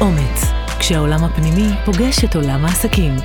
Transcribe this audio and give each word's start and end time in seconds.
אומץ, 0.00 0.44
כשהעולם 0.78 1.24
הפנימי 1.24 1.68
פוגש 1.84 2.24
את 2.24 2.36
עולם 2.36 2.64
העסקים. 2.64 3.16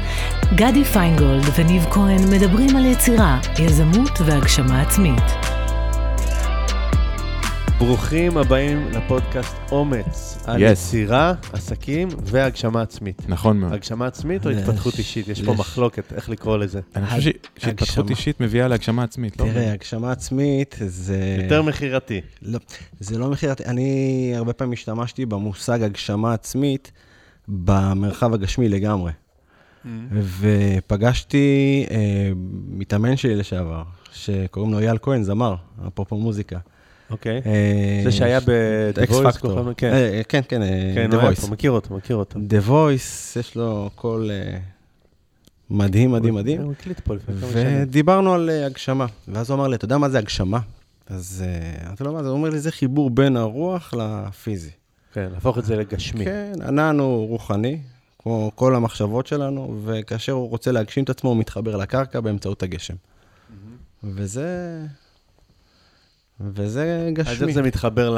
גדי 0.55 0.83
פיינגולד 0.83 1.43
וניב 1.55 1.85
כהן 1.89 2.33
מדברים 2.33 2.75
על 2.75 2.85
יצירה, 2.85 3.39
יזמות 3.59 4.21
והגשמה 4.25 4.81
עצמית. 4.81 5.50
ברוכים 7.85 8.37
הבאים 8.37 8.87
לפודקאסט 8.91 9.55
אומץ, 9.71 10.37
על 10.45 10.61
Yes. 10.61 10.65
יצירה, 10.65 11.33
עסקים 11.53 12.07
והגשמה 12.23 12.81
עצמית. 12.81 13.21
נכון 13.29 13.57
מאוד. 13.59 13.73
הגשמה 13.73 14.07
עצמית 14.07 14.45
או 14.45 14.51
לש- 14.51 14.57
התפתחות 14.57 14.97
אישית? 14.97 15.27
יש 15.27 15.41
פה 15.41 15.53
מחלוקת, 15.53 16.13
איך 16.13 16.29
לקרוא 16.29 16.57
לזה. 16.57 16.79
אני 16.95 17.05
חושב 17.05 17.21
ש- 17.21 17.29
שהתפתחות. 17.57 18.09
אישית 18.09 18.41
מביאה 18.41 18.67
להגשמה 18.67 19.03
עצמית. 19.03 19.39
לא? 19.39 19.45
תראה, 19.45 19.71
הגשמה 19.73 20.11
עצמית 20.11 20.75
זה... 20.85 21.37
יותר 21.43 21.61
מכירתי. 21.61 22.21
לא, 22.41 22.59
זה 22.99 23.17
לא 23.19 23.29
מחיר... 23.29 23.53
אני 23.65 23.91
הרבה 24.35 24.53
פעמים 24.53 24.73
השתמשתי 24.73 25.25
במושג 25.25 25.83
הגשמה 25.83 26.33
עצמית 26.33 26.91
במרחב 27.47 28.33
הגשמי 28.33 28.69
לגמרי. 28.69 29.11
ופגשתי 30.39 31.85
אה, 31.91 32.31
מתאמן 32.67 33.17
שלי 33.17 33.35
לשעבר, 33.35 33.83
שקוראים 34.13 34.71
לו 34.73 34.79
אייל 34.79 34.97
כהן, 35.01 35.23
זמר, 35.23 35.55
אפרופו 35.87 36.15
מוזיקה. 36.17 36.59
אוקיי. 37.11 37.41
אה, 37.45 38.01
זה 38.03 38.11
שהיה 38.11 38.39
Voice, 39.09 39.31
פקטור. 39.31 39.73
כן. 39.77 39.93
אה, 39.93 40.21
כן, 40.29 40.41
כן, 40.47 40.61
אה, 40.61 40.91
כן, 40.95 41.09
The 41.11 41.15
Voice. 41.15 41.51
מכיר 41.51 41.71
אותו, 41.71 41.95
מכיר 41.95 42.15
אותו. 42.15 42.39
The 42.39 42.69
Voice, 42.69 43.39
יש 43.39 43.55
לו 43.55 43.89
קול 43.95 44.31
אה, 44.31 44.57
מדהים, 45.69 46.11
מדהים, 46.11 46.35
מדהים. 46.35 46.61
הוא 46.61 46.71
הקליט 46.71 46.99
פה 46.99 47.15
לפני 47.15 47.35
כמה 47.41 47.51
שנים. 47.51 47.81
ודיברנו 47.81 48.33
על 48.33 48.49
אה, 48.49 48.65
הגשמה, 48.65 49.05
ואז 49.27 49.49
הוא 49.49 49.55
אמר 49.55 49.67
לי, 49.67 49.75
אתה 49.75 49.85
יודע 49.85 49.97
מה 49.97 50.09
זה 50.09 50.17
הגשמה? 50.17 50.59
אז 51.07 51.43
אה, 51.47 52.05
לו, 52.05 52.13
מה 52.13 52.23
זה? 52.23 52.29
הוא 52.29 52.37
אומר 52.37 52.49
לי, 52.49 52.59
זה 52.59 52.71
חיבור 52.71 53.09
בין 53.09 53.37
הרוח 53.37 53.93
לפיזי. 53.93 54.69
כן, 55.13 55.27
להפוך 55.33 55.57
את 55.57 55.65
זה 55.65 55.75
לגשמי. 55.75 56.25
כן, 56.25 56.53
ענן 56.67 56.99
הוא 56.99 57.27
רוחני, 57.27 57.79
כמו 58.19 58.51
כל 58.55 58.75
המחשבות 58.75 59.27
שלנו, 59.27 59.81
וכאשר 59.85 60.31
הוא 60.31 60.49
רוצה 60.49 60.71
להגשים 60.71 61.03
את 61.03 61.09
עצמו, 61.09 61.29
הוא 61.29 61.37
מתחבר 61.37 61.75
לקרקע 61.75 62.19
באמצעות 62.19 62.63
הגשם. 62.63 62.95
וזה... 64.03 64.79
וזה 66.53 67.07
אז 67.17 67.27
איך 67.27 67.37
גשמי. 67.41 67.53
זה 67.53 67.61
מתחבר 67.61 68.17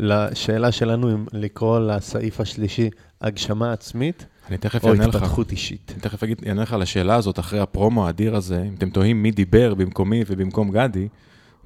לשאלה 0.00 0.72
שלנו 0.72 1.12
אם 1.12 1.24
לקרוא 1.32 1.78
לסעיף 1.78 2.40
השלישי 2.40 2.90
הגשמה 3.20 3.72
עצמית 3.72 4.26
אני 4.48 4.56
תכף 4.56 4.84
או. 4.84 4.92
התפתחות 4.92 5.52
אישית? 5.52 5.92
אני 5.94 6.00
תכף 6.00 6.22
אענה 6.46 6.62
לך 6.62 6.72
על 6.72 6.82
השאלה 6.82 7.14
הזאת 7.14 7.38
אחרי 7.38 7.60
הפרומו 7.60 8.06
האדיר 8.06 8.36
הזה. 8.36 8.62
אם 8.68 8.74
אתם 8.78 8.90
תוהים 8.90 9.22
מי 9.22 9.30
דיבר 9.30 9.74
במקומי 9.74 10.24
ובמקום 10.26 10.70
גדי, 10.70 11.08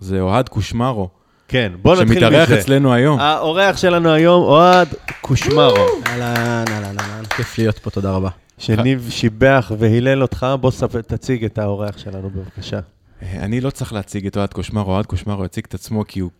זה 0.00 0.20
אוהד 0.20 0.48
קושמרו, 0.48 1.08
כן, 1.48 1.72
בוא 1.82 1.92
נתחיל 1.92 2.08
מזה. 2.08 2.20
שמתארח 2.20 2.50
אצלנו 2.50 2.92
היום. 2.92 3.20
האורח 3.20 3.76
שלנו 3.76 4.12
היום, 4.12 4.42
אוהד 4.42 4.88
קושמרו. 5.20 5.86
אהלן, 6.06 6.64
אהלן, 6.68 6.98
אהלן, 6.98 7.24
כיף 7.36 7.58
להיות 7.58 7.78
פה, 7.78 7.90
תודה 7.90 8.10
רבה. 8.10 8.28
שניב 8.58 9.08
שיבח 9.10 9.72
והילל 9.78 10.22
אותך, 10.22 10.46
בוא 10.60 10.70
תציג 11.06 11.44
את 11.44 11.58
האורח 11.58 11.98
שלנו 11.98 12.30
בבקשה. 12.30 12.80
אני 13.22 13.60
לא 13.60 13.70
צריך 13.70 13.92
להציג 13.92 14.26
את 14.26 14.36
אוהד 14.36 14.52
קושמרו, 14.52 14.92
אוהד 14.92 15.06
קושמרו 15.06 15.44
יציג 15.44 15.64
את 15.68 15.74
עצמו 15.74 16.04
כי 16.08 16.20
הוא 16.20 16.30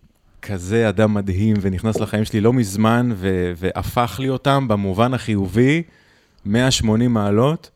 כזה 0.42 0.88
אדם 0.88 1.14
מדהים 1.14 1.56
ונכנס 1.60 2.00
לחיים 2.00 2.24
שלי 2.24 2.40
לא 2.40 2.52
מזמן 2.52 3.12
ו- 3.14 3.52
והפך 3.56 4.16
לי 4.18 4.28
אותם 4.28 4.68
במובן 4.68 5.14
החיובי, 5.14 5.82
180 6.44 7.14
מעלות. 7.14 7.70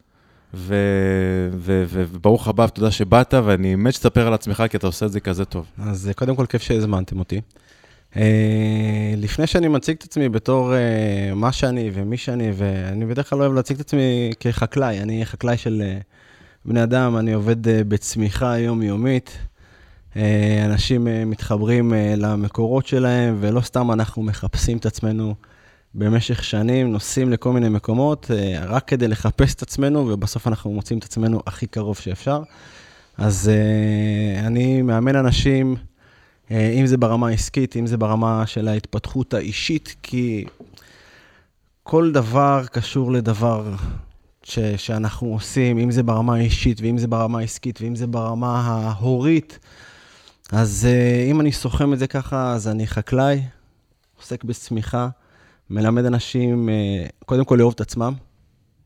וברוך 0.55 2.48
הבא, 2.48 2.63
ותודה 2.69 2.91
שבאת, 2.91 3.35
ואני 3.45 3.75
מת 3.75 3.95
שתספר 3.95 4.27
על 4.27 4.35
עצמך, 4.35 4.65
כי 4.71 4.77
אתה 4.77 4.87
עושה 4.87 5.07
את 5.07 5.13
זה 5.13 5.20
כזה 5.20 5.45
טוב. 5.45 5.67
אז 5.79 6.09
אה, 6.09 6.15
קודם 6.15 6.37
כל, 6.37 6.47
כיף 6.47 6.63
שהזמנתם 6.63 7.19
אותי. 7.19 7.41
אה, 8.17 9.15
לפני 9.17 9.47
שאני 9.47 9.69
מציג 9.69 9.97
את 9.98 10.03
עצמי 10.03 10.29
בתור 10.29 10.75
אה, 10.75 11.35
מה 11.35 11.53
שאני 11.53 11.91
ומי 11.95 12.17
שאני, 12.17 12.51
ואני 12.55 13.07
בדרך 13.07 13.31
כלל 13.31 13.41
אוהב 13.41 13.53
להציג 13.53 13.77
את 13.77 13.87
עצמי 13.87 14.31
כחקלאי, 14.41 15.01
אני 15.01 15.27
חקלאי 15.27 15.57
של 15.57 15.83
בני 16.69 16.83
אדם, 16.83 17.17
אני 17.17 17.33
עובד 17.33 17.69
אה, 17.69 17.84
בצמיחה 17.84 18.59
יומיומית. 18.59 19.39
אה, 20.17 20.63
אנשים 20.64 21.08
אה, 21.08 21.24
מתחברים 21.24 21.92
למקורות 22.17 22.86
שלהם, 22.86 23.36
ולא 23.41 23.61
סתם 23.61 23.92
אנחנו 23.92 24.23
מחפשים 24.23 24.79
את 24.79 24.86
עצמנו 24.86 25.35
במשך 25.95 26.45
שנים, 26.45 26.92
נוסעים 26.92 27.30
לכל 27.30 27.52
מיני 27.52 27.68
מקומות, 27.68 28.30
רק 28.68 28.89
כדי 28.89 29.08
לחפש 29.08 29.55
את 29.55 29.63
עצמנו, 29.63 30.08
ובסוף 30.08 30.46
אנחנו 30.46 30.73
מוצאים 30.73 30.98
את 30.98 31.05
עצמנו 31.05 31.41
הכי 31.46 31.67
קרוב 31.67 31.96
שאפשר. 31.96 32.42
אז 33.18 33.51
אני 34.39 34.83
מאמן 34.83 35.17
אנשים, 35.17 35.77
אם 36.51 36.86
זה 36.86 36.96
ברמה 36.96 37.29
העסקית, 37.29 37.77
אם 37.77 37.86
זה 37.86 37.96
ברמה 37.96 38.46
של 38.46 38.68
ההתפתחות 38.68 39.35
האישית, 39.35 39.95
כי 40.02 40.45
כל 41.83 42.12
דבר 42.12 42.62
קשור 42.73 43.12
לדבר 43.12 43.74
ש, 44.48 44.58
שאנחנו 44.58 45.29
עושים, 45.29 45.79
אם 45.79 45.90
זה 45.90 46.02
ברמה 46.02 46.34
האישית, 46.34 46.80
ואם 46.80 46.98
זה 46.98 47.07
ברמה 47.07 47.39
העסקית, 47.39 47.80
ואם 47.80 47.96
זה 47.96 48.07
ברמה 48.07 48.61
ההורית. 48.61 49.58
אז 50.52 50.89
אה, 50.90 51.27
אם 51.30 51.40
אני 51.40 51.52
סוכם 51.52 51.92
את 51.92 51.98
זה 51.98 52.07
ככה, 52.07 52.52
אז 52.52 52.68
אני 52.68 52.86
חקלאי, 52.86 53.42
עוסק 54.17 54.45
בצמיחה, 54.45 55.08
מלמד 55.70 56.05
אנשים, 56.05 56.68
אה, 56.68 57.06
קודם 57.24 57.45
כל 57.45 57.56
לאהוב 57.58 57.73
את 57.74 57.80
עצמם, 57.80 58.14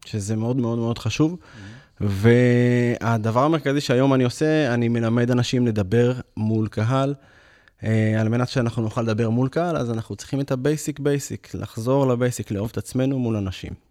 שזה 0.04 0.36
מאוד 0.36 0.56
מאוד 0.56 0.78
מאוד 0.78 0.98
חשוב. 0.98 1.36
והדבר 2.00 3.40
המרכזי 3.42 3.80
שהיום 3.80 4.14
אני 4.14 4.24
עושה, 4.24 4.74
אני 4.74 4.88
מלמד 4.88 5.30
אנשים 5.30 5.66
לדבר 5.66 6.12
מול 6.36 6.68
קהל. 6.68 7.14
אה, 7.84 8.20
על 8.20 8.28
מנת 8.28 8.48
שאנחנו 8.48 8.82
נוכל 8.82 9.02
לדבר 9.02 9.30
מול 9.30 9.48
קהל, 9.48 9.76
אז 9.76 9.90
אנחנו 9.90 10.16
צריכים 10.16 10.40
את 10.40 10.50
ה 10.52 10.60
basic 10.60 10.98
basic, 10.98 11.54
לחזור 11.54 12.06
ל 12.06 12.12
basic, 12.12 12.50
לאהוב 12.50 12.68
את 12.72 12.78
עצמנו 12.78 13.18
מול 13.18 13.36
אנשים. 13.36 13.89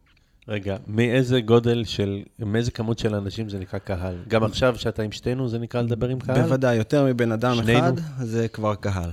רגע, 0.49 0.77
מאיזה 0.87 1.41
גודל 1.41 1.83
של, 1.83 2.23
מאיזה 2.39 2.71
כמות 2.71 2.99
של 2.99 3.15
אנשים 3.15 3.49
זה 3.49 3.59
נקרא 3.59 3.79
קהל? 3.79 4.15
גם 4.27 4.43
עכשיו 4.43 4.75
שאתה 4.77 5.03
עם 5.03 5.11
שתינו 5.11 5.49
זה 5.49 5.59
נקרא 5.59 5.81
לדבר 5.81 6.09
עם 6.09 6.19
קהל? 6.19 6.41
בוודאי, 6.41 6.75
יותר 6.75 7.05
מבן 7.05 7.31
אדם 7.31 7.55
שנינו? 7.55 7.79
אחד, 7.79 7.93
זה 8.19 8.47
כבר 8.47 8.75
קהל. 8.75 9.11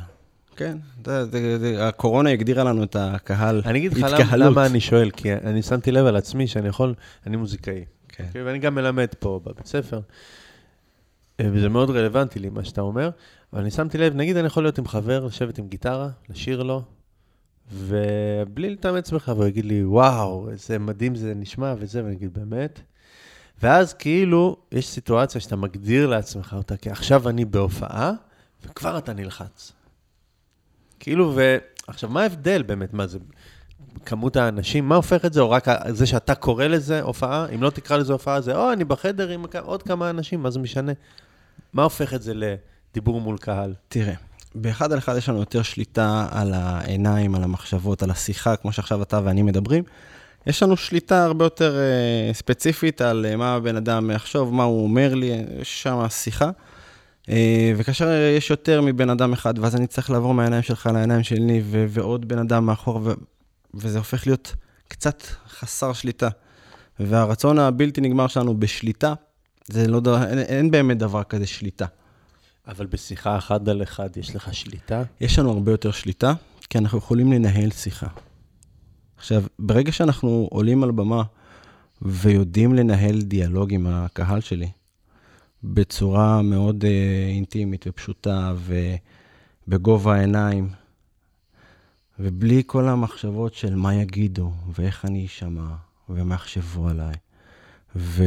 כן, 0.57 0.79
זה, 1.07 1.25
זה, 1.25 1.59
זה, 1.59 1.89
הקורונה 1.89 2.31
הגדירה 2.31 2.65
לנו 2.65 2.83
את 2.83 2.97
הקהל, 2.97 3.63
אני 3.65 3.79
אגיד 3.79 3.93
לך 3.93 4.03
למה. 4.03 4.37
למה 4.37 4.67
אני 4.67 4.81
שואל, 4.81 5.11
כי 5.11 5.35
אני 5.35 5.63
שמתי 5.63 5.93
לב 5.93 6.07
על 6.07 6.17
עצמי 6.17 6.47
שאני 6.47 6.69
יכול, 6.69 6.95
אני 7.27 7.37
מוזיקאי, 7.37 7.85
כן. 8.09 8.25
אוקיי? 8.29 8.43
ואני 8.43 8.59
גם 8.59 8.75
מלמד 8.75 9.09
פה 9.19 9.41
בבית 9.45 9.67
ספר, 9.67 10.01
אה, 11.41 11.49
וזה 11.53 11.69
מאוד 11.69 11.91
רלוונטי 11.91 12.39
לי, 12.39 12.49
מה 12.49 12.65
שאתה 12.65 12.81
אומר, 12.81 13.11
אבל 13.53 13.61
אני 13.61 13.71
שמתי 13.71 13.99
לב, 13.99 14.15
נגיד 14.15 14.37
אני 14.37 14.47
יכול 14.47 14.63
להיות 14.63 14.79
עם 14.79 14.87
חבר, 14.87 15.25
לשבת 15.27 15.59
עם 15.59 15.69
גיטרה, 15.69 16.09
לשיר 16.29 16.63
לו, 16.63 16.83
ובלי 17.73 18.71
להתאמץ 18.71 19.11
בך, 19.11 19.29
והוא 19.29 19.47
יגיד 19.47 19.65
לי, 19.65 19.85
וואו, 19.85 20.51
איזה 20.51 20.79
מדהים 20.79 21.15
זה 21.15 21.33
נשמע 21.37 21.75
וזה, 21.79 22.05
ואני 22.05 22.15
אגיד, 22.15 22.35
באמת? 22.35 22.81
ואז 23.63 23.95
כאילו, 23.95 24.57
יש 24.73 24.89
סיטואציה 24.89 25.41
שאתה 25.41 25.57
מגדיר 25.57 26.07
לעצמך 26.07 26.55
אותה, 26.59 26.77
כי 26.77 26.91
עכשיו 26.91 27.29
אני 27.29 27.45
בהופעה, 27.45 28.13
וכבר 28.65 28.99
אתה 28.99 29.13
נלחץ. 29.13 29.73
כאילו, 31.01 31.37
ועכשיו, 31.87 32.11
מה 32.11 32.23
ההבדל 32.23 32.63
באמת? 32.63 32.95
מה 32.95 33.07
זה, 33.07 33.19
כמות 34.05 34.37
האנשים, 34.37 34.89
מה 34.89 34.97
הופך 34.97 35.25
את 35.25 35.33
זה, 35.33 35.41
או 35.41 35.51
רק 35.51 35.67
זה 35.89 36.07
שאתה 36.07 36.35
קורא 36.35 36.67
לזה 36.67 37.03
הופעה? 37.03 37.47
אם 37.55 37.63
לא 37.63 37.71
תקרא 37.71 37.97
לזה 37.97 38.13
הופעה, 38.13 38.41
זה, 38.41 38.57
או, 38.57 38.73
אני 38.73 38.85
בחדר 38.85 39.29
עם 39.29 39.45
עוד 39.63 39.83
כמה 39.83 40.11
אנשים, 40.11 40.43
מה 40.43 40.51
זה 40.51 40.59
משנה? 40.59 40.93
מה 41.73 41.83
הופך 41.83 42.15
את 42.15 42.23
זה 42.23 42.33
לדיבור 42.35 43.21
מול 43.21 43.39
קהל? 43.39 43.75
תראה, 43.89 44.15
באחד 44.61 44.93
על 44.93 44.99
אחד 44.99 45.17
יש 45.17 45.29
לנו 45.29 45.39
יותר 45.39 45.63
שליטה 45.63 46.29
על 46.31 46.55
העיניים, 46.55 47.35
על 47.35 47.43
המחשבות, 47.43 48.03
על 48.03 48.11
השיחה, 48.11 48.57
כמו 48.57 48.73
שעכשיו 48.73 49.03
אתה 49.03 49.21
ואני 49.25 49.43
מדברים. 49.43 49.85
יש 50.47 50.63
לנו 50.63 50.77
שליטה 50.77 51.25
הרבה 51.25 51.45
יותר 51.45 51.77
uh, 51.77 52.37
ספציפית 52.37 53.01
על 53.01 53.27
uh, 53.33 53.37
מה 53.37 53.55
הבן 53.55 53.77
אדם 53.77 54.11
יחשוב, 54.11 54.55
מה 54.55 54.63
הוא 54.63 54.85
אומר 54.85 55.15
לי, 55.15 55.45
יש 55.61 55.83
שם 55.83 56.09
שיחה. 56.09 56.51
Uh, 57.23 57.29
וכאשר 57.77 58.09
יש 58.37 58.51
יותר 58.51 58.83
מבן 58.83 59.11
אדם 59.11 59.33
אחד, 59.33 59.59
ואז 59.59 59.77
אני 59.77 59.87
צריך 59.87 60.11
לעבור 60.11 60.35
מהעיניים 60.35 60.63
שלך 60.63 60.91
לעיניים 60.95 61.23
שלי, 61.23 61.63
ו- 61.65 61.85
ועוד 61.89 62.29
בן 62.29 62.39
אדם 62.39 62.67
מאחור, 62.67 63.01
ו- 63.05 63.13
וזה 63.75 63.99
הופך 63.99 64.27
להיות 64.27 64.55
קצת 64.89 65.23
חסר 65.49 65.93
שליטה. 65.93 66.29
והרצון 67.01 67.59
הבלתי 67.59 68.01
נגמר 68.01 68.27
שלנו 68.27 68.61
בשליטה, 68.61 69.15
זה 69.69 69.89
לא 69.89 70.01
דבר, 70.01 70.23
אין, 70.23 70.39
אין 70.39 70.71
באמת 70.71 70.99
דבר 70.99 71.23
כזה 71.23 71.47
שליטה. 71.47 71.87
אבל 72.67 72.87
בשיחה 72.87 73.39
אחד 73.39 73.69
על 73.69 73.83
אחד 73.83 74.17
יש 74.17 74.37
לך 74.37 74.55
שליטה? 74.55 75.03
יש 75.21 75.39
לנו 75.39 75.51
הרבה 75.51 75.71
יותר 75.71 75.91
שליטה, 75.91 76.35
כי 76.71 76.79
אנחנו 76.79 76.99
יכולים 76.99 77.33
לנהל 77.33 77.71
שיחה. 77.71 78.07
עכשיו, 79.17 79.43
ברגע 79.59 79.93
שאנחנו 79.93 80.49
עולים 80.51 80.83
על 80.83 80.91
במה 80.91 81.23
ויודעים 82.03 82.75
לנהל 82.75 83.23
דיאלוג 83.23 83.73
עם 83.73 83.87
הקהל 83.87 84.41
שלי, 84.41 84.69
בצורה 85.65 86.43
מאוד 86.43 86.85
uh, 86.85 86.87
אינטימית 87.29 87.85
ופשוטה 87.89 88.55
ובגובה 89.67 90.15
העיניים, 90.15 90.69
ובלי 92.19 92.63
כל 92.67 92.89
המחשבות 92.89 93.55
של 93.55 93.75
מה 93.75 93.95
יגידו, 93.95 94.53
ואיך 94.75 95.05
אני 95.05 95.27
אשמע, 95.27 95.75
ומה 96.09 96.35
יחשבו 96.35 96.89
עליי, 96.89 97.15
ו... 97.97 98.25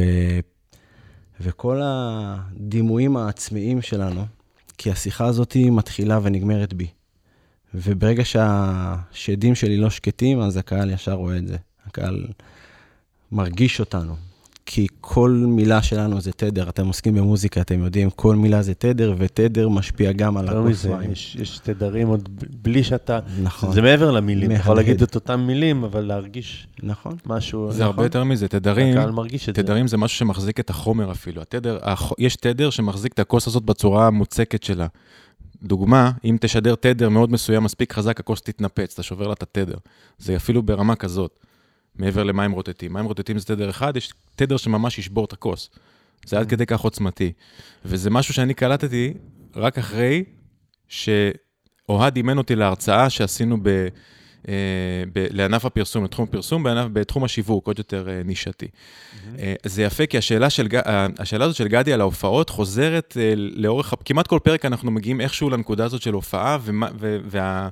וכל 1.40 1.80
הדימויים 1.84 3.16
העצמיים 3.16 3.82
שלנו, 3.82 4.24
כי 4.78 4.90
השיחה 4.90 5.26
הזאת 5.26 5.56
מתחילה 5.70 6.18
ונגמרת 6.22 6.74
בי. 6.74 6.86
וברגע 7.74 8.24
שהשדים 8.24 9.54
שלי 9.54 9.76
לא 9.76 9.90
שקטים, 9.90 10.40
אז 10.40 10.56
הקהל 10.56 10.90
ישר 10.90 11.12
רואה 11.12 11.36
את 11.36 11.46
זה. 11.46 11.56
הקהל 11.86 12.26
מרגיש 13.32 13.80
אותנו. 13.80 14.16
כי 14.72 14.86
כל 15.00 15.30
מילה 15.30 15.82
שלנו 15.82 16.20
זה 16.20 16.32
תדר, 16.32 16.68
אתם 16.68 16.86
עוסקים 16.86 17.14
במוזיקה, 17.14 17.60
אתם 17.60 17.84
יודעים, 17.84 18.10
כל 18.10 18.36
מילה 18.36 18.62
זה 18.62 18.74
תדר, 18.74 19.14
ותדר 19.18 19.68
משפיע 19.68 20.12
גם 20.12 20.36
על 20.36 20.60
מזה, 20.60 20.88
הכוסיים. 20.88 21.12
יש, 21.12 21.36
יש 21.40 21.58
תדרים 21.58 22.08
עוד 22.08 22.28
בלי 22.62 22.84
שאתה... 22.84 23.18
נכון, 23.42 23.72
זה 23.72 23.82
מעבר 23.82 24.10
למילים, 24.10 24.50
אתה 24.50 24.60
יכול 24.60 24.74
מהדהד. 24.74 24.86
להגיד 24.86 25.02
את 25.02 25.14
אותם 25.14 25.40
מילים, 25.40 25.84
אבל 25.84 26.00
להרגיש 26.00 26.66
נכון. 26.82 27.16
משהו... 27.26 27.72
זה 27.72 27.84
הרבה 27.84 27.92
נכון? 27.92 28.04
יותר 28.04 28.24
מזה, 28.24 28.48
תדרים, 28.48 28.98
הקהל 28.98 29.10
מרגיש 29.10 29.48
את 29.48 29.54
זה. 29.54 29.62
תדרים 29.62 29.88
זה 29.88 29.96
משהו 29.96 30.18
שמחזיק 30.18 30.60
את 30.60 30.70
החומר 30.70 31.12
אפילו. 31.12 31.42
התדר, 31.42 31.78
הח... 31.82 32.12
יש 32.18 32.36
תדר 32.36 32.70
שמחזיק 32.70 33.12
את 33.12 33.18
הכוס 33.18 33.46
הזאת 33.46 33.62
בצורה 33.62 34.06
המוצקת 34.06 34.62
שלה. 34.62 34.86
דוגמה, 35.62 36.10
אם 36.24 36.36
תשדר 36.40 36.74
תדר 36.74 37.08
מאוד 37.08 37.32
מסוים, 37.32 37.64
מספיק 37.64 37.92
חזק, 37.92 38.20
הכוס 38.20 38.40
תתנפץ, 38.40 38.92
אתה 38.92 39.02
שובר 39.02 39.26
לה 39.26 39.32
את 39.32 39.42
התדר. 39.42 39.76
זה 40.18 40.36
אפילו 40.36 40.62
ברמה 40.62 40.94
כזאת, 40.94 41.38
מעבר 42.00 42.24
למים 42.24 42.52
רוטטים. 42.52 42.92
מים 42.92 43.04
רוטטים 43.04 43.38
זה 43.38 43.46
תדר 43.46 43.70
אחד, 43.70 43.96
יש 43.96 44.12
תדר 44.36 44.56
שממש 44.56 44.98
ישבור 44.98 45.24
את 45.24 45.32
הכוס. 45.32 45.70
זה 46.26 46.38
עד 46.38 46.48
כדי 46.48 46.66
כך 46.66 46.80
עוצמתי. 46.80 47.32
וזה 47.84 48.10
משהו 48.10 48.34
שאני 48.34 48.54
קלטתי 48.54 49.14
רק 49.56 49.78
אחרי 49.78 50.24
שאוהד 50.88 52.16
אימן 52.16 52.38
אותי 52.38 52.54
להרצאה 52.54 53.10
שעשינו 53.10 53.56
ב... 53.62 53.88
אה, 54.48 54.54
ב- 55.12 55.26
לענף 55.30 55.64
הפרסום, 55.64 56.04
לתחום 56.04 56.24
הפרסום, 56.28 56.62
בענף, 56.62 56.86
בתחום 56.92 57.24
השיווק, 57.24 57.66
עוד 57.66 57.78
יותר 57.78 58.08
אה, 58.08 58.22
נישתי. 58.24 58.68
אה, 59.38 59.54
זה 59.64 59.82
יפה, 59.82 60.06
כי 60.06 60.18
השאלה, 60.18 60.50
של, 60.50 60.68
השאלה 61.18 61.44
הזאת 61.44 61.56
של 61.56 61.68
גדי 61.68 61.92
על 61.92 62.00
ההופעות 62.00 62.50
חוזרת 62.50 63.16
לאורך, 63.36 63.94
כמעט 64.04 64.26
כל 64.26 64.38
פרק 64.44 64.64
אנחנו 64.64 64.90
מגיעים 64.90 65.20
איכשהו 65.20 65.50
לנקודה 65.50 65.84
הזאת 65.84 66.02
של 66.02 66.12
הופעה, 66.12 66.58
ומה, 66.62 66.88
ו, 67.00 67.18
וה... 67.24 67.68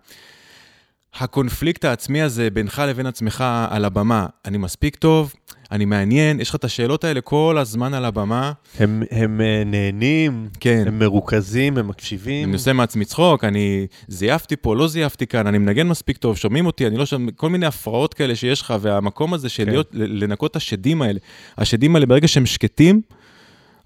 הקונפליקט 1.15 1.85
העצמי 1.85 2.23
הזה 2.23 2.51
בינך 2.51 2.83
לבין 2.89 3.07
עצמך 3.07 3.45
על 3.71 3.85
הבמה, 3.85 4.27
אני 4.45 4.59
מספיק 4.59 4.97
טוב, 4.97 5.35
אני 5.73 5.85
מעניין, 5.85 6.41
יש 6.41 6.49
לך 6.51 6.55
את 6.55 6.65
השאלות 6.65 7.05
האלה 7.05 7.21
כל 7.21 7.57
הזמן 7.61 7.95
על 7.95 8.05
הבמה, 8.05 8.53
הם, 8.79 9.03
הם 9.11 9.41
אה, 9.41 9.63
נהנים, 9.67 10.49
כן. 10.61 10.85
הם 10.87 10.99
מרוכזים, 10.99 11.79
הם 11.79 11.89
מקשיבים. 11.89 12.49
אני 12.49 12.53
עושה 12.53 12.73
מעצמי 12.73 13.05
צחוק, 13.05 13.45
אני 13.45 13.87
זייפתי 14.09 14.57
פה, 14.57 14.77
לא 14.77 14.89
זייפתי 14.89 15.27
כאן, 15.27 15.47
אני 15.47 15.59
מנגן 15.59 15.87
מספיק 15.87 16.17
טוב, 16.17 16.37
שומעים 16.37 16.67
אותי, 16.67 16.87
אני 16.87 16.97
לא 16.97 17.07
שומע, 17.07 17.33
כל 17.37 17.49
מיני 17.49 17.67
הפרעות 17.67 18.15
כאלה 18.15 18.37
שיש 18.37 18.61
לך, 18.61 18.75
והמקום 18.81 19.35
הזה 19.35 19.49
של 19.49 19.65
כן. 19.65 19.71
להיות, 19.71 19.89
לנקות 19.93 20.51
את 20.51 20.57
השדים 20.57 21.03
האלה. 21.03 21.19
השדים 21.59 21.95
האלה, 21.95 22.07
ברגע 22.07 22.29
שהם 22.29 22.47
שקטים, 22.47 23.01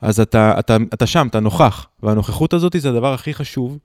אז 0.01 0.21
אתה, 0.21 0.59
אתה, 0.59 0.77
אתה 0.95 1.07
שם, 1.07 1.27
אתה 1.31 1.41
נוכח. 1.41 1.87
והנוכחות 2.03 2.55
הזאת 2.55 2.77
זה 2.79 2.89
הדבר 2.89 3.15
הכי 3.15 3.35
חשוב 3.35 3.79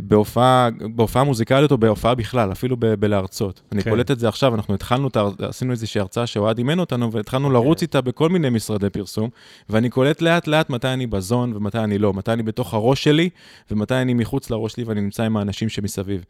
בהופעה, 0.00 0.68
בהופעה 0.94 1.24
מוזיקלית 1.24 1.70
או 1.70 1.78
בהופעה 1.78 2.14
בכלל, 2.14 2.52
אפילו 2.52 2.76
ב- 2.76 2.94
בלהרצות. 2.94 3.60
אני 3.72 3.82
כן. 3.82 3.90
קולט 3.90 4.10
את 4.10 4.18
זה 4.18 4.28
עכשיו, 4.28 4.54
אנחנו 4.54 4.74
התחלנו, 4.74 5.08
עשינו 5.40 5.72
איזושהי 5.72 6.00
הרצאה 6.00 6.26
שאוהד 6.26 6.58
אימן 6.58 6.78
אותנו, 6.78 7.12
והתחלנו 7.12 7.50
לרוץ 7.50 7.82
איתה 7.82 8.00
בכל 8.00 8.28
מיני 8.28 8.50
משרדי 8.50 8.90
פרסום, 8.90 9.30
ואני 9.68 9.90
קולט 9.90 10.22
לאט-לאט 10.22 10.70
מתי 10.70 10.88
אני 10.88 11.06
בזון 11.06 11.56
ומתי 11.56 11.78
אני 11.78 11.98
לא, 11.98 12.12
מתי 12.12 12.32
אני 12.32 12.42
בתוך 12.42 12.74
הראש 12.74 13.04
שלי, 13.04 13.30
ומתי 13.70 13.94
אני 13.94 14.14
מחוץ 14.14 14.50
לראש 14.50 14.72
שלי 14.72 14.84
ואני 14.84 15.00
נמצא 15.00 15.22
עם 15.22 15.36
האנשים 15.36 15.68
שמסביב. 15.68 16.24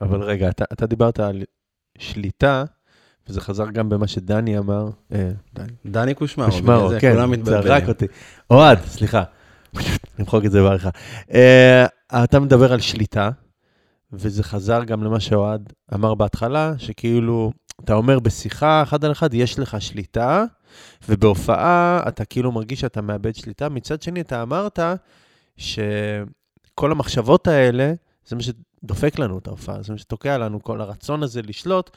אבל 0.00 0.22
רגע, 0.22 0.48
אתה, 0.48 0.64
אתה 0.72 0.86
דיברת 0.86 1.20
על 1.20 1.42
שליטה, 1.98 2.64
וזה 3.28 3.40
חזר 3.40 3.70
גם 3.70 3.88
במה 3.88 4.06
שדני 4.06 4.58
אמר. 4.58 4.88
אה, 5.12 5.30
דני. 5.54 5.72
דני 5.86 6.14
קושמרו, 6.14 6.50
קושמרו, 6.50 6.90
כן, 7.00 7.12
כולם 7.12 7.44
זרק. 7.44 7.88
אותי. 7.88 8.06
אוהד, 8.50 8.78
סליחה. 8.78 9.22
נמחוק 10.18 10.44
את 10.44 10.52
זה 10.52 10.62
בעריכה. 10.62 10.90
אתה 12.14 12.40
מדבר 12.40 12.72
על 12.72 12.80
שליטה, 12.80 13.30
וזה 14.12 14.42
חזר 14.42 14.84
גם 14.84 15.04
למה 15.04 15.20
שאוהד 15.20 15.72
אמר 15.94 16.14
בהתחלה, 16.14 16.72
שכאילו, 16.78 17.52
אתה 17.84 17.94
אומר 17.94 18.18
בשיחה 18.18 18.82
אחד 18.82 19.04
על 19.04 19.12
אחד, 19.12 19.34
יש 19.34 19.58
לך 19.58 19.80
שליטה, 19.80 20.44
ובהופעה 21.08 22.02
אתה 22.08 22.24
כאילו 22.24 22.52
מרגיש 22.52 22.80
שאתה 22.80 23.00
מאבד 23.00 23.34
שליטה. 23.34 23.68
מצד 23.68 24.02
שני, 24.02 24.20
אתה 24.20 24.42
אמרת 24.42 24.78
שכל 25.56 26.92
המחשבות 26.92 27.46
האלה, 27.46 27.92
זה 28.26 28.36
מה 28.36 28.42
שדופק 28.42 29.18
לנו 29.18 29.38
את 29.38 29.46
ההופעה, 29.46 29.82
זה 29.82 29.92
מה 29.92 29.98
שתוקע 29.98 30.38
לנו, 30.38 30.62
כל 30.62 30.80
הרצון 30.80 31.22
הזה 31.22 31.42
לשלוט. 31.42 31.90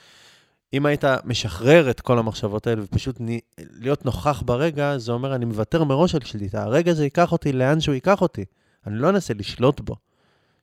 אם 0.73 0.85
היית 0.85 1.03
משחרר 1.25 1.89
את 1.89 2.01
כל 2.01 2.19
המחשבות 2.19 2.67
האלה 2.67 2.83
ופשוט 2.83 3.21
נ... 3.21 3.37
להיות 3.57 4.05
נוכח 4.05 4.43
ברגע, 4.45 4.97
זה 4.97 5.11
אומר, 5.11 5.35
אני 5.35 5.45
מוותר 5.45 5.83
מראש 5.83 6.15
על 6.15 6.21
שליטה. 6.21 6.63
הרגע 6.63 6.91
הזה 6.91 7.03
ייקח 7.03 7.31
אותי 7.31 7.53
לאן 7.53 7.79
שהוא 7.79 7.95
ייקח 7.95 8.21
אותי. 8.21 8.45
אני 8.87 8.95
לא 8.95 9.09
אנסה 9.09 9.33
לשלוט 9.33 9.79
בו. 9.79 9.95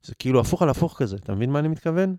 זה 0.03 0.15
כאילו 0.15 0.41
הפוך 0.41 0.63
על 0.63 0.69
הפוך 0.69 0.99
כזה. 0.99 1.17
אתה 1.17 1.35
מבין 1.35 1.51
מה 1.51 1.59
אני 1.59 1.69
מתכוון? 1.69 2.17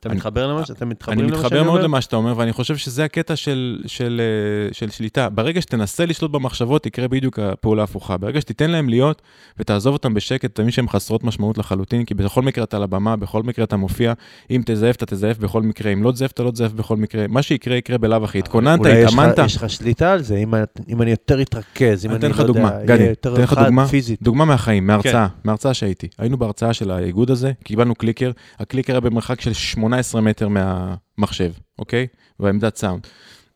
אתה 0.00 0.08
אני- 0.08 0.16
מתחבר 0.16 0.46
למה 0.46 0.66
ש... 0.66 0.70
אתם 0.70 0.84
אני 0.84 0.90
מתחברים 0.90 1.18
למה 1.20 1.28
שאני 1.28 1.38
מתחבר 1.44 1.62
מאוד 1.62 1.72
אומר? 1.74 1.84
למה 1.84 2.00
שאתה 2.00 2.16
אומר, 2.16 2.34
ואני 2.36 2.52
חושב 2.52 2.76
שזה 2.76 3.04
הקטע 3.04 3.36
של, 3.36 3.82
של, 3.86 4.20
אה, 4.68 4.74
של 4.74 4.90
שליטה. 4.90 5.28
ברגע 5.28 5.60
שתנסה 5.62 6.06
לשלוט 6.06 6.30
במחשבות, 6.30 6.86
יקרה 6.86 7.08
בדיוק 7.08 7.38
הפעולה 7.38 7.82
ההפוכה. 7.82 8.16
ברגע 8.16 8.40
שתיתן 8.40 8.70
להם 8.70 8.88
להיות 8.88 9.22
ותעזוב 9.58 9.92
אותם 9.92 10.14
בשקט, 10.14 10.54
תבין 10.54 10.70
שהן 10.70 10.88
חסרות 10.88 11.24
משמעות 11.24 11.58
לחלוטין, 11.58 12.04
כי 12.04 12.14
בכל 12.14 12.42
מקרה 12.42 12.64
אתה 12.64 12.76
על 12.76 12.82
הבמה, 12.82 13.16
בכל 13.16 13.42
מקרה 13.42 13.64
אתה 13.64 13.76
מופיע. 13.76 14.12
אם 14.50 14.62
תזייף, 14.66 14.96
אתה 14.96 15.06
תזייף 15.06 15.38
בכל 15.38 15.62
מקרה. 15.62 15.92
אם 15.92 16.02
לא 16.02 16.12
תזייף, 16.12 16.32
אתה 16.32 16.42
לא 16.42 16.50
תזייף 16.50 16.72
בכל 16.72 16.96
מקרה. 16.96 17.24
מה 17.28 17.42
שיקרה, 17.42 17.76
יקרה 17.76 17.98
בלאו 17.98 18.24
הכי. 18.24 18.38
התכוננת, 18.38 18.78
אולי 18.78 18.92
יש 18.98 19.04
לך- 19.04 19.18
התאמנת. 19.18 19.38
יש 19.38 19.56
לך 19.56 19.70
שליטה 19.70 20.12
על 20.12 20.22
זה, 20.22 20.36
אם, 20.36 20.54
את- 20.54 20.80
אם 20.88 21.02
אני 21.02 21.10
יותר 21.10 21.42
אתרכז, 21.42 22.06
אם 22.06 22.10
אני 22.10 22.26
אני 22.26 22.32
לא 22.38 22.44
דוגמה, 22.44 22.70
יודע, 22.74 22.84
גדי, 22.84 23.02
יהיה 23.02 23.08
יותר 23.10 23.34
אתן 23.34 23.42
לך 23.42 23.50
חד 23.50 23.64
דוגמה. 23.64 23.86
פיזית. 23.88 24.22
דוגמה 24.22 24.44
מהחיים, 24.44 24.86
מהרצאה, 24.86 25.28
כן. 25.28 25.34
מהרצאה 25.44 25.74
שהייתי. 25.74 26.08
היינו 26.18 26.36
בהרצאה 26.38 26.72
של 26.72 26.90
האיגוד 26.90 27.30
הזה, 27.30 27.52
קיבלנו 27.64 27.94
clicker, 27.94 28.30
ה 28.58 28.62
clicker 28.62 28.92
היה 28.92 29.00
במרחק 29.00 29.40
של 29.40 29.52
18 29.90 30.20
מטר 30.20 30.48
מהמחשב, 30.48 31.52
אוקיי? 31.78 32.06
בעמדת 32.40 32.76
סאונד. 32.76 33.06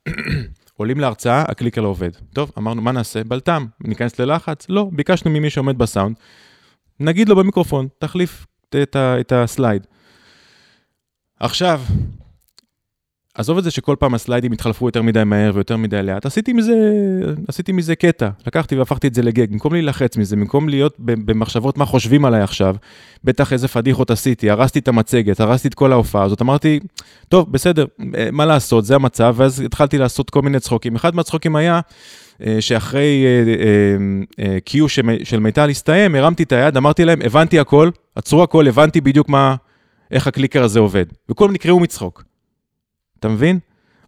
עולים 0.76 1.00
להרצאה, 1.00 1.42
ה 1.42 1.47
clicker 1.47 1.80
לא 1.80 1.88
עובד. 1.88 2.10
טוב, 2.32 2.52
אמרנו, 2.58 2.82
מה 2.82 2.92
נעשה? 2.92 3.24
בלת"ם, 3.24 3.66
ניכנס 3.80 4.18
ללחץ? 4.18 4.66
לא, 4.68 4.90
ביקשנו 4.92 5.30
ממי 5.30 5.50
שעומד 5.50 5.78
בסאונד, 5.78 6.16
נגיד 7.00 7.28
לו 7.28 7.36
במיקרופון, 7.36 7.88
תחליף 7.98 8.46
את, 8.82 8.96
ה, 8.96 9.20
את 9.20 9.32
ה 9.32 9.40
slide. 9.40 9.86
עכשיו, 11.40 11.80
עזוב 13.34 13.58
את 13.58 13.64
זה 13.64 13.70
שכל 13.70 13.96
פעם 13.98 14.14
הסליידים 14.14 14.52
התחלפו 14.52 14.88
יותר 14.88 15.02
מדי 15.02 15.24
מהר 15.24 15.50
ויותר 15.54 15.76
מדי 15.76 16.02
לאט, 16.02 16.26
עשיתי 16.26 16.52
מזה, 16.52 16.74
עשיתי 17.48 17.72
מזה 17.72 17.96
קטע, 17.96 18.28
לקחתי 18.46 18.76
והפכתי 18.76 19.06
את 19.06 19.14
זה 19.14 19.22
לגג, 19.22 19.50
במקום 19.50 19.72
להילחץ 19.72 20.16
מזה, 20.16 20.36
במקום 20.36 20.68
להיות 20.68 20.94
במחשבות 20.98 21.78
מה 21.78 21.84
חושבים 21.84 22.24
עליי 22.24 22.40
עכשיו, 22.42 22.76
בטח 23.24 23.52
איזה 23.52 23.68
פדיחות 23.68 24.10
עשיתי, 24.10 24.50
הרסתי 24.50 24.78
את 24.78 24.88
המצגת, 24.88 25.40
הרסתי 25.40 25.68
את 25.68 25.74
כל 25.74 25.92
ההופעה 25.92 26.22
הזאת, 26.22 26.42
אמרתי, 26.42 26.80
טוב, 27.28 27.52
בסדר, 27.52 27.86
אה, 28.16 28.28
מה 28.32 28.46
לעשות, 28.46 28.84
זה 28.84 28.94
המצב, 28.94 29.34
ואז 29.38 29.60
התחלתי 29.60 29.98
לעשות 29.98 30.30
כל 30.30 30.42
מיני 30.42 30.60
צחוקים. 30.60 30.96
אחד 30.96 31.14
מהצחוקים 31.14 31.56
היה 31.56 31.80
אה, 32.46 32.56
שאחרי 32.60 33.24
אה, 34.38 34.44
אה, 34.44 35.24
של 35.24 35.40
מיטל 35.40 35.70
הסתיים, 35.70 36.14
הרמתי 36.14 36.42
את 36.42 36.52
היד, 36.52 36.76
אמרתי 36.76 37.04
להם, 37.04 37.22
הבנתי 37.22 37.58
הכל, 37.58 37.90
עצרו 38.14 38.42
הכל, 38.42 38.68
הבנתי 38.68 39.00
בדיוק 39.00 39.28
מה, 39.28 39.54
איך 40.10 40.26
ה 40.26 40.31
clicker 40.31 40.62
הזה 40.62 40.80
עובד. 40.80 41.06
וכולם 41.28 41.52
נקרעו 41.52 41.80
מצחוק. 41.80 42.33
אתה 43.24 43.32
מבין? 43.32 43.58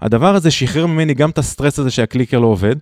הדבר 0.01 0.35
הזה 0.35 0.51
שחרר 0.51 0.87
ממני 0.87 1.15
גם 1.15 1.31
את 1.31 1.39
הסטרס 1.39 1.79
הזה 1.79 1.91
שה 1.91 2.05
clicker 2.05 2.39
לא 2.39 2.47
עובד, 2.47 2.77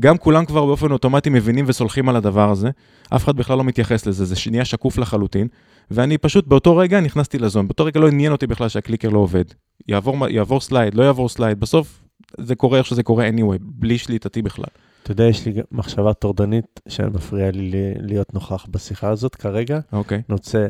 גם 0.00 0.18
כולם 0.18 0.44
כבר 0.44 0.66
באופן 0.66 0.92
אוטומטי 0.92 1.30
מבינים 1.30 1.64
וסולחים 1.68 2.08
על 2.08 2.16
הדבר 2.16 2.50
הזה, 2.50 2.70
אף 3.16 3.24
אחד 3.24 3.36
בכלל 3.36 3.58
לא 3.58 3.64
מתייחס 3.64 4.06
לזה, 4.06 4.24
זה 4.24 4.34
נהיה 4.50 4.64
שקוף 4.64 4.98
לחלוטין, 4.98 5.48
ואני 5.90 6.18
פשוט 6.18 6.46
באותו 6.46 6.76
רגע 6.76 7.00
נכנסתי 7.00 7.38
ל 7.38 7.43
zone, 7.43 7.68
באותו 7.68 7.84
רגע 7.84 8.00
לא 8.00 8.08
עניין 8.08 8.32
אותי 8.32 8.46
בכלל 8.46 8.68
שה 8.68 8.80
clicker 8.80 9.08
לא 9.08 9.18
עובד. 9.18 9.44
יעבור, 9.88 10.28
יעבור 10.28 10.60
slide, 10.60 10.94
לא 10.94 11.02
יעבור 11.02 11.28
slide, 11.28 11.60
בסוף 11.60 12.02
זה 12.38 12.54
קורה 12.54 12.78
איך 12.78 12.86
שזה 12.86 13.02
קורה 13.02 13.28
anyway, 13.28 13.58
בלי 13.60 13.98
שליטתי 13.98 14.42
בכלל. 14.42 14.70
אתה 15.02 15.12
יודע, 15.12 15.24
יש 15.24 15.46
לי 15.46 15.52
מחשבה 15.72 16.12
טורדנית 16.12 16.80
שמפריעה 16.88 17.50
לי 17.50 17.94
להיות 18.00 18.34
נוכח 18.34 18.66
בשיחה 18.70 19.08
הזאת 19.08 19.34
כרגע. 19.34 19.80
אוקיי. 19.92 20.16
אני 20.28 20.32
רוצה 20.34 20.66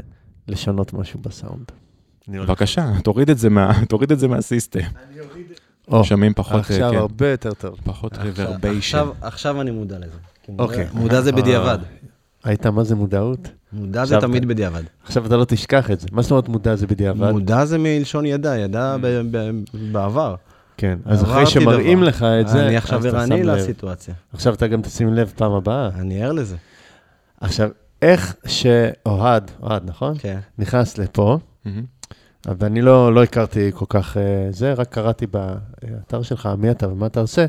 לשנות 0.49 0.93
משהו 0.93 1.21
בסאונד. 1.21 1.73
אני 2.29 2.39
בבקשה, 2.41 2.93
תוריד 3.05 3.31
את 3.31 3.39
זה, 3.39 3.51
מה, 3.51 3.73
תוריד 3.89 4.13
את 4.13 4.19
זה 4.19 4.29
מהסיסטם. 4.29 4.81
או, 5.89 6.05
שומעים 6.05 6.35
פחות, 6.35 6.61
עכשיו 6.61 6.91
כן, 6.91 6.97
הרבה 6.97 7.31
יותר 7.31 7.53
טוב. 7.55 7.77
פחות 7.85 8.13
רוורביישן. 8.19 8.77
עכשיו- 8.99 9.13
עכשיו 9.21 9.61
אני 9.61 9.71
מודע 9.71 9.97
לזה. 9.99 10.19
אוקיי. 10.59 10.87
מודע 10.93 11.21
זה 11.21 11.33
בדיעבד. 11.33 11.79
היית, 12.45 12.67
מה 12.67 12.85
זה 12.85 12.95
מודעות? 12.95 13.49
מודע 13.73 14.05
זה 14.05 14.17
תמיד 14.21 14.45
בדיעבד. 14.49 14.83
עכשיו 15.05 15.27
אתה 15.27 15.37
לא 15.37 15.45
תשכח 15.45 15.91
את 15.91 16.01
זה. 16.01 16.09
מה 16.13 16.23
זאת 16.23 16.31
אומרת 16.31 16.49
מודע 16.49 16.77
זה 16.77 16.87
בדיעבד? 16.87 17.31
מודע 17.31 17.65
זה 17.65 17.79
מלשון 17.79 18.27
ידע, 18.27 18.59
ידע 18.59 18.97
ב- 19.01 19.23
ב- 19.31 19.51
בעבר. 19.93 20.35
כן, 20.77 20.99
אז 21.05 21.23
אחרי 21.23 21.47
שמראים 21.47 21.99
דבר. 21.99 22.09
לך 22.09 22.23
את 22.41 22.49
זה, 22.49 22.67
אני 22.67 22.77
עכשיו 22.77 23.07
ערני. 23.07 23.43
לסיטואציה. 23.43 24.15
עכשיו 24.33 24.55
אתה 24.55 24.67
גם 24.67 24.83
תשים 24.83 25.15
לב 25.15 25.33
פעם 25.37 25.53
הבאה. 25.53 25.89
אני 25.99 26.25
ער 26.25 26.33
לזה. 26.33 26.57
עכשיו, 27.41 27.69
איך 28.03 28.35
שאוהד, 28.47 29.51
אוהד, 29.63 29.83
נכון? 29.87 30.15
כן. 30.19 30.39
נכנס 30.59 30.99
לפה, 30.99 31.39
מהמם. 32.47 32.59
ואני 32.61 32.83
לא, 32.83 33.15
לא 33.15 33.23
הכרתי 33.23 33.71
כל 33.75 33.87
כך 33.89 34.17
אה, 34.17 34.47
זה, 34.51 34.73
רק 34.73 34.89
קראתי 34.89 35.27
באתר 35.27 36.23
שלך 36.23 36.49
מי 36.59 36.71
אתה 36.71 36.89
ומה 36.89 37.07
אתה 37.07 37.21
עושה, 37.21 37.47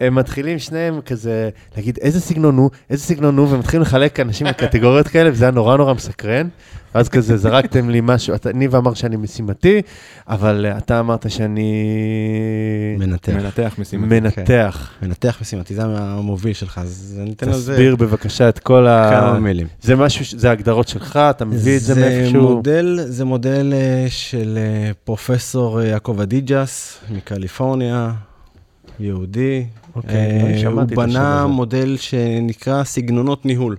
הם 0.00 0.14
מתחילים 0.14 0.58
שניהם 0.58 1.00
כזה 1.00 1.50
להגיד 1.76 1.98
איזה 2.00 2.20
סגנון 2.20 2.56
הוא, 2.56 2.70
איזה 2.90 3.02
סגנון 3.02 3.36
הוא, 3.38 3.48
ומתחילים 3.50 3.82
לחלק 3.82 4.20
אנשים 4.20 4.46
לקטגוריות 4.46 5.08
כאלה, 5.08 5.30
וזה 5.32 5.44
היה 5.44 5.50
נורא 5.52 5.76
נורא 5.76 5.94
מסקרן. 5.94 6.48
ואז 6.94 7.08
כזה 7.08 7.36
זרקתם 7.36 7.90
לי 7.90 8.00
משהו, 8.02 8.34
אתה- 8.34 8.52
ניב 8.52 8.76
אמר 8.76 8.94
שאני 8.94 9.16
משימתי, 9.16 9.82
אבל 10.28 10.66
אה, 10.68 10.78
אתה 10.78 11.00
אמרת 11.00 11.30
שאני 11.30 11.72
מנתח. 12.98 13.32
מנתח 13.32 13.74
משימתי. 13.78 14.06
מנתח. 14.20 14.90
מנתח 15.02 15.38
משימתי, 15.40 15.74
זה 15.74 15.82
המוביל 15.84 16.52
שלך, 16.52 16.78
אז 16.82 17.18
אני 17.22 17.32
אתן 17.32 17.48
על 17.48 17.54
זה 17.54 17.72
תסביר 17.72 17.96
בבקשה 17.96 18.48
את 18.48 18.58
כל 18.58 18.86
ה... 18.86 19.10
כמה 19.10 19.38
מילים. 19.38 19.66
זה 19.82 19.96
משהו, 19.96 20.38
זה 20.38 20.50
הגדרות 20.50 20.88
שלך, 20.88 21.16
אתה 21.16 21.44
מביא 21.44 21.76
את 21.76 21.80
זה 21.82 21.94
זה 21.94 22.00
מאיפשהו. 22.00 22.42
מודל, 22.54 22.98
זה 23.06 23.24
מודל 23.24 23.72
אה, 23.76 24.06
של 24.08 24.58
אה, 24.60 24.90
פרופסור 25.04 25.82
יעקב 25.82 26.20
אדיג'ס 26.20 26.98
מקליפורניה, 27.10 28.12
יהודי. 29.00 29.64
אוקיי, 29.96 30.16
אה, 30.16 30.46
אני 30.46 30.58
שמעתי 30.58 30.94
את 30.94 30.98
הוא 30.98 31.06
בנה. 31.06 31.46
מודל 31.46 31.96
שנקרא 31.96 32.84
סגנונות 32.84 33.46
ניהול. 33.46 33.76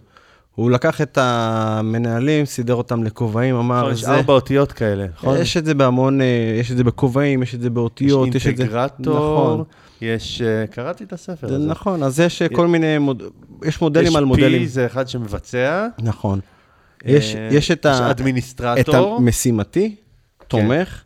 הוא 0.55 0.72
לקח 0.72 1.01
את 1.01 1.17
המנהלים, 1.22 2.45
סידר 2.45 2.74
אותם 2.74 3.03
לכובעים, 3.03 3.55
אמר, 3.55 3.79
נכון, 3.79 3.93
יש 3.93 4.01
זה... 4.01 4.15
ארבע 4.15 4.34
אותיות 4.34 4.72
כאלה, 4.72 5.05
נכון? 5.13 5.38
יש 5.38 5.57
את 5.57 5.65
זה 5.65 5.74
בהמון, 5.74 6.22
אה, 6.22 6.55
יש 6.60 6.72
את 6.72 6.77
זה 6.77 6.84
בכובעים, 6.84 7.43
יש 7.43 7.55
את 7.55 7.62
זה 7.62 7.69
באותיות, 7.69 8.27
יש 8.27 8.36
יש 8.36 8.48
את 8.48 8.57
זה... 8.57 8.63
אינטגרטור, 8.63 9.15
נכון. 9.15 9.63
יש... 10.01 10.41
אה, 10.41 10.67
קראתי 10.67 11.03
את 11.03 11.13
הספר 11.13 11.48
זה 11.48 11.55
הזה. 11.55 11.67
נכון, 11.67 12.03
אז 12.03 12.19
יש 12.19 12.41
אה, 12.41 12.50
כל 12.50 12.67
מיני, 12.67 12.98
מוד... 12.98 13.24
יש 13.65 13.81
מודלים 13.81 14.07
יש 14.07 14.15
על 14.15 14.25
מודלים. 14.25 14.63
P 14.63 14.65
זה 14.65 14.86
אחד 14.86 15.07
שמבצע. 15.07 15.88
נכון. 16.00 16.39
יש, 17.05 17.36
אה, 17.36 17.50
יש 17.51 17.72
את 17.72 17.86
ה... 17.86 17.89
יש 17.89 18.00
את 18.00 18.05
administrator. 18.05 19.15
המשימתי, 19.15 19.95
תומך, 20.48 21.01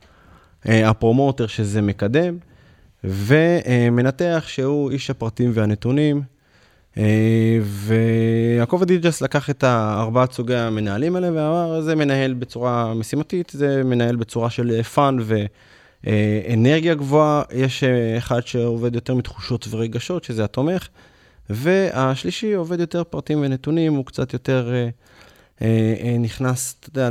אה, 0.70 0.90
ה 0.90 0.96
promoter 0.96 1.48
שזה 1.48 1.82
מקדם, 1.82 2.38
ומנתח 3.04 4.44
שהוא 4.48 4.92
איש 4.92 5.10
הפרטים 5.10 5.52
והנתונים. 5.54 6.22
אה, 6.98 7.60
ויעקב 7.64 8.82
אדיזס 8.82 9.22
לקח 9.22 9.50
את 9.50 9.64
ארבעת 9.64 10.32
סוגי 10.32 10.56
המנהלים 10.56 11.16
האלה 11.16 11.28
ואמר, 11.28 11.82
זה 11.82 11.96
מנהל 11.96 12.34
בצורה 12.34 12.94
משימתית, 12.94 13.52
זה 13.56 13.82
מנהל 13.86 14.16
בצורה 14.16 14.50
של 14.50 14.84
fun 14.84 15.18
ואנרגיה 16.04 16.96
גבוהה, 16.96 17.42
יש 17.54 17.84
אה, 17.84 18.18
אחד 18.18 18.48
שעובד 18.48 18.96
יותר 18.96 19.16
מתחושות 19.16 19.68
ורגשות, 19.70 20.24
שזה 20.24 20.44
התומך, 20.44 20.88
והשלישי 21.50 22.54
עובד 22.54 22.80
יותר 22.80 23.04
פרטים 23.04 23.42
ונתונים, 23.42 23.94
הוא 23.94 24.06
קצת 24.06 24.34
יותר 24.34 24.74
אה, 25.62 26.16
נכנס, 26.20 26.76
אתה 26.80 26.90
יודע, 26.90 27.10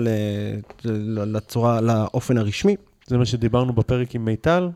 לצורה, 1.27 1.81
לאופן 1.81 2.39
הרשמי. 2.39 2.77
זה 3.07 3.19
מה 3.19 3.27
שדיברנו 3.27 3.73
בפרק 3.73 4.15
עם 4.15 4.25
מיטל. 4.25 4.69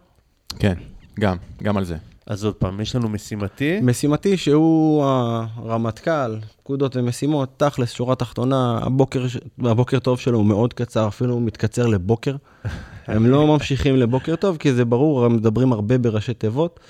כן, 0.59 0.75
גם, 1.21 1.37
גם 1.63 1.77
על 1.77 1.85
זה. 1.85 1.97
אז 2.27 2.45
עוד 2.45 2.55
פעם, 2.55 2.81
יש 2.81 2.97
לנו 2.97 3.09
משימתי. 3.09 3.81
משימתי 3.83 4.37
שהוא 4.37 5.05
הרמטכ"ל, 5.05 6.39
פקודות 6.63 6.97
ומשימות, 6.97 7.49
תכלס, 7.57 7.93
שורה 7.93 8.15
תחתונה, 8.15 8.79
הבוקר, 8.83 9.27
הבוקר 9.59 9.99
טוב 9.99 10.21
שלו 10.21 10.39
הוא 10.39 10.47
מאוד 10.47 10.75
קצר, 10.75 11.09
אפילו 11.09 11.35
הוא 11.35 11.43
מתקצר 11.43 11.87
לבוקר. 11.87 12.37
הם 13.07 13.27
לא 13.27 13.47
ממשיכים 13.47 13.97
לבוקר 13.97 14.37
טוב, 14.37 14.57
כי 14.57 14.73
זה 14.73 14.85
ברור, 14.85 15.25
הם 15.25 15.37
מדברים 15.37 15.73
הרבה 15.73 15.99
בראשי 15.99 16.35
תיבות. 16.35 16.81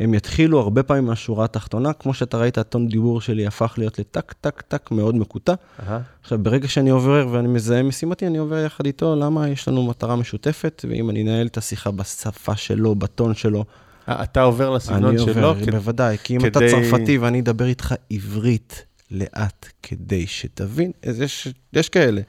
הם 0.00 0.14
יתחילו 0.14 0.60
הרבה 0.60 0.82
פעמים 0.82 1.06
מהשורה 1.06 1.44
התחתונה, 1.44 1.92
כמו 1.92 2.14
שאתה 2.14 2.38
ראית, 2.38 2.58
הטון 2.58 2.88
דיבור 2.88 3.20
שלי 3.20 3.46
הפך 3.46 3.74
להיות 3.78 3.98
לטק, 3.98 4.32
טק, 4.40 4.60
טק, 4.68 4.90
מאוד 4.90 5.16
מקוטע. 5.16 5.54
אהה. 5.88 6.00
עכשיו, 6.22 6.38
ברגע 6.38 6.68
שאני 6.68 6.90
עובר 6.90 7.28
ואני 7.30 7.48
מזהה 7.48 7.82
משימתי, 7.82 8.26
אני 8.26 8.38
עובר 8.38 8.58
יחד 8.58 8.86
איתו, 8.86 9.16
למה 9.16 9.48
יש 9.48 9.68
לנו 9.68 9.86
מטרה 9.86 10.16
משותפת, 10.16 10.84
ואם 10.88 11.10
אני 11.10 11.22
אנהל 11.22 11.46
את 11.46 11.56
השיחה 11.56 11.90
בשפה 11.90 12.56
שלו, 12.56 12.94
בטון 12.94 13.34
שלו, 13.34 13.64
אה, 14.08 14.22
אתה 14.22 14.42
עובר 14.42 14.70
לסגנון 14.70 15.04
אני 15.16 15.18
שלו? 15.18 15.28
עובר, 15.48 15.64
כ- 15.66 15.68
בוודאי, 15.68 16.16
כי 16.24 16.36
אם 16.36 16.46
אתה 16.46 16.60
כדי- 16.60 16.70
צרפתי 16.70 17.18
ואני 17.18 17.40
אדבר 17.40 17.64
איתך 17.66 17.94
עברית 18.10 18.84
לאט 19.10 19.66
כדי 19.82 20.26
שתבין, 20.26 20.92
אז 21.02 21.20
יש, 21.20 21.48
יש 21.72 21.88
כאלה, 21.88 22.20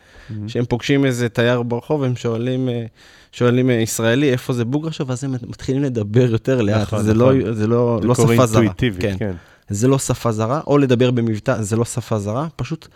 שהם 0.48 0.66
פוגשים 0.66 1.06
איזה 1.06 1.30
תייר 1.30 1.62
ברחוב, 1.62 2.04
הם 2.04 2.16
שואלים, 2.16 2.70
אה, 2.70 2.86
שואלים 3.32 3.70
אה, 3.70 3.76
ישראלי, 3.76 4.32
איפה 4.32 4.54
זה 4.54 4.66
בוגרשוב, 4.66 5.10
ואז 5.10 5.24
הם 5.24 5.34
מתחילים 5.48 5.84
לדבר 5.84 6.32
יותר 6.32 6.62
לאט, 6.62 6.82
נכון, 6.82 7.04
זה, 7.04 7.14
נכון. 7.14 7.40
לא, 7.40 7.54
זה 7.54 7.68
לא, 7.68 8.00
זה 8.02 8.08
לא 8.08 8.16
שפה 8.16 8.46
זרה. 8.46 8.74
כן. 9.00 9.16
כן. 9.20 9.32
זה 9.70 9.88
לא 9.88 10.00
שפה 10.00 10.32
זרה, 10.32 10.62
או 10.68 10.78
לדבר 10.78 11.12
במבטא, 11.12 11.62
זה 11.62 11.76
לא 11.76 11.86
שפה 11.86 12.20
זרה, 12.20 12.48
פשוט, 12.56 12.88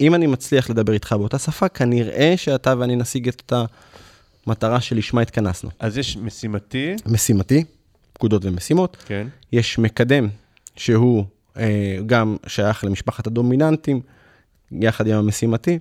אם 0.00 0.14
אני 0.14 0.26
מצליח 0.26 0.70
לדבר 0.70 0.92
איתך 0.92 1.12
באותה 1.12 1.38
שפה, 1.38 1.68
כנראה 1.68 2.34
שאתה 2.36 2.74
ואני 2.78 2.96
נשיג 2.96 3.28
את 3.28 3.40
אותה 3.40 3.64
מטרה 4.46 4.80
שלשמה 4.80 5.20
התכנסנו. 5.20 5.70
אז 5.78 5.98
יש 5.98 6.16
משימתי, 6.16 6.96
משימתי, 7.06 7.64
פקודות 8.12 8.44
ומשימות, 8.44 8.96
כן. 9.06 9.26
יש 9.52 9.78
מקדם, 9.78 10.28
שהוא 10.76 11.24
גם 12.06 12.36
שייך 12.46 12.84
למשפחת 12.84 13.26
הדומיננטים, 13.26 14.00
יחד 14.72 15.06
עם 15.06 15.14
המשימתי. 15.14 15.78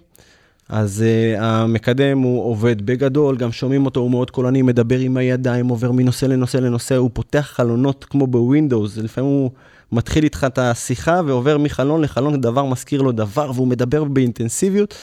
אז 0.69 1.03
uh, 1.03 1.41
המקדם 1.41 2.19
הוא 2.19 2.43
עובד 2.43 2.85
בגדול, 2.85 3.37
גם 3.37 3.51
שומעים 3.51 3.85
אותו, 3.85 3.99
הוא 3.99 4.11
מאוד 4.11 4.31
קולני, 4.31 4.61
מדבר 4.61 4.99
עם 4.99 5.17
הידיים, 5.17 5.67
עובר 5.67 5.91
מנושא 5.91 6.25
לנושא 6.25 6.57
לנושא, 6.57 6.95
הוא 6.95 7.09
פותח 7.13 7.51
חלונות 7.53 8.05
כמו 8.09 8.27
בווינדוס, 8.27 8.97
לפעמים 8.97 9.29
הוא 9.29 9.51
מתחיל 9.91 10.23
איתך 10.23 10.43
את 10.47 10.57
השיחה 10.57 11.21
ועובר 11.25 11.57
מחלון 11.57 12.01
לחלון, 12.01 12.41
דבר 12.41 12.65
מזכיר 12.65 13.01
לו 13.01 13.11
דבר, 13.11 13.51
והוא 13.55 13.67
מדבר 13.67 14.03
באינטנסיביות, 14.03 14.95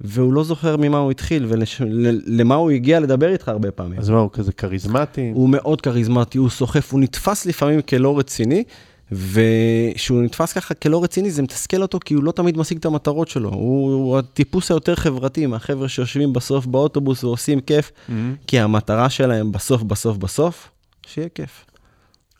והוא 0.00 0.32
לא 0.32 0.44
זוכר 0.44 0.76
ממה 0.76 0.98
הוא 0.98 1.10
התחיל 1.10 1.46
ולמה 1.48 2.54
הוא 2.54 2.70
הגיע 2.70 3.00
לדבר 3.00 3.32
איתך 3.32 3.48
הרבה 3.48 3.70
פעמים. 3.70 3.98
אז 3.98 4.10
מה, 4.10 4.18
הוא 4.18 4.30
כזה 4.32 4.52
כריזמטי? 4.52 5.32
הוא 5.34 5.48
מאוד 5.48 5.80
כריזמטי, 5.80 6.38
הוא 6.38 6.50
סוחף, 6.50 6.92
הוא 6.92 7.00
נתפס 7.00 7.46
לפעמים 7.46 7.82
כלא 7.82 8.18
רציני, 8.18 8.64
וכשהוא 9.12 10.22
נתפס 10.22 10.52
ככה 10.52 10.74
כלא 10.74 11.04
רציני, 11.04 11.30
זה 11.30 11.42
מתסכל 11.42 11.82
אותו, 11.82 11.98
כי 12.04 12.14
הוא 12.14 12.24
לא 12.24 12.32
תמיד 12.32 12.58
משיג 12.58 12.78
את 12.78 12.84
המטרות 12.84 13.28
שלו. 13.28 13.50
הוא, 13.50 13.92
הוא 13.92 14.18
הטיפוס 14.18 14.70
היותר 14.70 14.94
חברתי 14.94 15.46
מהחבר'ה 15.46 15.88
שיושבים 15.88 16.32
בסוף 16.32 16.66
באוטובוס 16.66 17.24
ועושים 17.24 17.60
כיף, 17.60 17.92
מהמם. 18.08 18.34
כי 18.46 18.60
המטרה 18.60 19.10
שלהם 19.10 19.52
בסוף, 19.52 19.82
בסוף, 19.82 20.16
בסוף, 20.16 20.70
שיהיה 21.06 21.28
כיף. 21.28 21.64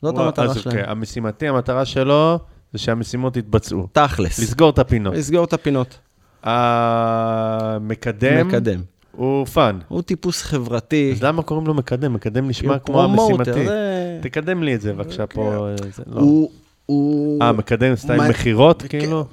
זאת 0.01 0.13
וואו, 0.13 0.25
המטרה 0.25 0.45
אז 0.45 0.61
שלהם. 0.61 0.77
אוקיי, 0.77 0.91
המשימתי, 0.91 1.47
המטרה 1.47 1.85
שלו 1.85 2.39
זה 2.73 2.79
שהמשימות 2.79 3.37
יתבצעו. 3.37 3.87
תכלס. 3.91 4.39
לסגור 4.39 4.69
את 4.69 4.79
הפינות. 4.79 5.15
לסגור 5.15 5.43
את 5.43 5.53
הפינות. 5.53 5.99
המקדם 6.43 8.47
מקדם. 8.47 8.81
הוא 9.19 9.45
fun. 9.45 9.79
הוא 9.87 10.01
טיפוס 10.01 10.41
חברתי. 10.41 11.11
אז 11.15 11.23
למה 11.23 11.43
קוראים 11.43 11.67
לו 11.67 11.73
מקדם? 11.73 12.13
מקדם 12.13 12.47
נשמע 12.47 12.79
כמו 12.79 13.03
המשימתי. 13.03 13.65
זה- 13.65 14.19
תקדם 14.21 14.63
לי 14.63 14.75
את 14.75 14.81
זה 14.81 14.93
בבקשה 14.93 15.27
פה. 15.27 15.67
אה, 15.69 15.75
זה 15.95 16.03
לא. 16.07 16.19
הוא... 16.21 16.49
הוא... 16.85 17.41
אה, 17.43 17.51
מקדם 17.51 17.95
סטייל 17.95 18.17
מה- 18.21 18.29
מכירות, 18.29 18.81
כן. 18.89 18.99
כאילו? 18.99 19.25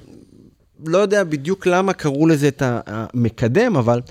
לא 0.85 0.97
יודע 0.97 1.23
בדיוק 1.23 1.67
למה 1.67 1.93
קראו 1.93 2.27
לזה 2.27 2.47
את 2.47 2.63
המקדם, 2.65 3.75
אבל 3.75 4.01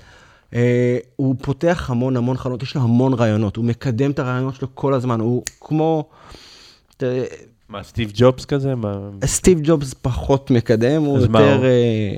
אה, 0.53 0.97
הוא 1.15 1.35
פותח 1.41 1.89
המון 1.89 2.17
המון 2.17 2.37
חלונות, 2.37 2.63
יש 2.63 2.75
לו 2.75 2.81
המון 2.81 3.13
רעיונות, 3.13 3.55
הוא 3.55 3.65
מקדם 3.65 4.11
את 4.11 4.19
הרעיונות 4.19 4.55
שלו 4.55 4.67
כל 4.73 4.93
הזמן, 4.93 5.19
הוא 5.19 5.43
כמו... 5.61 6.09
תראה, 6.97 7.23
מה, 7.69 7.83
סטיב 7.83 8.11
ג'ובס 8.13 8.45
כזה? 8.45 8.75
מה- 8.75 9.09
סטיב 9.25 9.59
ג'ובס 9.63 9.93
פחות 9.93 10.51
מקדם, 10.51 11.01
הוא 11.03 11.19
יותר 11.19 11.55
הוא? 11.57 11.65
אה, 11.65 11.69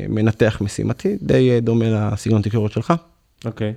מנתח 0.09 0.57
משימתי, 0.61 1.17
די 1.21 1.51
אה, 1.51 1.59
דומה 1.59 1.85
לסגנון 2.13 2.41
תקשורת 2.41 2.71
שלך. 2.71 2.93
אוקיי. 3.45 3.73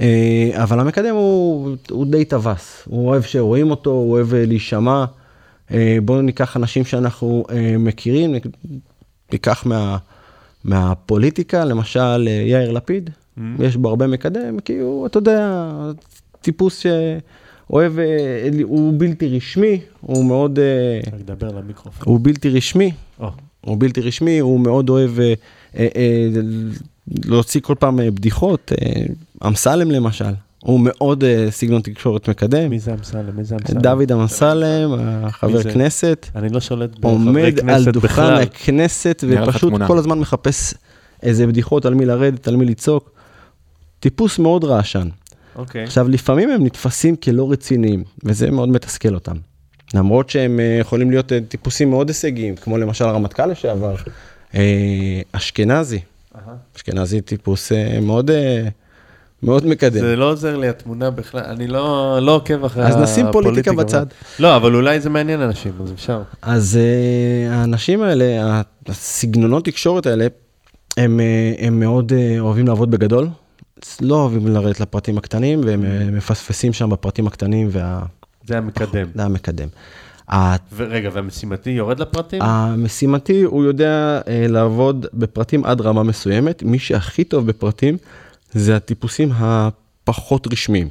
אה, 0.00 0.50
אבל 0.54 0.80
המקדם 0.80 1.14
הוא, 1.14 1.76
הוא 1.90 2.06
די 2.06 2.24
טווס, 2.24 2.82
הוא 2.86 3.08
אוהב 3.08 3.22
שרואים 3.22 3.70
אותו, 3.70 3.90
הוא 3.90 4.12
אוהב 4.12 4.34
אה, 4.34 4.46
להישמע. 4.46 5.04
אה, 5.70 5.98
בואו 6.04 6.22
ניקח 6.22 6.56
אנשים 6.56 6.84
שאנחנו 6.84 7.44
מכירים, 7.78 8.34
ניקח 9.32 9.66
מה, 9.66 9.96
מהפוליטיקה, 10.64 11.64
למשל 11.64 12.28
יאיר 12.28 12.72
לפיד, 12.72 13.10
Mm-hmm. 13.38 13.62
יש 13.62 13.76
בו 13.76 13.88
הרבה 13.88 14.06
מקדם, 14.06 14.60
כי 14.60 14.78
הוא, 14.78 15.06
אתה 15.06 15.18
יודע, 15.18 15.70
טיפוס 16.40 16.78
שאוהב, 16.78 17.92
הוא 18.62 18.94
בלתי 18.96 19.36
רשמי, 19.36 19.80
הוא 20.00 20.24
מאוד, 20.24 20.58
רק 21.12 21.20
דבר 21.20 21.48
למיקרופון. 21.58 22.12
הוא 22.12 22.20
בלתי 22.22 22.48
רשמי, 22.48 22.92
או, 23.20 23.30
הוא 23.60 23.76
בלתי 23.80 24.00
רשמי, 24.00 24.38
הוא 24.38 24.60
מאוד 24.60 24.88
אוהב 24.90 25.10
להוציא 27.24 27.60
כל 27.60 27.74
פעם 27.78 28.00
אה, 28.00 28.10
בדיחות. 28.10 28.72
אה, 28.72 29.02
אמסלם 29.46 29.90
למשל, 29.90 30.34
הוא 30.62 30.80
מאוד 30.82 31.24
אה, 31.24 31.46
סגנון 31.50 31.82
תקשורת 31.82 32.28
מקדם. 32.28 32.70
מי 32.70 32.78
זה 32.78 32.92
אמסלם? 32.92 33.36
מי 33.36 33.44
זה 33.44 33.54
אמסלם? 33.54 33.80
דוד 33.80 34.12
אמסלם, 34.12 34.94
החבר 34.98 35.62
זה? 35.62 35.72
כנסת, 35.72 36.26
אני 36.36 36.48
לא 36.48 36.60
שולט 36.60 36.98
בחברי 36.98 37.12
עומד 37.12 37.44
על 37.44 37.52
כנסת 37.52 37.88
דוכן 37.92 38.08
בכלל. 38.08 38.42
הכנסת 38.42 39.24
ופשוט. 39.28 39.72
כל 39.86 39.98
הזמן 39.98 40.18
מחפש 40.18 40.74
איזה 41.22 41.46
בדיחות 41.46 41.86
על 41.86 41.94
מי 41.94 42.04
לרדת, 42.06 42.48
על 42.48 42.56
מי 42.56 42.64
לצעוק. 42.64 43.10
טיפוס 44.00 44.38
מאוד 44.38 44.64
רעשן. 44.64 45.08
אוקיי. 45.56 45.84
עכשיו, 45.84 46.08
לפעמים 46.08 46.50
הם 46.50 46.64
נתפסים 46.64 47.16
כלא 47.16 47.52
רציניים, 47.52 48.04
וזה 48.24 48.50
מאוד 48.50 48.68
מתסכל 48.68 49.14
אותם. 49.14 49.36
למרות 49.94 50.30
שהם 50.30 50.60
אה, 50.60 50.76
יכולים 50.80 51.10
להיות 51.10 51.32
טיפוסים 51.48 51.90
מאוד 51.90 52.08
הישגיים, 52.08 52.56
כמו 52.56 52.78
למשל 52.78 53.04
הרמטכ"ל 53.04 53.46
לשעבר, 53.46 53.94
אשכנזי. 55.32 56.00
אשכנזי 56.76 57.20
טיפוס 57.20 57.72
אה, 57.72 57.98
מאוד, 58.00 58.30
אה, 58.30 58.68
מאוד 59.42 59.66
מקדם. 59.66 60.00
זה 60.00 60.16
לא 60.16 60.30
עוזר 60.30 60.56
לי 60.56 60.68
התמונה 60.68 61.10
בכלל, 61.10 61.40
אני 61.44 61.66
לא 61.66 62.18
לא 62.22 62.34
עוקב 62.34 62.64
אחרי 62.64 62.86
אז 62.86 62.96
נשים 62.96 63.26
פוליטיקה 63.32 63.70
הפוליטיקה. 63.70 64.00
בצד. 64.00 64.06
לא, 64.38 64.56
אבל 64.56 64.74
אולי 64.74 65.00
זה 65.00 65.10
מעניין 65.10 65.40
אנשים, 65.40 65.72
אז 65.82 65.92
אפשר. 65.92 66.22
אז 66.42 66.78
uh, 66.78 67.52
האנשים 67.52 68.02
האלה, 68.02 68.60
הסגנונות 68.86 69.64
תקשורת 69.64 70.06
האלה, 70.06 70.26
הם, 70.96 71.20
הם 71.58 71.80
מאוד 71.80 72.12
אוהבים 72.38 72.66
לעבוד 72.66 72.90
בגדול, 72.90 73.28
לא 74.00 74.14
אוהבים 74.14 74.46
לרדת 74.46 74.80
לפרטים 74.80 75.18
הקטנים, 75.18 75.60
והם 75.64 76.16
מפספסים 76.16 76.72
שם 76.72 76.90
בפרטים 76.90 77.26
הקטנים, 77.26 77.68
וה... 77.70 78.02
זה 78.46 78.58
המקדם. 78.58 79.06
זה 79.14 79.24
המקדם. 79.24 79.68
ורגע, 80.76 81.10
והמשימתי 81.12 81.70
יורד 81.70 82.00
לפרטים? 82.00 82.42
המשימתי, 82.42 83.42
הוא 83.42 83.64
יודע 83.64 84.20
uh, 84.24 84.28
לעבוד 84.48 85.06
בפרטים 85.14 85.64
עד 85.64 85.80
רמה 85.80 86.02
מסוימת. 86.02 86.62
מי 86.62 86.78
שהכי 86.78 87.24
טוב 87.24 87.46
בפרטים 87.46 87.96
זה 88.52 88.76
הטיפוסים 88.76 89.32
הפחות 89.34 90.52
רשמיים, 90.52 90.88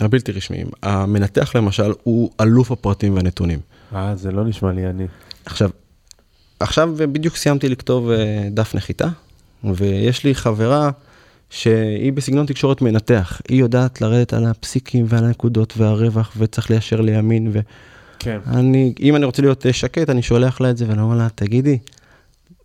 הבלתי 0.00 0.32
רשמיים. 0.32 0.66
המנתח 0.82 1.56
למשל 1.56 1.92
הוא 2.02 2.30
אלוף 2.40 2.70
הפרטים 2.70 3.14
והנתונים. 3.14 3.58
אה, 3.94 4.16
זה 4.16 4.32
לא 4.32 4.44
נשמע 4.44 4.72
לי 4.72 4.86
אני. 4.86 5.06
עכשיו, 5.46 5.70
עכשיו 6.60 6.94
בדיוק 6.96 7.36
סיימתי 7.36 7.68
לכתוב 7.68 8.10
אה, 8.10 8.48
דף 8.50 8.74
נחיתה, 8.74 9.08
ויש 9.64 10.24
לי 10.24 10.34
חברה 10.34 10.90
שהיא 11.50 12.12
בסגנון 12.12 12.46
תקשורת 12.46 12.82
מנתח. 12.82 13.40
היא 13.48 13.60
יודעת 13.60 14.00
לרדת 14.00 14.32
על 14.32 14.44
הפסיקים 14.44 15.06
ועל 15.08 15.24
הנקודות 15.24 15.74
והרווח, 15.76 16.32
וצריך 16.36 16.70
ליישר 16.70 17.00
לימין. 17.00 17.52
כן. 18.18 18.38
ואני, 18.46 18.92
אם 19.00 19.16
אני 19.16 19.24
רוצה 19.24 19.42
להיות 19.42 19.66
אה, 19.66 19.72
שקט, 19.72 20.10
אני 20.10 20.22
שולח 20.22 20.60
לה 20.60 20.70
את 20.70 20.76
זה, 20.76 20.84
ואני 20.88 21.00
אומר 21.00 21.16
לה, 21.16 21.28
תגידי, 21.34 21.78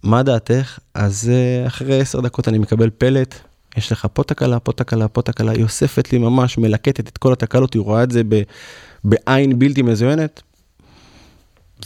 מה 0.03 0.23
דעתך? 0.23 0.79
אז 0.93 1.29
אה, 1.33 1.67
אחרי 1.67 2.01
עשר 2.01 2.19
דקות 2.21 2.47
אני 2.47 2.57
מקבל 2.57 2.89
פלט, 2.97 3.35
יש 3.77 3.91
לך 3.91 4.07
פה 4.13 4.23
תקלה, 4.23 4.59
פה 4.59 4.71
תקלה, 4.71 5.07
פה 5.07 5.21
תקלה, 5.21 5.51
היא 5.51 5.63
אוספת 5.63 6.11
לי 6.13 6.17
ממש, 6.17 6.57
מלקטת 6.57 7.07
את 7.07 7.17
כל 7.17 7.33
התקלות, 7.33 7.73
היא 7.73 7.81
רואה 7.81 8.03
את 8.03 8.11
זה 8.11 8.21
ב, 8.29 8.41
בעין 9.03 9.59
בלתי 9.59 9.81
מזוינת, 9.81 10.41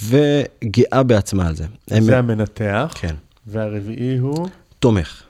וגאה 0.03 1.03
בעצמה 1.03 1.47
על 1.47 1.55
זה. 1.55 1.65
הם- 1.91 2.03
זה 2.03 2.17
המנתח, 2.17 2.93
כן. 2.99 3.15
והרביעי 3.47 4.17
הוא 4.17 4.47
תומך. 4.79 5.21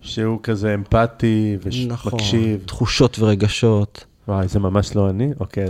שהוא 0.00 0.38
כזה 0.42 0.74
אמפתי 0.74 1.56
נכון. 1.88 2.12
ומקשיב. 2.12 2.60
תחושות 2.66 3.18
ורגשות. 3.18 4.04
וואי, 4.28 4.48
זה 4.48 4.58
ממש 4.58 4.96
לא 4.96 5.10
אני? 5.10 5.30
אוקיי. 5.40 5.66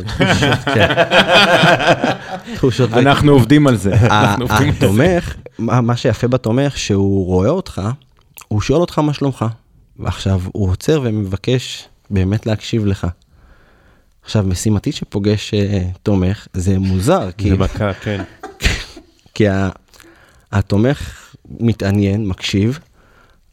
תחושות 2.54 2.90
רגשות. 2.92 3.06
אנחנו 3.06 3.32
עובדים 3.32 3.66
על 3.66 3.76
זה. 3.76 3.94
התומך, 4.50 5.36
מה 5.58 5.96
שיפה 5.96 6.28
בתומך, 6.28 6.78
שהוא 6.78 7.26
רואה 7.26 7.48
אותך, 7.48 7.82
הוא 8.48 8.60
שואל 8.60 8.80
אותך 8.80 8.98
מה 8.98 9.12
שלומך. 9.12 9.44
ועכשיו 9.98 10.40
הוא 10.52 10.70
עוצר 10.70 11.00
ומבקש 11.04 11.88
באמת 12.10 12.46
להקשיב 12.46 12.86
לך. 12.86 13.06
עכשיו, 14.24 14.44
משימתי 14.46 14.92
שפוגש 14.92 15.54
אה, 15.54 15.82
תומך, 16.02 16.46
זה 16.52 16.78
מוזר, 16.78 17.30
כי, 17.38 17.48
זה 17.48 17.56
מכה, 17.56 17.94
כן. 17.94 18.22
כי 19.34 19.44
התומך 20.52 21.34
מתעניין, 21.60 22.26
מקשיב, 22.26 22.78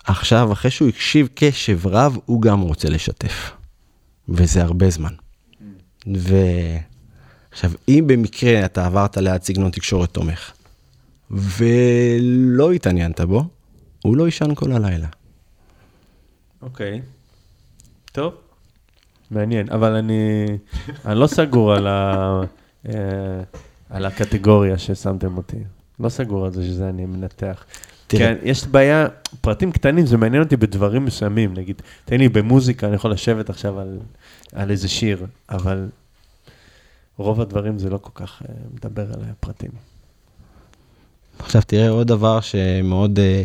עכשיו, 0.04 0.54
אחרי 0.54 0.72
שהוא 0.72 0.90
הקשיב 0.90 1.30
קשב 1.36 1.88
רב, 1.88 2.18
הוא 2.26 2.42
גם 2.42 2.62
רוצה 2.62 2.90
לשתף. 2.90 3.59
וזה 4.30 4.64
הרבה 4.64 4.90
זמן. 4.90 5.14
ועכשיו, 6.08 7.72
אם 7.88 8.04
במקרה 8.08 8.66
אתה 8.66 8.86
עברת 8.86 9.18
ליד 9.18 9.44
סגנון 9.44 9.72
תקשורת 9.72 10.10
תומך, 10.10 10.52
ולא 11.32 12.72
התעניינת 12.72 13.22
בו, 13.22 13.44
הוא 14.04 14.18
לא 14.18 14.26
יישן 14.26 14.56
כל 14.56 14.72
הלילה. 14.72 15.08
אוקיי. 16.62 17.02
טוב. 18.12 18.34
מעניין, 19.32 19.70
אבל 19.70 19.96
אני, 19.96 20.46
אני 21.06 21.20
לא 21.20 21.28
סגור 21.28 21.74
על, 21.74 21.88
ה, 21.88 22.42
אה, 22.90 22.94
על 23.90 24.06
הקטגוריה 24.06 24.78
ששמתם 24.78 25.38
אותי. 25.38 25.58
לא 26.00 26.10
סגור 26.10 26.46
על 26.46 26.54
זה 26.54 26.64
שזה 26.64 26.90
אני 26.90 27.06
מנתח. 27.06 27.66
תראה. 28.10 28.36
כן, 28.36 28.36
יש 28.44 28.68
בעיה, 28.68 29.08
פרטים 29.42 29.72
קטנים, 29.72 30.06
זה 30.06 30.18
מעניין 30.18 30.44
אותי 30.44 30.58
בדברים 30.58 31.06
מסוימים. 31.06 31.54
נגיד, 31.54 31.82
תן 32.06 32.18
לי 32.18 32.30
במוזיקה, 32.30 32.88
אני 32.88 32.96
יכול 32.96 33.12
לשבת 33.12 33.50
עכשיו 33.50 33.80
על, 33.80 34.00
על 34.54 34.72
איזה 34.72 34.88
שיר, 34.88 35.26
אבל 35.50 35.90
רוב 37.18 37.42
הדברים 37.42 37.80
זה 37.80 37.90
לא 37.90 37.98
כל 37.98 38.10
כך 38.14 38.42
אה, 38.50 38.54
מדבר 38.74 39.06
על 39.14 39.22
הפרטים. 39.32 39.70
עכשיו 41.40 41.62
תראה 41.68 41.90
עוד 41.90 42.08
דבר 42.08 42.42
שמאוד 42.42 43.20
אה, 43.20 43.44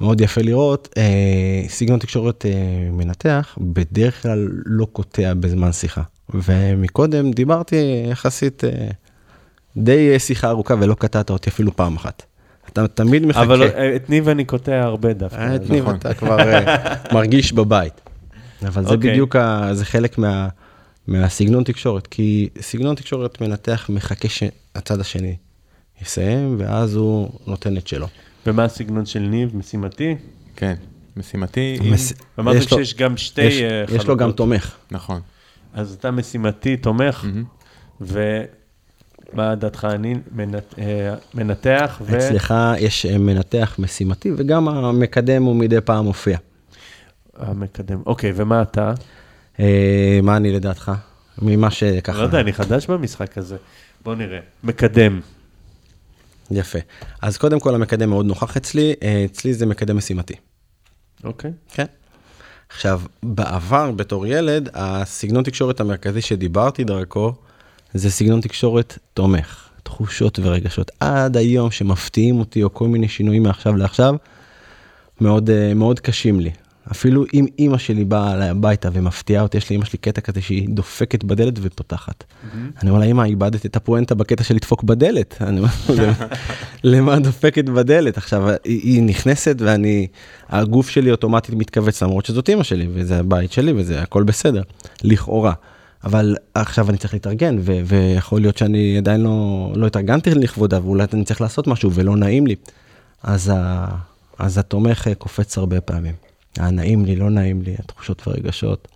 מאוד 0.00 0.20
יפה 0.20 0.40
לראות, 0.40 0.88
אה, 0.96 1.64
סגנון 1.68 1.98
תקשורת 1.98 2.46
מנתח 2.92 3.58
בדרך 3.60 4.22
כלל 4.22 4.48
לא 4.66 4.86
קוטע 4.92 5.34
בזמן 5.34 5.72
שיחה. 5.72 6.02
ומקודם 6.34 7.30
דיברתי 7.30 8.04
יחסית 8.10 8.62
די 9.76 10.18
שיחה 10.18 10.48
ארוכה 10.48 10.74
ולא 10.80 10.94
קטעת 10.94 11.30
אותי 11.30 11.50
אפילו 11.50 11.76
פעם 11.76 11.96
אחת. 11.96 12.29
אתה 12.72 12.88
תמיד 12.88 13.26
מחכה. 13.26 13.42
אבל 13.42 13.62
אה, 13.62 13.96
את 13.96 14.10
ניב 14.10 14.28
אני 14.28 14.44
קוטע 14.44 14.82
הרבה 14.82 15.12
דווקא. 15.12 15.36
אה, 15.40 15.54
את 15.56 15.70
ניב 15.70 15.82
נכון. 15.84 15.96
אתה 15.96 16.14
כבר 16.14 16.38
אה, 16.40 16.94
מרגיש 17.12 17.52
בבית. 17.52 18.00
אבל 18.66 18.82
זה 18.86 18.94
אוקיי. 18.94 19.10
בדיוק, 19.10 19.36
ה- 19.36 19.68
זה 19.72 19.84
חלק 19.84 20.18
מה, 20.18 20.48
מהסגנון 21.06 21.64
תקשורת, 21.64 22.06
כי 22.06 22.48
סגנון 22.60 22.94
תקשורת 22.94 23.40
מנתח 23.40 23.86
מחכה 23.92 24.28
שהצד 24.28 25.00
השני 25.00 25.36
יסיים, 26.02 26.56
ואז 26.58 26.94
הוא 26.94 27.30
נותן 27.46 27.76
את 27.76 27.86
שלו. 27.88 28.06
ומה 28.46 28.64
הסגנון 28.64 29.06
של 29.06 29.18
ניב, 29.20 29.56
משימתי? 29.56 30.14
כן, 30.56 30.74
משימתי, 31.16 31.76
עם- 31.82 31.92
מס- 31.92 32.12
אמרתם 32.38 32.58
יש 32.58 32.72
לו- 32.72 32.78
שיש 32.78 32.94
גם 32.94 33.16
שתי 33.16 33.42
יש, 33.42 33.60
אה, 33.60 33.84
יש 33.96 34.06
לו 34.06 34.16
גם 34.16 34.18
חלוקות. 34.18 34.36
תומך. 34.36 34.76
נכון. 34.90 35.20
אז 35.74 35.92
אתה 35.98 36.10
משימתי, 36.10 36.76
תומך, 36.76 37.24
מהמם. 37.24 37.44
ומה 39.34 39.54
דעתך 39.54 39.88
אני 39.90 40.14
מנת- 40.32 40.74
אה, 40.78 41.14
מנתח, 41.34 42.00
ו... 42.04 42.18
אצלך 42.18 42.54
יש 42.78 43.06
אה, 43.06 43.18
מנתח 43.18 43.76
משימתי, 43.78 44.30
וגם 44.36 44.68
המקדם 44.68 45.42
הוא 45.42 45.56
מדי 45.56 45.80
פעם 45.80 46.04
מופיע. 46.04 46.38
המקדם. 47.36 48.02
אוקיי, 48.06 48.32
ומה 48.36 48.62
אתה? 48.62 48.92
אה, 49.60 50.20
מה 50.22 50.36
אני 50.36 50.52
לדעתך? 50.52 50.92
ממה 51.42 51.70
שככה... 51.70 52.18
לא 52.18 52.22
יודע, 52.22 52.40
אני 52.40 52.52
חדש 52.52 52.86
במשחק 52.86 53.38
הזה. 53.38 53.56
בוא 54.04 54.14
נראה. 54.14 54.38
מקדם. 54.64 55.20
יפה. 56.50 56.78
אז 57.22 57.36
קודם 57.38 57.60
כל 57.60 57.74
המקדם 57.74 58.08
מאוד 58.10 58.26
נוכח 58.26 58.56
אצלי, 58.56 58.94
אה, 59.02 59.24
אצלי 59.24 59.54
זה 59.54 59.66
מקדם 59.66 59.96
משימתי. 59.96 60.34
אוקיי. 61.24 61.50
כן. 61.72 61.86
עכשיו, 62.70 63.00
בעבר, 63.22 63.90
בתור 63.90 64.26
ילד, 64.26 64.68
הסגנון 64.74 65.44
תקשורת 65.44 65.80
המרכזי 65.80 66.20
שדיברתי 66.20 66.84
דרכו, 66.84 67.32
זה 67.94 68.10
סגנון 68.10 68.40
תקשורת 68.40 68.98
תומך, 69.14 69.68
תחושות 69.82 70.38
ורגשות. 70.42 70.90
עד 71.00 71.36
היום 71.36 71.70
שמפתיעים 71.70 72.38
אותי, 72.38 72.62
או 72.62 72.74
כל 72.74 72.88
מיני 72.88 73.08
שינויים 73.08 73.42
מעכשיו 73.42 73.76
לעכשיו, 73.76 74.14
מאוד, 75.20 75.50
אה, 75.50 75.74
מאוד 75.74 76.00
קשים 76.00 76.40
לי. 76.40 76.50
אפילו 76.92 77.24
אם 77.34 77.46
אימא 77.58 77.78
שלי 77.78 78.04
באה 78.04 78.34
אליי 78.34 78.48
הביתה 78.48 78.88
ומפתיעה 78.92 79.42
אותי, 79.42 79.58
יש 79.58 79.70
לאימא 79.70 79.84
שלי 79.84 79.98
קטע 79.98 80.20
כזה 80.20 80.40
שהיא 80.42 80.68
דופקת 80.68 81.24
בדלת 81.24 81.54
ופותחת. 81.62 82.24
אני 82.82 82.90
אומר 82.90 83.00
לה, 83.00 83.06
אמא, 83.06 83.22
איבדת 83.22 83.66
את 83.66 83.76
הפואנטה 83.76 84.14
בקטע 84.14 84.44
של 84.44 84.54
לדפוק 84.54 84.82
בדלת. 84.82 85.36
אני 85.40 85.58
אומר, 85.60 85.68
"למה- 86.84 87.18
דופקת 87.18 87.64
בדלת? 87.64 88.16
עכשיו, 88.18 88.48
היא, 88.48 88.56
היא 88.64 89.02
נכנסת 89.02 89.56
ואני, 89.58 90.06
הגוף 90.48 90.88
שלי 90.88 91.10
אוטומטית 91.10 91.54
מתכווץ, 91.54 92.02
למרות 92.02 92.26
שזאת 92.26 92.48
אימא 92.48 92.62
שלי, 92.62 92.88
וזה 92.92 93.18
הבית 93.18 93.52
שלי, 93.52 93.72
וזה 93.76 94.02
הכל 94.02 94.22
בסדר, 94.22 94.62
לכאורה. 95.04 95.52
אבל 96.04 96.36
עכשיו 96.54 96.90
אני 96.90 96.98
צריך 96.98 97.14
להתארגן, 97.14 97.56
ו- 97.60 97.80
ויכול 97.84 98.40
להיות 98.40 98.58
שאני 98.58 98.98
עדיין 98.98 99.20
לא, 99.20 99.72
לא 99.76 99.86
התארגנתי 99.86 100.30
לכבודה, 100.30 100.78
ואולי 100.84 101.04
אני 101.12 101.24
צריך 101.24 101.40
לעשות 101.40 101.66
משהו 101.66 101.92
ולא 101.92 102.16
נעים 102.16 102.46
לי. 102.46 102.54
אז, 103.22 103.50
ה, 103.54 103.86
אז 104.38 104.58
התומך 104.58 105.08
אה, 105.08 105.14
קופץ 105.14 105.58
הרבה 105.58 105.80
פעמים. 105.80 106.14
הנעים 106.56 107.04
לי, 107.04 107.16
לא 107.16 107.30
נעים 107.30 107.62
לי, 107.62 107.74
התחושות 107.78 108.28
ורגשות. 108.28 108.88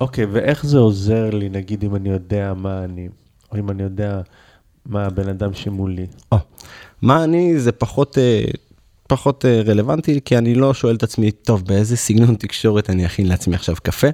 אוקיי, 0.00 0.24
ואיך 0.24 0.66
זה 0.66 0.78
עוזר 0.78 1.30
לי, 1.30 1.48
נגיד, 1.48 1.84
אם 1.84 1.96
אני 1.96 2.08
יודע 2.08 2.54
מה 2.56 2.84
אני, 2.84 3.08
או 3.52 3.58
אם 3.58 3.70
אני 3.70 3.82
יודע 3.82 4.20
מה 4.86 5.06
הבן 5.06 5.28
אדם 5.28 5.54
שמולי? 5.54 6.06
או, 6.32 6.38
מה 7.02 7.24
אני 7.24 7.58
זה 7.58 7.72
פחות, 7.72 8.18
אה, 8.18 8.44
פחות 9.08 9.44
אה, 9.44 9.62
רלוונטי, 9.66 10.20
כי 10.24 10.38
אני 10.38 10.54
לא 10.54 10.74
שואל 10.74 10.94
את 10.94 11.02
עצמי, 11.02 11.30
טוב, 11.30 11.64
באיזה 11.64 11.96
סגנון 11.96 12.34
תקשורת 12.34 12.90
אני 12.90 13.06
אכין 13.06 13.28
לעצמי 13.28 13.54
עכשיו 13.54 13.76
קפה, 13.82 14.08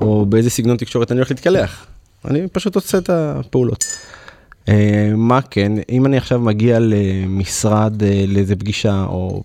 או 0.00 0.26
באיזה 0.26 0.50
סגנון 0.50 0.76
תקשורת 0.76 1.12
אני 1.12 1.18
הולך 1.18 1.30
להתקלח. 1.30 1.86
אני 2.24 2.48
פשוט 2.48 2.74
עושה 2.74 2.98
את 2.98 3.10
הפעולות. 3.10 3.84
אה, 4.68 5.12
מה 5.16 5.42
כן, 5.42 5.72
אם 5.88 6.06
אני 6.06 6.16
עכשיו 6.16 6.40
מגיע 6.40 6.78
למשרד, 6.80 8.02
אה, 8.02 8.24
לאיזה 8.28 8.56
פגישה, 8.56 9.04
או 9.08 9.42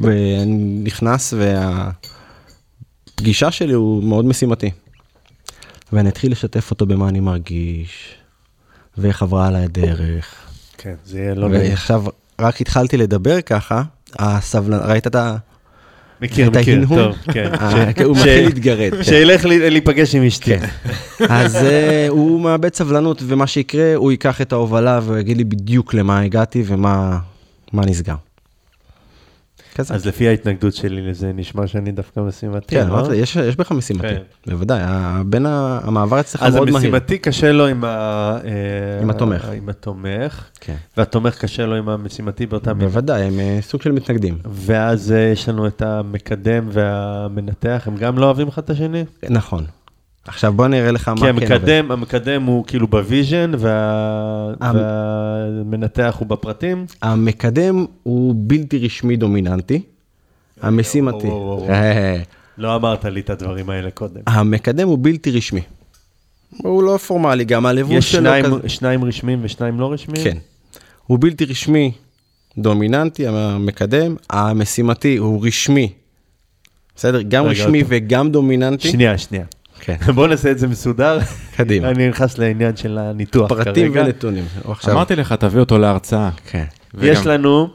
ואני 0.00 0.80
נכנס 0.84 1.34
והפגישה 3.14 3.50
שלי 3.50 3.72
הוא 3.72 4.04
מאוד 4.04 4.24
משימתי. 4.24 4.70
ואני 5.92 6.08
אתחיל 6.08 6.32
לשתף 6.32 6.70
אותו 6.70 6.86
במה 6.86 7.08
אני 7.08 7.20
מרגיש, 7.20 8.14
ואיך 8.98 9.22
עברה 9.22 9.46
עליי 9.46 9.64
הדרך. 9.64 10.34
כן, 10.78 10.94
זה 11.04 11.18
יהיה 11.18 11.34
לא. 11.34 11.46
ועכשיו 11.46 12.04
רק 12.40 12.60
התחלתי 12.60 12.96
לדבר 12.96 13.40
ככה, 13.40 13.82
הסבלנ... 14.18 14.78
ראית 14.78 15.06
את, 15.06 15.14
ה... 15.14 15.36
מכיר, 16.22 16.50
מכיר. 16.50 16.84
טוב, 16.88 17.14
כן. 17.32 17.50
אה, 17.60 17.70
ש- 17.96 18.02
הוא 18.02 18.16
מתחיל 18.16 18.44
להתגרד. 18.46 18.90
כן. 18.90 19.02
שילך 19.02 19.44
להיפגש 19.46 20.14
עם 20.14 20.22
אשתי. 20.22 20.52
אז 21.28 21.56
אה, 21.56 22.06
הוא 22.08 22.40
מאבד 22.40 22.74
סבלנות, 22.74 23.22
ומה 23.26 23.46
שיקרה, 23.46 23.94
הוא 23.94 24.10
ייקח 24.10 24.40
את 24.40 24.52
ההובלה 24.52 25.00
ויגיד 25.06 25.36
לי 25.36 25.44
בדיוק 25.44 25.94
למה 25.94 26.20
הגעתי 26.20 26.62
ומה 26.66 27.18
מה 27.72 27.82
נסגר. 27.86 28.14
כזה. 29.74 29.94
אז 29.94 30.06
לפי 30.06 30.28
ההתנגדות 30.28 30.74
שלי 30.74 31.02
לזה, 31.02 31.32
נשמע 31.34 31.66
שאני 31.66 31.92
דווקא 31.92 32.20
משימתי, 32.20 32.74
כן, 32.74 32.86
לא? 32.88 32.92
אמרתי, 32.92 33.16
יש 33.16 33.36
יש 33.36 33.56
בך 33.56 33.72
משימתי, 33.72 34.08
כן. 34.08 34.22
בוודאי. 34.46 34.82
בין 35.26 35.46
המעבר 35.46 36.20
אצלך 36.20 36.42
אז 36.42 36.54
מאוד 36.54 36.70
מהיר. 36.70 36.76
המשימתי 36.76 37.18
קשה 37.18 37.52
לו 37.52 37.66
עם 37.66 37.84
ה... 37.84 37.88
אה, 38.44 39.02
עם 39.02 39.10
התומך. 39.10 39.48
עם 39.56 39.68
התומך, 39.68 40.44
כן. 40.60 40.76
והתומך 40.96 41.38
קשה 41.38 41.66
לו 41.66 41.74
עם 41.74 41.88
המשימתי 41.88 42.46
באותה 42.46 42.74
מידה. 42.74 42.86
בוודאי, 42.86 43.22
הם 43.22 43.40
אה, 43.40 43.58
סוג 43.62 43.82
של 43.82 43.92
מתנגדים. 43.92 44.38
ואז 44.44 45.12
אה, 45.12 45.18
יש 45.18 45.48
לנו 45.48 45.66
את 45.66 45.82
המקדם 45.82 46.68
והמנתח, 46.72 47.82
הם 47.86 47.96
גם 47.96 48.18
לא 48.18 48.26
אוהבים 48.26 48.48
אחד 48.48 48.62
את 48.62 48.70
השני? 48.70 49.04
נכון. 49.30 49.64
עכשיו 50.26 50.52
בוא 50.52 50.66
נראה 50.68 50.90
לך 50.90 51.08
מה 51.08 51.14
כי 51.16 51.20
כן 51.22 51.28
עובד. 51.28 51.52
המקדם, 51.52 51.90
המקדם 51.90 52.42
הוא 52.42 52.64
כאילו 52.66 52.86
ב 52.88 52.96
vision, 52.96 53.52
וה... 53.58 54.52
המ- 54.60 54.76
והמנתח 54.76 56.16
הוא 56.18 56.28
בפרטים. 56.28 56.86
המקדם 57.02 57.84
הוא 58.02 58.34
בלתי 58.36 58.78
רשמי 58.78 59.16
דומיננטי. 59.16 59.82
המשימתי. 60.62 61.28
לא 62.58 62.76
אמרת 62.76 63.04
לי 63.04 63.20
את 63.20 63.30
הדברים 63.30 63.70
האלה 63.70 63.90
קודם. 63.90 64.20
המקדם 64.26 64.88
הוא 64.88 64.98
בלתי 65.00 65.30
רשמי. 65.30 65.60
הוא 66.62 66.82
לא 66.82 66.96
פורמלי, 66.96 67.44
גם 67.44 67.66
הלבוש 67.66 67.94
יש 67.94 68.12
שלו 68.12 68.20
שניים, 68.20 68.44
כזה. 68.44 68.68
שניים 68.68 69.04
רשמיים 69.04 69.38
ושניים 69.42 69.80
לא 69.80 69.92
רשמיים? 69.92 70.24
כן. 70.24 70.36
הוא 71.06 71.18
בלתי 71.20 71.44
רשמי 71.44 71.92
דומיננטי, 72.58 73.26
המקדם. 73.26 74.16
המשימתי 74.30 75.16
הוא 75.16 75.46
רשמי. 75.46 75.92
בסדר? 76.96 77.22
גם 77.22 77.44
רשמי 77.44 77.82
וגם 77.86 78.30
דומיננטי. 78.30 78.90
שנייה, 78.90 79.18
שנייה. 79.18 79.44
כן. 79.84 79.96
בוא 80.14 80.26
נעשה 80.28 80.50
את 80.50 80.58
זה 80.58 80.68
מסודר. 80.68 81.18
קדימה. 81.56 81.90
אני 81.90 82.08
נכנס 82.08 82.38
לעניין 82.38 82.76
של 82.76 82.98
הניתוח 82.98 83.48
פרטים 83.48 83.92
כרגע. 83.92 84.04
ונתונים. 84.06 84.44
עכשיו, 84.68 84.92
אמרתי 84.94 85.16
לך, 85.16 85.32
תביא 85.32 85.60
אותו 85.60 85.78
להרצאה. 85.78 86.30
כן. 86.46 86.64
יש 87.02 87.18
וגם- 87.18 87.28
לנו 87.28 87.68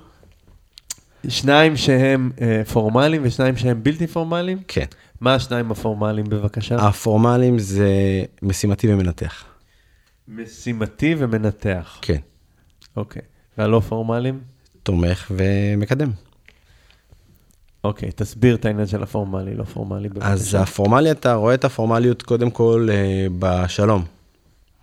שניים 1.28 1.78
שהם 1.78 2.32
אה, 2.42 2.62
פורמליים 2.74 3.22
ושניים 3.26 3.58
שהם 3.58 3.84
בלתי 3.84 4.08
פורמליים. 4.08 4.58
כן. 4.68 4.86
מה 5.22 5.36
השניים 5.36 5.72
הפורמליים 5.72 6.30
בבקשה? 6.30 6.76
הפורמליים 6.88 7.60
זה 7.60 7.90
משימתי 8.42 8.94
ומנתח. 8.94 9.44
משימתי 10.28 11.16
ומנתח. 11.18 11.98
כן. 12.02 12.18
אוקיי. 12.98 13.22
והלא 13.58 13.80
פורמליים? 13.80 14.40
תומך 14.84 15.32
ומקדם. 15.36 16.12
אוקיי, 17.84 18.10
תסביר 18.16 18.56
את 18.56 18.66
העניין 18.66 18.88
של 18.88 19.04
הפורמלי, 19.04 19.56
לא 19.56 19.64
פורמלי. 19.64 20.10
אז. 20.22 20.58
הפורמלי, 20.60 21.12
אתה 21.12 21.34
רואה 21.34 21.54
את 21.54 21.66
הפורמליות 21.66 22.22
קודם 22.22 22.50
כל 22.50 22.88
אה, 22.92 23.28
בשלום. 23.40 24.04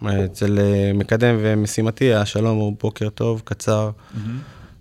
אה, 0.06 0.24
אצל 0.24 0.58
אה, 0.58 0.92
מקדם 0.94 1.36
ומשימתי, 1.38 2.14
השלום 2.14 2.58
הוא 2.58 2.76
בוקר 2.80 3.08
טוב, 3.08 3.42
קצר, 3.44 3.90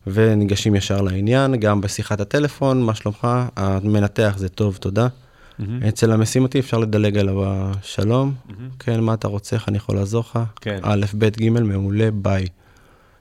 וניגשים 0.07 0.75
ישר 0.75 1.01
לעניין, 1.01 1.55
גם 1.55 1.81
בשיחת 1.81 2.21
הטלפון, 2.21 2.83
מה 2.83 2.95
שלומך? 2.95 3.27
המנתח 3.55 4.33
זה 4.37 4.49
טוב, 4.49 4.77
תודה. 4.77 5.07
אצל 5.87 6.11
המשימתי 6.11 6.59
אפשר 6.59 6.77
לדלג 6.77 7.17
עליו 7.17 7.43
השלום, 7.45 8.33
כן, 8.79 8.99
מה 8.99 9.13
אתה 9.13 9.27
רוצה, 9.27 9.55
איך 9.55 9.69
אני 9.69 9.77
יכול 9.77 9.95
לעזור 9.95 10.21
לך? 10.21 10.39
כן. 10.61 10.79
א', 10.81 11.05
ב', 11.17 11.25
ג', 11.25 11.49
מעולה, 11.49 12.11
ביי. 12.11 12.47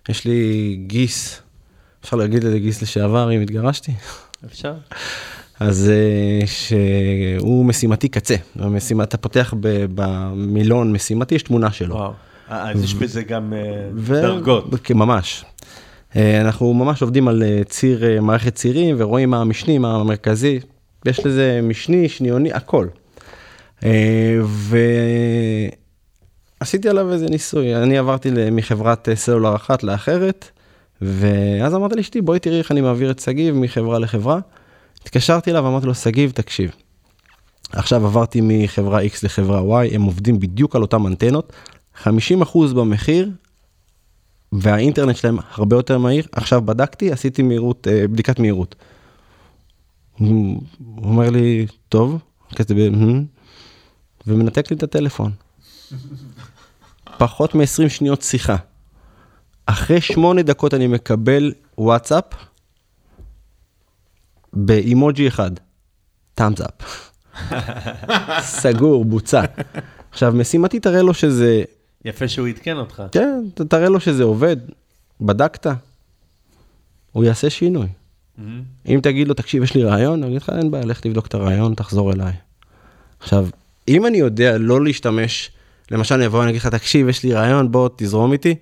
יש 0.08 0.24
לי 0.24 0.74
גיס, 0.86 1.42
אפשר 2.04 2.16
להגיד 2.16 2.44
לזה 2.44 2.58
גיס 2.58 2.82
לשעבר 2.82 3.32
אם 3.32 3.40
התגרשתי? 3.40 3.92
אפשר? 4.46 4.74
אז 5.60 5.90
אה, 5.90 6.46
שהוא 6.46 7.66
משימתי 7.66 8.08
קצה. 8.08 8.34
המשימה, 8.58 9.04
אתה 9.04 9.16
פותח 9.16 9.54
ב- 9.60 9.84
במילון 9.94 10.92
משימתי, 10.92 11.34
יש 11.34 11.42
תמונה 11.42 11.72
שלו. 11.72 11.94
וואו. 11.94 12.12
אה, 12.50 12.70
אז 12.70 12.84
יש 12.84 12.94
בזה 12.94 13.22
גם 13.22 13.52
אה, 13.52 13.88
ו- 13.96 14.22
דרגות. 14.22 14.64
כן, 14.84 14.94
ממש. 14.94 15.44
אנחנו 16.16 16.74
ממש 16.74 17.02
עובדים 17.02 17.28
על 17.28 17.42
ציר, 17.68 18.22
מערכת 18.22 18.54
צירים, 18.54 18.96
ורואים 18.98 19.30
מה 19.30 19.40
המשני, 19.40 19.78
מה 19.78 19.94
המרכזי. 19.94 20.60
יש 21.06 21.26
לזה 21.26 21.60
משני, 21.62 22.08
שניוני, 22.08 22.52
הכל. 22.52 22.86
ועשיתי 26.60 26.88
עליו 26.88 27.12
איזה 27.12 27.26
ניסוי. 27.26 27.76
אני 27.76 27.98
עברתי 27.98 28.30
מחברת 28.52 29.08
סלולר 29.14 29.56
אחת 29.56 29.82
לאחרת, 29.82 30.50
ואז 31.02 31.74
אמרתי 31.74 31.94
לאשתי, 31.96 32.20
בואי 32.20 32.38
תראי 32.38 32.58
איך 32.58 32.72
אני 32.72 32.80
מעביר 32.80 33.10
את 33.10 33.18
שגיב 33.18 33.54
מחברה 33.54 33.98
לחברה. 33.98 34.38
התקשרתי 35.02 35.50
אליו, 35.50 35.68
אמרתי 35.68 35.86
לו, 35.86 35.94
שגיב, 35.94 36.30
תקשיב. 36.30 36.70
עכשיו 37.72 38.06
עברתי 38.06 38.40
מחברה 38.42 39.02
X 39.04 39.18
לחברה 39.22 39.84
Y, 39.84 39.94
הם 39.94 40.02
עובדים 40.02 40.40
בדיוק 40.40 40.76
על 40.76 40.82
אותם 40.82 41.06
אנטנות, 41.06 41.52
50% 42.02 42.06
במחיר, 42.74 43.30
והאינטרנט 44.52 45.16
שלהם 45.16 45.38
הרבה 45.54 45.76
יותר 45.76 45.98
מהיר. 45.98 46.26
עכשיו 46.32 46.62
בדקתי, 46.62 47.12
עשיתי 47.12 47.42
מהירות, 47.42 47.88
אה, 47.88 48.08
בדיקת 48.08 48.38
מהירות. 48.38 48.74
הוא 50.18 50.60
אומר 51.02 51.30
לי, 51.30 51.66
טוב, 51.88 52.18
כזה, 52.54 52.74
ב- 52.74 52.90
ומנתק 54.26 54.70
לי 54.70 54.76
את 54.76 54.82
הטלפון. 54.82 55.32
פחות 57.18 57.54
מ-20 57.54 57.88
שניות 57.88 58.22
שיחה. 58.22 58.56
אחרי 59.66 60.00
שמונה 60.00 60.42
דקות 60.42 60.74
אני 60.74 60.86
מקבל 60.86 61.52
וואטסאפ 61.78 62.24
באימוג'י 64.52 65.28
אחד, 65.28 65.50
thumbs 66.40 66.60
up. 66.60 66.84
סגור, 68.40 69.04
בוצע. 69.04 69.44
עכשיו, 70.10 70.32
משימתי 70.32 70.80
תראה 70.80 71.02
לו 71.02 71.14
שזה, 71.14 71.62
יפה 72.04 72.28
שהוא 72.28 72.48
עדכן 72.48 72.76
אותך. 72.76 73.02
כן, 73.12 73.44
תראה 73.68 73.88
לו 73.88 74.00
שזה 74.00 74.22
עובד, 74.22 74.56
בדקת, 75.20 75.66
הוא 77.12 77.24
יעשה 77.24 77.50
שינוי. 77.50 77.86
אם 78.86 79.00
תגיד 79.02 79.28
לו, 79.28 79.34
תקשיב, 79.34 79.62
יש 79.62 79.74
לי 79.74 79.84
רעיון, 79.84 80.22
אני 80.22 80.30
אגיד 80.30 80.42
לך, 80.42 80.52
אין 80.58 80.70
בעיה, 80.70 80.84
לך 80.84 81.00
תבדוק 81.00 81.26
את 81.26 81.34
הרעיון, 81.34 81.74
תחזור 81.74 82.12
אליי. 82.12 82.32
עכשיו, 83.20 83.46
אם 83.88 84.06
אני 84.06 84.18
יודע 84.18 84.58
לא 84.58 84.84
להשתמש, 84.84 85.50
למשל 85.90 86.14
אני 86.14 86.26
אבוא 86.26 86.38
ואני 86.38 86.50
אגיד 86.50 86.60
לך, 86.60 86.66
תקשיב, 86.66 87.08
יש 87.08 87.22
לי 87.22 87.34
רעיון, 87.34 87.72
בוא 87.72 87.88
תזרום 87.96 88.32
איתי, 88.32 88.54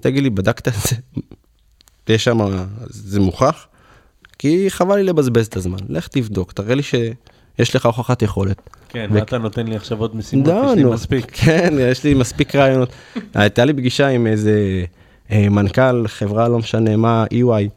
תגיד 0.00 0.22
לי, 0.22 0.30
בדקת 0.30 0.68
את 0.68 0.72
זה? 0.72 0.96
יש 2.08 2.24
שם, 2.24 2.38
זה 2.86 3.20
מוכח? 3.20 3.66
כי 4.38 4.70
חבל 4.70 4.96
לי 4.96 5.02
לבזבז 5.02 5.46
את 5.46 5.56
הזמן. 5.56 5.78
לך 5.88 6.08
תבדוק, 6.08 6.52
תראה 6.52 6.74
לי 6.74 6.82
שיש 6.82 7.76
לך 7.76 7.86
הוכחת 7.86 8.22
יכולת. 8.22 8.70
כן, 8.88 9.08
ו- 9.10 9.14
ואתה 9.14 9.38
נותן 9.38 9.66
לי 9.66 9.76
עכשיו 9.76 9.98
עוד 9.98 10.16
משימות, 10.16 10.48
לא, 10.48 10.66
יש 10.70 10.76
לי 10.76 10.82
נו. 10.82 10.92
מספיק. 10.92 11.24
כן, 11.32 11.74
יש 11.80 12.04
לי 12.04 12.14
מספיק 12.14 12.54
רעיונות. 12.54 12.92
הייתה 13.34 13.64
לי 13.64 13.72
פגישה 13.72 14.08
עם 14.08 14.26
איזה 14.26 14.84
אה, 15.30 15.48
מנכ"ל 15.48 16.08
חברה, 16.08 16.48
לא 16.48 16.58
משנה 16.58 16.96
מה, 16.96 17.24
EY, 17.32 17.68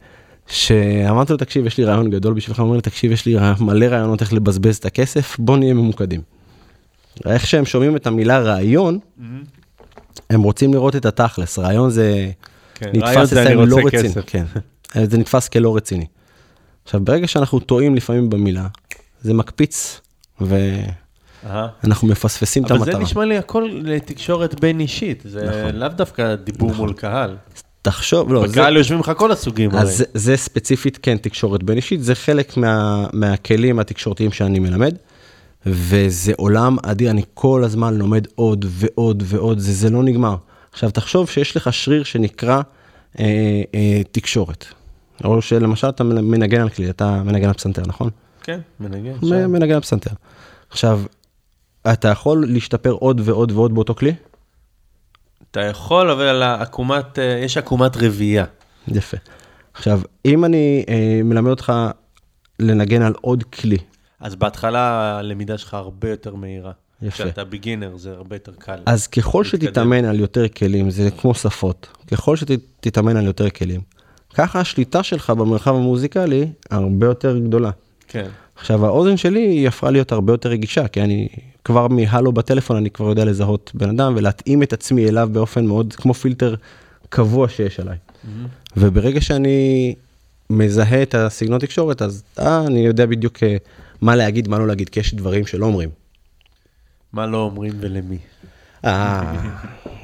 שאמרתי 0.46 1.32
לו, 1.32 1.38
תקשיב, 1.38 1.66
יש 1.66 1.78
לי 1.78 1.84
רעיון 1.84 2.10
גדול 2.10 2.34
בשבילך, 2.34 2.58
הוא 2.58 2.64
אומר 2.64 2.76
לי, 2.76 2.82
תקשיב, 2.82 3.12
יש 3.12 3.26
לי 3.26 3.36
מלא 3.60 3.84
רעיונות 3.86 4.20
איך 4.20 4.32
לבזבז 4.32 4.76
את 4.76 4.84
הכסף, 4.84 5.36
בוא 5.38 5.56
נהיה 5.56 5.74
ממוקדים. 5.74 6.20
איך 7.26 7.46
שהם 7.46 7.64
שומעים 7.64 7.96
את 7.96 8.06
המילה 8.06 8.38
רעיון, 8.38 8.98
הם 10.30 10.42
רוצים 10.42 10.74
לראות 10.74 10.96
את 10.96 11.06
התכלס. 11.06 11.58
רעיון 11.58 11.90
זה 11.90 12.30
כן, 12.74 12.90
נתפס 12.94 13.30
זה 13.30 13.42
אצלם 13.42 13.60
לא 13.60 13.76
רציני. 13.84 14.14
כן, 14.26 14.44
זה 15.04 15.18
נתפס 15.18 15.48
כלא 15.48 15.76
רציני. 15.76 16.06
עכשיו, 16.84 17.00
ברגע 17.00 17.28
שאנחנו 17.28 17.60
טועים 17.60 17.94
לפעמים 17.94 18.30
במילה, 18.30 18.66
זה 19.22 19.34
מקפיץ, 19.34 20.00
ואנחנו. 20.40 22.08
מפספסים 22.08 22.64
את 22.64 22.70
אבל 22.70 22.78
זה 22.78 22.84
המטרה. 22.84 23.02
נשמע 23.02 23.24
לי 23.24 23.38
הכל 23.38 23.68
לתקשורת 23.82 24.60
בין 24.60 24.80
אישית, 24.80 25.22
זה 25.24 25.44
נכון. 25.44 25.76
לאו 25.76 25.88
דווקא 25.88 26.34
דיבור 26.34 26.74
מול 26.74 26.92
קהל. 26.92 27.36
תחשוב, 27.82 28.32
לא, 28.32 28.46
זה, 28.46 28.52
בקהל 28.52 28.76
יושבים 28.76 29.00
לך 29.00 29.12
כל 29.16 29.32
הסוגים 29.32 29.70
הרי. 29.70 29.80
אז 29.80 29.96
זה, 29.96 30.04
זה 30.14 30.36
ספציפית 30.36 30.98
כן 31.02 31.16
תקשורת 31.16 31.62
בין 31.62 31.76
אישית, 31.76 32.02
זה 32.02 32.14
חלק 32.14 32.56
מה, 32.56 33.06
מהכלים 33.12 33.78
התקשורתיים 33.78 34.32
שאני 34.32 34.58
מלמד, 34.58 34.94
וזה 35.66 36.32
עולם 36.36 36.76
אדיר, 36.82 37.10
אני 37.10 37.22
כל 37.34 37.64
הזמן 37.64 37.94
לומד 37.94 38.26
עוד 38.34 38.64
ועוד 38.68 39.22
ועוד, 39.26 39.58
זה, 39.58 39.72
זה 39.72 39.90
לא 39.90 40.02
נגמר. 40.02 40.36
עכשיו, 40.72 40.90
תחשוב 40.90 41.28
שיש 41.28 41.56
לך 41.56 41.72
שריר 41.72 42.02
שנקרא 42.02 42.60
אה, 43.18 43.62
אה, 43.74 44.02
תקשורת, 44.12 44.66
או 45.24 45.42
שלמשל 45.42 45.88
אתה 45.88 46.04
מנגן 46.04 46.60
על 46.60 46.68
כלי, 46.68 46.90
אתה 46.90 47.22
מנגן 47.22 47.48
על 47.48 47.54
פסנתר, 47.54 47.82
נכון? 47.86 48.10
כן, 48.42 48.60
מנגן. 48.80 49.12
מ-. 49.22 49.52
מנגן 49.52 49.74
על 49.74 49.80
פסנתר. 49.80 50.10
עכשיו, 50.70 51.00
אתה 51.92 52.08
יכול 52.08 52.44
להשתפר 52.48 52.90
עוד 52.90 53.20
ועוד 53.24 53.52
ועוד 53.52 53.74
באותו 53.74 53.94
כלי? 53.94 54.14
אתה 55.50 55.60
יכול, 55.60 56.10
אבל 56.10 56.42
העקומת, 56.42 57.18
אה, 57.18 57.40
יש 57.44 57.56
עקומת 57.56 57.96
רביעייה. 57.96 58.44
יפה. 58.88 59.16
עכשיו, 59.74 60.00
אם 60.24 60.44
אני 60.44 60.84
אה, 60.88 61.20
מלמד 61.24 61.50
אותך 61.50 61.72
לנגן 62.60 63.02
על 63.02 63.14
עוד 63.20 63.42
כלי, 63.42 63.78
אז 64.22 64.34
בהתחלה 64.34 65.16
הלמידה 65.18 65.58
שלך 65.58 65.74
הרבה 65.74 66.10
יותר 66.10 66.34
מהירה. 66.34 66.72
יפה. 67.02 67.14
כשאתה 67.14 67.44
ביגינר 67.44 67.96
זה 67.96 68.12
הרבה 68.12 68.36
יותר 68.36 68.52
קל. 68.58 68.78
אז 68.86 69.06
ככל 69.06 69.42
להתקדם. 69.52 69.68
שתתאמן 69.68 70.04
על 70.04 70.20
יותר 70.20 70.48
כלים, 70.48 70.90
זה 70.90 71.10
כמו 71.10 71.34
שפות, 71.34 71.88
ככל 72.10 72.36
שתתאמן 72.36 73.16
על 73.16 73.24
יותר 73.24 73.50
כלים, 73.50 73.80
ככה 74.34 74.60
השליטה 74.60 75.02
שלך 75.02 75.30
במרחב 75.30 75.74
המוזיקלי 75.74 76.48
הרבה 76.70 77.06
יותר 77.06 77.38
גדולה. 77.38 77.70
כן. 78.08 78.28
עכשיו, 78.56 78.86
האוזן 78.86 79.16
שלי 79.16 79.40
היא 79.40 79.68
הפכה 79.68 79.90
להיות 79.90 80.12
הרבה 80.12 80.32
יותר 80.32 80.48
רגישה, 80.48 80.88
כי 80.88 81.00
אני 81.02 81.28
כבר 81.64 81.88
מהלו 81.88 82.32
בטלפון, 82.32 82.76
אני 82.76 82.90
כבר 82.90 83.08
יודע 83.08 83.24
לזהות 83.24 83.70
בן 83.74 83.88
אדם 83.88 84.14
ולהתאים 84.16 84.62
את 84.62 84.72
עצמי 84.72 85.08
אליו 85.08 85.28
באופן 85.32 85.66
מאוד, 85.66 85.92
כמו 85.92 86.14
פילטר 86.14 86.54
קבוע 87.08 87.48
שיש 87.48 87.80
עליי. 87.80 87.96
וברגע 88.76 89.20
שאני 89.20 89.94
מזהה 90.50 91.02
את 91.02 91.14
הסגנון 91.14 91.58
תקשורת, 91.58 92.02
אז 92.02 92.22
אה, 92.38 92.66
אני 92.66 92.86
יודע 92.86 93.06
בדיוק 93.06 93.42
אה, 93.42 93.56
מה 94.02 94.16
להגיד, 94.16 94.48
מה 94.48 94.58
לא 94.58 94.66
להגיד, 94.66 94.88
כי 94.88 95.00
יש 95.00 95.14
דברים 95.14 95.46
שלא 95.46 95.66
אומרים. 95.66 95.88
מה 97.12 97.26
לא 97.26 97.38
אומרים 97.38 97.72
ולמי? 97.80 98.18
אה, 98.84 99.32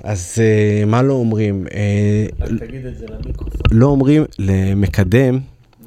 אז 0.05 0.35
אה, 0.39 0.85
מה 0.87 1.03
לא 1.03 1.13
אומרים? 1.13 1.67
אה, 1.75 2.47
תגיד 2.59 2.87
את 2.87 2.99
זה 2.99 3.07
למיקרופון. 3.07 3.61
לא 3.71 3.87
אומרים 3.87 4.25
למקדם, 4.39 5.39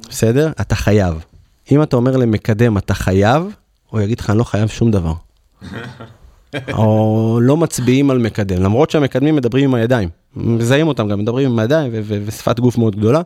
בסדר? 0.08 0.52
אתה 0.60 0.74
חייב. 0.74 1.24
אם 1.72 1.82
אתה 1.82 1.96
אומר 1.96 2.16
למקדם, 2.16 2.78
אתה 2.78 2.94
חייב, 2.94 3.42
הוא 3.90 4.00
יגיד 4.00 4.20
לך, 4.20 4.30
אני 4.30 4.38
לא 4.38 4.44
חייב 4.44 4.68
שום 4.68 4.90
דבר. 4.90 5.14
או 6.78 7.38
לא 7.42 7.56
מצביעים 7.56 8.10
על 8.10 8.18
מקדם, 8.18 8.62
למרות 8.62 8.90
שהמקדמים 8.90 9.36
מדברים 9.36 9.64
עם 9.64 9.74
הידיים. 9.74 10.08
מזהים 10.36 10.88
אותם 10.88 11.08
גם, 11.08 11.18
מדברים 11.18 11.50
עם 11.50 11.58
הידיים 11.58 11.92
ושפת 11.94 12.60
גוף 12.60 12.78
מאוד 12.78 12.96
גדולה. 12.96 13.20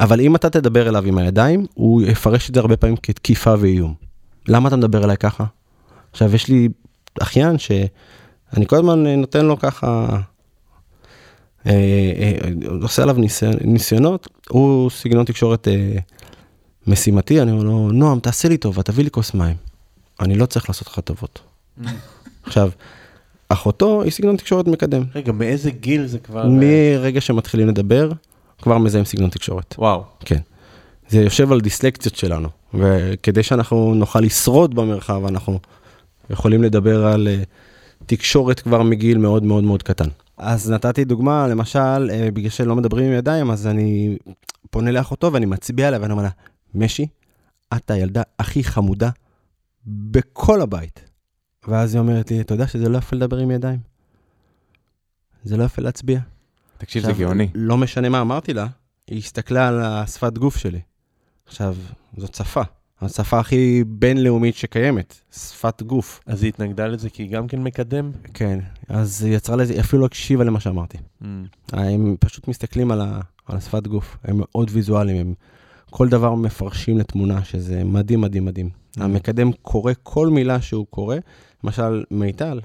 אבל 0.00 0.20
אם 0.20 0.36
אתה 0.36 0.50
תדבר 0.50 0.88
אליו 0.88 1.04
עם 1.06 1.18
הידיים, 1.18 1.66
הוא 1.74 2.02
יפרש 2.02 2.50
את 2.50 2.54
זה 2.54 2.60
הרבה 2.60 2.76
פעמים 2.76 2.96
כתקיפה 2.96 3.54
ואיום. 3.58 4.11
למה 4.48 4.68
אתה 4.68 4.76
מדבר 4.76 5.04
אליי 5.04 5.16
ככה? 5.16 5.44
עכשיו, 6.12 6.34
יש 6.34 6.48
לי 6.48 6.68
אחיין 7.20 7.58
שאני 7.58 8.66
כל 8.66 8.76
הזמן 8.76 9.06
נותן 9.06 9.46
לו 9.46 9.58
ככה, 9.58 10.18
אה, 11.66 11.72
אה, 12.18 12.38
עושה 12.82 13.02
עליו 13.02 13.16
ניסיונות, 13.64 14.28
הוא 14.48 14.90
סגנון 14.90 15.24
תקשורת 15.24 15.68
אה, 15.68 15.98
משימתי, 16.86 17.42
אני 17.42 17.50
אומר 17.50 17.62
לו, 17.62 17.92
נועם, 17.92 18.20
תעשה 18.20 18.48
לי 18.48 18.56
טובה, 18.56 18.82
תביא 18.82 19.04
לי 19.04 19.10
כוס 19.10 19.34
מים. 19.34 19.56
אני 20.20 20.34
לא 20.34 20.46
צריך 20.46 20.68
לעשות 20.68 20.88
לך 20.88 21.00
טובות. 21.00 21.40
עכשיו, 22.46 22.70
אחותו 23.48 24.02
היא 24.02 24.12
סגנון 24.12 24.36
תקשורת 24.36 24.66
מקדם. 24.66 25.02
רגע, 25.14 25.32
מאיזה 25.32 25.70
גיל 25.70 26.06
זה 26.06 26.18
כבר... 26.18 26.48
מרגע 26.48 27.20
שמתחילים 27.20 27.68
לדבר, 27.68 28.12
כבר 28.62 28.78
מזהים 28.78 29.04
סגנון 29.04 29.30
תקשורת. 29.30 29.74
וואו. 29.78 30.04
כן. 30.20 30.40
זה 31.08 31.20
יושב 31.20 31.52
על 31.52 31.60
דיסלקציות 31.60 32.16
שלנו, 32.16 32.48
וכדי 32.74 33.42
שאנחנו 33.42 33.94
נוכל 33.94 34.20
לשרוד 34.20 34.74
במרחב, 34.74 35.24
אנחנו 35.26 35.58
יכולים 36.30 36.62
לדבר 36.62 37.06
על 37.06 37.28
אה, 37.28 37.42
תקשורת 38.06 38.60
כבר 38.60 38.82
מגיל 38.82 39.18
מאוד 39.18 39.42
מאוד 39.42 39.64
מאוד 39.64 39.82
קטן. 39.82 40.08
אז 40.36 40.70
נתתי 40.70 41.04
דוגמה, 41.04 41.48
למשל, 41.48 42.10
אה, 42.10 42.28
בגלל 42.34 42.50
שלא 42.50 42.76
מדברים 42.76 43.06
עם 43.06 43.12
ידיים, 43.12 43.50
אז 43.50 43.66
אני 43.66 44.18
פונה 44.70 44.90
לאחותו 44.90 45.32
ואני 45.32 45.46
מצביע 45.46 45.88
עליה 45.88 46.00
ואני 46.00 46.12
אומר 46.12 46.22
לה, 46.22 46.30
משי, 46.74 47.06
את 47.76 47.90
הילדה 47.90 48.22
הכי 48.38 48.64
חמודה 48.64 49.10
בכל 49.86 50.60
הבית. 50.60 51.10
ואז 51.68 51.94
היא 51.94 52.00
אומרת 52.00 52.30
לי, 52.30 52.40
אתה 52.40 52.54
יודע 52.54 52.66
שזה 52.66 52.88
לא 52.88 52.98
יפה 52.98 53.16
לדבר 53.16 53.36
עם 53.36 53.50
ידיים? 53.50 53.78
זה 55.44 55.56
לא 55.56 55.64
יפה 55.64 55.82
להצביע. 55.82 56.20
תקשיב, 56.78 57.04
זה 57.04 57.12
גאוני. 57.12 57.48
לא 57.54 57.76
משנה 57.76 58.08
מה 58.08 58.20
אמרתי 58.20 58.54
לה, 58.54 58.66
היא 59.06 59.18
הסתכלה 59.18 59.68
על 59.68 59.80
השפת 59.82 60.38
גוף 60.38 60.56
שלי. 60.56 60.80
עכשיו, 61.52 61.76
זאת 62.16 62.34
שפה, 62.34 62.62
השפה 63.00 63.40
הכי 63.40 63.84
בינלאומית 63.86 64.54
שקיימת, 64.54 65.20
שפת 65.32 65.82
גוף. 65.82 66.20
אז 66.26 66.42
היא 66.42 66.48
התנגדה 66.48 66.86
לזה 66.86 67.10
כי 67.10 67.22
היא 67.22 67.30
גם 67.30 67.48
כן 67.48 67.62
מקדם? 67.62 68.10
כן, 68.34 68.58
אז 68.88 69.22
היא 69.22 69.36
יצרה 69.36 69.56
לזה, 69.56 69.72
היא 69.72 69.80
אפילו 69.80 70.00
לא 70.00 70.06
הקשיבה 70.06 70.44
למה 70.44 70.60
שאמרתי. 70.60 70.98
הם 71.72 72.16
פשוט 72.20 72.48
מסתכלים 72.48 72.90
על, 72.90 73.00
ה, 73.00 73.20
על 73.46 73.56
השפת 73.56 73.86
גוף, 73.86 74.16
הם 74.24 74.36
מאוד 74.38 74.70
ויזואליים, 74.72 75.16
הם 75.16 75.34
כל 75.90 76.08
דבר 76.08 76.34
מפרשים 76.34 76.98
לתמונה, 76.98 77.44
שזה 77.44 77.84
מדהים, 77.84 78.20
מדהים, 78.20 78.44
מדהים. 78.44 78.70
המקדם 78.96 79.52
קורא 79.52 79.92
כל 80.02 80.28
מילה 80.28 80.60
שהוא 80.60 80.86
קורא, 80.90 81.16
למשל 81.64 82.04
מיטל, 82.10 82.60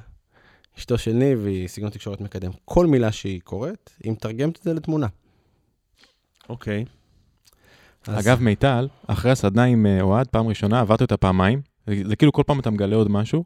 אשתו 0.78 0.98
של 0.98 1.14
ניב, 1.14 1.46
היא 1.46 1.68
סגנון 1.68 1.92
תקשורת 1.92 2.22
מקדם. 2.22 2.52
כל 2.66 2.86
מילה 2.86 3.12
שהיא 3.12 3.42
קוראת, 3.44 3.90
היא 4.04 4.12
מתרגמת 4.12 4.58
את 4.58 4.64
זה 4.64 4.74
לתמונה. 4.74 5.08
אוקיי. 6.50 6.86
אז- 8.08 8.28
אגב, 8.28 8.42
מיטל, 8.42 8.88
אחרי 9.08 9.32
הסדנה 9.32 9.64
עם 9.64 9.86
אה, 9.86 10.02
אוהד, 10.02 10.28
פעם 10.28 10.48
ראשונה, 10.48 10.80
עברתי 10.80 11.04
אותה 11.04 11.18
פעמיים. 11.18 11.62
זה 12.04 12.16
כאילו 12.16 12.32
כל 12.32 12.44
פעם 12.46 12.60
אתה 12.60 12.70
מגלה 12.70 12.96
עוד 12.96 13.12
משהו. 13.12 13.44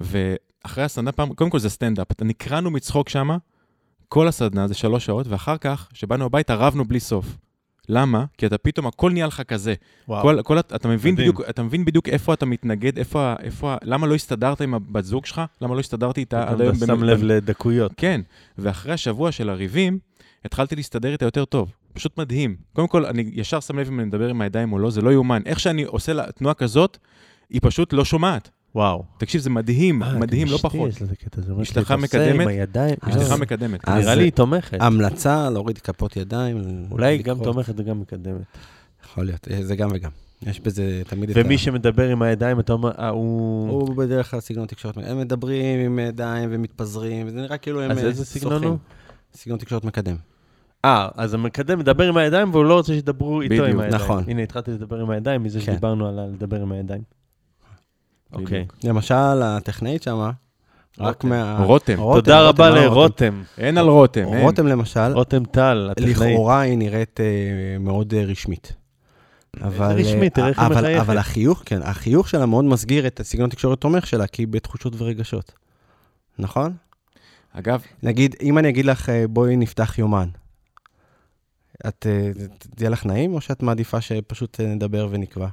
ואחרי 0.00 0.84
הסדנה, 0.84 1.12
פעם, 1.12 1.34
קודם 1.34 1.50
כל 1.50 1.58
זה 1.58 1.70
סטנדאפ. 1.70 2.06
נקרענו 2.22 2.70
מצחוק 2.70 3.08
שמה, 3.08 3.36
כל 4.08 4.28
הסדנה 4.28 4.68
זה 4.68 4.74
שלוש 4.74 5.06
שעות, 5.06 5.26
ואחר 5.26 5.56
כך, 5.56 5.88
כשבאנו 5.92 6.24
הביתה, 6.24 6.54
רבנו 6.54 6.84
בלי 6.84 7.00
סוף. 7.00 7.36
למה? 7.88 8.24
כי 8.38 8.46
אתה 8.46 8.58
פתאום, 8.58 8.86
הכל 8.86 9.12
נהיה 9.12 9.26
לך 9.26 9.42
כזה. 9.42 9.74
וואו. 10.08 10.22
כל, 10.22 10.42
כל, 10.42 10.58
אתה, 10.58 10.88
מבין 10.88 11.14
מדהים. 11.14 11.28
בדיוק, 11.28 11.48
אתה 11.50 11.62
מבין 11.62 11.84
בדיוק 11.84 12.08
איפה 12.08 12.34
אתה 12.34 12.46
מתנגד, 12.46 12.98
איפה, 12.98 13.34
איפה, 13.42 13.74
למה 13.82 14.06
לא 14.06 14.14
הסתדרת 14.14 14.60
עם 14.60 14.74
הבת 14.74 15.04
זוג 15.04 15.26
שלך? 15.26 15.42
למה 15.60 15.74
לא 15.74 15.80
הסתדרתי 15.80 16.20
איתה 16.20 16.48
עד 16.48 16.60
היום? 16.60 16.76
אתה 16.76 16.86
שם 16.86 17.04
לב 17.04 17.22
לדקויות. 17.22 17.92
כן, 17.96 18.20
ואחרי 18.58 18.92
השבוע 18.92 19.32
של 19.32 19.50
הריבים, 19.50 19.98
התחלתי 20.44 20.76
להסתדר 20.76 21.12
איתה 21.12 21.24
יותר 21.24 21.44
טוב. 21.44 21.72
פשוט 21.96 22.18
מדהים. 22.18 22.56
קודם 22.72 22.88
כל, 22.88 23.06
אני 23.06 23.30
ישר 23.32 23.60
שם 23.60 23.78
לב 23.78 23.86
אם 23.88 24.00
אני 24.00 24.06
מדבר 24.08 24.28
עם 24.28 24.40
הידיים 24.40 24.72
או 24.72 24.78
לא, 24.78 24.90
זה 24.90 25.00
לא 25.02 25.10
יאומן. 25.12 25.42
איך 25.46 25.60
שאני 25.60 25.82
עושה 25.84 26.12
לה 26.12 26.32
תנועה 26.32 26.54
כזאת, 26.54 26.98
היא 27.50 27.60
פשוט 27.64 27.92
לא 27.92 28.04
שומעת. 28.04 28.50
וואו. 28.74 29.04
תקשיב, 29.18 29.40
זה 29.40 29.50
מדהים, 29.50 30.02
אה, 30.02 30.18
מדהים, 30.18 30.46
לא 30.50 30.56
פחות. 30.62 30.88
יש 30.90 31.02
לזה 31.02 31.16
קטע, 31.16 31.40
זה 31.42 31.52
אשתך 31.62 31.76
לי, 31.76 31.82
"תעשה 31.84 31.96
מקדמת? 31.96 32.40
עם 32.40 32.48
הידיים. 32.48 32.94
אשתך 33.00 33.20
אז- 33.20 33.40
מקדמת. 33.40 33.88
אז- 33.88 34.04
נראה 34.04 34.14
לי 34.14 34.22
היא 34.24 34.32
תומכת. 34.32 34.78
המלצה, 34.80 35.50
להוריד 35.50 35.78
כפות 35.78 36.16
ידיים. 36.16 36.56
אולי 36.90 37.06
היא 37.16 37.22
גם. 37.24 37.38
תומכת 37.44 37.74
וגם 37.76 38.00
מקדמת. 38.00 38.42
יכול 39.04 39.24
להיות, 39.24 39.48
אה, 39.50 39.64
זה 39.64 39.76
גם 39.76 39.88
וגם. 39.92 40.10
יש 40.42 40.60
בזה 40.60 41.02
תמיד 41.08 41.30
את 41.30 41.36
ה... 41.36 41.40
ומי 41.44 41.58
שמדבר 41.58 42.08
עם 42.08 42.22
הידיים, 42.22 42.60
אתה 42.60 42.72
אומר, 42.72 42.90
אה, 42.98 43.08
הוא... 43.08 43.70
הוא 43.70 43.96
בדרך 43.96 44.30
כלל 44.30 44.40
סגנון 44.40 44.66
תקשורת, 44.66 44.96
הם 44.96 45.18
מדברים 45.18 45.80
עם 45.80 45.98
ידיים 45.98 46.48
ומתפזרים, 46.52 47.26
וזה 47.26 47.40
נראה 47.40 47.58
כאילו 47.58 47.82
הם 47.82 47.90
אז 47.90 47.98
אה, 47.98 48.04
איזה 48.04 48.24
סגנון. 48.24 48.64
הוא? 48.64 48.76
סגנון 49.34 49.58
תקשורת 49.58 49.84
מקדם. 49.84 50.16
אה, 50.84 51.08
אז 51.14 51.34
המקדם 51.34 51.78
מדבר 51.78 52.08
עם 52.08 52.16
הידיים 52.16 52.50
והוא 52.52 52.64
לא 52.64 52.74
רוצה 52.74 52.92
שידברו 52.92 53.40
איתו 53.40 53.54
בדיוק, 53.54 53.68
עם 53.68 53.80
הידיים. 53.80 54.02
נכון. 54.02 54.24
הנה, 54.28 54.42
התחלתי 54.42 54.70
לדבר 54.70 55.00
עם 55.00 55.10
הידיים 55.10 55.42
מזה 55.42 55.60
כן. 55.60 55.64
שדיברנו 55.64 56.08
על 56.08 56.20
לדבר 56.32 56.62
עם 56.62 56.72
הידיים. 56.72 57.02
אוקיי. 58.32 58.64
בדיוק. 58.64 58.84
למשל, 58.84 59.42
הטכנאית 59.42 60.02
שמה, 60.02 60.30
רק. 60.98 61.24
מה... 61.24 61.64
רותם. 61.64 61.96
תודה 61.96 62.48
רבה 62.48 62.70
לרותם. 62.70 63.42
אין 63.58 63.78
על 63.78 63.88
רותם, 63.88 64.24
אין. 64.32 64.42
רותם 64.42 64.66
למשל, 64.66 65.12
רותם 65.12 65.44
טל, 65.44 65.88
הטכנאית. 65.90 66.16
לכאורה 66.16 66.60
היא 66.60 66.78
נראית 66.78 67.20
אה, 67.20 67.78
מאוד 67.80 68.14
אה, 68.14 68.24
רשמית. 68.24 68.72
אבל, 69.62 70.00
רשמית? 70.00 70.34
תראה 70.34 70.48
איך 70.48 70.58
היא 70.58 70.68
מחייכת. 70.68 71.00
אבל 71.00 71.18
החיוך, 71.18 71.62
כן, 71.64 71.82
החיוך 71.82 72.28
שלה 72.28 72.46
מאוד 72.46 72.64
מסגיר 72.64 73.06
את 73.06 73.20
הסגנון 73.20 73.50
תקשורת 73.50 73.80
תומך 73.80 74.06
שלה, 74.06 74.26
כי 74.26 74.42
היא 74.42 74.48
בתחושות 74.48 74.92
ורגשות. 74.98 75.52
נכון? 76.38 76.72
אגב, 77.52 77.82
נגיד, 78.02 78.36
אם 78.42 78.58
אני 78.58 78.68
אגיד 78.68 78.84
לך, 78.84 79.08
אה, 79.08 79.24
בואי 79.28 79.56
נפתח 79.56 79.98
יומן, 79.98 80.28
את, 81.88 82.06
אה, 82.10 82.30
יהיה 82.80 82.90
לך 82.90 83.06
נעים, 83.06 83.34
או 83.34 83.40
שאת 83.40 83.62
מעדיפה 83.62 84.00
שפשוט 84.00 84.60
אה, 84.60 84.66
נדבר 84.66 85.08
ונקבע? 85.10 85.48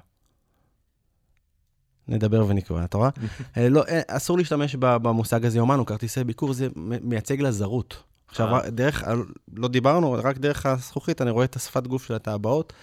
נדבר 2.07 2.45
ונקבע, 2.47 2.83
אתה 2.83 2.97
רואה? 2.97 3.09
אה, 3.57 3.69
לא, 3.69 3.83
אסור 4.07 4.37
להשתמש 4.37 4.75
במושג 4.79 5.45
הזה 5.45 5.57
יומן 5.57 5.79
או 5.79 5.85
כרטיסי 5.85 6.23
ביקור, 6.23 6.53
זה 6.53 6.67
מייצג 6.75 7.41
לה 7.41 7.51
זרות. 7.51 8.03
עכשיו, 8.27 8.59
דרך, 8.67 9.03
לא 9.53 9.67
דיברנו, 9.67 10.13
רק 10.23 10.37
דרך 10.37 10.65
הזכוכית, 10.65 11.21
אני 11.21 11.31
רואה 11.31 11.45
את 11.45 11.55
השפת 11.55 11.87
גוף 11.87 12.05
שלה, 12.05 12.15
את 12.15 12.27
הבאות, 12.27 12.73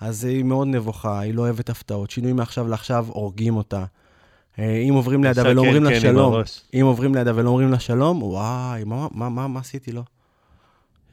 אז 0.00 0.24
היא 0.24 0.44
מאוד 0.44 0.68
נבוכה, 0.68 1.20
היא 1.20 1.34
לא 1.34 1.42
אוהבת 1.42 1.70
הפתעות, 1.70 2.10
שינוי 2.10 2.32
מעכשיו 2.32 2.68
לעכשיו 2.68 3.06
הורגים 3.08 3.56
אותה. 3.56 3.84
אם 4.58 4.92
עוברים 4.94 5.24
לידה 5.24 5.42
ולא 5.42 5.60
אומרים 5.60 5.76
כן, 5.76 5.82
לה 5.82 5.90
כן 5.90 6.00
שלום. 6.00 6.42
אם 6.74 6.84
עוברים 6.84 7.14
לידה 7.14 7.32
ולא 7.34 7.50
אומרים 7.50 7.70
לה 7.70 7.78
שלום, 7.78 8.22
וואי, 8.22 8.84
מה 8.84 9.60
עשיתי 9.60 9.92
לו? 9.92 10.02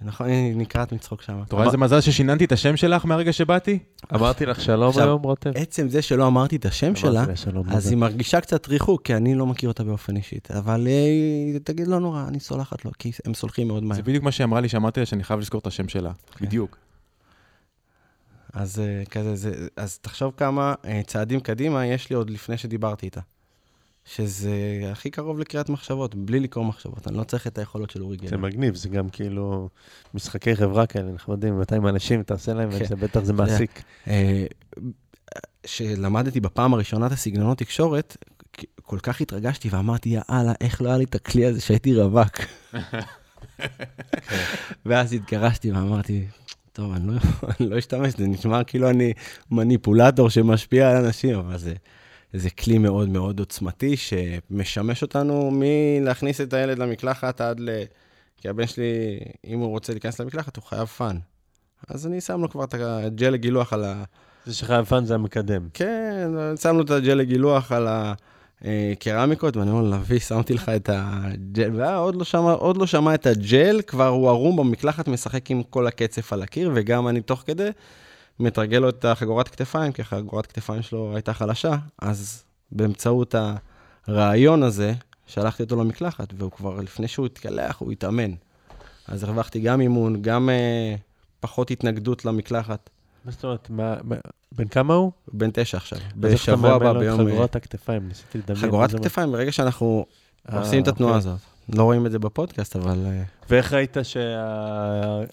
נכון, 0.03 0.27
היא 0.27 0.55
נקרעת 0.55 0.91
מצחוק 0.91 1.21
שם. 1.21 1.41
אתה 1.47 1.55
רואה 1.55 1.65
איזה 1.65 1.77
מזל 1.77 2.01
ששיננתי 2.01 2.45
את 2.45 2.51
השם 2.51 2.77
שלך 2.77 3.05
מהרגע 3.05 3.33
שבאתי? 3.33 3.79
אמרתי 4.15 4.45
לך 4.45 4.61
שלום 4.61 4.93
היום, 4.97 5.21
רותם? 5.21 5.51
עצם 5.55 5.89
זה 5.89 6.01
שלא 6.01 6.27
אמרתי 6.27 6.55
את 6.55 6.65
השם 6.65 6.95
שלה, 6.95 7.25
אז. 7.67 7.87
היא 7.87 7.97
מרגישה 7.97 8.41
קצת 8.41 8.67
ריחוק, 8.67 9.05
כי 9.05 9.15
אני 9.15 9.35
לא 9.35 9.45
מכיר 9.45 9.69
אותה 9.69 9.83
באופן 9.83 10.15
אישית. 10.15 10.51
אבל 10.51 10.87
אה, 10.87 11.59
תגיד, 11.59 11.87
לא 11.87 11.99
נורא, 11.99 12.25
אני 12.27 12.39
סולחת 12.39 12.85
לו, 12.85 12.91
כי 12.99 13.11
הם 13.25 13.33
סולחים 13.33 13.67
מאוד 13.67 13.83
מהר. 13.83 13.95
זה 13.95 14.03
בדיוק 14.03 14.23
מה 14.23 14.31
שהיא 14.31 14.45
אמרה 14.45 14.61
לי, 14.61 14.69
שאמרתי 14.69 14.99
לה 14.99 15.05
שאני 15.05 15.23
חייב 15.23 15.39
לזכור 15.39 15.59
את 15.59 15.67
השם 15.67 15.87
שלה. 15.87 16.11
בדיוק. 16.41 16.77
אז 18.53 18.79
אה, 18.79 19.05
כזה, 19.05 19.35
זה, 19.35 19.67
אז 19.77 19.99
תחשוב 19.99 20.33
כמה 20.37 20.73
אה, 20.85 21.01
צעדים 21.07 21.39
קדימה 21.39 21.85
יש 21.85 22.09
לי 22.09 22.15
עוד 22.15 22.29
לפני 22.29 22.57
שדיברתי 22.57 23.05
איתה. 23.05 23.21
שזה 24.05 24.51
הכי 24.91 25.09
קרוב 25.09 25.39
לקריאת 25.39 25.69
מחשבות, 25.69 26.15
בלי 26.15 26.39
לקרוא 26.39 26.65
מחשבות. 26.65 27.07
אני 27.07 27.17
לא 27.17 27.23
צריך 27.23 27.47
את 27.47 27.57
היכולות 27.57 27.89
של 27.89 28.01
אורי 28.01 28.17
זה 28.21 28.25
גלר. 28.25 28.37
מגניב, 28.37 28.75
זה 28.75 28.89
גם 28.89 29.09
כאילו 29.09 29.69
משחקי 30.13 30.55
חברה 30.55 30.85
כאלה 30.85 31.11
נחמדים, 31.11 31.59
200 31.59 31.87
אנשים, 31.87 32.23
תעשה 32.23 32.53
להם, 32.53 32.71
כן. 32.71 32.77
וזה 32.81 32.95
בטח 32.95 33.23
זה 33.23 33.33
מעסיק. 33.33 33.83
אה, 34.07 34.45
שלמדתי 35.65 36.39
בפעם 36.39 36.73
הראשונה 36.73 37.07
את 37.07 37.11
הסגנונות 37.11 37.57
תקשורת, 37.57 38.17
כל 38.81 38.99
כך 38.99 39.21
התרגשתי 39.21 39.69
ואמרתי, 39.69 40.09
יאללה, 40.09 40.53
איך 40.61 40.81
לא 40.81 40.89
היה 40.89 40.97
לי 40.97 41.03
את 41.03 41.15
הכלי 41.15 41.45
הזה 41.45 41.61
שהייתי 41.61 41.95
רווק. 41.95 42.39
ואז 44.85 45.13
התגרשתי 45.13 45.71
ואמרתי, 45.71 46.25
טוב, 46.73 46.93
אני 46.93 47.07
לא, 47.07 47.13
אני 47.59 47.69
לא 47.69 47.77
אשתמש, 47.77 48.13
זה 48.17 48.27
נשמע 48.27 48.63
כאילו 48.63 48.89
אני 48.89 49.13
מניפולטור 49.51 50.29
שמשפיע 50.29 50.89
על 50.89 51.05
אנשים, 51.05 51.39
אבל 51.39 51.57
זה, 51.57 51.73
זה 52.33 52.49
כלי 52.49 52.77
מאוד 52.77 53.09
מאוד 53.09 53.39
עוצמתי, 53.39 53.97
שמשמש 53.97 55.01
אותנו 55.01 55.51
מלהכניס 55.53 56.41
את 56.41 56.53
הילד 56.53 56.79
למקלחת 56.79 57.41
עד 57.41 57.59
ל... 57.59 57.69
כי 58.37 58.49
הבן 58.49 58.67
שלי, 58.67 59.19
אם 59.47 59.59
הוא 59.59 59.69
רוצה 59.69 59.93
להיכנס 59.93 60.21
למקלחת, 60.21 60.55
הוא 60.55 60.63
חייב 60.63 60.85
fun. 60.85 61.17
אז 61.87 62.07
אני 62.07 62.21
שם 62.21 62.41
לו 62.41 62.49
כבר 62.49 62.63
את 62.63 62.73
הג'ל 62.73 63.29
לגילוח 63.29 63.73
על 63.73 63.83
ה... 63.83 64.03
זה 64.45 64.53
שחייב 64.53 64.85
fun 64.85 65.05
זה 65.05 65.15
המקדם. 65.15 65.67
כן, 65.73 66.29
שמנו 66.61 66.81
את 66.81 66.89
הג'ל 66.89 67.13
לגילוח 67.13 67.71
על 67.71 67.87
הקרמיקות, 68.61 69.57
ואני 69.57 69.71
אומר 69.71 69.81
לו, 69.81 69.91
לביא, 69.91 70.19
שמתי 70.19 70.53
לך 70.53 70.69
את 70.69 70.89
הג'ל, 70.93 71.71
ועוד 71.75 72.15
לא 72.15 72.23
שמע, 72.23 72.51
עוד 72.51 72.77
לא 72.77 72.87
שמע 72.87 73.13
את 73.13 73.25
הג'ל, 73.25 73.81
כבר 73.87 74.07
הוא 74.07 74.29
ערום 74.29 74.57
במקלחת, 74.57 75.07
משחק 75.07 75.51
עם 75.51 75.63
כל 75.63 75.87
הקצף 75.87 76.33
על 76.33 76.41
הקיר, 76.41 76.71
וגם 76.73 77.07
אני 77.07 77.21
תוך 77.21 77.43
כדי 77.45 77.69
מתרגל 78.39 78.77
לו 78.77 78.89
את 78.89 79.05
החגורת 79.05 79.47
כתפיים, 79.47 79.91
כי 79.91 80.01
החגורת 80.01 80.45
כתפיים 80.45 80.81
שלו 80.81 81.11
הייתה 81.15 81.33
חלשה, 81.33 81.75
אז 82.01 82.43
באמצעות 82.71 83.35
הרעיון 84.07 84.63
הזה, 84.63 84.93
שלחתי 85.27 85.63
אותו 85.63 85.75
למקלחת, 85.83 86.33
והוא 86.37 86.51
כבר, 86.51 86.81
לפני 86.81 87.07
שהוא 87.07 87.25
התקלח, 87.25 87.77
הוא 87.79 87.91
התאמן. 87.91 88.31
אז 89.07 89.23
הרווחתי 89.23 89.59
גם 89.59 89.81
אימון, 89.81 90.21
גם 90.21 90.49
אה, 90.49 90.95
פחות 91.39 91.71
התנגדות 91.71 92.25
למקלחת. 92.25 92.89
מה 93.25 93.31
זאת 93.31 93.43
אומרת, 93.43 93.69
מה- 93.69 93.95
מה- 94.03 94.15
בן 94.51 94.67
כמה 94.67 94.93
הוא? 94.93 95.11
בן 95.33 95.49
תשע 95.53 95.77
עכשיו. 95.77 95.99
בשבוע 96.17 96.69
הבא, 96.73 96.93
ביום... 96.93 97.21
את 97.21 97.27
חגורת 97.27 97.55
הכתפיים, 97.55 98.07
ניסיתי 98.07 98.37
לדמיין. 98.37 98.61
חגורת 98.67 98.89
איזה- 98.89 98.97
כתפיים, 99.03 99.31
ברגע 99.31 99.51
שאנחנו 99.51 100.05
אה, 100.49 100.59
עושים 100.59 100.83
את 100.83 100.87
התנועה 100.87 101.15
אוקיי. 101.17 101.31
הזאת. 101.31 101.41
לא 101.69 101.83
רואים 101.83 102.05
את 102.05 102.11
זה 102.11 102.19
בפודקאסט, 102.19 102.75
אבל 102.75 103.05
אה, 103.05 103.23
ואיך 103.49 103.73
ראית 103.73 103.97
שה... 104.03 104.19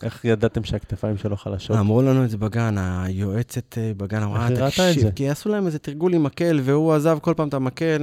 איך 0.02 0.24
ידעתם 0.24 0.64
שהכתפיים 0.64 1.18
שלו 1.18 1.36
חלשות? 1.36 1.76
אמרו 1.76 2.02
לנו 2.02 2.24
את 2.24 2.30
זה 2.30 2.38
בגן, 2.38 2.74
היועצת 2.78 3.78
אה, 3.78 3.92
בגן 3.96 4.22
אמרה, 4.22 4.48
תקשיב, 4.56 5.00
זה?" 5.00 5.12
כי 5.12 5.28
עשו 5.28 5.48
להם 5.48 5.66
איזה 5.66 5.78
תרגול 5.78 6.14
עם 6.14 6.22
מקל, 6.22 6.60
והוא 6.62 6.92
עזב 6.92 7.18
כל 7.22 7.34
פעם 7.36 7.48
את 7.48 7.54
המקל, 7.54 8.02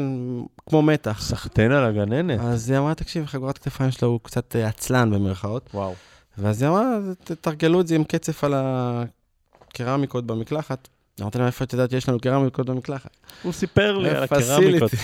כמו 0.69 0.81
מתח. 0.81 1.21
סחטיין 1.21 1.71
על 1.71 1.85
הגננת. 1.85 2.39
אז 2.39 2.69
היא 2.69 2.77
אמרה, 2.77 2.95
תקשיב, 2.95 3.25
חגורת 3.25 3.57
כתפיים 3.57 3.91
שלו 3.91 4.07
הוא 4.07 4.19
קצת 4.23 4.55
אה, 4.55 4.67
עצלן 4.67 5.11
במרכאות. 5.11 5.69
וואו. 5.73 5.93
ואז 6.37 6.61
היא 6.61 6.69
אמרה, 6.69 6.97
תתרגלו 7.23 7.81
את 7.81 7.87
זה 7.87 7.95
עם 7.95 8.03
קצף 8.03 8.43
על 8.43 8.53
הקרמיקות 8.55 10.25
במקלחת. 10.25 10.87
אמרתי 11.21 11.37
להם, 11.37 11.47
איפה 11.47 11.63
את 11.63 11.73
יודעת 11.73 11.89
שיש 11.89 12.09
לנו 12.09 12.19
קרמיקות 12.19 12.65
במקלחת? 12.65 13.17
הוא 13.43 13.53
סיפר 13.53 13.97
לי 13.97 14.09
על 14.09 14.23
הקרמיקות. 14.23 14.91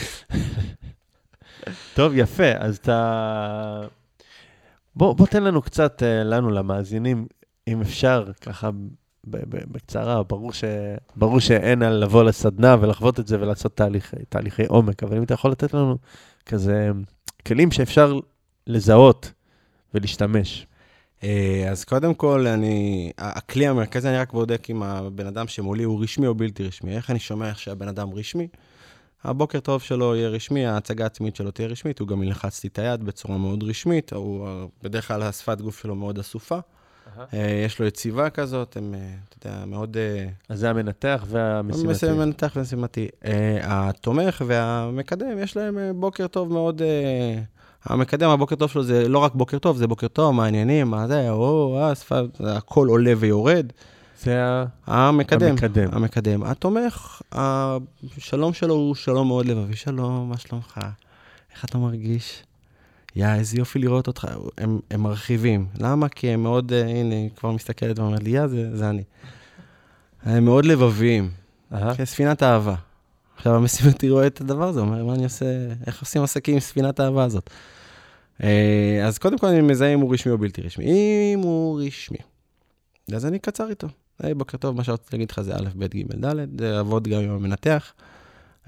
טוב, 1.93 2.12
יפה, 2.15 2.52
אז 2.58 2.78
אתה... 2.78 3.82
בוא, 4.95 5.13
בוא 5.13 5.28
תן 5.28 5.43
לנו 5.43 5.62
קצת, 5.62 6.04
אה, 6.04 6.23
לנו, 6.23 6.49
למאזינים, 6.49 7.28
אם 7.67 7.82
אפשר, 7.82 8.26
ככה 8.41 8.69
בקצרה, 9.28 10.23
ברור, 10.23 10.54
ש... 10.54 10.63
ברור 11.15 11.39
שאין 11.39 11.84
על 11.84 11.93
לבוא 11.93 12.23
לסדנה 12.23 12.76
ולחוות 12.80 13.19
את 13.19 13.28
זה 13.28 13.41
ולעשות 13.41 13.78
תהליך, 13.78 14.13
תהליכי 14.30 14.65
עומק, 14.65 15.04
אבל 15.04 15.17
אם 15.17 15.23
אתה 15.23 15.34
יכול 15.34 15.52
לתת 15.52 15.73
לנו 15.73 15.97
כזה 16.45 16.91
כלים 17.47 17.71
שאפשר 17.71 18.19
לזהות 18.67 19.32
ולהשתמש. 19.93 20.67
אה, 21.23 21.67
אז 21.71 21.84
קודם 21.84 22.13
כל, 22.13 22.47
אני, 22.47 23.12
הכלי 23.17 23.67
המרכזי, 23.67 24.10
אני 24.10 24.17
רק 24.17 24.34
בודק 24.34 24.67
אם 24.69 24.84
הבן 24.84 25.28
אדם 25.28 25.47
שמולי 25.47 25.84
הוא 25.84 26.04
רשמי 26.04 26.28
או 26.28 26.36
בלתי 26.36 26.63
רשמי. 26.63 26.95
איך 26.95 27.10
אני 27.10 27.19
שומע 27.19 27.52
שהבן 27.56 27.88
אדם 27.88 28.13
רשמי? 28.13 28.47
הבוקר 29.23 29.59
טוב 29.59 29.81
שלו 29.81 30.15
יהיה 30.15 30.29
רשמי, 30.29 30.65
ההצגה 30.65 31.03
העצמית 31.03 31.36
שלו 31.36 31.51
תהיה 31.51 31.67
רשמית, 31.67 31.99
הוא 31.99 32.07
גם 32.07 32.23
ילחץ 32.23 32.63
לי 32.63 32.69
את 32.73 32.79
היד 32.79 33.03
בצורה 33.03 33.38
מאוד 33.38 33.63
רשמית, 33.63 34.13
הוא 34.13 34.47
אה, 34.47 34.65
בדרך 34.83 35.07
כלל 35.07 35.21
השפת 35.21 35.62
גוף 35.62 35.81
שלו 35.81 35.95
מאוד 35.95 36.19
אסופה. 36.19 36.59
אה, 37.33 37.62
יש 37.65 37.79
לו 37.79 37.86
יציבה 37.86 38.29
כזאת, 38.29 38.77
הם, 38.77 38.93
אה, 38.93 39.13
אתה 39.29 39.47
יודע, 39.47 39.65
מאוד... 39.65 39.97
אז 40.49 40.59
זה 40.59 40.69
המנתח 40.69 41.25
והמשימתי. 41.27 42.12
מנתח 42.12 42.53
ומשימתי. 42.55 43.07
אה, 43.25 43.59
התומך 43.62 44.41
והמקדם, 44.47 45.39
יש 45.39 45.57
להם 45.57 45.77
בוקר 45.95 46.27
טוב 46.27 46.53
מאוד... 46.53 46.81
המקדם, 47.86 48.29
הבוקר 48.29 48.55
טוב 48.55 48.69
שלו 48.69 48.83
זה 48.83 49.09
לא 49.09 49.19
רק 49.19 49.36
בוקר 49.36 49.59
טוב, 49.59 49.77
זה 49.77 49.88
בוקר 49.88 50.07
טוב, 50.07 50.36
מה 50.36 50.45
העניינים, 50.45 50.88
מה 50.88 51.07
זה, 51.07 51.29
או, 51.29 51.77
אה, 51.81 51.95
שפה, 51.95 52.19
הכל 52.39 52.88
עולה 52.88 53.13
ויורד. 53.17 53.71
זה. 54.23 54.63
המקדם. 54.86 55.49
המקדם. 55.49 55.89
המקדם. 55.91 56.43
התומך, 56.43 57.21
השלום 57.31 58.53
שלו 58.53 58.73
הוא 58.73 58.95
שלום 58.95 59.27
מאוד 59.27 59.45
לבבי. 59.45 59.75
שלום, 59.75 60.29
מה 60.29 60.38
שלומך? 60.38 60.79
איך 61.53 61.65
אתה 61.65 61.77
מרגיש? 61.77 62.43
יא, 63.15 63.27
איזה 63.33 63.57
יופי 63.57 63.79
לראות 63.79 64.07
אותך. 64.07 64.27
הם, 64.57 64.79
הם 64.91 65.01
מרחיבים. 65.01 65.67
למה? 65.79 66.09
כי 66.09 66.29
הם 66.29 66.43
מאוד, 66.43 66.73
אה, 66.73 66.81
הנה, 66.81 67.15
היא 67.15 67.29
כבר 67.36 67.51
מסתכלת 67.51 67.99
ואומרת 67.99 68.23
לי, 68.23 68.29
יא, 68.29 68.47
זה, 68.47 68.77
זה 68.77 68.89
אני. 68.89 69.03
הם 70.23 70.45
מאוד 70.45 70.65
לבביים. 70.65 71.31
אהה. 71.73 71.95
כספינת 71.95 72.43
אהבה. 72.43 72.75
עכשיו 73.38 73.55
המשימתי 73.55 74.09
רואה 74.09 74.27
את 74.27 74.41
הדבר 74.41 74.67
הזה, 74.67 74.79
אומר, 74.79 75.05
מה 75.05 75.13
אני 75.13 75.23
עושה, 75.23 75.45
איך 75.88 76.01
עושים 76.01 76.23
עסקים 76.23 76.53
עם 76.53 76.59
ספינת 76.59 76.99
האהבה 76.99 77.23
הזאת? 77.23 77.49
אה, 78.43 79.01
אז 79.07 79.17
קודם 79.17 79.38
כל 79.38 79.47
אני 79.47 79.62
מזהה 79.62 79.93
אם 79.93 79.99
הוא 79.99 80.13
רשמי 80.13 80.31
או 80.31 80.38
בלתי 80.38 80.62
רשמי. 80.62 80.86
אם 81.33 81.39
הוא 81.39 81.81
רשמי, 81.81 82.17
אז 83.13 83.25
אני 83.25 83.39
קצר 83.39 83.69
איתו. 83.69 83.88
היי, 84.19 84.34
בוקר 84.34 84.58
טוב, 84.58 84.78
מה 84.78 84.84
שרציתי 84.84 85.10
להגיד 85.13 85.32
לך 85.32 85.41
זה 85.41 85.56
א', 85.56 85.69
ב', 85.76 85.86
ג', 85.86 86.26
ד', 86.26 86.60
זה 86.60 86.71
לעבוד 86.71 87.08
גם 87.08 87.21
עם 87.21 87.30
המנתח. 87.30 87.93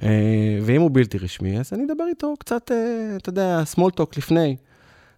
אה, 0.04 0.60
ואם 0.62 0.82
הוא 0.82 0.92
בלתי 0.94 1.18
רשמי, 1.18 1.60
אז 1.60 1.74
אני 1.74 1.84
אדבר 1.84 2.04
איתו 2.10 2.34
קצת, 2.40 2.72
אה, 2.72 3.16
אתה 3.18 3.30
יודע, 3.30 3.64
small 3.76 4.00
talk 4.00 4.18
לפני. 4.18 4.56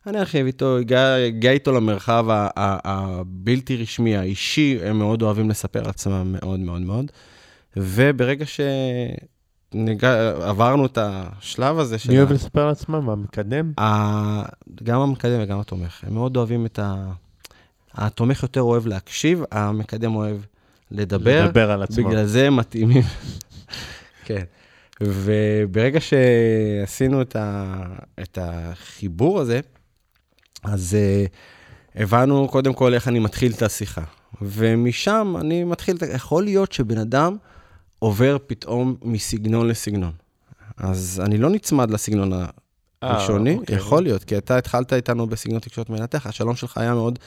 אני 0.07 0.19
ארחיב 0.19 0.45
איתו, 0.45 0.79
אגע 0.79 1.51
איתו 1.51 1.71
למרחב 1.71 2.25
הבלתי 2.57 3.77
רשמי, 3.77 4.17
האישי, 4.17 4.79
הם 4.83 4.99
מאוד 4.99 5.21
אוהבים 5.21 5.49
לספר 5.49 5.79
על 5.79 5.89
עצמם 5.89 6.35
מאוד 6.41 6.59
מאוד 6.59 6.81
מאוד. 6.81 7.11
וברגע 7.77 8.45
שעברנו 9.73 10.85
את 10.85 10.97
השלב 11.01 11.79
הזה 11.79 11.97
של... 11.97 12.11
מי 12.11 12.17
אוהב 12.17 12.31
לספר 12.31 12.61
על 12.61 12.69
עצמם? 12.69 13.09
המקדם? 13.09 13.71
גם 14.83 15.01
המקדם 15.01 15.39
וגם 15.43 15.59
התומך, 15.59 16.03
הם 16.07 16.13
מאוד 16.13 16.37
אוהבים 16.37 16.65
את 16.65 16.79
ה... 16.79 17.11
התומך 17.97 18.43
יותר 18.43 18.61
אוהב 18.61 18.87
להקשיב, 18.87 19.43
המקדם 19.51 20.15
אוהב 20.15 20.37
לדבר. 20.91 21.45
לדבר 21.45 21.71
על 21.71 21.83
עצמו. 21.83 22.09
בגלל 22.09 22.25
זה 22.25 22.47
הם 22.47 22.55
מתאימים. 22.55 23.03
כן. 24.25 24.43
וברגע 25.01 25.99
שעשינו 25.99 27.21
את, 27.21 27.35
ה... 27.35 27.75
את 28.21 28.37
החיבור 28.41 29.39
הזה, 29.39 29.59
אז 30.63 30.97
uh, 30.97 32.01
הבנו 32.01 32.47
קודם 32.47 32.73
כל 32.73 32.93
איך 32.93 33.07
אני 33.07 33.19
מתחיל 33.19 33.51
את 33.51 33.61
השיחה. 33.61 34.03
ומשם 34.41 35.35
אני 35.41 35.63
מתחיל, 35.63 35.97
יכול 36.15 36.43
להיות 36.43 36.71
שבן 36.71 36.97
אדם 36.97 37.37
עובר 37.99 38.37
פתאום 38.47 38.95
מסגנון 39.01 39.67
לסגנון. 39.67 40.11
אז 40.77 41.21
אני 41.25 41.37
לא 41.37 41.49
נצמד 41.49 41.91
לסגנון 41.91 42.33
אה, 42.33 42.45
הראשוני, 43.01 43.55
אוקיי. 43.55 43.75
יכול 43.75 44.03
להיות, 44.03 44.23
כי 44.23 44.37
אתה 44.37 44.57
התחלת 44.57 44.93
איתנו 44.93 45.27
בסגנון 45.27 45.59
תקשורת 45.59 45.89
מנתח, 45.89 46.27
השלום 46.27 46.55
שלך 46.55 46.77
היה 46.77 46.93
מאוד 46.93 47.19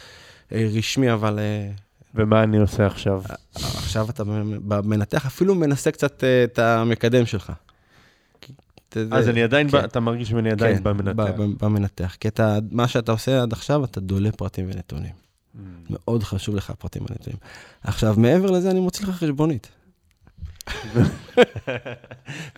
רשמי, 0.53 1.13
אבל 1.13 1.39
אה, 1.39 1.71
ומה 2.15 2.43
אני 2.43 2.59
עושה 2.59 2.87
עכשיו? 2.87 3.23
עכשיו 3.55 4.11
אתה 4.11 4.25
במנתח, 4.69 5.27
אפילו 5.27 5.55
מנסה 5.55 5.91
קצת 5.91 6.25
אה, 6.25 6.45
את 6.45 6.59
המקדם 6.59 7.27
שלך. 7.27 7.53
אז 9.11 9.29
אני 9.29 9.43
עדיין, 9.43 9.71
כן. 9.71 9.85
אתה 9.85 10.01
מרגיש 10.01 10.29
שאני 10.29 10.51
עדיין 10.51 10.77
כן, 10.77 10.83
במנתח. 10.83 11.23
ב- 11.39 11.65
במנתח. 11.65 12.17
כי 12.21 12.29
מה 12.71 12.89
שאתה 12.89 13.13
עושה 13.13 13.43
עד 13.43 13.53
עכשיו, 13.53 13.85
אתה 13.85 14.01
דולה 14.01 14.33
פרטים 14.33 14.67
ונתונים. 14.73 15.13
מאוד 15.91 16.23
חשוב 16.23 16.55
לך 16.55 16.73
פרטים 16.79 17.03
ונתונים. 17.11 17.39
עכשיו, 17.85 18.15
מעבר 18.19 18.51
לזה, 18.51 18.71
אני 18.71 18.81
מוציא 18.81 19.07
לך 19.07 19.11
חשבונית. 19.11 19.69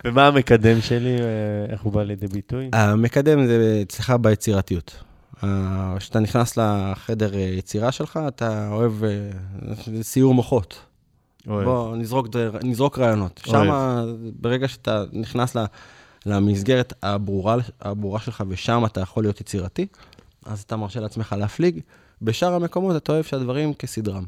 ומה 0.05 0.27
המקדם 0.27 0.81
שלי, 0.81 1.17
אה, 1.19 1.25
איך 1.69 1.81
הוא 1.81 1.93
בא 1.93 2.03
לידי 2.03 2.27
ביטוי? 2.27 2.69
המקדם 2.73 3.45
זה 3.45 3.79
אצלך 3.81 4.13
ביצירתיות. 4.21 5.03
אה, 5.43 5.95
כשאתה 5.97 6.19
נכנס 6.19 6.57
לחדר 6.57 7.35
אה, 7.35 7.39
יצירה 7.39 7.91
שלך, 7.91 8.19
אתה 8.27 8.69
אוהב 8.71 9.03
אה, 9.03 9.29
סיור 10.01 10.33
מוחות. 10.33 10.79
אוהב. 11.47 11.65
בוא 11.65 11.95
נזרוק, 11.95 12.27
נזרוק 12.63 12.99
רעיונות. 12.99 13.41
שם, 13.45 13.69
ברגע 14.39 14.67
שאתה 14.67 15.03
נכנס 15.13 15.55
ל- 15.55 15.65
למסגרת 16.25 16.93
הברורה, 17.03 17.55
הברורה 17.81 18.19
שלך, 18.19 18.43
ושם 18.47 18.83
אתה 18.85 19.01
יכול 19.01 19.23
להיות 19.23 19.41
יצירתי, 19.41 19.87
אז 20.45 20.61
אתה 20.61 20.75
מרשה 20.77 20.99
לעצמך 20.99 21.35
להפליג. 21.39 21.79
בשאר 22.21 22.53
המקומות 22.53 22.95
אתה 22.95 23.11
אוהב 23.11 23.23
שהדברים 23.25 23.73
כסדרם. 23.73 24.23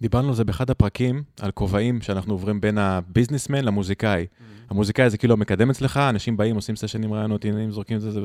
דיברנו 0.00 0.28
על 0.28 0.34
זה 0.34 0.44
באחד 0.44 0.70
הפרקים, 0.70 1.22
על 1.40 1.50
כובעים 1.50 2.00
שאנחנו 2.00 2.34
עוברים 2.34 2.60
בין 2.60 2.78
הביזנסמן 2.78 3.64
למוזיקאי. 3.64 4.26
המוזיקאי 4.70 5.10
זה 5.10 5.18
כאילו 5.18 5.34
המקדם 5.34 5.70
אצלך, 5.70 5.96
אנשים 5.96 6.36
באים, 6.36 6.56
עושים 6.56 6.76
סשנים 6.76 7.12
רעיונות, 7.14 7.44
עניינים, 7.44 7.70
זורקים 7.70 7.96
את 7.96 8.02
זה, 8.02 8.10
זה, 8.10 8.20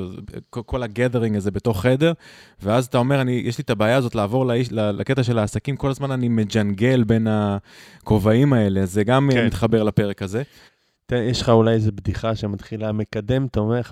כל- 0.49 0.83
הגדרינג 0.83 1.35
הזה 1.35 1.51
בתוך 1.51 1.81
חדר, 1.81 2.13
ואז 2.63 2.85
אתה 2.85 2.97
אומר, 2.97 3.21
אני, 3.21 3.31
יש 3.45 3.57
לי 3.57 3.61
את 3.61 3.69
הבעיה 3.69 3.95
הזאת 3.97 4.15
לעבור 4.15 4.45
לאיש, 4.45 4.71
ל- 4.71 4.91
לקטע 4.91 5.23
של 5.23 5.37
העסקים, 5.39 5.75
כל 5.77 5.89
הזמן 5.89 6.11
אני 6.11 6.27
מג'נגל 6.29 7.03
בין 7.03 7.27
הכובעים 7.29 8.53
האלה, 8.53 8.85
זה 8.85 9.03
גם 9.03 9.29
כן. 9.33 9.45
מתחבר 9.45 9.83
לפרק 9.83 10.21
הזה. 10.21 10.43
יש 11.11 11.41
לך 11.41 11.49
אולי 11.49 11.73
איזה 11.73 11.91
בדיחה 11.91 12.35
שמתחילה 12.35 12.91
מקדם, 12.91 13.47
תומך, 13.47 13.91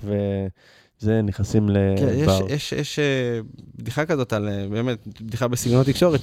וזה, 1.01 1.21
נכנסים 1.21 1.67
כן, 1.97 2.07
יש, 2.09 2.21
לבר. 2.21 2.39
יש, 2.49 2.73
יש 2.73 2.99
אה, 2.99 3.39
בדיחה 3.75 4.05
כזאת 4.05 4.33
על, 4.33 4.49
אה, 4.49 4.67
באמת, 4.69 5.07
בדיחה 5.21 5.47
בסגנון 5.47 5.83
תקשורת, 5.83 6.19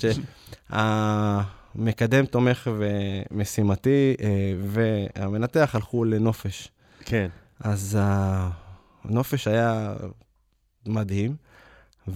שהמקדם 0.70 2.26
תומך 2.26 2.70
ומשימתי 2.78 4.14
אה, 4.22 4.52
והמנתח 4.60 5.70
הלכו 5.74 6.04
לנופש. 6.04 6.68
כן. 7.04 7.28
אז 7.60 7.98
הנופש 9.04 9.48
היה 9.48 9.94
מדהים, 10.86 11.36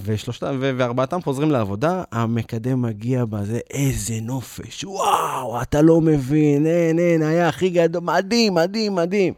ושלושתם, 0.04 0.56
ו- 0.60 0.70
וארבעתם 0.76 1.22
חוזרים 1.22 1.50
לעבודה, 1.50 2.02
המקדם 2.12 2.82
מגיע 2.82 3.24
בזה, 3.24 3.58
איזה 3.70 4.14
נופש, 4.22 4.84
וואו, 4.84 5.62
אתה 5.62 5.82
לא 5.82 6.00
מבין, 6.00 6.66
אין, 6.66 6.98
אין, 6.98 7.22
היה 7.22 7.48
הכי 7.48 7.70
גדול, 7.70 8.02
מדהים, 8.02 8.54
מדהים, 8.54 8.94
מדהים. 8.94 9.34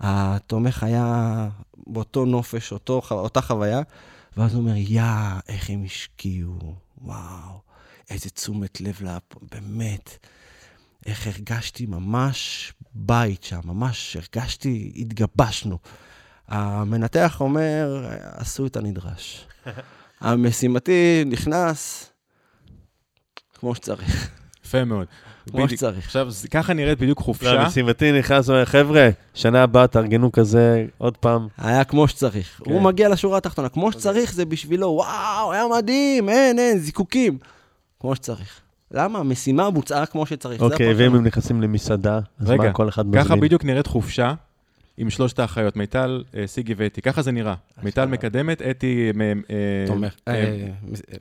התומך 0.00 0.82
היה 0.82 1.48
באותו 1.86 2.24
נופש, 2.24 2.72
אותו, 2.72 3.00
אותה 3.10 3.40
חוויה, 3.40 3.80
ואז 4.36 4.54
הוא 4.54 4.60
אומר, 4.60 4.74
יא, 4.76 5.02
איך 5.48 5.70
הם 5.70 5.84
השקיעו, 5.84 6.74
וואו, 6.98 7.60
איזה 8.10 8.30
תשומת 8.30 8.80
לב, 8.80 8.98
לה, 9.00 9.18
באמת. 9.52 10.26
איך 11.06 11.26
הרגשתי 11.26 11.86
ממש 11.86 12.72
בית 12.94 13.44
שם, 13.44 13.60
ממש 13.64 14.16
הרגשתי, 14.16 14.92
התגבשנו. 14.96 15.78
המנתח 16.48 17.40
אומר, 17.40 18.08
עשו 18.22 18.66
את 18.66 18.76
הנדרש. 18.76 19.46
המשימתי 20.20 21.24
נכנס 21.26 22.10
כמו 23.54 23.74
שצריך. 23.74 24.30
יפה 24.64 24.84
מאוד. 24.84 25.06
כמו. 25.50 25.68
שצריך. 25.68 26.04
עכשיו, 26.04 26.28
ככה 26.50 26.72
נראית 26.72 26.98
בדיוק 26.98 27.18
חופשה. 27.18 27.54
למשימתי 27.54 28.18
נכנס 28.18 28.48
ואומר, 28.48 28.64
חבר'ה, 28.64 29.08
שנה 29.34 29.62
הבאה 29.62 29.86
תארגנו 29.86 30.32
כזה 30.32 30.84
עוד 30.98 31.16
פעם. 31.16 31.48
היה 31.58 31.84
כמו 31.84 32.08
שצריך. 32.08 32.60
כן. 32.64 32.70
הוא 32.72 32.82
מגיע 32.82 33.08
לשורה 33.08 33.38
התחתונה, 33.38 33.68
כמו 33.68 33.92
שצריך 33.92 34.32
זה 34.34 34.44
בשבילו, 34.44 34.86
וואו, 34.86 35.52
היה 35.52 35.64
מדהים, 35.78 36.28
אין, 36.28 36.58
אין, 36.58 36.78
זיקוקים. 36.78 37.38
כמו 38.00 38.14
שצריך. 38.14 38.60
למה? 38.90 39.18
המשימה 39.18 39.70
בוצעה 39.70 40.06
כמו 40.06 40.26
שצריך. 40.26 40.62
אוקיי. 40.62 40.94
ואם 40.94 41.14
הם 41.14 41.26
נכנסים 41.26 41.62
למסעדה, 41.62 42.20
אז 42.40 42.50
רגע, 42.50 42.62
מה 42.62 42.72
כל 42.72 42.88
אחד 42.88 43.06
מזמין? 43.06 43.24
ככה 43.24 43.36
בדיוק 43.36 43.64
נראית 43.64 43.86
חופשה 43.86 44.34
עם 44.98 45.10
שלושת 45.10 45.38
האחיות, 45.38 45.76
מיטל, 45.76 46.24
אה, 46.36 46.46
סיגי 46.46 46.74
ואתי. 46.76 47.02
ככה 47.02 47.22
זה 47.22 47.32
נראה. 47.32 47.54
מיטל 47.82 48.04
מקדמת, 48.04 48.62
אתי 48.62 49.12
אה, 49.20 49.86
תומך. 49.86 50.14
אה, 50.28 50.34
אה, 50.34 50.68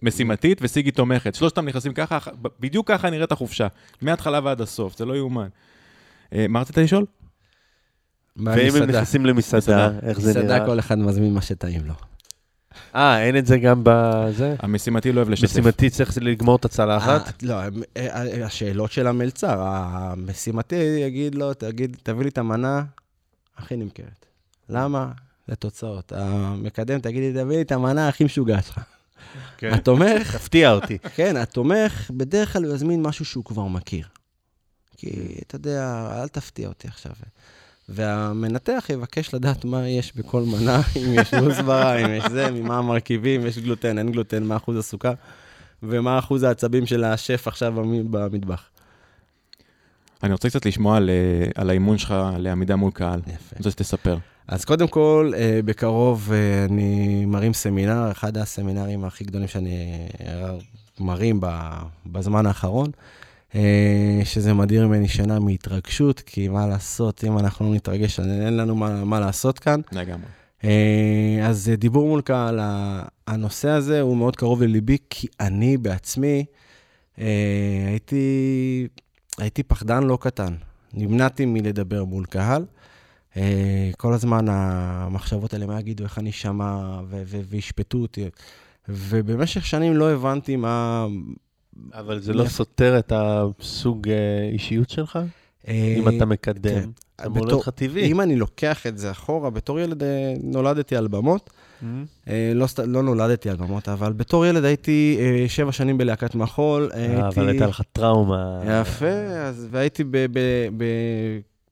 משימתית 0.04 0.60
וסיגי 0.62 0.92
תומכת. 0.92 1.36
שלושתם 1.36 1.66
נכנסים 1.66 1.94
ככה, 1.94 2.18
בדיוק 2.60 2.88
ככה 2.88 3.10
נראית 3.10 3.32
החופשה. 3.32 3.68
מההתחלה 4.02 4.40
ועד 4.44 4.62
הסוף, 4.62 4.98
זה 4.98 5.06
לא 5.06 5.14
יאומן. 5.14 5.48
מה 6.50 6.62
רצית 6.62 6.78
לשאול? 6.78 7.06
ואם 8.38 8.76
הם. 8.76 8.84
נכנסים 8.84 9.26
למסעדה, 9.26 9.92
איך 10.02 10.20
זה 10.20 10.30
מסעדה 10.30 10.56
נראה? 10.56 10.66
כל 10.66 10.80
אחד 10.80 10.98
מזמין 10.98 11.34
מה 11.34 11.42
שטעים 11.42 11.82
לו. 11.86 11.94
אה, 12.96 13.22
אין 13.24 13.38
את 13.38 13.46
זה 13.46 13.58
גם 13.58 13.82
בזה? 13.84 14.56
המשימתי 14.60 15.12
לא 15.12 15.20
אוהב 15.20 15.30
לשתף. 15.30 15.52
משימתי 15.52 15.90
צריך 15.90 16.18
לגמור 16.22 16.56
את 16.56 16.66
הצלחת? 16.66 17.44
לא, 17.44 17.56
השאלות 18.46 18.92
של 18.92 19.08
המלצר, 19.08 19.62
המשימתי 19.62 20.76
יגיד 20.76 21.36
לו, 21.36 21.54
תגיד, 21.54 21.98
תביא 22.04 22.24
לי 22.24 22.30
את 22.30 22.38
המנה 22.38 22.84
הכי 23.58 23.76
נמכרת. 23.76 24.26
למה? 24.70 25.12
לתוצאות. 25.48 26.12
המקדם, 26.16 27.00
תגיד 27.00 27.22
לי, 27.36 27.44
תביא 27.44 27.56
לי 27.56 27.62
את 27.62 27.72
המנה 27.72 28.08
הכי 28.08 28.24
משוגעת 28.24 28.66
שלך. 28.66 28.80
כן. 29.58 29.74
התומך, 29.74 30.36
תפתיע 30.36 30.72
אותי. 30.72 30.98
כן, 31.00 31.38
התומך, 31.38 32.12
בדרך 32.12 32.54
כלל 32.54 32.66
הוא 32.66 32.74
יזמין 32.76 33.02
משהו 33.04 33.26
שהוא 33.26 33.46
כבר 33.46 33.68
מכיר. 33.68 34.06
כי, 34.98 35.10
אתה 35.48 35.56
יודע, 35.56 36.10
אל 36.22 36.28
תפתיע 36.28 36.68
אותי 36.68 36.88
עכשיו. 36.88 37.12
והמנתח 37.90 38.86
יבקש 38.90 39.34
לדעת 39.34 39.66
מה 39.66 39.88
יש 39.90 40.16
בכל 40.16 40.42
מנה, 40.44 40.82
אם 40.98 41.14
יש 41.14 41.34
מוסברה, 41.34 41.96
אם 41.96 42.10
יש 42.14 42.24
זה, 42.32 42.52
ממה 42.52 42.78
המרכיבים, 42.78 43.46
יש 43.46 43.58
גלוטן, 43.60 43.98
אין 43.98 44.12
גלוטן, 44.12 44.44
מה 44.44 44.56
אחוז 44.58 44.78
הסוכר, 44.78 45.14
ומה 45.84 46.20
אחוז 46.20 46.44
העצבים 46.44 46.86
של 46.86 47.04
השף 47.04 47.48
עכשיו 47.48 47.74
במ- 47.74 48.12
במטבח. 48.12 48.70
אני 50.24 50.32
רוצה 50.32 50.50
קצת 50.50 50.66
לשמוע 50.66 50.98
על, 50.98 51.10
אה, 51.10 51.48
על 51.56 51.70
האימון 51.70 51.98
שלך 51.98 52.16
לעמידה 52.38 52.76
מול 52.76 52.92
קהל. 52.92 53.20
יפה. 53.20 53.32
אני 53.32 53.58
רוצה 53.58 53.72
שתספר. 53.72 54.18
אז 54.48 54.66
קודם 54.66 54.88
כל, 54.88 55.32
אה, 55.38 55.60
בקרוב 55.66 56.32
אה, 56.34 56.66
אני 56.66 57.26
מרים 57.26 57.54
סמינר, 57.54 58.12
אחד 58.12 58.38
הסמינרים 58.38 59.06
הכי 59.06 59.24
גדולים 59.24 59.48
שאני 59.48 60.08
מרים 61.00 61.40
בזמן 62.06 62.46
האחרון, 62.46 62.92
שזה 64.24 64.54
מדיר 64.54 64.88
ממני 64.88 65.08
שינה 65.08 65.40
מהתרגשות, 65.40 66.20
כי 66.20 66.48
מה 66.48 66.68
לעשות, 66.68 67.24
אם 67.24 67.40
אנחנו 67.40 67.70
לא 67.70 67.76
נתרגש, 67.76 68.20
אין 68.20 68.58
לנו 68.58 68.76
מה, 68.76 69.06
מה 69.06 69.20
לעשות 69.20 69.60
כאן. 69.60 69.82
לגמרי. 69.92 70.26
אז 71.44 71.72
דיבור 71.78 72.08
מול 72.08 72.22
קהל, 72.22 72.60
הנושא 73.28 73.70
הזה 73.70 74.02
הוא 74.02 74.18
מאוד 74.18 74.36
קרוב 74.36 74.64
לליבי, 74.64 74.98
כי 75.10 75.28
אני 75.40 75.78
בעצמי 75.78 76.46
הייתי, 77.88 78.88
הייתי 79.38 79.64
פחדן 79.64 80.04
לא 80.04 80.18
קטן. 80.22 80.54
נמנעתי 80.94 81.46
מלדבר 81.46 82.04
מול 82.04 82.26
קהל. 82.26 82.66
אה, 83.38 83.90
כל 83.98 84.14
הזמן 84.14 84.46
המחשבות 84.50 85.54
האלה, 85.54 85.66
מה 85.66 85.80
יגידו, 85.80 86.04
איך 86.04 86.20
אני 86.20 86.30
אשמע, 86.30 87.00
ו- 87.10 87.42
וישפטו 87.50 87.98
אותי. 87.98 88.30
ובמשך 88.90 89.66
שנים 89.66 89.98
לא 89.98 90.12
הבנתי 90.12 90.56
מה... 90.56 91.08
אבל 91.94 92.20
זה 92.20 92.34
לא 92.34 92.46
סותר 92.48 93.00
את 93.00 93.12
הסוג 93.16 94.10
אה, 94.10 94.50
אישיות 94.52 94.90
שלך? 94.90 95.20
אה, 95.68 95.96
אם 95.98 96.18
אתה 96.18 96.26
מקדם, 96.26 96.82
כן. 96.82 96.90
זה 97.22 97.28
אמור 97.28 97.46
להיות 97.46 97.62
לך 97.62 97.70
טבעי. 97.70 98.12
אם 98.12 98.22
אני 98.22 98.36
לוקח 98.36 98.88
את 98.88 98.98
זה 98.98 99.12
אחורה, 99.12 99.50
בתור 99.50 99.80
ילד 99.80 100.04
נולדתי 100.44 100.96
על 100.96 101.08
במות. 101.08 101.50
אה, 102.28 102.52
לא, 102.56 102.68
לא 102.88 103.04
נולדתי 103.04 103.50
על 103.50 103.56
במות, 103.56 103.90
אבל 103.90 104.14
בתור 104.14 104.46
ילד 104.46 104.66
הייתי 104.66 105.18
אה, 105.20 105.46
שבע 105.50 105.72
שנים 105.72 105.98
בלהקת 105.98 106.36
מחול. 106.36 106.90
אה, 106.94 107.02
הייתי... 107.02 107.22
אבל 107.42 107.50
הייתה 107.50 107.68
לך 107.68 107.82
טראומה. 107.92 108.62
יפה, 108.82 109.12
אז, 109.48 109.68
והייתי 109.72 110.04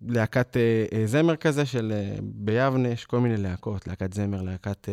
בלהקת 0.02 0.58
זמר 1.06 1.36
כזה 1.36 1.66
של 1.66 1.94
ביבנה, 2.22 2.88
יש 2.88 3.06
כל 3.06 3.20
מיני 3.20 3.38
להקות, 3.38 3.88
להקת 3.88 4.14
זמר, 4.14 4.42
להקת... 4.42 4.88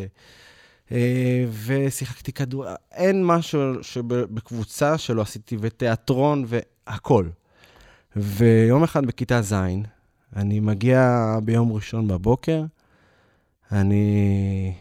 ושיחקתי 1.65 2.33
כדור, 2.33 2.65
אין 2.93 3.25
משהו 3.25 3.61
שבקבוצה 3.83 4.99
שלא 4.99 5.23
עשיתי, 5.23 5.57
ותיאטרון 5.61 6.45
והכול. 6.47 7.31
ויום 8.17 8.83
אחד 8.83 9.07
בכיתה 9.07 9.43
ז', 9.43 9.55
אני 10.37 10.61
מגיע 10.61 11.37
ביום 11.45 11.73
ראשון 11.73 12.09
בבוקר, 12.09 12.63
אני 13.73 14.73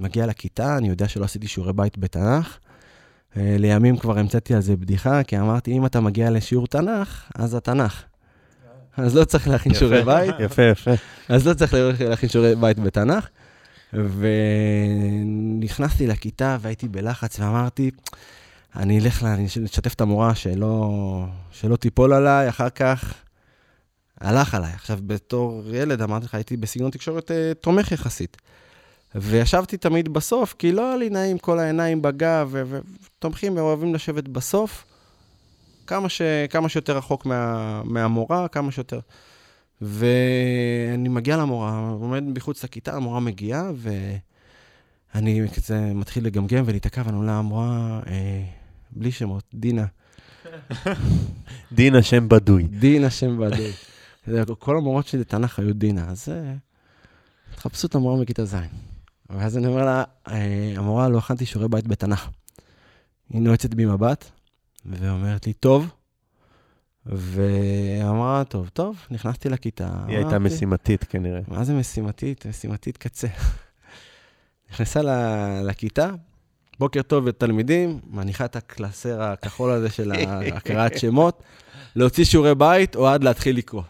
מגיע 0.00 0.26
לכיתה, 0.26 0.76
אני 0.76 0.88
יודע 0.88 1.08
שלא 1.08 1.24
עשיתי 1.24 1.48
שיעורי 1.48 1.72
בית 1.72 1.98
בתנ"ך. 1.98 2.58
אה, 3.36 3.56
לימים 3.58 3.96
כבר 3.96 4.18
המצאתי 4.18 4.54
על 4.54 4.60
זה 4.60 4.76
בדיחה, 4.76 5.22
כי 5.22 5.38
אמרתי, 5.38 5.72
אם 5.72 5.86
אתה 5.86 6.00
מגיע 6.00 6.30
לשיעור 6.30 6.66
תנ"ך, 6.66 7.30
אז 7.34 7.54
התנ"ך. 7.54 8.02
אז 8.96 9.16
לא 9.16 9.24
צריך 9.24 9.48
להכין 9.48 9.74
שיעורי 9.74 10.04
בית, 10.04 10.34
יפה, 10.40 10.62
יפה. 10.62 10.90
אז 11.28 11.46
לא 11.46 11.54
צריך 11.54 11.74
להכין 12.00 12.28
שיעורי 12.28 12.56
בית 12.56 12.78
בתנ"ך. 12.78 13.28
ונכנסתי 13.92 14.16
לכיתה 16.06 16.56
והייתי 16.60 16.88
בלחץ 16.88 17.40
ואמרתי, 17.40 17.90
אני 18.76 19.00
אלך, 19.00 19.22
לה- 19.22 19.34
אני 19.34 19.46
אשתף 19.46 19.94
את 19.94 20.00
המורה 20.00 20.34
שלא, 20.34 20.90
שלא 21.50 21.76
תיפול 21.76 22.12
עליי, 22.12 22.48
אחר 22.48 22.70
כך 22.70 23.14
הלך 24.20 24.54
עליי. 24.54 24.72
עכשיו, 24.74 24.98
בתור 25.06 25.62
ילד, 25.72 26.02
אמרתי 26.02 26.24
לך, 26.26 26.34
הייתי 26.34 26.56
בסגנון 26.56 26.90
תקשורת 26.90 27.30
אה, 27.30 27.52
תומך 27.60 27.92
יחסית. 27.92 28.36
וישבתי 29.14 29.76
תמיד 29.76 30.08
בסוף, 30.08 30.54
כי 30.58 30.72
לא 30.72 30.86
היה 30.88 30.96
לי 30.96 31.10
נעים 31.10 31.38
כל 31.38 31.58
העיניים 31.58 32.02
בגב, 32.02 32.54
ותומכים 33.18 33.58
אוהבים 33.58 33.94
לשבת 33.94 34.28
בסוף, 34.28 34.84
כמה, 35.86 36.08
ש- 36.08 36.22
כמה 36.50 36.68
שיותר 36.68 36.96
רחוק 36.96 37.26
מה- 37.26 37.82
מהמורה, 37.84 38.48
כמה 38.48 38.72
שיותר... 38.72 39.00
ואני 39.82 41.08
מגיע 41.08 41.36
למורה, 41.36 41.88
עומד 41.88 42.24
מחוץ 42.24 42.64
לכיתה, 42.64 42.96
המורה 42.96 43.20
מגיעה, 43.20 43.70
ואני 45.14 45.48
כזה 45.56 45.80
מתחיל 45.94 46.26
לגמגם 46.26 46.62
ולהיתקע, 46.66 47.02
ואני 47.04 47.16
אומר 47.16 47.26
לה, 47.26 47.32
המורה, 47.38 48.00
אה, 48.06 48.42
בלי 48.90 49.12
שמות, 49.12 49.44
דינה. 49.54 49.86
דין 51.72 51.94
השם 51.96 52.28
בדוי. 52.28 52.62
דינה 52.62 53.10
שם 53.10 53.38
בדוי. 53.38 53.72
כל 54.58 54.76
המורות 54.76 55.06
שלי 55.06 55.20
לתנ"ך 55.20 55.58
היו 55.58 55.74
דינה, 55.74 56.08
אז 56.08 56.28
אה, 56.28 56.54
תחפשו 57.56 57.86
את 57.86 57.94
המורה 57.94 58.20
מכיתה 58.20 58.44
ז'. 58.44 58.56
ואז 59.38 59.56
אני 59.56 59.66
אומר 59.66 59.84
לה, 59.84 60.04
אה, 60.28 60.72
המורה, 60.76 61.08
לא 61.08 61.18
הכנתי 61.18 61.46
שיעורי 61.46 61.68
בית 61.68 61.86
בתנ"ך. 61.88 62.28
היא 63.30 63.42
נועצת 63.42 63.74
בי 63.74 63.84
מבט, 63.86 64.30
ואומרת 64.86 65.46
לי, 65.46 65.52
טוב. 65.52 65.88
ואמרה, 67.06 68.44
טוב, 68.44 68.68
טוב, 68.68 68.96
נכנסתי 69.10 69.48
לכיתה. 69.48 69.90
היא 70.06 70.16
הייתה 70.16 70.38
משימתית 70.38 71.04
כנראה. 71.04 71.40
מה 71.48 71.64
זה 71.64 71.74
משימתית? 71.74 72.46
משימתית 72.46 72.96
קצה. 72.96 73.28
נכנסה 74.70 75.00
לכיתה, 75.62 76.10
בוקר 76.78 77.02
טוב 77.02 77.28
לתלמידים, 77.28 78.00
מניחה 78.06 78.44
את 78.44 78.56
הקלסר 78.56 79.22
הכחול 79.22 79.70
הזה 79.70 79.90
של 79.90 80.12
הקראת 80.56 80.98
שמות, 80.98 81.42
להוציא 81.96 82.24
שיעורי 82.24 82.54
בית 82.54 82.96
או 82.96 83.08
עד 83.08 83.24
להתחיל 83.24 83.56
לקרוא. 83.56 83.82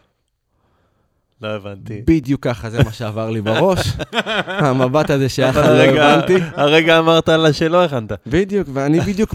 לא 1.43 1.49
הבנתי. 1.49 2.03
בדיוק 2.07 2.43
ככה, 2.43 2.71
זה 2.71 2.85
מה 2.85 2.93
שעבר 2.93 3.31
לי 3.31 3.41
בראש. 3.41 3.93
המבט 4.67 5.11
הזה 5.11 5.29
שהיה 5.29 5.51
לך, 5.51 5.57
לא 5.57 5.83
הבנתי. 5.83 6.35
הרגע 6.55 6.99
אמרת 6.99 7.29
לה 7.29 7.53
שלא 7.53 7.85
הכנת. 7.85 8.13
בדיוק, 8.27 8.69
ואני 8.73 9.01
בדיוק 9.01 9.35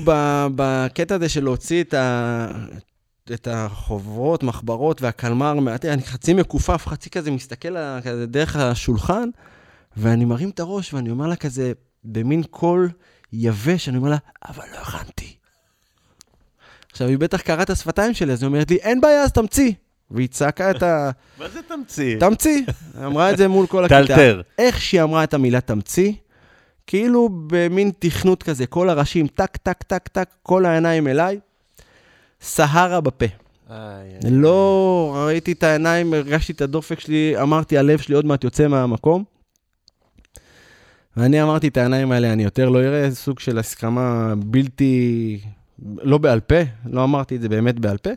בקטע 0.55 1.15
הזה 1.15 1.29
של 1.29 1.43
להוציא 1.43 1.83
את, 1.83 1.93
ה... 1.93 2.47
את 3.33 3.47
החוברות, 3.51 4.43
מחברות 4.43 5.01
והקלמר, 5.01 5.53
אני 5.83 6.03
חצי 6.03 6.33
מכופף, 6.33 6.87
חצי 6.87 7.09
כזה 7.09 7.31
מסתכל 7.31 7.75
כזה 8.03 8.25
דרך 8.25 8.55
השולחן, 8.55 9.29
ואני 9.97 10.25
מרים 10.25 10.49
את 10.49 10.59
הראש 10.59 10.93
ואני 10.93 11.09
אומר 11.09 11.27
לה 11.27 11.35
כזה, 11.35 11.71
במין 12.03 12.43
קול 12.43 12.89
יבש, 13.33 13.89
אני 13.89 13.97
אומר 13.97 14.09
לה, 14.09 14.17
אבל 14.47 14.63
לא 14.73 14.77
הכנתי. 14.77 15.35
עכשיו, 16.91 17.07
היא 17.07 17.17
בטח 17.17 17.41
קראה 17.41 17.63
את 17.63 17.69
השפתיים 17.69 18.13
שלי, 18.13 18.33
אז 18.33 18.43
היא 18.43 18.47
אומרת 18.47 18.71
לי, 18.71 18.77
אין 18.77 19.01
בעיה, 19.01 19.23
אז 19.23 19.31
תמציא. 19.31 19.71
והיא 20.11 20.27
צעקה 20.27 20.71
את 20.71 20.83
ה... 20.83 21.11
מה 21.39 21.49
זה 21.49 21.59
תמציא? 21.67 22.19
תמציא. 22.19 22.61
אמרה 23.05 23.31
את 23.31 23.37
זה 23.37 23.47
מול 23.47 23.67
כל 23.67 23.85
הכיתה. 23.85 24.07
תאלתר. 24.07 24.41
איך 24.57 24.81
שהיא 24.81 25.01
אמרה 25.01 25.23
את 25.23 25.33
המילה 25.33 25.61
תמציא, 25.61 26.11
כאילו 26.87 27.29
במין 27.47 27.91
תכנות 27.99 28.43
כזה, 28.43 28.65
כל 28.65 28.89
הראשים, 28.89 29.27
טק, 29.27 29.57
טק, 29.57 29.83
טק, 29.83 30.07
טק, 30.07 30.29
כל 30.43 30.65
העיניים 30.65 31.07
אליי, 31.07 31.39
סהרה 32.41 33.01
בפה. 33.01 33.25
לא 34.31 35.23
ראיתי 35.27 35.51
את 35.51 35.63
העיניים, 35.63 36.13
הרגשתי 36.13 36.53
את 36.53 36.61
הדופק 36.61 36.99
שלי, 36.99 37.41
אמרתי, 37.41 37.77
הלב 37.77 37.99
שלי 37.99 38.15
עוד 38.15 38.25
מעט 38.25 38.43
יוצא 38.43 38.67
מהמקום. 38.67 39.23
ואני 41.17 41.43
אמרתי 41.43 41.67
את 41.67 41.77
העיניים 41.77 42.11
האלה, 42.11 42.33
אני 42.33 42.43
יותר 42.43 42.69
לא 42.69 42.79
אראה, 42.79 43.09
זה 43.09 43.15
סוג 43.15 43.39
של 43.39 43.59
הסכמה 43.59 44.33
בלתי, 44.37 45.39
לא 45.85 46.17
בעל 46.17 46.39
פה, 46.39 46.55
לא 46.85 47.03
אמרתי 47.03 47.35
את 47.35 47.41
זה 47.41 47.49
באמת 47.49 47.79
בעל 47.79 47.97
פה, 47.97 48.09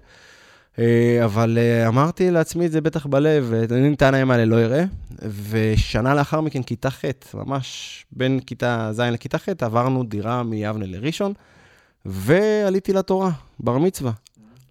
אבל 1.24 1.59
אה, 1.61 1.89
אמרתי 1.89 2.31
לעצמי 2.31 2.66
את 2.66 2.72
זה 2.72 2.81
בטח 2.81 3.07
בלב, 3.07 3.53
אני 3.70 3.95
את 3.95 4.03
העיניים 4.03 4.31
האלה 4.31 4.45
לא 4.45 4.57
אראה. 4.59 4.85
ושנה 5.51 6.14
לאחר 6.14 6.41
מכן, 6.41 6.62
כיתה 6.62 6.91
ח', 6.91 7.05
ממש 7.35 8.07
בין 8.12 8.41
כיתה 8.41 8.91
ז' 8.93 9.01
לכיתה 9.01 9.39
ח', 9.39 9.49
עברנו 9.61 10.05
דירה 10.05 10.43
מיבנה 10.43 10.87
לראשון, 10.87 11.33
ועליתי 12.05 12.93
לתורה, 12.93 13.31
בר 13.61 13.79
מצווה. 13.79 14.12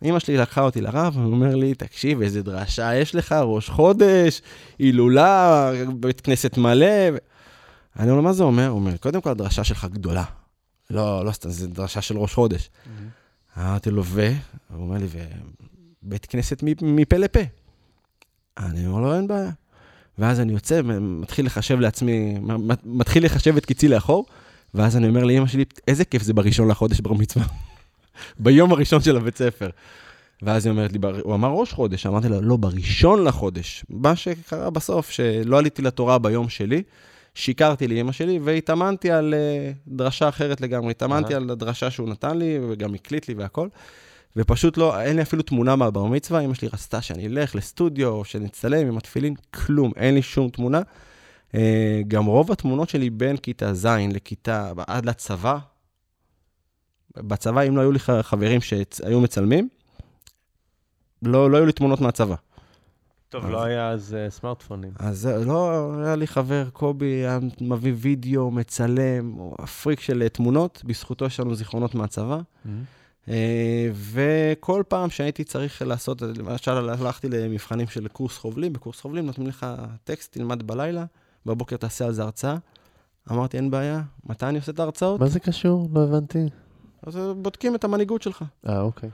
אמא 0.03 0.19
שלי 0.19 0.37
לקחה 0.37 0.61
אותי 0.61 0.81
לרב, 0.81 1.17
הוא 1.17 1.31
אומר 1.31 1.55
לי, 1.55 1.73
תקשיב, 1.73 2.21
איזה 2.21 2.43
דרשה 2.43 2.95
יש 2.95 3.15
לך, 3.15 3.31
ראש 3.31 3.69
חודש, 3.69 4.41
הילולה, 4.79 5.71
בית 5.99 6.21
כנסת 6.21 6.57
מלא. 6.57 6.85
ו- 7.13 7.17
אני 7.99 8.09
אומר 8.09 8.15
לו, 8.15 8.23
מה 8.23 8.33
זה 8.33 8.43
אומר? 8.43 8.67
הוא 8.67 8.79
אומר, 8.79 8.97
קודם 8.97 9.21
כל, 9.21 9.29
הדרשה 9.29 9.63
שלך 9.63 9.87
גדולה. 9.91 10.23
לא, 10.89 11.25
לא 11.25 11.31
סתם, 11.31 11.49
זו 11.49 11.67
דרשה 11.67 12.01
של 12.01 12.17
ראש 12.17 12.33
חודש. 12.33 12.69
אמרתי 13.57 13.91
לו, 13.91 14.03
ו? 14.05 14.31
הוא 14.73 14.83
אומר 14.83 14.97
לי, 14.97 15.07
ובית 16.07 16.25
כנסת 16.25 16.63
מפה 16.81 17.17
לפה. 17.17 17.39
אני 18.57 18.87
אומר 18.87 19.01
לו, 19.01 19.15
אין 19.15 19.27
בעיה. 19.27 19.49
ואז 20.17 20.39
אני 20.39 20.53
יוצא, 20.53 20.81
מתחיל 21.01 21.45
לחשב 21.45 21.79
לעצמי, 21.79 22.35
מתחיל 22.85 23.25
לחשב 23.25 23.57
את 23.57 23.65
קיצי 23.65 23.87
לאחור, 23.87 24.25
ואז 24.73 24.97
אני 24.97 25.07
אומר 25.07 25.23
לאמא 25.23 25.47
שלי, 25.47 25.65
איזה 25.87 26.05
כיף 26.05 26.23
זה 26.23 26.33
בראשון 26.33 26.67
לחודש 26.67 26.99
בר 27.01 27.13
מצווה. 27.13 27.45
ביום 28.39 28.71
הראשון 28.71 29.01
של 29.01 29.17
הבית 29.17 29.37
ספר. 29.37 29.69
ואז 30.41 30.65
היא 30.65 30.71
אומרת 30.71 30.91
לי, 30.91 30.99
"בר- 30.99 31.19
הוא 31.23 31.35
אמר 31.35 31.47
ראש 31.49 31.73
חודש, 31.73 32.05
אמרתי 32.05 32.29
לה, 32.29 32.41
לא, 32.41 32.57
בראשון 32.57 33.23
לחודש. 33.23 33.85
מה 33.89 34.15
שקרה 34.15 34.69
בסוף, 34.69 35.09
שלא 35.11 35.57
עליתי 35.59 35.81
לתורה 35.81 36.17
ביום 36.19 36.49
שלי, 36.49 36.83
שיקרתי 37.35 37.87
לאמא 37.87 38.11
שלי 38.11 38.39
והתאמנתי 38.43 39.11
על 39.11 39.33
אה, 39.33 39.71
דרשה 39.87 40.29
אחרת 40.29 40.61
לגמרי. 40.61 40.91
התאמנתי. 40.91 41.33
על 41.35 41.49
הדרשה 41.49 41.91
שהוא 41.91 42.09
נתן 42.09 42.37
לי, 42.37 42.59
וגם 42.69 42.93
הקליט 42.93 43.27
לי 43.27 43.33
והכל. 43.33 43.67
ופשוט 44.35 44.77
לא, 44.77 45.01
אין 45.01 45.15
לי 45.15 45.21
אפילו 45.21 45.43
תמונה 45.43 45.75
מהבר 45.75 46.03
מצווה, 46.05 46.39
אמא 46.39 46.53
שלי 46.53 46.67
רצתה 46.67 47.01
שאני 47.01 47.27
אלך 47.27 47.55
לסטודיו, 47.55 48.09
או 48.09 48.25
שנצטלם 48.25 48.87
עם 48.87 48.97
התפילין, 48.97 49.35
כלום, 49.35 49.91
אין 49.95 50.13
לי 50.13 50.21
שום 50.21 50.49
תמונה. 50.49 50.81
אה, 51.55 52.01
גם 52.07 52.25
רוב 52.25 52.51
התמונות 52.51 52.89
שלי 52.89 53.09
בין 53.09 53.37
כיתה 53.37 53.73
ז' 53.73 53.85
לכיתה, 54.13 54.71
עד 54.87 55.05
לצבא, 55.05 55.57
בצבא, 57.17 57.61
אם 57.61 57.75
לא 57.77 57.81
היו 57.81 57.91
לי 57.91 57.99
חברים 58.21 58.61
שהיו 58.61 59.21
מצלמים, 59.21 59.69
לא, 61.21 61.51
לא 61.51 61.57
היו 61.57 61.65
לי 61.65 61.71
תמונות 61.71 62.01
מהצבא. 62.01 62.35
טוב, 63.29 63.45
אז- 63.45 63.51
לא 63.51 63.63
היה 63.63 63.89
אז 63.89 64.15
אה, 64.19 64.29
סמארטפונים. 64.29 64.91
אז 64.99 65.17
זה- 65.19 65.45
לא, 65.45 65.91
היה 66.03 66.15
לי 66.15 66.27
חבר, 66.27 66.69
קובי, 66.73 67.05
היה 67.05 67.39
מביא 67.61 67.93
וידאו, 67.97 68.51
מצלם, 68.51 69.37
הפריק 69.59 69.99
של 69.99 70.21
אה, 70.21 70.29
תמונות, 70.29 70.81
בזכותו 70.85 71.25
יש 71.25 71.39
לנו 71.39 71.55
זיכרונות 71.55 71.95
מהצבא. 71.95 72.35
אה, 72.35 72.71
וכל 73.93 74.83
פעם 74.87 75.09
שהייתי 75.09 75.43
צריך 75.43 75.81
לעשות, 75.81 76.21
למשל 76.21 76.71
הלכתי 76.71 77.29
למבחנים 77.29 77.87
של 77.87 78.07
קורס 78.07 78.37
חובלים, 78.37 78.73
בקורס 78.73 79.01
חובלים 79.01 79.25
נותנים 79.25 79.47
לך 79.47 79.65
טקסט, 80.03 80.33
תלמד 80.33 80.63
בלילה, 80.63 81.05
בבוקר 81.45 81.77
תעשה 81.77 82.05
על 82.05 82.13
זה 82.13 82.23
הרצאה. 82.23 82.55
אמרתי, 83.31 83.57
אין 83.57 83.71
בעיה, 83.71 84.01
מתי 84.25 84.45
אני 84.45 84.57
עושה 84.57 84.71
את 84.71 84.79
ההרצאות? 84.79 85.19
מה 85.19 85.27
זה 85.27 85.39
קשור? 85.39 85.89
לא 85.93 86.03
הבנתי. 86.03 86.45
אז 87.03 87.19
בודקים 87.37 87.75
את 87.75 87.83
המנהיגות 87.83 88.21
שלך. 88.21 88.43
אה, 88.69 88.81
אוקיי. 88.81 89.09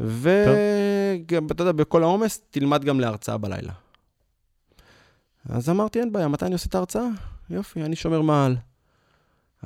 וגם, 0.00 1.46
אתה 1.50 1.62
יודע, 1.62 1.72
בכל 1.72 2.02
העומס, 2.02 2.40
תלמד 2.50 2.84
גם 2.84 3.00
להרצאה 3.00 3.38
בלילה. 3.38 3.72
אז 5.48 5.68
אמרתי, 5.70 6.00
אין 6.00 6.12
בעיה, 6.12 6.28
מתי 6.28 6.44
אני 6.44 6.52
עושה 6.52 6.68
את 6.68 6.74
ההרצאה? 6.74 7.06
יופי, 7.50 7.82
אני 7.82 7.96
שומר 7.96 8.22
מעל. 8.22 8.56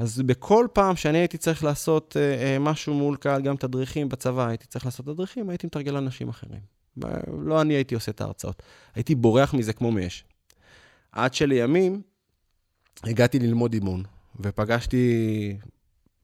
אז 0.01 0.23
בכל 0.23 0.67
פעם 0.73 0.97
שאני 0.97 1.19
הייתי 1.19 1.39
צריך 1.39 1.65
לעשות 1.65 2.17
אה, 2.17 2.35
אה, 2.43 2.59
משהו 2.59 2.95
מול 2.95 3.17
קהל, 3.17 3.43
גם 3.43 3.57
תדריכים 3.57 4.09
בצבא, 4.09 4.47
הייתי 4.47 4.67
צריך 4.67 4.85
לעשות 4.85 5.07
תדריכים, 5.07 5.51
הייתי 5.51 5.67
מתרגל 5.67 5.93
לאנשים 5.93 6.29
אחרים. 6.29 6.61
לא 7.45 7.61
אני 7.61 7.75
הייתי 7.75 7.95
עושה 7.95 8.13
את 8.13 8.21
ההרצאות. 8.21 8.63
הייתי 8.95 9.15
בורח 9.15 9.55
מזה 9.55 9.73
כמו 9.73 9.93
מאש. 9.93 10.25
עד 11.13 11.35
שלימים 11.35 12.03
הגעתי 13.05 13.39
ללמוד 13.39 13.73
אימון, 13.73 14.03
ופגשתי 14.41 15.57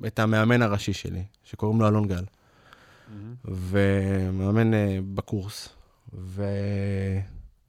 את 0.06 0.18
המאמן 0.18 0.62
הראשי 0.62 0.92
שלי, 0.92 1.24
שקוראים 1.44 1.80
לו 1.80 1.88
אלון 1.88 2.08
גל. 2.08 2.24
ומאמן 3.44 4.74
אה, 4.74 4.98
בקורס, 5.14 5.68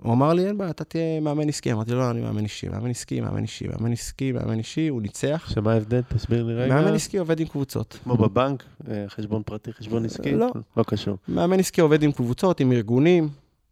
והוא 0.02 0.14
אמר 0.14 0.34
לי, 0.34 0.48
אין 0.48 0.58
בעיה, 0.58 0.72
אתה 0.72 0.84
תהיה 0.84 1.20
מאמן 1.20 1.50
עסקי. 1.50 1.72
אמרתי 1.72 1.92
לו, 1.92 2.00
לא, 2.00 2.12
אני 2.12 2.22
מאמן 2.22 2.44
אישי, 2.44 2.70
מאמן 2.70 2.90
עסקי, 2.90 3.22
מאמן 3.22 3.42
אישי, 3.42 3.68
מאמן 3.68 3.92
עסקי, 3.92 4.32
מאמן 4.32 4.58
אישי, 4.58 4.88
הוא 4.88 5.02
ניצח. 5.02 5.50
שמה 5.54 5.74
ההבדל? 5.74 6.02
תסביר 6.02 6.44
לי 6.44 6.54
רגע. 6.54 6.76
מאמן 6.76 6.94
עסקי 6.94 7.18
עובד 7.18 7.40
עם 7.40 7.48
קבוצות. 7.48 8.00
כמו 8.04 8.18
בבנק, 8.18 8.64
אה, 8.90 9.06
חשבון 9.08 9.44
פרטי, 9.46 9.74
חשבון 9.74 10.06
עסקי? 10.06 10.32
לא. 10.32 10.52
לא 10.78 10.84
קשור. 10.84 11.18
מאמן 11.28 11.60
עסקי 11.60 11.82
עובד 11.82 12.04
עם 12.04 12.12
קבוצות, 12.12 12.60
עם 12.60 12.72
ארגונים. 12.72 13.30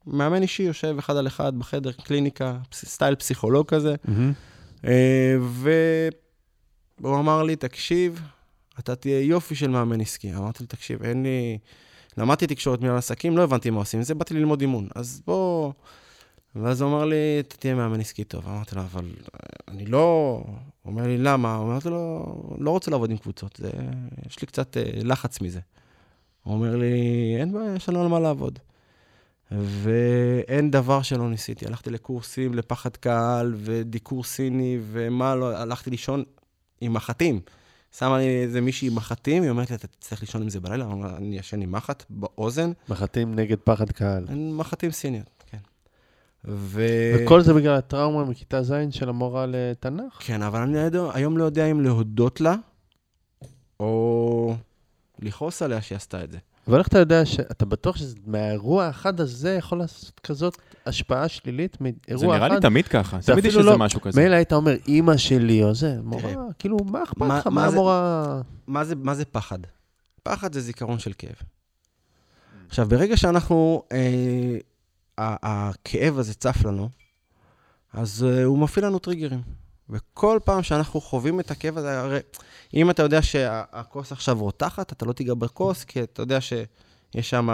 מאמן 0.08 0.42
אישי 0.42 0.64
יושב 0.64 0.96
אחד 1.00 1.16
על 1.16 1.28
אחד 1.28 1.60
בחדר, 1.60 1.92
קליניקה, 1.92 2.58
סטייל 2.74 3.16
פסיכולוג 3.16 3.68
כזה. 3.68 3.96
אה, 4.86 5.36
והוא 7.00 7.20
אמר 7.20 7.44
לי, 7.44 7.56
תקשיב, 7.56 8.22
אתה 8.80 8.96
תהיה 8.96 9.22
יופי 9.22 9.56
של 9.56 9.68
מאמן 9.68 10.02
עסקי. 10.02 10.34
אמרתי 10.36 10.64
לו, 10.64 10.68
תקשיב, 10.68 11.04
אין 11.04 11.24
לי... 11.24 11.58
למדתי 12.18 12.48
תקשורת 12.48 12.82
מנהל 12.82 12.98
עסקים, 12.98 13.38
לא 13.38 13.44
הבנתי 13.44 13.70
מה 13.70 13.80
עושים 13.80 14.00
עם 14.00 14.04
זה, 14.04 14.16
באתי 14.16 14.34
ללמוד 14.34 14.62
אימון. 14.62 14.88
אז 14.96 15.22
בוא... 15.28 15.72
ואז 16.56 16.82
הוא 16.82 16.89
אמר 16.89 17.06
לי, 17.06 17.39
אתה 17.39 17.58
תהיה 17.58 17.76
מאמן 17.76 17.99
עסקי 17.99 18.24
טוב. 18.24 18.47
אמרתי 18.47 18.76
לו, 18.76 18.82
אבל 18.82 19.06
אה, 19.06 19.39
אני 19.68 19.86
לא... 19.86 20.43
הוא 20.82 20.91
אומר 20.91 21.08
לי, 21.08 21.18
למה? 21.18 21.58
אמרתי 21.58 21.89
לו, 21.89 22.26
לא 22.60 22.72
רוצה 22.72 22.91
לעבוד 22.91 23.12
עם 23.12 23.18
קבוצות, 23.18 23.56
זה... 23.56 23.70
יש 24.28 24.41
לי 24.41 24.47
קצת 24.47 24.78
אה, 24.78 24.84
לחץ 25.03 25.41
מזה. 25.41 25.60
הוא 26.43 26.53
אומר 26.53 26.76
לי, 26.76 26.95
אין 27.39 27.53
בעיה, 27.53 27.76
יש 27.76 27.89
לנו 27.89 28.01
על 28.01 28.08
מה 28.08 28.20
לעבוד. 28.20 28.60
ואין 29.51 30.72
דבר 30.72 31.01
שלא 31.01 31.30
ניסיתי. 31.30 31.66
הלכתי 31.66 31.89
לקורסים 31.89 32.53
לפחד 32.53 32.97
קהל 32.97 33.53
ודיקור 33.58 34.24
סיני 34.24 34.78
ומה 34.91 35.36
לא, 35.36 35.58
הלכתי 35.58 35.89
לישון 35.89 36.24
עם 36.82 36.93
מחטים. 36.93 37.39
שמה 37.97 38.18
לי 38.18 38.43
איזה 38.43 38.62
מישהי 38.62 38.88
עם 38.88 38.95
מחטים, 38.95 39.43
היא 39.43 39.49
אומרת 39.49 39.70
לי, 39.70 39.76
אתה 39.76 39.88
תצטרך 39.88 40.22
לישון 40.22 40.41
עם 40.41 40.49
זה 40.49 40.60
בלילה? 40.60 40.86
אני 41.18 41.38
ישן 41.38 41.62
עם 41.62 41.72
מחט 41.72 42.03
באוזן, 42.10 42.72
מחטים 42.89 43.36
נגד 43.36 43.58
פחד 43.64 43.91
קהל. 43.91 44.26
מחטים 44.36 44.91
סיניות. 44.91 45.35
ו... 46.48 46.88
וכל 47.20 47.41
זה 47.41 47.54
בגלל 47.54 47.76
הטראומה 47.76 48.24
מכיתה 48.26 48.64
ז' 48.64 48.74
של 48.91 49.10
המורה 49.10 49.46
לתנ"ך? 49.48 50.18
כן, 50.20 50.41
אבל 50.41 50.60
אני 50.62 50.78
לא- 50.93 51.12
היום 51.14 51.38
לא 51.38 51.43
יודע 51.43 51.66
אם 51.66 51.82
להודות 51.82 52.41
לה, 52.41 52.56
או 53.80 54.56
לכעוס 55.20 55.62
עליה 55.62 55.82
שהיא 55.82 55.96
עשתה 55.96 56.24
את 56.24 56.32
זה. 56.32 56.38
אבל 56.68 56.80
איך 56.80 56.88
אתה 56.88 57.00
יודע 57.00 57.26
שאתה 57.26 57.66
בטוח 57.66 57.96
שמהאירוע 57.98 58.86
האחד 58.86 59.20
הזה 59.20 59.54
יכול 59.54 59.78
לעשות 59.78 60.20
כזאת 60.20 60.58
השפעה 60.86 61.28
שלילית 61.28 61.78
מאירוע 61.82 61.98
אחד? 62.08 62.20
זה 62.20 62.46
נראה 62.46 62.48
לי 62.48 62.62
תמיד 62.62 62.88
ככה, 62.88 63.18
תמיד 63.26 63.46
יש 63.46 63.58
איזה 63.58 63.70
לא- 63.70 63.78
משהו 63.78 64.02
כזה. 64.02 64.22
מילא 64.22 64.36
היית 64.36 64.54
אומר, 64.54 64.76
אימא 64.88 65.18
שלי 65.18 65.64
או 65.64 65.76
זה, 65.76 65.98
מורה, 66.04 66.34
כאילו, 66.60 66.78
מה 66.86 67.04
אכפת 67.04 67.18
מה- 67.18 67.39
לך? 67.39 67.48
מה 67.48 67.66
המורה... 67.68 68.41
מה 68.68 68.84
זה, 68.86 68.96
מה 68.96 69.16
זה 69.16 69.26
פחד? 69.26 69.60
פחד 70.24 70.54
זה 70.54 70.62
זיכרון 70.62 71.00
של 71.00 71.12
כאב. 71.18 71.36
עכשיו, 72.70 72.88
ברגע 72.89 73.18
שאנחנו, 73.18 73.84
אה, 73.91 74.58
הכאב 75.18 76.20
הזה 76.20 76.34
צף 76.34 76.66
לנו, 76.66 76.89
אז 77.93 78.26
אה, 78.30 78.43
הוא 78.43 78.57
מפעיל 78.59 78.86
לנו 78.86 78.99
טריגרים. 78.99 79.41
וכל 79.89 80.39
פעם 80.45 80.63
שאנחנו 80.63 81.01
חווים 81.01 81.39
את 81.39 81.51
הכאב 81.51 81.78
הזה, 81.78 81.99
הרי 82.01 82.20
אם 82.74 82.89
אתה 82.89 83.03
יודע 83.03 83.22
שהכוס 83.22 84.11
עכשיו 84.11 84.38
רותחת, 84.39 84.91
אתה 84.91 85.05
לא 85.05 85.13
תיגע 85.13 85.34
בכוס, 85.34 85.84
כי 85.84 86.03
אתה 86.03 86.22
יודע 86.22 86.41
שיש 86.41 86.66
שם 87.30 87.49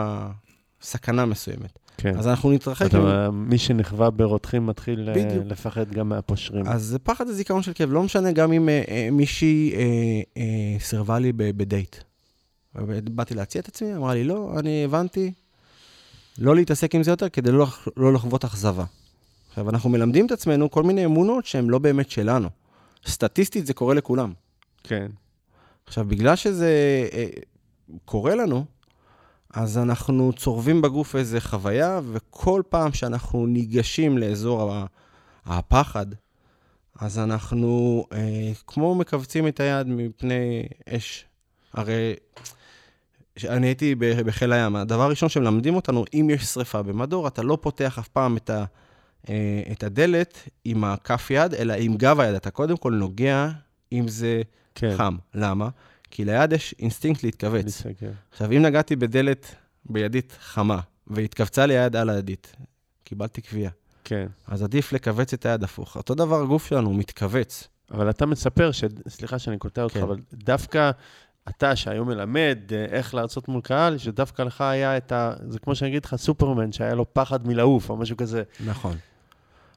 סכנה 0.82 1.26
מסוימת. 1.26 1.80
כן. 1.98 2.18
אז 2.18 2.28
אנחנו 2.28 2.52
נתרחק. 2.52 2.94
עם- 2.94 3.02
אתה, 3.08 3.32
מי 3.32 3.58
שנכווה 3.58 4.10
ברותחים 4.10 4.66
מתחיל 4.68 5.10
אה, 5.10 5.14
בדיוק. 5.14 5.44
לפחד 5.48 5.92
גם 5.92 6.10
מהפושרים. 6.10 6.68
אז 6.68 6.98
פחד 7.04 7.28
זה 7.28 7.34
זיכרון 7.34 7.62
של 7.64 7.74
כאב, 7.74 7.92
לא 7.92 8.04
משנה 8.04 8.32
גם 8.32 8.52
אם 8.54 8.70
אה, 8.70 8.84
אה, 8.88 9.10
מישהי 9.12 9.74
אה, 9.76 9.82
אה, 10.38 10.80
סירבה 10.80 11.20
לי 11.20 11.32
בדייט. 11.34 11.96
באתי 13.04 13.34
להציע 13.34 13.62
את 13.62 13.68
עצמי, 13.68 13.96
אמרה 13.96 14.14
לי, 14.14 14.24
לא, 14.24 14.54
אני 14.60 14.84
הבנתי 14.86 15.32
לא 16.42 16.56
להתעסק 16.56 16.96
עם 16.96 17.04
זה 17.04 17.12
יותר 17.12 17.30
כדי 17.30 17.52
לא, 17.52 17.68
לא 17.98 18.14
לחוות 18.14 18.46
אכזבה. 18.46 18.86
עכשיו, 19.50 19.70
אנחנו 19.70 19.90
מלמדים 19.90 20.26
את 20.26 20.32
עצמנו 20.32 20.72
כל 20.72 20.84
מיני 20.84 21.06
אמונות 21.06 21.46
שהן 21.46 21.68
לא 21.68 21.80
באמת 21.80 22.10
שלנו. 22.10 22.50
סטטיסטית 23.08 23.66
זה 23.66 23.74
קורה 23.74 23.94
לכולם. 23.94 24.34
כן. 24.84 25.08
עכשיו, 25.86 26.06
בגלל 26.06 26.36
שזה 26.36 26.70
אה, 27.14 27.28
קורה 28.06 28.36
לנו, 28.36 28.66
אז 29.54 29.78
אנחנו 29.78 30.34
צורבים 30.34 30.82
בגוף 30.82 31.16
איזו 31.16 31.38
חוויה, 31.40 32.00
וכל 32.14 32.62
פעם 32.70 32.94
שאנחנו 32.94 33.46
ניגשים 33.46 34.18
לאזור 34.18 34.74
הפחד, 35.46 36.06
אז 37.00 37.20
אנחנו 37.20 38.06
אה, 38.14 38.52
כמו 38.68 38.96
מכווצים 38.96 39.48
את 39.48 39.60
היד 39.60 39.88
מפני 39.88 40.64
אש. 40.90 41.26
הרי 41.74 42.14
אני 43.48 43.68
הייתי 43.68 43.96
בחיל 43.96 44.54
הים, 44.54 44.76
הדבר 44.76 45.02
הראשון 45.02 45.30
שמלמדים 45.30 45.76
אותנו, 45.76 46.06
אם 46.14 46.30
יש 46.34 46.44
שריפה 46.44 46.82
במדור, 46.82 47.28
אתה 47.28 47.44
לא 47.44 47.58
פותח 47.62 48.00
אף 48.00 48.08
פעם 48.08 48.38
את, 48.38 48.50
ה, 48.50 48.66
אה, 49.30 49.62
את 49.72 49.84
הדלת 49.84 50.50
עם 50.66 50.84
הכף 50.84 51.28
יד, 51.32 51.54
אלא 51.54 51.74
עם 51.74 51.98
גב 51.98 52.20
היד. 52.20 52.36
אתה 52.36 52.52
קודם 52.52 52.78
כל 52.78 52.94
נוגע 52.94 53.50
אם 53.92 54.08
זה 54.08 54.42
כן. 54.76 54.98
חם. 54.98 55.16
למה? 55.34 55.70
כי 56.12 56.26
ליד 56.26 56.54
יש 56.54 56.76
אינסטינקט 56.80 57.24
להתכווץ. 57.24 57.84
עכשיו, 58.32 58.52
אם 58.52 58.62
נגעתי 58.62 58.96
בדלת 58.96 59.56
בידית 59.86 60.38
חמה, 60.40 60.80
והתכווצה 61.08 61.66
לי 61.66 61.78
היד 61.78 61.96
על 61.96 62.10
הידית, 62.10 62.56
קיבלתי 63.04 63.42
קביעה. 63.42 63.72
כן. 64.04 64.28
אז 64.48 64.64
עדיף 64.64 64.94
לכווץ 64.94 65.34
את 65.34 65.46
היד 65.46 65.64
הפוך. 65.64 65.96
אותו 65.96 66.16
דבר 66.16 66.42
הגוף 66.42 66.68
שלנו, 66.68 66.90
הוא 66.90 66.96
מתכווץ. 66.96 67.68
אבל 67.92 68.10
אתה 68.10 68.26
מספר, 68.26 68.72
ש... 68.72 68.84
סליחה 69.08 69.40
שאני 69.40 69.58
קוטע 69.58 69.84
אותך, 69.84 69.94
כן. 69.94 70.02
אבל 70.02 70.18
דווקא 70.34 70.92
אתה, 71.50 71.76
שהיום 71.76 72.08
מלמד 72.08 72.58
אה, 72.72 72.86
איך 72.86 73.16
להרצות 73.16 73.48
מול 73.48 73.62
קהל, 73.62 73.98
שדווקא 73.98 74.42
לך 74.42 74.62
היה 74.62 74.98
את 74.98 75.12
ה... 75.12 75.34
זה 75.48 75.60
כמו 75.60 75.76
שאני 75.76 75.90
אגיד 75.90 76.06
לך, 76.06 76.16
סופרמן, 76.16 76.72
שהיה 76.72 76.96
לו 76.96 77.14
פחד 77.14 77.48
מלעוף, 77.48 77.90
או 77.90 77.98
משהו 77.98 78.18
כזה. 78.18 78.44
נכון. 78.66 78.98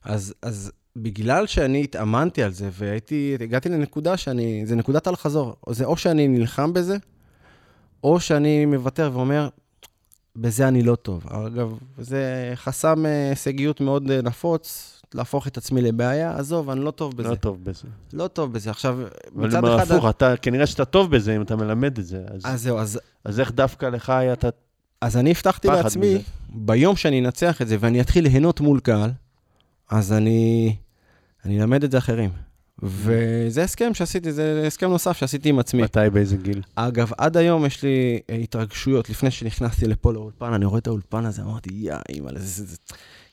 אז, 0.05 0.35
אז 0.43 0.73
בגלל 0.97 1.47
שאני 1.47 1.85
התאמנתי 1.85 2.43
על 2.43 2.51
זה, 2.51 2.69
והייתי, 2.73 3.37
הגעתי 3.41 3.69
לנקודה 3.69 4.17
שאני, 4.17 4.67
זה 4.67 4.77
נקודת 4.77 5.09
אל-חזור. 5.09 5.57
זה 5.69 5.85
או 5.85 5.97
שאני 5.97 6.29
נלחם 6.29 6.73
בזה, 6.73 6.97
או 8.05 8.21
שאני 8.21 8.67
מוותר 8.67 9.11
ואומר, 9.15 9.49
בזה 10.37 10.69
אני 10.69 10.83
לא 10.83 10.95
טוב. 10.95 11.27
אגב, 11.27 11.79
זה 11.99 12.53
חסם 12.55 13.07
אה, 13.07 13.29
הישגיות 13.29 13.81
מאוד 13.81 14.11
אה, 14.11 14.23
נפוץ, 14.23 14.94
להפוך 15.15 15.47
את 15.47 15.57
עצמי 15.57 15.83
לבעיה. 15.83 16.39
עזוב, 16.39 16.71
אני 16.71 16.81
לא 16.81 16.91
טוב 16.91 17.17
בזה. 17.17 17.29
לא 17.29 17.35
טוב 17.35 17.65
בזה. 17.65 17.89
לא 18.13 18.29
טוב 18.29 18.53
בזה. 18.53 18.71
עכשיו, 18.71 18.99
אבל 19.37 19.47
מצד 19.49 19.65
אחד... 19.65 19.91
הפוך, 19.93 20.11
אתה, 20.11 20.37
כנראה 20.37 20.67
שאתה 20.67 20.85
טוב 20.85 21.17
בזה 21.17 21.37
אם 21.37 21.43
אתה 21.43 21.57
מלמד 21.57 21.99
את 21.99 22.07
זה. 22.07 22.25
אז, 22.35 22.41
אז 22.45 22.63
זהו, 22.63 22.79
אז, 22.79 23.01
אז 23.25 23.41
איך 23.41 23.53
דווקא 23.53 23.87
לך 23.87 24.11
היה 24.11 24.33
את 24.33 24.45
ה... 24.45 24.49
אז 25.01 25.17
אני 25.17 25.31
הבטחתי 25.31 25.69
לעצמי, 25.69 26.15
מזה. 26.15 26.23
ביום 26.49 26.97
שאני 26.97 27.21
אנצח 27.21 27.63
את 27.63 27.69
זה 27.69 27.77
ואני 27.81 28.01
אתחיל 28.01 28.25
ליהנות 28.25 28.61
מול 28.61 28.81
קהל, 28.81 29.11
אז 29.91 30.13
אני, 30.13 30.77
אני 31.45 31.61
אלמד 31.61 31.85
את 31.85 31.91
זה 31.91 31.99
אחרים. 31.99 32.31
וזה 32.83 33.63
הסכם 33.63 33.95
שעשיתי, 33.95 34.33
זה 34.33 34.65
הסכם 34.67 34.91
נוסף 34.91 35.17
שעשיתי 35.17 35.49
עם 35.49 35.59
עצמי. 35.59 35.83
מתי, 35.83 36.01
באיזה 36.13 36.37
גיל? 36.37 36.63
אגב, 36.75 37.11
עד 37.19 37.37
היום 37.37 37.67
יש 37.67 37.83
לי 37.83 38.21
אה, 38.31 38.35
התרגשויות. 38.35 39.11
לפני 39.11 39.31
שנכנסתי 39.31 39.87
לפה 39.87 40.13
לאולפן, 40.13 40.53
אני 40.53 40.65
רואה 40.65 40.79
את 40.79 40.87
האולפן 40.87 41.25
הזה, 41.25 41.43
אמרתי, 41.43 41.71
יא, 41.73 41.95
אימא, 42.09 42.31
זה, 42.35 42.39
זה, 42.39 42.65
זה. 42.65 42.77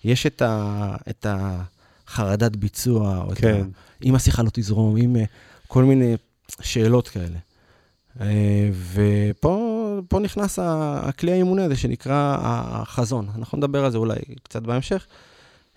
יש 0.03 0.25
את, 0.25 0.41
ה, 0.41 0.95
את 1.09 1.25
החרדת 1.29 2.55
ביצוע, 2.55 3.23
או 3.23 3.33
את 3.33 3.37
כן. 3.37 3.61
ה, 3.61 4.05
אם 4.05 4.15
השיחה 4.15 4.43
לא 4.43 4.49
תזרום, 4.53 4.97
אם 4.97 5.15
אה, 5.15 5.23
כל 5.67 5.83
מיני 5.83 6.15
שאלות 6.61 7.07
כאלה. 7.07 7.37
אה, 8.21 8.69
ופה 8.93 9.81
פה 10.07 10.19
נכנס 10.19 10.59
הכלי 10.61 11.31
האימוני 11.31 11.61
הזה 11.61 11.75
שנקרא 11.75 12.37
החזון. 12.41 13.27
אנחנו 13.37 13.57
נדבר 13.57 13.85
על 13.85 13.91
זה 13.91 13.97
אולי 13.97 14.19
קצת 14.43 14.61
בהמשך. 14.61 15.07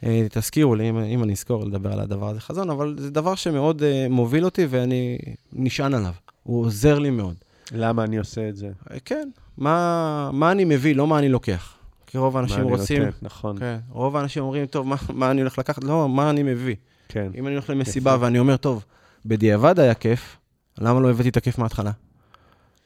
אה, 0.04 0.26
תזכירו 0.30 0.74
לי, 0.74 0.88
אם, 0.90 0.98
אם 0.98 1.22
אני 1.22 1.32
אזכור 1.32 1.64
לדבר 1.64 1.92
על 1.92 2.00
הדבר 2.00 2.28
הזה 2.28 2.40
חזון, 2.40 2.70
אבל 2.70 2.96
זה 2.98 3.10
דבר 3.10 3.34
שמאוד 3.34 3.82
אה, 3.82 4.06
מוביל 4.10 4.44
אותי 4.44 4.66
ואני 4.70 5.18
נשען 5.52 5.94
עליו. 5.94 6.12
הוא 6.42 6.64
עוזר 6.66 6.98
לי 6.98 7.10
מאוד. 7.10 7.34
למה 7.72 8.04
אני 8.04 8.18
עושה 8.18 8.48
את 8.48 8.56
זה? 8.56 8.70
כן, 9.04 9.28
מה, 9.58 10.30
מה 10.32 10.52
אני 10.52 10.64
מביא, 10.64 10.96
לא 10.96 11.06
מה 11.06 11.18
אני 11.18 11.28
לוקח. 11.28 11.74
כי 12.14 12.18
רוב 12.18 12.34
מה 12.34 12.40
האנשים 12.40 12.60
אני 12.60 12.70
רוצים... 12.70 13.02
נותן, 13.02 13.16
נכון, 13.22 13.58
כן, 13.58 13.78
רוב 13.90 14.16
האנשים 14.16 14.42
אומרים, 14.42 14.66
טוב, 14.66 14.86
מה, 14.86 14.96
מה 15.12 15.30
אני 15.30 15.40
הולך 15.40 15.58
לקחת? 15.58 15.84
לא, 15.84 16.08
מה 16.08 16.30
אני 16.30 16.42
מביא. 16.42 16.74
כן. 17.08 17.30
אם 17.34 17.46
אני 17.46 17.54
הולך 17.54 17.70
למסיבה 17.70 18.16
ואני 18.20 18.38
אומר, 18.38 18.56
טוב, 18.56 18.84
בדיעבד 19.26 19.80
היה 19.80 19.94
כיף, 19.94 20.36
למה 20.78 21.00
לא 21.00 21.10
הבאתי 21.10 21.28
את 21.28 21.36
הכיף 21.36 21.58
מההתחלה? 21.58 21.90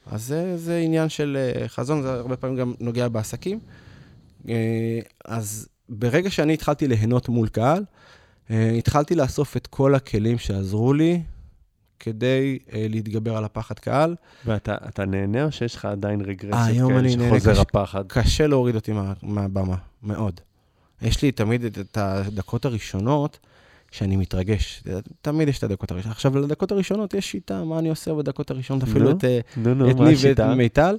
אז 0.07 0.24
זה, 0.24 0.57
זה 0.57 0.79
עניין 0.79 1.09
של 1.09 1.37
אה, 1.57 1.68
חזון, 1.68 2.03
זה 2.03 2.12
הרבה 2.12 2.37
פעמים 2.37 2.57
גם 2.57 2.74
נוגע 2.81 3.09
בעסקים. 3.09 3.59
אה, 4.49 5.01
אז 5.24 5.68
ברגע 5.89 6.31
שאני 6.31 6.55
התחלתי 6.55 6.89
ליהנות 6.89 7.29
מול 7.29 7.49
קהל, 7.49 7.85
אה, 8.51 8.70
התחלתי 8.70 9.14
לאסוף 9.14 9.57
את 9.57 9.66
כל 9.66 9.95
הכלים 9.95 10.39
שעזרו 10.39 10.93
לי 10.93 11.22
כדי 12.01 12.59
אה, 12.73 12.87
להתגבר 12.89 13.37
על 13.37 13.45
הפחד 13.45 13.79
קהל. 13.79 14.15
ואתה 14.47 14.75
אתה 14.89 15.05
נהנה 15.05 15.45
או 15.45 15.53
שיש 15.53 15.75
לך 15.75 15.85
עדיין 15.85 16.21
רגרסיות 16.21 16.69
היום 16.69 16.89
כאלה 16.89 17.01
אני 17.01 17.17
נהנה, 17.17 17.29
שחוזר 17.29 17.53
קשה- 17.53 17.61
הפחד? 17.63 18.05
קשה 18.09 18.47
להוריד 18.47 18.75
אותי 18.75 18.93
מה, 18.93 19.13
מהבמה, 19.23 19.77
מאוד. 20.03 20.41
יש 21.03 21.23
לי 21.23 21.33
תמיד 21.33 21.65
את, 21.65 21.79
את 21.79 21.97
הדקות 21.97 22.65
הראשונות 22.65 23.39
שאני 23.91 24.17
מתרגש. 24.17 24.83
תמיד 25.23 25.49
יש 25.49 25.59
את 25.59 25.65
הדקות 25.65 25.91
הראשונות. 25.91 26.17
עכשיו, 26.17 26.39
לדקות 26.39 26.73
הראשונות 26.73 27.15
יש 27.15 27.31
שיטה, 27.31 27.65
מה 27.65 27.79
אני 27.79 27.89
עושה 27.89 28.15
בדקות 28.15 28.51
הראשונות, 28.51 28.83
אפילו 28.83 29.05
נו, 29.05 29.11
את, 29.17 29.25
אה, 29.25 29.41
מה 29.57 30.09
ניב 30.09 30.19
ואת? 30.23 30.41
מיטל. 30.41 30.97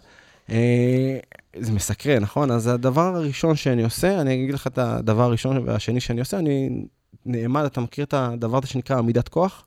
אה, 0.51 1.17
זה 1.59 1.71
מסקרן, 1.71 2.19
נכון? 2.21 2.51
אז 2.51 2.67
הדבר 2.67 3.15
הראשון 3.15 3.55
שאני 3.55 3.83
עושה, 3.83 4.21
אני 4.21 4.43
אגיד 4.43 4.53
לך 4.53 4.67
את 4.67 4.77
הדבר 4.77 5.23
הראשון 5.23 5.57
והשני 5.65 5.99
שאני 5.99 6.19
עושה, 6.19 6.39
אני 6.39 6.85
נעמד, 7.25 7.63
אתה 7.65 7.81
מכיר 7.81 8.05
את 8.05 8.13
הדבר 8.13 8.57
הזה 8.57 8.67
שנקרא 8.67 8.97
עמידת 8.97 9.27
כוח? 9.27 9.65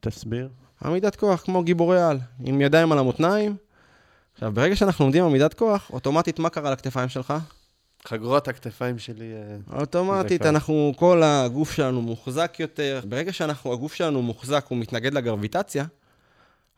תסביר. 0.00 0.48
עמידת 0.84 1.16
כוח, 1.16 1.40
כמו 1.40 1.62
גיבורי 1.62 2.02
על, 2.02 2.18
עם 2.44 2.60
ידיים 2.60 2.92
על 2.92 2.98
המותניים. 2.98 3.56
עכשיו, 4.34 4.52
ברגע 4.52 4.76
שאנחנו 4.76 5.04
עומדים 5.04 5.24
עמידת 5.24 5.54
כוח, 5.54 5.90
אוטומטית, 5.92 6.38
מה 6.38 6.50
קרה 6.50 6.70
לכתפיים 6.70 7.08
שלך? 7.08 7.34
חגורות 8.04 8.48
הכתפיים 8.48 8.98
שלי... 8.98 9.32
אה, 9.72 9.80
אוטומטית, 9.80 10.46
אנחנו, 10.46 10.92
כל 10.96 11.22
הגוף 11.24 11.72
שלנו 11.72 12.02
מוחזק 12.02 12.56
יותר. 12.58 13.00
ברגע 13.08 13.32
שאנחנו, 13.32 13.72
הגוף 13.72 13.94
שלנו 13.94 14.22
מוחזק, 14.22 14.66
הוא 14.68 14.78
מתנגד 14.78 15.14
לגרביטציה, 15.14 15.84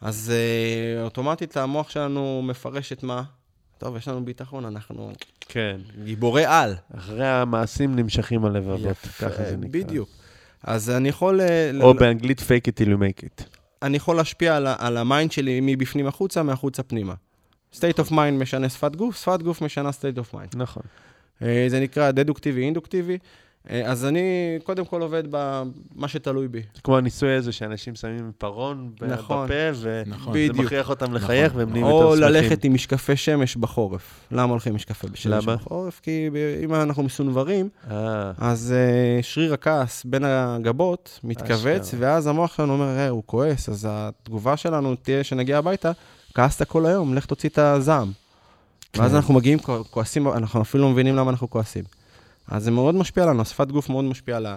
אז 0.00 0.32
אה, 0.34 1.02
אוטומטית 1.02 1.56
המוח 1.56 1.90
שלנו 1.90 2.42
מפרש 2.44 2.92
את 2.92 3.02
מה? 3.02 3.22
טוב, 3.78 3.96
יש 3.96 4.08
לנו 4.08 4.24
ביטחון, 4.24 4.64
אנחנו 4.64 5.12
כן. 5.40 5.80
גיבורי 6.04 6.44
על. 6.44 6.74
אחרי 6.98 7.28
המעשים 7.28 7.96
נמשכים 7.96 8.44
הלבבות, 8.44 8.96
ככה 9.18 9.44
זה 9.44 9.56
נקרא. 9.56 9.82
בדיוק. 9.82 10.08
אז 10.64 10.90
אני 10.90 11.08
יכול, 11.08 11.40
אה, 11.40 11.70
או 11.82 11.94
ל- 11.94 11.98
באנגלית 11.98 12.40
fake 12.40 12.42
it 12.68 12.82
till 12.84 12.88
you 12.88 12.98
make 13.00 13.24
it. 13.24 13.44
אני 13.82 13.96
יכול 13.96 14.16
להשפיע 14.16 14.56
על, 14.56 14.66
על 14.78 14.96
ה 14.96 15.03
mind 15.03 15.32
שלי 15.32 15.58
מבפנים 15.62 16.06
החוצה, 16.06 16.42
מהחוצה 16.42 16.82
פנימה. 16.82 17.14
state 17.74 17.98
of 18.06 18.10
mind 18.10 18.32
משנה 18.38 18.68
שפת 18.68 18.96
גוף, 18.96 19.16
שפת 19.22 19.42
גוף 19.42 19.62
משנה 19.62 19.90
state 19.90 20.18
of 20.18 20.34
mind. 20.34 20.56
נכון. 20.56 20.82
אה, 21.42 21.64
זה 21.68 21.80
נקרא 21.80 22.10
דדוקטיבי, 22.10 22.62
אינדוקטיבי. 22.64 23.12
אה, 23.12 23.18
אז 23.84 24.04
אני 24.04 24.20
קודם 24.64 24.84
כל 24.84 25.02
עובד 25.02 25.22
במה 25.30 26.08
שתלוי 26.08 26.48
בי. 26.48 26.62
זה 26.74 26.80
כמו 26.84 26.96
הניסוי 26.96 27.34
הזה 27.36 27.52
שאנשים 27.52 27.94
שמים 27.94 28.32
עיפרון 28.38 28.90
ב- 29.00 29.04
נכון. 29.04 29.46
בפה, 29.46 29.54
וזה 29.70 30.02
נכון. 30.06 30.34
מכריח 30.54 30.90
אותם 30.90 31.14
לחייך 31.14 31.52
והם 31.56 31.70
נהיים 31.70 31.86
או 31.86 31.90
יותר 32.02 32.16
שמחים. 32.16 32.32
ללכת 32.34 32.64
עם 32.64 32.74
משקפי 32.74 33.16
שמש 33.16 33.56
בחורף. 33.56 34.20
למה 34.32 34.50
הולכים 34.50 34.72
עם 34.72 34.76
משקפי 34.76 35.06
שמש? 35.14 35.44
בחורף? 35.44 36.00
כי 36.02 36.30
ב- 36.32 36.60
אם 36.64 36.74
אנחנו 36.74 37.02
מסונוורים, 37.02 37.68
אה, 37.90 38.32
אז 38.38 38.74
uh, 39.20 39.22
שריר 39.24 39.54
הכעס 39.54 40.04
בין 40.04 40.24
הגבות 40.24 41.20
מתכווץ, 41.24 41.82
אשכרה. 41.94 42.00
ואז 42.00 42.26
המוח 42.26 42.54
שלנו 42.56 42.72
אומר, 42.72 42.88
אה, 42.98 43.08
הוא 43.08 43.22
כועס, 43.26 43.68
אז 43.68 43.86
התגובה 43.90 44.56
שלנו 44.56 44.94
תהיה 44.94 45.24
שנגיע 45.24 45.58
הביתה, 45.58 45.92
כעסת 46.34 46.62
כל 46.68 46.86
היום, 46.86 47.14
לך 47.14 47.26
תוציא 47.26 47.48
את 47.48 47.58
הזעם. 47.58 48.12
ואז 48.96 49.10
כן. 49.10 49.16
אנחנו 49.16 49.34
מגיעים 49.34 49.58
כוע- 49.58 49.84
כועסים, 49.90 50.28
אנחנו 50.28 50.62
אפילו 50.62 50.84
לא 50.84 50.90
מבינים 50.90 51.16
למה 51.16 51.30
אנחנו 51.30 51.50
כועסים. 51.50 51.84
אז 52.50 52.64
זה 52.64 52.70
מאוד 52.70 52.94
משפיע 52.94 53.24
עלינו, 53.24 53.42
השפת 53.42 53.68
גוף 53.70 53.88
מאוד 53.88 54.04
משפיעה 54.04 54.38
על 54.38 54.46
ה... 54.46 54.56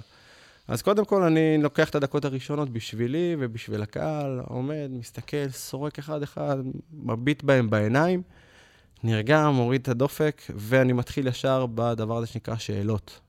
אז 0.68 0.82
קודם 0.82 1.06
כל, 1.06 1.22
אני 1.24 1.58
לוקח 1.62 1.90
את 1.90 1.96
הדקות 1.96 2.26
הראשונות 2.26 2.70
בשבילי 2.70 3.36
ובשביל 3.40 3.82
הקהל, 3.82 4.42
עומד, 4.48 4.90
מסתכל, 4.92 5.50
סורק 5.50 6.00
אחד-אחד, 6.00 6.58
מביט 6.94 7.44
בהם 7.44 7.70
בעיניים, 7.70 8.22
נרגע, 9.04 9.50
מוריד 9.50 9.82
את 9.82 9.88
הדופק, 9.88 10.42
ואני 10.56 10.94
מתחיל 10.94 11.28
ישר 11.28 11.66
בדבר 11.76 12.18
הזה 12.18 12.28
שנקרא 12.28 12.56
שאלות. 12.56 13.20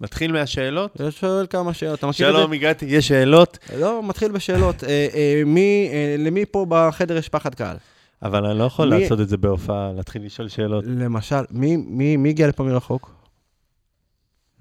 נתחיל 0.00 0.32
מהשאלות? 0.32 1.00
אני 1.00 1.10
שואל 1.10 1.46
כמה 1.50 1.74
שאלות. 1.74 1.98
אתה 1.98 2.06
מכיר 2.06 2.28
את 2.30 2.34
שלום, 2.34 2.52
הגעתי, 2.52 2.86
יש 2.86 3.08
שאלות, 3.08 3.58
זה? 3.68 3.80
לא, 3.80 4.02
מתחיל 4.02 4.32
בשאלות. 4.32 4.84
אה, 4.84 5.06
אה, 5.14 5.42
מי, 5.46 5.88
אה, 5.92 6.16
למי 6.18 6.44
פה 6.46 6.66
בחדר 6.68 7.16
יש 7.16 7.28
פחד 7.28 7.54
קהל? 7.54 7.76
אבל 8.22 8.44
אני 8.46 8.58
לא 8.58 8.64
יכול 8.64 8.94
מי- 8.94 9.00
לעשות 9.02 9.20
את 9.20 9.28
זה 9.28 9.36
בהופעה, 9.36 9.92
להתחיל 9.96 10.24
לשאול 10.24 10.48
שאלות. 10.48 10.84
למשל, 10.86 11.44
מי, 11.50 11.76
מי, 11.76 12.16
מי 12.16 12.28
הגיע 12.28 12.48
לפה 12.48 12.64
מרחוק? 12.64 13.15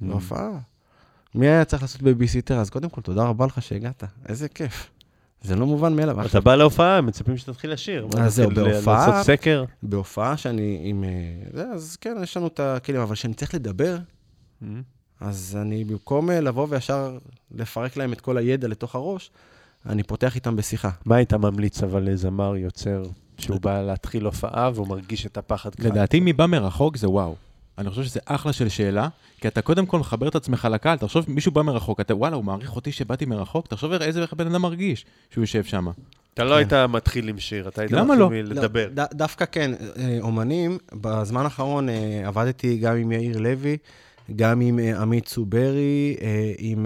בהופעה. 0.01 0.49
מי 1.35 1.47
היה 1.47 1.65
צריך 1.65 1.81
לעשות 1.81 2.01
בייביסיטר? 2.01 2.59
אז 2.59 2.69
קודם 2.69 2.89
כל, 2.89 3.01
תודה 3.01 3.23
רבה 3.23 3.45
לך 3.45 3.61
שהגעת. 3.61 4.03
איזה 4.29 4.49
כיף. 4.49 4.89
זה 5.41 5.55
לא 5.55 5.65
מובן 5.65 5.95
מאליו. 5.95 6.25
אתה 6.25 6.39
בא 6.39 6.55
להופעה, 6.55 6.97
הם 6.97 7.05
מצפים 7.05 7.37
שתתחיל 7.37 7.71
לשיר. 7.71 8.07
אז 8.17 8.35
זהו, 8.35 8.49
בהופעה- 8.51 9.07
לעשות 9.07 9.25
סקר. 9.25 9.63
בהופעה 9.83 10.37
שאני 10.37 10.79
עם... 10.83 11.03
אה, 11.03 11.09
זה, 11.53 11.67
אז 11.73 11.97
כן, 12.01 12.15
יש 12.23 12.37
לנו 12.37 12.47
את 12.47 12.59
הכלים, 12.59 13.01
אבל 13.01 13.15
כשאני 13.15 13.33
צריך 13.33 13.55
לדבר, 13.55 13.97
אז 15.19 15.57
אני, 15.61 15.83
במקום 15.83 16.29
אה, 16.31 16.41
לבוא 16.41 16.67
וישר 16.69 17.17
לפרק 17.51 17.97
להם 17.97 18.13
את 18.13 18.21
כל 18.21 18.37
הידע 18.37 18.67
לתוך 18.67 18.95
הראש, 18.95 19.31
אני 19.85 20.03
פותח 20.03 20.35
איתם 20.35 20.55
בשיחה. 20.55 20.89
מה 21.05 21.15
היית 21.15 21.33
ממליץ 21.33 21.83
אבל 21.83 22.03
לזמר 22.03 22.55
יוצר, 22.55 23.03
שהוא 23.37 23.61
בא 23.61 23.81
להתחיל 23.81 24.25
הופעה 24.25 24.69
והוא 24.75 24.87
מרגיש 24.87 25.25
את 25.25 25.37
הפחד? 25.37 25.69
לדעתי, 25.79 26.19
מי 26.19 26.33
בא 26.33 26.45
מרחוק 26.45 26.97
זה 26.97 27.09
וואו. 27.09 27.35
אני 27.77 27.89
חושב 27.89 28.03
שזה 28.03 28.19
אחלה 28.25 28.53
של 28.53 28.69
שאלה, 28.69 29.07
כי 29.41 29.47
אתה 29.47 29.61
קודם 29.61 29.85
כל 29.85 29.99
מחבר 29.99 30.27
את 30.27 30.35
עצמך 30.35 30.67
לקהל, 30.71 30.97
תחשוב, 30.97 31.25
מישהו 31.27 31.51
בא 31.51 31.61
מרחוק, 31.61 31.99
אתה 31.99 32.15
וואלה, 32.15 32.35
הוא 32.35 32.43
מעריך 32.43 32.75
אותי 32.75 32.91
שבאתי 32.91 33.25
מרחוק, 33.25 33.67
תחשוב 33.67 33.91
איזה 33.91 34.21
איך 34.21 34.33
בן 34.33 34.47
אדם 34.47 34.61
מרגיש 34.61 35.05
שהוא 35.29 35.43
יושב 35.43 35.63
שם. 35.63 35.87
אתה 36.33 36.43
לא 36.43 36.55
היית 36.55 36.73
מתחיל 36.73 37.29
עם 37.29 37.39
שיר, 37.39 37.67
אתה 37.67 37.81
היית 37.81 37.91
מתחיל 37.93 38.19
לא? 38.19 38.29
לדבר. 38.31 38.87
לא, 38.95 39.03
ד, 39.03 39.07
דווקא 39.13 39.45
כן, 39.45 39.71
אה, 39.97 40.17
אומנים, 40.21 40.77
בזמן 40.93 41.43
האחרון 41.43 41.89
אה, 41.89 42.21
עבדתי 42.25 42.77
גם 42.77 42.95
עם 42.95 43.11
יאיר 43.11 43.37
לוי, 43.37 43.77
גם 44.35 44.61
עם 44.61 44.79
אה, 44.79 45.01
עמית 45.01 45.25
צוברי, 45.25 46.15
עם 46.57 46.85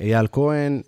אייל 0.00 0.26
כהן, 0.32 0.80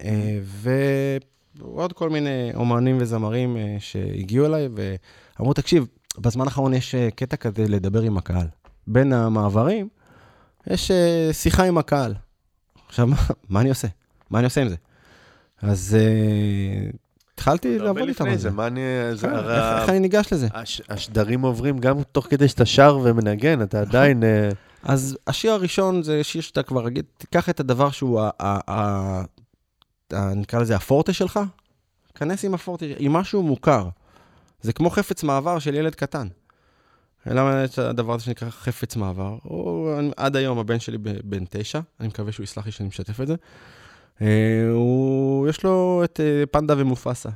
ועוד 0.44 1.92
כל 1.92 2.10
מיני 2.10 2.50
אומנים 2.54 2.98
וזמרים 3.00 3.56
שהגיעו 3.78 4.46
אליי, 4.46 4.68
ואמרו, 4.74 5.54
תקשיב, 5.54 5.86
בזמן 6.20 6.44
האחרון 6.44 6.74
יש 6.74 6.94
אה, 6.94 7.08
קטע 7.10 7.36
כזה 7.36 7.68
לדבר 7.68 8.00
עם 8.02 8.16
הקהל. 8.18 8.46
בין 8.86 9.12
המעברים, 9.12 9.88
יש 10.66 10.90
אה, 10.90 11.28
שיחה 11.32 11.64
עם 11.64 11.78
הקהל. 11.78 12.14
עכשיו, 12.88 13.06
מה, 13.06 13.16
מה 13.48 13.60
אני 13.60 13.68
עושה? 13.68 13.88
מה 14.30 14.38
אני 14.38 14.44
עושה 14.44 14.60
עם 14.62 14.68
זה? 14.68 14.76
אז 15.62 15.96
אה, 16.00 16.90
התחלתי 17.34 17.78
לעבוד 17.78 18.08
איתם 18.08 18.26
על 18.26 18.36
זה. 18.36 18.50
מה 18.50 18.66
אני... 18.66 18.80
זה 19.14 19.26
כן, 19.28 19.34
הרי 19.34 19.54
איך 19.56 19.80
איך 19.80 19.88
אני 19.88 20.00
ניגש 20.00 20.32
לזה? 20.32 20.48
הש- 20.54 20.82
השדרים 20.88 21.40
עוברים 21.40 21.78
גם 21.78 22.02
תוך 22.12 22.26
כדי 22.30 22.48
שאתה 22.48 22.66
שר 22.66 22.98
ומנגן, 23.02 23.62
אתה 23.62 23.80
עדיין... 23.80 24.24
אה, 24.24 24.48
אז 24.82 25.18
השיר 25.26 25.52
הראשון 25.52 26.02
זה 26.02 26.24
שיר 26.24 26.42
שאתה 26.42 26.62
כבר 26.62 26.84
רגיל, 26.84 27.02
תיקח 27.18 27.48
את 27.48 27.60
הדבר 27.60 27.90
שהוא, 27.90 28.20
ה- 28.20 28.30
ה- 28.40 28.60
ה- 28.70 29.22
ה- 30.14 30.34
נקרא 30.34 30.60
לזה 30.60 30.76
הפורטה 30.76 31.12
שלך, 31.12 31.40
כנס 32.14 32.44
עם 32.44 32.54
הפורטה, 32.54 32.84
עם 32.98 33.12
משהו 33.12 33.42
מוכר. 33.42 33.88
זה 34.60 34.72
כמו 34.72 34.90
חפץ 34.90 35.22
מעבר 35.22 35.58
של 35.58 35.74
ילד 35.74 35.94
קטן. 35.94 36.28
למה 37.26 37.62
יש 37.64 37.78
הדבר 37.78 38.14
הזה 38.14 38.24
שנקרא 38.24 38.50
חפץ 38.50 38.96
מעבר? 38.96 39.38
הוא, 39.42 39.90
עד 40.16 40.36
היום 40.36 40.58
הבן 40.58 40.80
שלי 40.80 40.98
בן 40.98 41.44
תשע, 41.50 41.80
אני 42.00 42.08
מקווה 42.08 42.32
שהוא 42.32 42.44
יסלח 42.44 42.66
לי 42.66 42.72
שאני 42.72 42.88
משתף 42.88 43.20
את 43.20 43.26
זה. 43.26 43.34
אה, 44.22 44.68
הוא, 44.72 45.48
יש 45.48 45.64
לו 45.64 46.00
את 46.04 46.20
אה, 46.20 46.46
פנדה 46.46 46.74
ומופסה. 46.78 47.28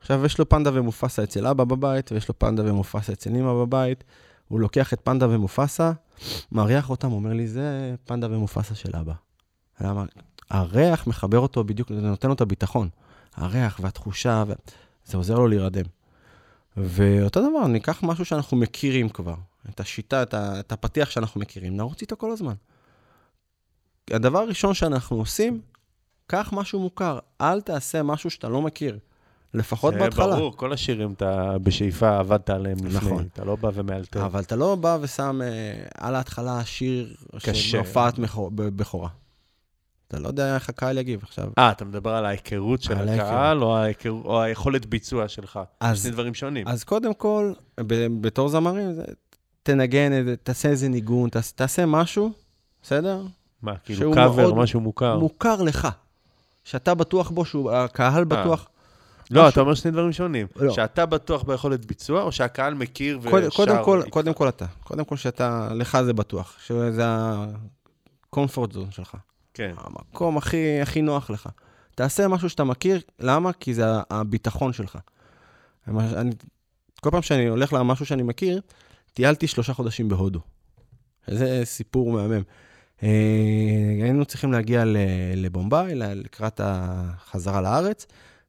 עכשיו, 0.00 0.26
יש 0.26 0.38
לו 0.38 0.48
פנדה 0.48 0.70
ומופסה 0.74 1.22
אצל 1.22 1.46
אבא 1.46 1.64
בבית, 1.64 2.12
ויש 2.12 2.28
לו 2.28 2.38
פנדה 2.38 2.62
ומופסה 2.64 3.12
אצל 3.12 3.30
אמא 3.30 3.52
בבית. 3.52 4.04
הוא 4.48 4.60
לוקח 4.60 4.92
את 4.92 5.00
פנדה 5.04 5.28
ומופסה, 5.28 5.92
מריח 6.52 6.90
אותם, 6.90 7.12
אומר 7.12 7.32
לי, 7.32 7.48
זה 7.48 7.94
פנדה 8.04 8.26
ומופסה 8.30 8.74
של 8.74 8.96
אבא. 8.96 9.12
למה? 9.80 10.04
הריח 10.50 11.06
מחבר 11.06 11.38
אותו 11.38 11.64
בדיוק, 11.64 11.92
זה 11.92 12.00
נותן 12.00 12.28
לו 12.28 12.34
את 12.34 12.40
הביטחון. 12.40 12.88
הריח 13.36 13.80
והתחושה, 13.82 14.44
ו... 14.46 14.52
זה 15.04 15.16
עוזר 15.16 15.34
לו 15.34 15.46
להירדם. 15.46 15.84
ואותו 16.84 17.40
דבר, 17.40 17.66
ניקח 17.66 18.02
משהו 18.02 18.24
שאנחנו 18.24 18.56
מכירים 18.56 19.08
כבר, 19.08 19.34
את 19.68 19.80
השיטה, 19.80 20.22
את, 20.22 20.34
ה... 20.34 20.60
את 20.60 20.72
הפתיח 20.72 21.10
שאנחנו 21.10 21.40
מכירים, 21.40 21.76
נרוץ 21.76 22.00
איתו 22.00 22.16
כל 22.16 22.30
הזמן. 22.30 22.54
הדבר 24.10 24.38
הראשון 24.38 24.74
שאנחנו 24.74 25.16
עושים, 25.16 25.60
קח 26.26 26.50
משהו 26.52 26.80
מוכר, 26.80 27.18
אל 27.40 27.60
תעשה 27.60 28.02
משהו 28.02 28.30
שאתה 28.30 28.48
לא 28.48 28.62
מכיר, 28.62 28.98
לפחות 29.54 29.94
זה 29.94 30.00
בהתחלה. 30.00 30.36
ברור, 30.36 30.56
כל 30.56 30.72
השירים 30.72 31.12
אתה 31.12 31.58
בשאיפה 31.62 32.18
עבדת 32.18 32.50
עליהם 32.50 32.76
לפני. 32.76 32.96
נכון. 32.96 33.28
אתה 33.32 33.44
לא 33.44 33.56
בא 33.56 33.70
ומאלתר. 33.74 34.26
אבל 34.26 34.40
אתה 34.40 34.56
לא 34.56 34.74
בא 34.74 34.98
ושם 35.00 35.40
אה, 35.42 35.84
על 35.94 36.14
ההתחלה 36.14 36.64
שיר 36.64 37.14
של. 37.38 37.78
הופעת 37.78 38.18
בכורה. 38.54 39.08
אתה 40.08 40.18
לא 40.18 40.28
יודע 40.28 40.54
איך 40.54 40.68
הקהל 40.68 40.98
יגיב 40.98 41.20
עכשיו. 41.22 41.48
אה, 41.58 41.70
אתה 41.70 41.84
מדבר 41.84 42.10
על 42.10 42.24
ההיכרות 42.26 42.82
של 42.82 42.92
על 42.98 43.08
הקהל, 43.08 43.62
או 43.62 43.76
ההיכר- 43.76 44.10
או 44.24 44.42
היכולת 44.42 44.86
ביצוע 44.86 45.28
שלך? 45.28 45.60
אז- 45.80 46.02
שני 46.02 46.10
דברים 46.10 46.34
שונים. 46.34 46.68
אז 46.68 46.84
קודם 46.84 47.14
כל, 47.14 47.52
ב- 47.80 48.06
בתור 48.20 48.48
זמרים, 48.48 48.92
זה- 48.92 49.04
תנגן, 49.62 50.34
תעשה 50.34 50.68
איזה 50.68 50.88
ניגון, 50.88 51.28
תעשה, 51.30 51.52
תעשה 51.54 51.86
משהו, 51.86 52.32
בסדר? 52.82 53.22
מה, 53.62 53.76
כאילו 53.76 54.12
קאבר, 54.14 54.54
משהו 54.54 54.80
מוכר? 54.80 55.18
מוכר 55.18 55.62
לך. 55.62 55.88
שאתה 56.64 56.94
בטוח 56.94 57.30
בו, 57.30 57.44
שהקהל 57.44 58.24
בטוח. 58.24 58.68
לא, 59.30 59.40
משהו- 59.42 59.52
אתה 59.52 59.60
אומר 59.60 59.74
שני 59.74 59.90
דברים 59.90 60.12
שונים. 60.12 60.46
לא. 60.56 60.72
שאתה 60.72 61.06
בטוח 61.06 61.42
ביכולת 61.42 61.86
ביצוע, 61.86 62.22
או 62.22 62.32
שהקהל 62.32 62.74
מכיר 62.74 63.18
ושר? 63.22 63.30
קודם, 63.30 63.48
קודם, 63.50 63.84
כל, 63.84 63.98
איתך? 63.98 64.08
קודם 64.12 64.34
כל 64.34 64.48
אתה. 64.48 64.66
קודם 64.84 65.04
כל 65.04 65.16
שאתה, 65.16 65.68
לך 65.74 65.98
זה 66.04 66.12
בטוח. 66.12 66.56
שזה 66.66 67.06
ה-comfort 67.06 68.36
zone 68.72 68.90
שלך. 68.90 69.14
כן. 69.58 69.74
המקום 69.76 70.36
הכי, 70.36 70.80
הכי 70.80 71.02
נוח 71.02 71.30
לך. 71.30 71.48
תעשה 71.94 72.28
משהו 72.28 72.50
שאתה 72.50 72.64
מכיר, 72.64 73.00
למה? 73.18 73.52
כי 73.52 73.74
זה 73.74 73.84
הביטחון 74.10 74.72
שלך. 74.72 74.98
אני, 75.88 76.30
כל 77.00 77.10
פעם 77.10 77.22
שאני 77.22 77.46
הולך 77.46 77.72
למשהו 77.72 78.06
שאני 78.06 78.22
מכיר, 78.22 78.60
טיילתי 79.12 79.46
שלושה 79.46 79.72
חודשים 79.72 80.08
בהודו. 80.08 80.40
זה 81.26 81.60
סיפור 81.64 82.12
מהמם. 82.12 82.42
אה, 83.02 83.08
היינו 84.02 84.24
צריכים 84.24 84.52
להגיע 84.52 84.84
לבומביי, 85.36 85.94
לקראת 85.94 86.60
החזרה 86.64 87.60
לארץ, 87.60 88.06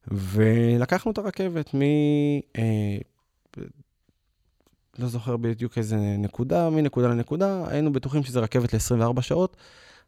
ולקחנו 0.08 1.12
את 1.12 1.18
הרכבת 1.18 1.76
מ... 1.76 1.82
אה, 2.58 2.98
לא 5.00 5.08
זוכר 5.08 5.38
בדיוק 5.38 5.78
איזה 5.78 5.98
נקודה, 5.98 6.70
מנקודה 6.70 7.08
לנקודה, 7.08 7.64
היינו 7.68 7.94
בטוחים 7.94 8.24
שזה 8.24 8.40
רכבת 8.40 8.74
ל-24 8.74 9.22
שעות. 9.22 9.58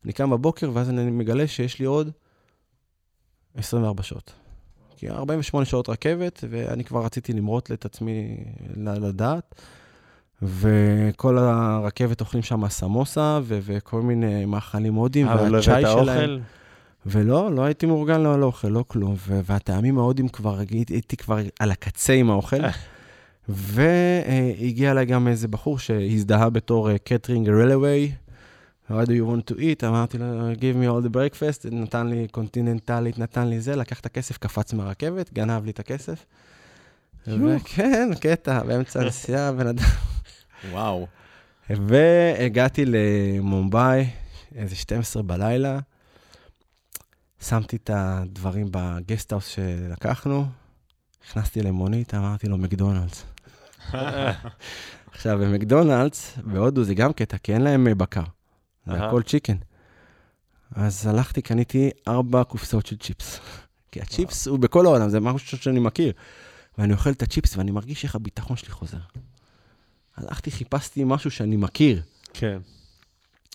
אני 0.05 0.13
קם 0.13 0.29
בבוקר, 0.29 0.71
ואז 0.73 0.89
אני 0.89 1.11
מגלה 1.11 1.47
שיש 1.47 1.79
לי 1.79 1.85
עוד 1.85 2.11
24 3.55 4.03
שעות. 4.03 4.33
כי 4.97 5.09
48 5.09 5.65
שעות 5.65 5.89
רכבת, 5.89 6.43
ואני 6.49 6.83
כבר 6.83 7.05
רציתי 7.05 7.33
למרוט 7.33 7.71
את 7.71 7.85
עצמי 7.85 8.37
לדעת. 8.77 9.55
וכל 10.41 11.37
הרכבת 11.37 12.21
אוכלים 12.21 12.43
שם 12.43 12.67
סמוסה, 12.69 13.39
ו- 13.43 13.59
וכל 13.61 14.01
מיני 14.01 14.45
מאכלים 14.45 14.93
הודים, 14.93 15.27
אה, 15.27 15.33
אבל 15.33 15.49
לא 15.49 15.57
והצ'אי 15.57 15.85
הבאת 15.85 16.03
שלהם. 16.03 16.29
אוכל? 16.29 16.39
ולא, 17.05 17.51
לא 17.55 17.61
הייתי 17.63 17.85
מאורגן 17.85 18.21
לא, 18.21 18.39
לא 18.39 18.45
אוכל, 18.45 18.67
לא 18.67 18.83
כלום. 18.87 19.15
והטעמים 19.27 19.97
ההודים 19.97 20.27
כבר, 20.27 20.59
הייתי, 20.59 20.93
הייתי 20.93 21.17
כבר 21.17 21.37
על 21.59 21.71
הקצה 21.71 22.13
עם 22.13 22.29
האוכל. 22.29 22.57
והגיע 23.49 24.91
אליי 24.91 25.05
גם 25.05 25.27
איזה 25.27 25.47
בחור 25.47 25.79
שהזדהה 25.79 26.49
בתור 26.49 26.97
קטרינג 26.97 27.49
רלווי. 27.49 28.11
What 28.91 29.05
do 29.05 29.11
you 29.11 29.25
want 29.25 29.53
to 29.53 29.59
eat? 29.59 29.85
אמרתי 29.87 30.17
לו, 30.17 30.51
give 30.51 30.75
me 30.75 30.87
all 30.87 31.07
the 31.07 31.15
breakfast, 31.15 31.67
נתן 31.71 32.07
לי 32.07 32.27
קונטיננטלית, 32.27 33.19
נתן 33.19 33.47
לי 33.47 33.61
זה, 33.61 33.75
לקח 33.75 33.99
את 33.99 34.05
הכסף, 34.05 34.37
קפץ 34.37 34.73
מהרכבת, 34.73 35.33
גנב 35.33 35.65
לי 35.65 35.71
את 35.71 35.79
הכסף. 35.79 36.25
וכן, 37.27 38.09
קטע, 38.21 38.63
באמצע 38.63 39.01
הנסיעה, 39.01 39.51
בן 39.51 39.67
אדם. 39.67 39.83
וואו. 40.71 41.07
והגעתי 41.69 42.85
למומבאי, 42.85 44.09
איזה 44.55 44.75
12 44.75 45.23
בלילה, 45.23 45.79
שמתי 47.41 47.75
את 47.75 47.89
הדברים 47.93 48.67
בגסטהאוס 48.71 49.47
שלקחנו, 49.47 50.45
נכנסתי 51.25 51.61
למונית, 51.61 52.13
אמרתי 52.13 52.47
לו, 52.47 52.57
מקדונלדס. 52.57 53.23
עכשיו, 55.11 55.39
במקדונלדס, 55.39 56.37
בהודו 56.43 56.83
זה 56.83 56.93
גם 56.93 57.13
קטע, 57.13 57.37
כי 57.37 57.53
אין 57.53 57.61
להם 57.61 57.87
בקר. 57.97 58.23
זה 58.85 58.93
אהה. 58.93 59.07
הכל 59.07 59.23
chicken. 59.23 59.57
אז 60.75 61.07
הלכתי, 61.07 61.41
קניתי 61.41 61.89
ארבע 62.07 62.43
קופסאות 62.43 62.85
של 62.85 62.97
צ'יפס. 62.97 63.39
כי 63.91 64.01
הצ'יפס 64.01 64.47
הוא 64.47 64.59
בכל 64.59 64.85
העולם, 64.85 65.09
זה 65.09 65.19
משהו 65.19 65.57
שאני 65.57 65.79
מכיר. 65.79 66.13
ואני 66.77 66.93
אוכל 66.93 67.09
את 67.09 67.21
הצ'יפס 67.21 67.57
ואני 67.57 67.71
מרגיש 67.71 68.03
איך 68.03 68.15
הביטחון 68.15 68.57
שלי 68.57 68.69
חוזר. 68.69 68.97
הלכתי, 70.17 70.51
חיפשתי 70.51 71.03
משהו 71.05 71.31
שאני 71.31 71.55
מכיר. 71.55 72.01
כן. 72.33 72.59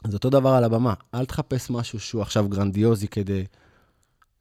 אז 0.05 0.14
אותו 0.14 0.31
דבר 0.31 0.51
על 0.51 0.64
הבמה, 0.64 0.95
אל 1.14 1.27
תחפש 1.27 1.70
משהו 1.70 2.01
שהוא 2.01 2.22
עכשיו 2.22 2.49
גרנדיוזי 2.49 3.09
כדי... 3.09 3.45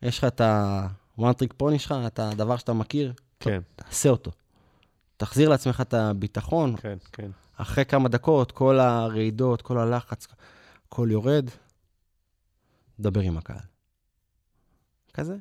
יש 0.01 0.17
לך 0.17 0.23
את 0.23 0.41
ה-one 0.41 1.21
trick 1.21 1.61
pony 1.61 1.79
שלך, 1.79 1.95
את 2.07 2.19
הדבר 2.19 2.57
שאתה 2.57 2.73
מכיר, 2.73 3.13
כן, 3.39 3.61
תעשה 3.75 4.09
אותו. 4.09 4.31
תחזיר 5.17 5.49
לעצמך 5.49 5.81
את 5.81 5.93
הביטחון, 5.93 6.75
כן, 6.75 6.97
כן. 7.11 7.31
אחרי 7.57 7.85
כמה 7.85 8.09
דקות, 8.09 8.51
כל 8.51 8.79
הרעידות, 8.79 9.61
כל 9.61 9.77
הלחץ, 9.77 10.27
הכל 10.87 11.07
יורד, 11.11 11.49
דבר 12.99 13.21
עם 13.21 13.37
הקהל. 13.37 13.57
כזה. 15.13 15.35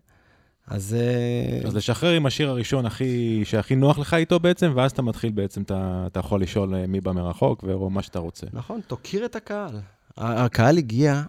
אז... 0.66 0.94
אה, 0.94 1.68
אז 1.68 1.76
לשחרר 1.76 2.12
עם 2.12 2.26
השיר 2.26 2.50
הראשון 2.50 2.86
הכי, 2.86 3.42
שהכי 3.44 3.76
נוח 3.76 3.98
לך 3.98 4.14
איתו 4.14 4.40
בעצם, 4.40 4.72
ואז 4.76 4.92
אתה 4.92 5.02
מתחיל 5.02 5.32
בעצם, 5.32 5.62
אתה, 5.62 6.04
אתה 6.06 6.20
יכול 6.20 6.42
לשאול 6.42 6.74
אה, 6.74 6.86
מי 6.86 7.00
בא 7.00 7.12
מרחוק, 7.12 7.64
או 7.64 7.90
מה 7.90 8.02
שאתה 8.02 8.18
רוצה. 8.18 8.46
נכון, 8.52 8.80
תוקיר 8.86 9.24
את 9.24 9.36
הקהל. 9.36 9.80
הקהל 10.16 10.78
הגיע, 10.78 11.22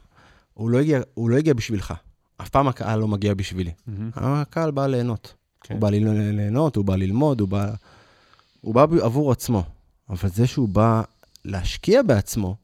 הוא 0.54 0.70
לא 0.70 0.78
הגיע, 0.78 1.00
הוא 1.14 1.30
לא 1.30 1.38
הגיע 1.38 1.54
בשבילך, 1.54 1.94
אף 2.42 2.50
פעם 2.50 2.68
הקהל 2.68 3.00
לא 3.00 3.08
מגיע 3.08 3.34
בשבילי. 3.34 3.72
מהמם. 3.88 4.10
הקהל 4.16 4.72
בא 4.72 4.88
ליהנות. 4.88 5.34
כן. 5.62 5.74
הוא 5.74 5.82
בא 5.82 5.90
ליהנות, 5.90 6.76
הוא 6.76 6.86
בא 6.86 6.96
ללמוד, 6.96 7.40
הוא 7.40 7.50
בא... 7.50 7.74
הוא 8.62 8.76
בא 8.76 8.86
עבור 9.02 9.32
עצמו. 9.32 9.64
אבל 10.10 10.30
זה 10.30 10.48
שהוא 10.48 10.70
בא 10.70 11.02
להשקיע 11.46 12.02
בעצמו, 12.04 12.56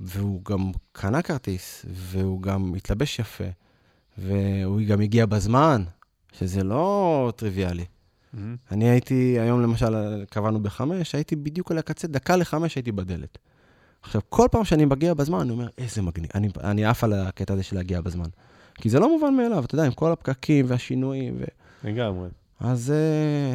והוא 0.00 0.44
גם 0.44 0.70
קנה 0.92 1.22
כרטיס, 1.22 1.86
והוא 1.90 2.42
גם 2.42 2.74
התלבש 2.74 3.18
יפה, 3.18 3.44
והוא 4.18 4.80
גם 4.88 5.00
הגיע 5.00 5.26
בזמן, 5.26 5.84
שזה 6.32 6.64
לא 6.64 7.32
טריוויאלי. 7.36 7.84
מהמם. 8.32 8.56
אני 8.70 8.88
הייתי, 8.88 9.36
היום 9.40 9.62
למשל, 9.62 10.24
קבענו 10.30 10.60
בחמש, 10.62 11.14
הייתי 11.14 11.36
בדיוק 11.36 11.70
על 11.70 11.78
הקצה, 11.78 12.08
דקה 12.08 12.36
לחמש 12.36 12.74
הייתי 12.74 12.92
בדלת. 12.92 13.38
עכשיו, 14.02 14.20
כל 14.28 14.48
פעם 14.50 14.64
שאני 14.64 14.84
מגיע 14.84 15.14
בזמן, 15.14 15.40
אני 15.40 15.50
אומר, 15.50 15.68
איזה 15.78 16.02
מגניב. 16.02 16.30
אני, 16.34 16.48
אני 16.64 16.84
עף 16.84 17.04
על 17.04 17.12
הקטע 17.12 17.54
הזה 17.54 17.62
של 17.62 17.76
להגיע 17.76 18.00
בזמן. 18.00 18.28
כי 18.74 18.88
זה 18.88 18.98
לא 18.98 19.08
מובן 19.08 19.34
מאליו, 19.34 19.64
אתה 19.64 19.74
יודע, 19.74 19.86
עם 19.86 19.92
כל 19.92 20.12
הפקקים 20.12 20.64
והשינויים. 20.68 21.36
ו... 21.40 21.44
לגמרי. 21.84 22.28
אז 22.60 22.92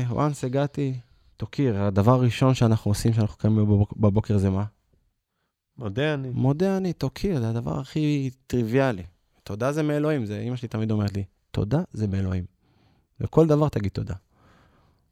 uh, 0.09 0.11
once 0.11 0.45
הגעתי, 0.45 0.93
תוקיר, 1.37 1.81
הדבר 1.83 2.13
הראשון 2.13 2.53
שאנחנו 2.53 2.91
עושים 2.91 3.11
כשאנחנו 3.11 3.37
קמים 3.37 3.55
בבוק, 3.55 3.97
בבוקר 3.97 4.37
זה 4.37 4.49
מה? 4.49 4.63
מודה 5.79 6.13
אני. 6.13 6.29
מודה 6.33 6.77
אני, 6.77 6.93
תוקיר, 6.93 7.39
זה 7.39 7.49
הדבר 7.49 7.79
הכי 7.79 8.29
טריוויאלי. 8.47 9.03
תודה 9.43 9.71
זה 9.71 9.83
מאלוהים, 9.83 10.25
זה 10.25 10.39
אמא 10.39 10.55
שלי 10.55 10.67
תמיד 10.67 10.91
אומרת 10.91 11.13
לי, 11.15 11.23
תודה 11.51 11.81
זה 11.93 12.07
מאלוהים. 12.07 12.45
וכל 13.21 13.47
דבר 13.47 13.69
תגיד 13.69 13.91
תודה. 13.91 14.13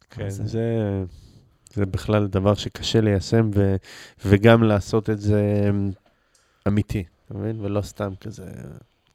כן, 0.10 0.26
אז- 0.26 0.42
זה, 0.46 0.64
זה 1.74 1.86
בכלל 1.86 2.28
דבר 2.28 2.54
שקשה 2.54 3.02
ליישם, 3.02 3.50
ו, 3.56 3.76
וגם 4.26 4.64
לעשות 4.64 5.10
את 5.10 5.22
זה 5.22 5.66
אמ, 5.70 5.92
אמיתי, 6.68 7.04
אתה 7.26 7.34
מבין? 7.34 7.60
ולא 7.62 7.82
סתם 7.82 8.14
כזה, 8.22 8.46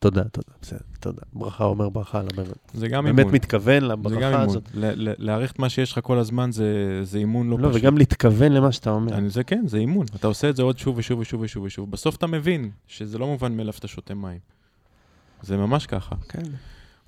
תודה, 0.00 0.24
תודה, 0.24 0.52
בסדר, 0.62 0.78
תודה. 1.00 1.22
ברכה 1.32 1.64
אומר 1.64 1.88
ברכה, 1.88 2.22
לא 2.22 2.28
באמת. 2.36 2.48
זה 2.74 2.88
גם 2.88 3.04
באמת 3.04 3.18
אימון. 3.18 3.34
מתכוון 3.34 3.80
זה 3.80 3.88
גם 3.88 3.90
לברכה 4.00 4.28
אימון. 4.30 4.42
הזאת. 4.48 4.62
ל- 4.74 5.08
ל- 5.08 5.14
להעריך 5.18 5.52
את 5.52 5.58
מה 5.58 5.68
שיש 5.68 5.92
לך 5.92 6.00
כל 6.02 6.18
הזמן 6.18 6.52
זה 6.52 6.64
זה 7.04 7.18
אימון 7.18 7.50
לא 7.50 7.58
לא, 7.58 7.68
פשוט. 7.68 7.80
וגם 7.82 7.98
להתכוון 7.98 8.52
למה 8.52 8.72
שאתה 8.72 8.90
אומר. 8.90 9.14
אני- 9.14 9.30
זה 9.30 9.44
כן, 9.44 9.64
זה 9.66 9.78
אימון. 9.78 10.06
אתה 10.14 10.26
עושה 10.26 10.50
את 10.50 10.56
זה 10.56 10.62
עוד 10.62 10.78
שוב 10.78 10.98
ושוב 10.98 11.18
ושוב 11.18 11.40
ושוב 11.40 11.62
ושוב. 11.64 11.90
בסוף 11.90 12.16
אתה 12.16 12.26
מבין 12.26 12.70
שזה 12.86 13.18
לא 13.18 13.26
מובן 13.26 13.56
מאליו 13.56 13.72
שאתה 13.72 13.88
שותה 13.88 14.14
מים. 14.14 14.38
זה 15.42 15.56
ממש 15.56 15.86
ככה. 15.86 16.14
כן. 16.28 16.42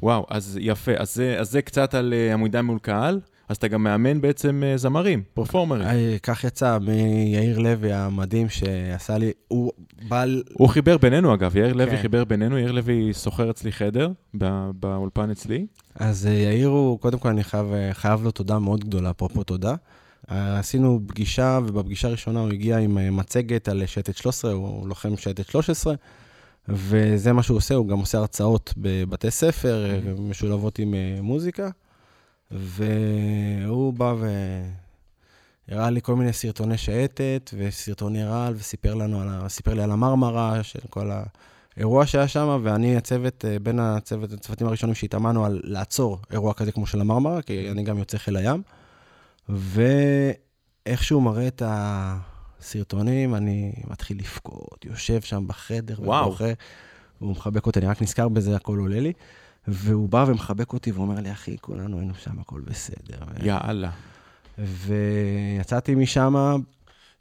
וואו, 0.03 0.26
אז 0.30 0.59
יפה. 0.61 0.93
אז 0.99 1.14
זה, 1.14 1.36
אז 1.40 1.51
זה 1.51 1.62
קצת 1.62 1.95
על 1.95 2.14
עמידה 2.34 2.62
מול 2.62 2.78
קהל, 2.78 3.20
אז 3.53 3.57
אתה 3.57 3.68
גם 3.68 3.82
מאמן 3.82 4.20
בעצם 4.20 4.62
uh, 4.62 4.78
זמרים, 4.78 5.22
פרפורמרים. 5.34 5.86
אה, 5.86 6.16
כך 6.22 6.44
יצא 6.44 6.78
מיאיר 6.78 7.59
לוי 7.59 7.92
המדהים 7.92 8.48
שעשה 8.48 9.18
לי, 9.18 9.32
הוא 9.48 9.72
בעל... 10.09 10.42
הוא 10.53 10.68
חיבר 10.68 10.98
בינינו 10.98 11.34
אגב, 11.34 11.57
יאיר 11.57 11.72
לוי 11.72 11.90
כן. 11.90 12.03
חיבר 12.03 12.24
בינינו, 12.24 12.59
יאיר 12.59 12.72
לוי 12.72 13.12
שוכר 13.14 13.50
אצלי 13.50 13.72
חדר 13.72 14.11
באולפן 14.74 15.30
אצלי. 15.30 15.66
אז 15.94 16.26
אה, 16.26 16.32
יאיר 16.32 16.68
הוא, 16.68 16.98
קודם 16.98 17.18
כל 17.18 17.28
אני 17.28 17.44
חייב, 17.44 17.72
אה, 17.72 17.90
חייב 17.92 18.22
לו 18.22 18.30
תודה 18.30 18.59
מאוד 18.59 18.84
גדולה, 18.84 19.11
אפרופו 19.11 19.44
תודה. 19.44 19.74
אה, 20.30 20.59
עשינו 20.59 21.00
פגישה, 21.07 21.59
ובפגישה 21.66 22.09
הראשונה 22.09 22.40
הוא 22.40 22.48
הגיע 22.48 22.78
עם 22.78 22.98
אה, 22.98 23.11
מצגת 23.11 23.68
על 23.68 23.86
שייטת 23.86 24.16
13, 24.16 24.53
הוא 24.53 24.88
לוחם 24.88 25.16
שייטת 25.16 25.46
13, 25.46 25.94
וזה 26.68 27.32
מה 27.32 27.42
שהוא 27.42 27.57
עושה, 27.57 27.74
הוא 27.74 27.88
גם 27.88 27.98
עושה 27.98 28.18
הרצאות 28.18 28.74
בבתי 28.76 29.30
ספר, 29.30 29.90
אה, 29.90 30.00
משולבות 30.18 30.78
עם 30.78 30.94
אה, 30.94 31.22
מוזיקה, 31.22 31.70
והוא 32.53 33.92
בא 33.92 34.14
והראה 35.68 35.90
לי 35.90 36.00
כל 36.03 36.16
מיני 36.16 36.32
סרטוני 36.32 36.78
שייטת 36.78 37.50
וסרטוני 37.59 38.24
רעל, 38.24 38.55
וסיפר 38.57 38.94
לנו 38.94 39.20
על, 39.20 39.28
ה- 39.28 39.48
סיפר 39.48 39.74
לי 39.74 39.82
על 39.82 39.90
המרמרה, 39.90 40.62
של 40.62 40.78
כל 40.90 41.11
האירוע 41.76 42.07
שהיה 42.07 42.28
שם, 42.28 42.61
ואני 42.62 42.96
הצוות, 42.96 43.44
אה, 43.44 43.59
בין 43.59 43.78
הצוות, 43.78 44.32
הצוותים 44.32 44.66
הראשונים 44.66 44.94
שהתאמנו 44.94 45.44
על 45.44 45.61
לעצור 45.64 46.18
אירוע 46.30 46.55
כזה 46.55 46.72
כמו 46.72 46.86
של 46.86 47.00
המרמרה, 47.00 47.42
כי 47.42 47.70
אני 47.70 47.82
גם 47.82 47.98
יוצא 47.98 48.18
חיל 48.18 48.36
הים, 48.36 48.62
ואיך 49.48 51.03
שהוא 51.05 51.22
מראה 51.22 51.46
את 51.48 51.62
הסרטונים, 51.66 53.34
אני 53.34 53.72
מתחיל 53.90 54.18
לבכות, 54.18 54.84
יושב 54.84 55.20
שם 55.20 55.46
בחדר. 55.46 55.94
ובוכה, 56.24 56.44
והוא 57.20 57.30
מחבק 57.32 57.66
אותי, 57.66 57.78
אני 57.78 57.88
רק 57.88 58.03
נזכר 58.03 58.28
בזה, 58.28 58.57
הכל 58.57 58.78
עולה 58.78 59.00
לי. 59.00 59.12
והוא 59.68 60.08
בא 60.08 60.24
ומחבק 60.28 60.72
אותי 60.72 60.92
ואומר 60.92 61.20
לי, 61.20 61.32
אחי, 61.32 61.56
כולנו 61.60 61.98
היינו 61.98 62.14
שם, 62.14 62.38
הכל 62.40 62.60
בסדר. 62.60 63.18
יאללה. 63.42 63.90
ויצאתי 64.58 65.94
משם, 65.94 66.34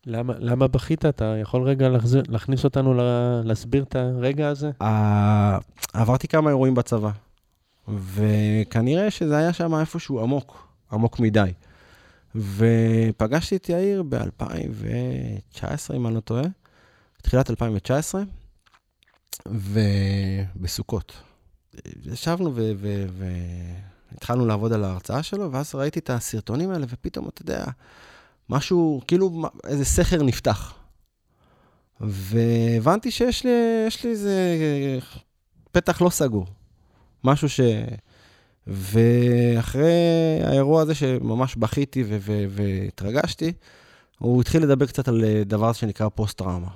למה, 0.05 0.33
למה 0.39 0.67
בכית? 0.67 1.05
אתה 1.05 1.35
יכול 1.41 1.63
רגע 1.63 1.89
להחזיר, 1.89 2.23
להכניס 2.27 2.63
אותנו 2.63 2.93
ל- 2.93 3.41
להסביר 3.43 3.83
את 3.83 3.95
הרגע 3.95 4.47
הזה? 4.47 4.71
עברתי 5.93 6.27
כמה 6.27 6.49
אירועים 6.49 6.75
בצבא, 6.75 7.09
וכנראה 7.87 9.11
שזה 9.11 9.37
היה 9.37 9.53
שם 9.53 9.75
איפשהו 9.75 10.21
עמוק, 10.21 10.67
עמוק 10.91 11.19
מדי. 11.19 11.51
ופגשתי 12.35 13.55
את 13.55 13.69
יאיר 13.69 14.03
ב-2019, 14.09 15.63
אם 15.95 16.07
אני 16.07 16.15
לא 16.15 16.19
טועה, 16.19 16.43
תחילת 17.21 17.49
2019, 17.49 18.21
ובסוכות. 19.45 21.13
ישבנו 22.05 22.53
והתחלנו 24.11 24.45
לעבוד 24.45 24.73
על 24.73 24.83
ההרצאה 24.83 25.23
שלו, 25.23 25.51
ואז 25.51 25.75
ראיתי 25.75 25.99
את 25.99 26.09
הסרטונים 26.09 26.71
האלה, 26.71 26.85
ופתאום, 26.89 27.27
אתה 27.27 27.41
יודע, 27.41 27.65
משהו, 28.49 29.01
כאילו 29.07 29.41
איזה 29.67 29.85
סכר 29.85 30.23
נפתח. 30.23 30.73
והבנתי 31.99 33.11
שיש 33.11 33.43
לי, 33.43 33.51
לי 34.03 34.09
איזה 34.09 34.57
פתח 35.71 36.01
לא 36.01 36.09
סגור. 36.09 36.45
משהו 37.23 37.49
ש... 37.49 37.59
ואחרי 38.67 39.91
האירוע 40.43 40.81
הזה 40.81 40.95
שממש 40.95 41.55
בכיתי 41.55 42.03
ו- 42.03 42.17
ו- 42.19 42.45
והתרגשתי, 42.49 43.53
הוא 44.21 44.41
התחיל 44.41 44.63
לדבר 44.63 44.85
קצת 44.85 45.07
על 45.07 45.23
אה, 45.23 45.43
דבר 45.45 45.73
שנקרא 45.73 46.09
פוסט-טראומה. 46.09 46.67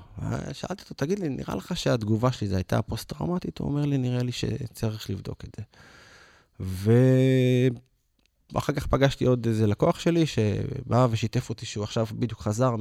שאלתי 0.54 0.84
אותו, 0.84 0.93
תגיד 0.93 1.20
לי, 1.20 1.30
נראה 1.30 1.56
לך 1.56 1.78
שהתגובה 1.78 2.32
שלי 2.32 2.48
זו 2.48 2.56
הייתה 2.56 2.82
פוסט-טראומטית? 2.82 3.58
הוא 3.58 3.68
אומר 3.68 3.86
לי, 3.86 3.98
נראה 3.98 4.24
לי 4.24 4.32
שצריך 4.32 5.10
לבדוק 5.10 5.43
את 5.46 5.58
זה. 5.58 5.64
ואחר 8.54 8.74
כך 8.74 8.88
פגשתי 8.88 9.26
עוד 9.26 9.48
איזה 9.48 9.68
לקוח 9.68 10.00
שלי 10.00 10.26
שבא 10.26 11.08
ושיתף 11.12 11.50
אותי 11.50 11.66
שהוא 11.66 11.84
עכשיו 11.84 12.06
בדיוק 12.20 12.41
חזר 12.41 12.76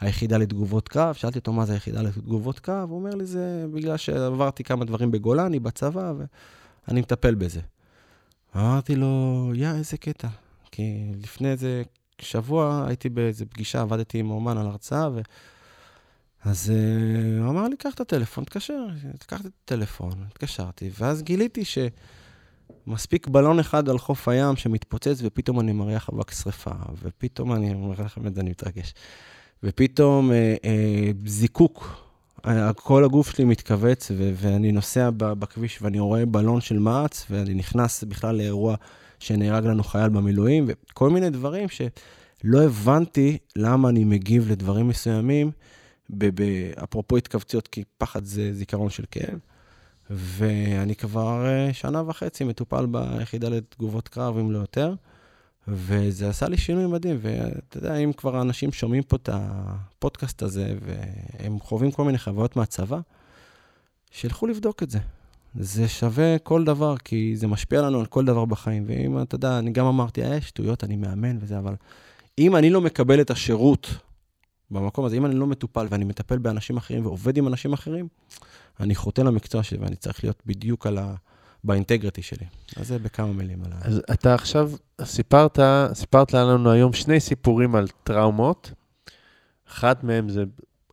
מהיחידה 0.00 0.38
לתגובות 0.38 0.88
קרב. 0.88 1.14
שאלתי 1.14 1.38
אותו, 1.38 1.52
מה 1.52 1.66
זה 1.66 1.72
היחידה 1.72 2.02
לתגובות 2.02 2.58
קרב? 2.58 2.90
הוא 2.90 2.98
אומר 2.98 3.14
לי, 3.14 3.26
זה 3.26 3.66
בגלל 3.74 3.96
שעברתי 3.96 4.64
כמה 4.64 4.84
דברים 4.84 5.10
בגולני, 5.10 5.60
בצבא, 5.60 6.12
ואני 6.88 7.00
מטפל 7.00 7.34
בזה. 7.34 7.60
אמרתי 8.56 8.96
לו, 8.96 9.50
יא, 9.54 9.70
איזה 9.70 9.96
קטע. 9.96 10.28
כי 10.70 11.12
לפני 11.22 11.50
איזה 11.50 11.82
שבוע 12.20 12.84
הייתי 12.88 13.08
באיזה 13.08 13.46
פגישה, 13.46 13.80
עבדתי 13.80 14.18
עם 14.18 14.30
אומן 14.30 14.58
על 14.58 14.66
הרצאה, 14.66 15.08
ו... 15.14 15.20
אז 16.44 16.72
uh, 16.72 17.42
הוא 17.42 17.50
אמר 17.50 17.68
לי, 17.68 17.76
קח 17.76 17.94
את 17.94 18.00
הטלפון, 18.00 18.44
תקשר. 18.44 18.86
לקחתי 19.22 19.48
את 19.48 19.52
הטלפון, 19.64 20.12
התקשרתי, 20.30 20.90
ואז 20.98 21.22
גיליתי 21.22 21.62
שמספיק 21.64 23.28
בלון 23.28 23.58
אחד 23.58 23.88
על 23.88 23.98
חוף 23.98 24.28
הים 24.28 24.56
שמתפוצץ, 24.56 25.18
ופתאום 25.22 25.60
אני 25.60 25.72
מריח 25.72 26.10
אבק 26.12 26.30
שרפה, 26.30 26.70
ופתאום 27.02 27.52
אני 27.52 27.74
אומר 27.74 27.94
לכם 28.04 28.26
את 28.26 28.34
זה, 28.34 28.40
אני 28.40 28.50
מתרגש. 28.50 28.94
ופתאום 29.62 30.32
אה, 30.32 30.54
אה, 30.64 31.10
זיקוק, 31.26 32.04
אה, 32.46 32.72
כל 32.72 33.04
הגוף 33.04 33.30
שלי 33.30 33.44
מתכווץ, 33.44 34.10
ו- 34.10 34.32
ואני 34.36 34.72
נוסע 34.72 35.10
בכביש 35.16 35.82
ואני 35.82 36.00
רואה 36.00 36.26
בלון 36.26 36.60
של 36.60 36.78
מע"צ, 36.78 37.26
ואני 37.30 37.54
נכנס 37.54 38.04
בכלל 38.04 38.36
לאירוע 38.36 38.76
שנהרג 39.24 39.66
לנו 39.66 39.84
חייל 39.84 40.08
במילואים, 40.08 40.64
וכל 40.68 41.10
מיני 41.10 41.30
דברים 41.30 41.68
שלא 41.68 42.62
הבנתי 42.62 43.38
למה 43.56 43.88
אני 43.88 44.04
מגיב 44.04 44.50
לדברים 44.50 44.88
מסוימים, 44.88 45.50
אפרופו 46.84 47.16
התכווצויות, 47.16 47.68
כי 47.68 47.84
פחד 47.98 48.24
זה 48.24 48.52
זיכרון 48.52 48.90
של 48.90 49.04
כאב. 49.10 49.38
ואני 50.10 50.94
כבר 50.96 51.46
אה, 51.46 51.72
שנה 51.72 52.02
וחצי 52.06 52.44
מטופל 52.44 52.86
ביחידה 52.86 53.48
לתגובות 53.48 54.08
קרב, 54.08 54.38
אם 54.38 54.50
לא 54.50 54.58
יותר, 54.58 54.94
וזה 55.68 56.28
עשה 56.28 56.48
לי 56.48 56.56
שינוי 56.56 56.86
מדהים. 56.86 57.18
ואתה 57.20 57.78
יודע, 57.78 57.96
אם 57.96 58.12
כבר 58.12 58.36
האנשים 58.36 58.72
שומעים 58.72 59.02
פה 59.02 59.16
את 59.16 59.28
הפודקאסט 59.32 60.42
הזה, 60.42 60.74
והם 60.80 61.60
חווים 61.60 61.90
כל 61.90 62.04
מיני 62.04 62.18
חוויות 62.18 62.56
מהצבא, 62.56 63.00
שילכו 64.10 64.46
לבדוק 64.46 64.82
את 64.82 64.90
זה. 64.90 64.98
זה 65.54 65.88
שווה 65.88 66.38
כל 66.38 66.64
דבר, 66.64 66.96
כי 66.96 67.36
זה 67.36 67.46
משפיע 67.46 67.82
לנו 67.82 68.00
על 68.00 68.06
כל 68.06 68.24
דבר 68.24 68.44
בחיים. 68.44 68.84
ואם, 68.86 69.22
אתה 69.22 69.34
יודע, 69.34 69.58
אני 69.58 69.70
גם 69.70 69.86
אמרתי, 69.86 70.22
אה, 70.24 70.40
שטויות, 70.40 70.84
אני 70.84 70.96
מאמן 70.96 71.36
וזה, 71.40 71.58
אבל 71.58 71.74
אם 72.38 72.56
אני 72.56 72.70
לא 72.70 72.80
מקבל 72.80 73.20
את 73.20 73.30
השירות 73.30 73.86
במקום 74.70 75.04
הזה, 75.04 75.16
אם 75.16 75.26
אני 75.26 75.34
לא 75.34 75.46
מטופל 75.46 75.86
ואני 75.90 76.04
מטפל 76.04 76.38
באנשים 76.38 76.76
אחרים 76.76 77.06
ועובד 77.06 77.36
עם 77.36 77.48
אנשים 77.48 77.72
אחרים, 77.72 78.08
אני 78.80 78.94
חוטא 78.94 79.20
למקצוע 79.20 79.62
שלי 79.62 79.78
ואני 79.78 79.96
צריך 79.96 80.24
להיות 80.24 80.42
בדיוק 80.46 80.86
על 80.86 80.98
ה... 80.98 81.14
באינטגריטי 81.64 82.22
שלי. 82.22 82.46
אז 82.76 82.88
זה 82.88 82.98
בכמה 82.98 83.32
מילים 83.32 83.64
על 83.64 83.72
ה... 83.72 83.76
אז 83.80 84.00
אתה 84.12 84.34
עכשיו 84.34 84.70
סיפרת, 85.04 85.58
סיפרת 85.92 86.32
לנו 86.32 86.70
היום 86.70 86.92
שני 86.92 87.20
סיפורים 87.20 87.74
על 87.74 87.88
טראומות. 88.04 88.72
אחד 89.68 89.94
מהם 90.02 90.28
זה 90.28 90.44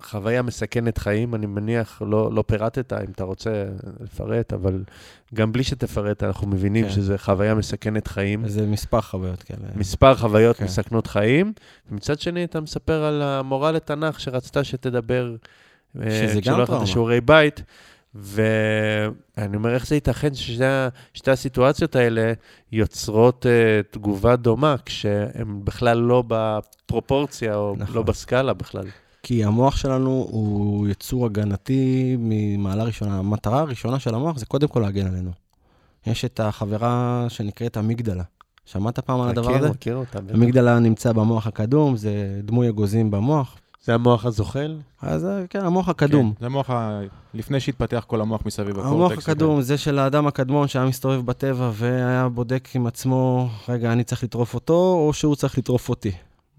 חוויה 0.03 0.41
מסכנת 0.41 0.97
חיים, 0.97 1.35
אני 1.35 1.45
מניח, 1.45 2.01
לא, 2.05 2.33
לא 2.33 2.43
פירטת, 2.47 2.93
אם 2.93 3.11
אתה 3.11 3.23
רוצה 3.23 3.65
לפרט, 3.99 4.53
אבל 4.53 4.83
גם 5.33 5.51
בלי 5.51 5.63
שתפרט, 5.63 6.23
אנחנו 6.23 6.47
מבינים 6.47 6.85
כן. 6.85 6.91
שזה 6.91 7.17
חוויה 7.17 7.55
מסכנת 7.55 8.07
חיים. 8.07 8.47
זה 8.47 8.65
מספר 8.67 9.01
חוויות 9.01 9.43
כאלה. 9.43 9.67
מספר 9.75 10.15
חוויות 10.15 10.57
כן. 10.57 10.65
מסכנות 10.65 11.07
חיים. 11.07 11.53
ומצד 11.91 12.19
שני, 12.19 12.43
אתה 12.43 12.61
מספר 12.61 13.03
על 13.03 13.21
המורה 13.21 13.71
לתנ"ך 13.71 14.19
שרצתה 14.19 14.63
שתדבר, 14.63 15.35
אה, 16.01 16.11
שזה 16.11 16.41
גם 16.41 16.65
טראומה. 16.65 16.83
לשיעורי 16.83 17.21
בית. 17.21 17.63
ואני 18.15 19.55
אומר, 19.55 19.73
איך 19.73 19.87
זה 19.87 19.95
ייתכן 19.95 20.33
ששתי 20.33 21.31
הסיטואציות 21.31 21.95
האלה 21.95 22.33
יוצרות 22.71 23.45
uh, 23.45 23.93
תגובה 23.93 24.35
דומה, 24.35 24.75
כשהן 24.85 25.61
בכלל 25.63 25.97
לא 25.97 26.23
בפרופורציה 26.27 27.55
או 27.55 27.75
נכון. 27.77 27.95
לא 27.95 28.01
בסקאלה 28.03 28.53
בכלל. 28.53 28.85
כי 29.23 29.43
המוח 29.43 29.77
שלנו 29.77 30.27
הוא 30.31 30.87
יצור 30.87 31.25
הגנתי 31.25 32.15
ממעלה 32.19 32.83
ראשונה. 32.83 33.19
המטרה 33.19 33.59
הראשונה 33.59 33.99
של 33.99 34.15
המוח 34.15 34.37
זה 34.37 34.45
קודם 34.45 34.67
כל 34.67 34.79
להגן 34.79 35.07
עלינו. 35.07 35.31
יש 36.07 36.25
את 36.25 36.39
החברה 36.39 37.25
שנקראת 37.29 37.77
אמיגדלה. 37.77 38.23
שמעת 38.65 38.99
פעם 38.99 39.21
על 39.21 39.29
הדבר 39.29 39.47
מכיר, 39.47 39.57
הזה? 39.57 39.69
מכיר 39.69 39.95
אותה. 39.95 40.21
בטח. 40.21 40.35
אמיגדלה 40.35 40.79
נמצא 40.79 41.11
במוח 41.11 41.47
הקדום, 41.47 41.97
זה 41.97 42.41
דמוי 42.43 42.69
אגוזים 42.69 43.11
במוח. 43.11 43.57
זה 43.83 43.93
המוח 43.93 44.25
הזוחל? 44.25 44.77
אז 45.01 45.25
אה, 45.25 45.47
כן, 45.49 45.65
המוח 45.65 45.89
הקדום. 45.89 46.33
כן, 46.33 46.39
זה 46.39 46.45
המוח, 46.45 46.69
ה... 46.69 47.01
לפני 47.33 47.59
שהתפתח 47.59 48.03
כל 48.07 48.21
המוח 48.21 48.41
מסביב 48.45 48.79
המוח. 48.79 49.11
הקדום 49.11 49.61
זה 49.61 49.77
של 49.77 49.99
האדם 49.99 50.27
הקדמון 50.27 50.67
שהיה 50.67 50.85
מסתובב 50.85 51.25
בטבע 51.25 51.71
והיה 51.73 52.29
בודק 52.29 52.69
עם 52.75 52.87
עצמו, 52.87 53.49
רגע, 53.69 53.93
אני 53.93 54.03
צריך 54.03 54.23
לטרוף 54.23 54.53
אותו, 54.53 54.73
או 55.07 55.13
שהוא 55.13 55.35
צריך 55.35 55.57
לטרוף 55.57 55.89
אותי. 55.89 56.11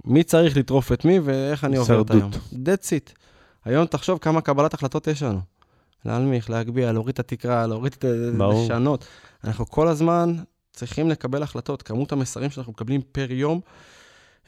מי 0.05 0.23
צריך 0.23 0.57
לטרוף 0.57 0.93
את 0.93 1.05
מי 1.05 1.19
ואיך 1.19 1.65
אני 1.65 1.77
עובר 1.77 2.01
את 2.01 2.11
היום. 2.11 2.31
That's 2.53 2.87
it. 2.87 3.13
היום 3.65 3.87
תחשוב 3.87 4.19
כמה 4.19 4.41
קבלת 4.41 4.75
החלטות 4.75 5.07
יש 5.07 5.23
לנו. 5.23 5.41
להנמיך, 6.05 6.51
להגביה, 6.51 6.93
להוריד 6.93 7.13
את 7.13 7.19
התקרה, 7.19 7.67
להוריד 7.67 7.93
את... 7.99 8.05
ברור. 8.37 8.65
לשנות. 8.65 9.07
אנחנו 9.45 9.67
כל 9.67 9.89
הזמן 9.89 10.35
צריכים 10.73 11.09
לקבל 11.09 11.43
החלטות. 11.43 11.83
כמות 11.83 12.13
המסרים 12.13 12.51
שאנחנו 12.51 12.73
מקבלים 12.73 13.01
פר 13.13 13.33
יום, 13.33 13.61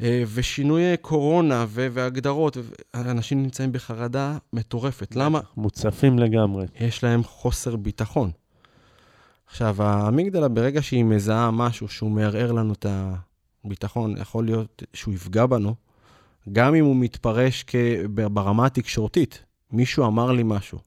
אה, 0.01 0.23
ושינויי 0.35 0.97
קורונה 0.97 1.67
והגדרות, 1.69 2.57
אנשים 2.95 3.43
נמצאים 3.43 3.73
בחרדה 3.73 4.37
מטורפת. 4.53 5.17
למה? 5.17 5.41
מוצפים 5.57 6.19
לגמרי. 6.19 6.67
יש 6.81 7.05
להם 7.05 7.25
חוסר 7.25 7.77
ביטחון. 7.77 8.31
עכשיו, 9.47 9.83
האמיגדלה, 9.83 10.49
ברגע 10.49 10.83
שהיא 10.83 11.05
מזהה 11.05 11.51
משהו 11.51 11.89
שהוא 11.89 12.11
מערער 12.11 12.53
לנו 12.53 12.73
את 12.73 12.87
הביטחון, 13.65 14.17
יכול 14.17 14.45
להיות 14.45 14.83
שהוא 14.93 15.15
יפגע 15.15 15.47
בנו, 15.47 15.75
גם 16.53 16.75
אם 16.75 16.85
הוא 16.85 16.97
מתפרש 16.97 17.65
כ... 17.67 17.75
ברמה 18.15 18.67
התקשורתית. 18.67 19.43
מישהו 19.73 20.07
אמר 20.07 20.33
לי 20.33 20.43
משהו, 20.45 20.79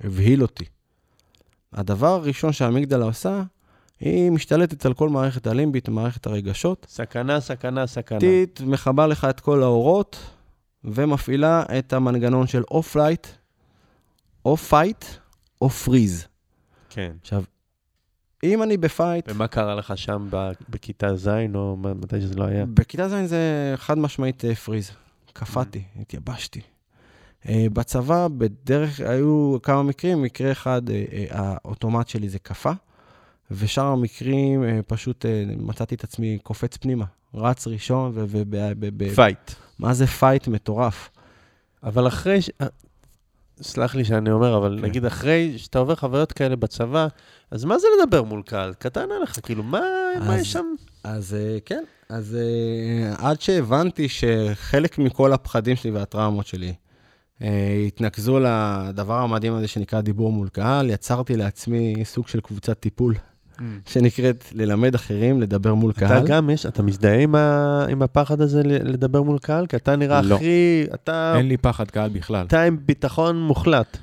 הבהיל 0.00 0.42
אותי. 0.42 0.64
הדבר 1.72 2.06
הראשון 2.06 2.52
שהאמיגדלה 2.52 3.04
עושה, 3.04 3.42
היא 4.00 4.30
משתלטת 4.30 4.86
על 4.86 4.94
כל 4.94 5.08
מערכת 5.08 5.46
הלימבית, 5.46 5.88
מערכת 5.88 6.26
הרגשות, 6.26 6.86
סכנה, 6.88 7.40
סכנה, 7.40 7.86
סכנה. 7.86 8.20
טיט, 8.20 8.60
מכבה 8.60 9.06
לך 9.06 9.26
את 9.30 9.40
כל 9.40 9.62
האורות, 9.62 10.16
ומפעילה 10.84 11.62
את 11.78 11.92
המנגנון 11.92 12.46
של 12.46 12.62
או 12.70 12.82
flight, 12.82 13.26
או 14.44 14.56
fight, 14.56 15.04
או 15.60 15.70
freeze. 15.70 16.26
כן. 16.90 17.12
עכשיו, 17.22 17.42
אם 18.42 18.62
אני 18.62 18.76
ב 18.76 18.83
fight, 18.83 19.24
ומה 19.28 19.48
קרה 19.48 19.74
לך 19.74 19.98
שם 19.98 20.28
בכיתה 20.68 21.16
ז' 21.16 21.28
או 21.54 21.76
מתי 21.76 22.20
שזה 22.20 22.34
לא 22.34 22.44
היה? 22.44 22.66
בכיתה 22.66 23.08
ז' 23.08 23.28
זה 23.28 23.74
חד 23.76 23.98
משמעית 23.98 24.44
אה, 24.44 24.54
freeze. 24.54 24.90
קפאתי, 25.32 25.82
התייבשתי. 26.00 26.60
אה, 27.48 27.66
בצבא, 27.72 28.28
בדרך, 28.28 29.00
היו 29.00 29.56
כמה 29.62 29.82
מקרים, 29.82 30.22
מקרה 30.22 30.52
אחד, 30.52 30.90
אה, 30.90 31.24
האוטומט 31.30 32.08
שלי 32.08 32.28
זה 32.28 32.38
קפא, 32.38 32.72
ושאר 33.50 33.84
המקרים, 33.86 34.64
פשוט 34.86 35.24
מצאתי 35.56 35.94
את 35.94 36.04
עצמי 36.04 36.38
קופץ 36.42 36.76
פנימה. 36.76 37.04
רץ 37.34 37.66
ראשון, 37.66 38.12
ו... 38.14 38.42
fight. 39.14 39.50
מה 39.78 39.94
זה 39.94 40.06
fight 40.06 40.48
מטורף? 40.48 41.10
אבל 41.82 42.08
אחרי, 42.08 42.42
ש... 42.42 42.50
סלח 43.62 43.94
לי 43.94 44.04
שאני 44.04 44.30
אומר, 44.30 44.56
אבל 44.56 44.78
כן. 44.80 44.84
נגיד 44.84 45.04
אחרי 45.04 45.54
שאתה 45.58 45.78
עובר 45.78 45.94
חוויות 45.96 46.32
כאלה 46.32 46.56
בצבא, 46.56 47.08
אז 47.50 47.64
מה 47.64 47.78
זה 47.78 47.86
לדבר 48.02 48.22
מול 48.22 48.42
קהל? 48.42 48.74
קטן 48.78 49.06
עליך, 49.18 49.38
כאילו, 49.42 49.62
מה, 49.62 49.80
מה 50.20 50.34
אז- 50.34 50.40
יש 50.40 50.52
שם? 50.52 50.66
אז 51.04 51.34
אה, 51.34 51.58
כן, 51.66 51.84
אז 52.08 52.36
אה, 52.40 53.28
עד 53.28 53.40
שהבנתי 53.40 54.08
שחלק 54.08 54.98
מכל 54.98 55.32
הפחדים 55.32 55.76
שלי 55.76 55.90
והטראומות 55.90 56.46
שלי 56.46 56.74
אה, 57.42 57.84
התנקזו 57.86 58.38
לדבר 58.40 59.14
המדהים 59.14 59.54
הזה 59.54 59.68
שנקרא 59.68 60.00
דיבור 60.00 60.32
מול 60.32 60.48
קהל, 60.48 60.90
יצרתי 60.90 61.36
לעצמי 61.36 61.94
סוג 62.04 62.28
של 62.28 62.40
קבוצת 62.40 62.80
טיפול 62.80 63.14
שנקראת 63.86 64.44
ללמד 64.52 64.94
אחרים 64.94 65.40
לדבר 65.40 65.74
מול 65.74 65.90
אה 65.90 66.00
קהל. 66.00 66.26
גם 66.26 66.50
יש, 66.50 66.66
אתה 66.66 66.82
מזדהה 66.82 67.18
עם, 67.18 67.34
ה... 67.34 67.84
עם 67.90 68.02
הפחד 68.02 68.40
הזה 68.40 68.62
לדבר 68.64 69.22
מול 69.22 69.38
קהל? 69.38 69.66
כי 69.66 69.76
אתה 69.76 69.96
נראה 69.96 70.22
לא. 70.22 70.34
הכי, 70.34 70.84
אתה, 70.94 71.34
אין 71.36 71.48
לי 71.48 71.56
פחד 71.56 71.90
קהל 71.90 72.10
בכלל. 72.10 72.46
אתה 72.46 72.62
עם 72.62 72.76
ביטחון 72.86 73.42
מוחלט. 73.42 73.98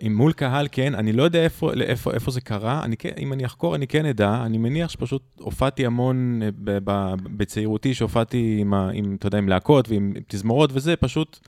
עם 0.00 0.16
מול 0.16 0.32
קהל, 0.32 0.68
כן, 0.72 0.94
אני 0.94 1.12
לא 1.12 1.22
יודע 1.22 1.42
איפה, 1.44 1.72
איפה, 1.72 2.12
איפה 2.12 2.30
זה 2.30 2.40
קרה, 2.40 2.80
אני 2.84 2.96
כן, 2.96 3.10
אם 3.18 3.32
אני 3.32 3.46
אחקור, 3.46 3.74
אני 3.74 3.86
כן 3.86 4.06
אדע, 4.06 4.42
אני 4.46 4.58
מניח 4.58 4.90
שפשוט 4.90 5.22
הופעתי 5.40 5.86
המון 5.86 6.40
אה, 6.42 6.48
ב, 6.64 6.78
ב, 6.84 7.14
בצעירותי, 7.36 7.94
שהופעתי 7.94 8.56
עם, 8.60 8.74
ה- 8.74 8.90
עם, 8.92 9.16
אתה 9.18 9.26
יודע, 9.26 9.38
עם 9.38 9.48
להקות 9.48 9.88
ועם 9.88 10.12
תזמורות 10.28 10.70
וזה, 10.72 10.96
פשוט 10.96 11.38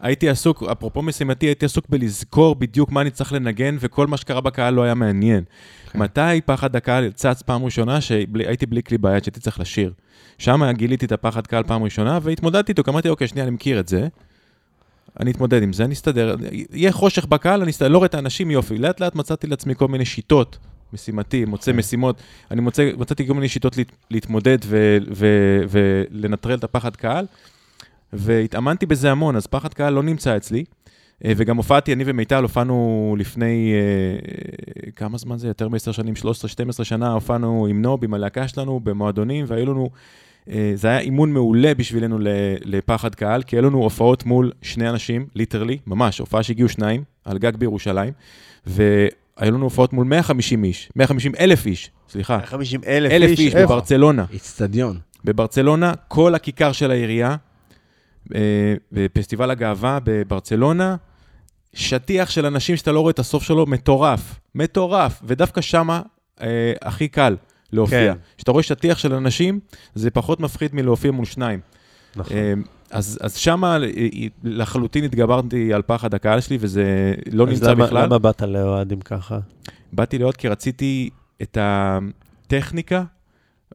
הייתי 0.00 0.28
עסוק, 0.28 0.62
אפרופו 0.62 1.02
משימתי, 1.02 1.46
הייתי 1.46 1.66
עסוק 1.66 1.84
בלזכור 1.88 2.54
בדיוק 2.54 2.92
מה 2.92 3.00
אני 3.00 3.10
צריך 3.10 3.32
לנגן, 3.32 3.76
וכל 3.80 4.06
מה 4.06 4.16
שקרה 4.16 4.40
בקהל 4.40 4.74
לא 4.74 4.82
היה 4.82 4.94
מעניין. 4.94 5.44
מתי 5.96 6.40
פחד 6.44 6.76
הקהל 6.76 7.10
צץ 7.12 7.42
פעם 7.42 7.64
ראשונה, 7.64 8.00
שהייתי 8.00 8.66
בלי 8.66 8.82
כלי 8.82 8.98
ביד, 8.98 9.24
שהייתי 9.24 9.40
צריך 9.40 9.60
לשיר. 9.60 9.92
שם 10.38 10.70
גיליתי 10.72 11.06
את 11.06 11.12
הפחד 11.12 11.46
קהל 11.46 11.62
פעם 11.62 11.82
ראשונה, 11.82 12.18
והתמודדתי 12.22 12.72
איתו, 12.72 12.82
אמרתי, 12.88 13.08
אוקיי, 13.08 13.28
שנייה, 13.28 13.46
אני 13.46 13.54
מכיר 13.54 13.80
את 13.80 13.88
זה. 13.88 14.08
אני 15.20 15.30
אתמודד 15.30 15.62
עם 15.62 15.72
זה, 15.72 15.84
אני 15.84 15.94
אסתדר. 15.94 16.36
יהיה 16.72 16.92
חושך 16.92 17.24
בקהל, 17.24 17.62
אני 17.62 17.70
אסתדר, 17.70 17.88
לא 17.88 17.98
רואה 17.98 18.06
את 18.06 18.14
האנשים, 18.14 18.50
יופי. 18.50 18.78
לאט 18.78 19.00
לאט 19.00 19.14
מצאתי 19.14 19.46
לעצמי 19.46 19.74
כל 19.74 19.88
מיני 19.88 20.04
שיטות, 20.04 20.58
משימתי, 20.92 21.44
מוצא 21.44 21.72
כן. 21.72 21.78
משימות. 21.78 22.22
אני 22.50 22.60
מוצא, 22.60 22.90
מצאתי 22.98 23.26
כל 23.26 23.34
מיני 23.34 23.48
שיטות 23.48 23.76
להת, 23.76 23.92
להתמודד 24.10 24.58
ו- 24.64 24.98
ו- 25.14 25.62
ולנטרל 25.70 26.58
את 26.58 26.64
הפחד 26.64 26.96
קהל, 26.96 27.26
והתאמנתי 28.12 28.86
בזה 28.86 29.10
המון, 29.10 29.36
אז 29.36 29.46
פחד 29.46 29.74
קהל 29.74 29.92
לא 29.92 30.02
נמצא 30.02 30.36
אצלי. 30.36 30.64
אה, 31.24 31.32
וגם 31.36 31.56
הופעתי, 31.56 31.92
אני 31.92 32.04
ומיטל 32.06 32.42
הופענו 32.42 33.16
לפני, 33.18 33.72
אה, 33.74 34.90
כמה 34.96 35.18
זמן 35.18 35.38
זה? 35.38 35.48
יותר 35.48 35.68
מ-10 35.68 35.92
שנים, 35.92 36.14
13-12 36.80 36.84
שנה, 36.84 37.12
הופענו 37.12 37.66
עם 37.70 37.82
נוב, 37.82 38.04
עם 38.04 38.14
הלהקה 38.14 38.48
שלנו, 38.48 38.80
במועדונים, 38.80 39.44
והיו 39.48 39.66
לנו, 39.66 39.90
אה, 40.50 40.72
זה 40.74 40.88
היה 40.88 40.98
אימון 40.98 41.32
מעולה 41.32 41.74
בשבילנו 41.74 42.18
לפחד 42.64 43.14
קהל, 43.14 43.42
כי 43.42 43.56
היו 43.56 43.62
לנו 43.62 43.78
הופעות 43.78 44.26
מול 44.26 44.52
שני 44.62 44.90
אנשים, 44.90 45.26
ליטרלי, 45.34 45.78
ממש, 45.86 46.18
הופעה 46.18 46.42
שהגיעו 46.42 46.68
שניים, 46.68 47.04
על 47.24 47.38
גג 47.38 47.56
בירושלים, 47.56 48.12
והיו 48.66 49.10
לנו 49.40 49.64
הופעות 49.64 49.92
מול 49.92 50.06
150 50.06 50.64
איש, 50.64 50.90
150 50.96 51.32
אלף 51.40 51.66
איש, 51.66 51.90
סליחה, 52.08 52.36
150 52.36 52.80
אלף 52.86 53.12
אלף 53.12 53.30
איש, 53.30 53.40
איש? 53.40 53.54
בברצלונה. 53.54 54.24
איצטדיון. 54.32 54.98
בברצלונה, 55.24 55.92
כל 56.08 56.34
הכיכר 56.34 56.72
של 56.72 56.90
העירייה, 56.90 57.36
בפסטיבל 58.92 59.50
הגאווה 59.50 59.98
בברצלונה, 60.04 60.96
שטיח 61.74 62.30
של 62.30 62.46
אנשים 62.46 62.76
שאתה 62.76 62.92
לא 62.92 63.00
רואה 63.00 63.10
את 63.10 63.18
הסוף 63.18 63.42
שלו, 63.42 63.66
מטורף, 63.66 64.40
מטורף, 64.54 65.20
ודווקא 65.24 65.60
שמה 65.60 66.02
אה, 66.40 66.46
הכי 66.82 67.08
קל 67.08 67.36
להופיע. 67.72 68.14
כן. 68.14 68.18
כשאתה 68.36 68.52
רואה 68.52 68.62
שטיח 68.62 68.98
של 68.98 69.14
אנשים, 69.14 69.60
זה 69.94 70.10
פחות 70.10 70.40
מפחיד 70.40 70.74
מלהופיע 70.74 71.10
מול 71.10 71.24
שניים. 71.24 71.60
נכון. 72.16 72.36
אה, 72.36 72.52
אז, 72.90 73.18
אז 73.22 73.36
שמה 73.36 73.76
אה, 73.76 73.86
אה, 73.86 74.08
לחלוטין 74.44 75.04
התגברתי 75.04 75.72
על 75.74 75.82
פחד 75.82 76.14
הקהל 76.14 76.40
שלי, 76.40 76.56
וזה 76.60 76.84
לא 77.32 77.44
אז 77.44 77.50
נמצא 77.50 77.70
למה- 77.72 77.86
בכלל. 77.86 78.04
למה 78.04 78.18
באת 78.18 78.42
לאוהדים 78.42 79.00
ככה? 79.00 79.38
באתי 79.92 80.18
לראות 80.18 80.36
כי 80.36 80.48
רציתי 80.48 81.10
את 81.42 81.58
הטכניקה 81.60 83.04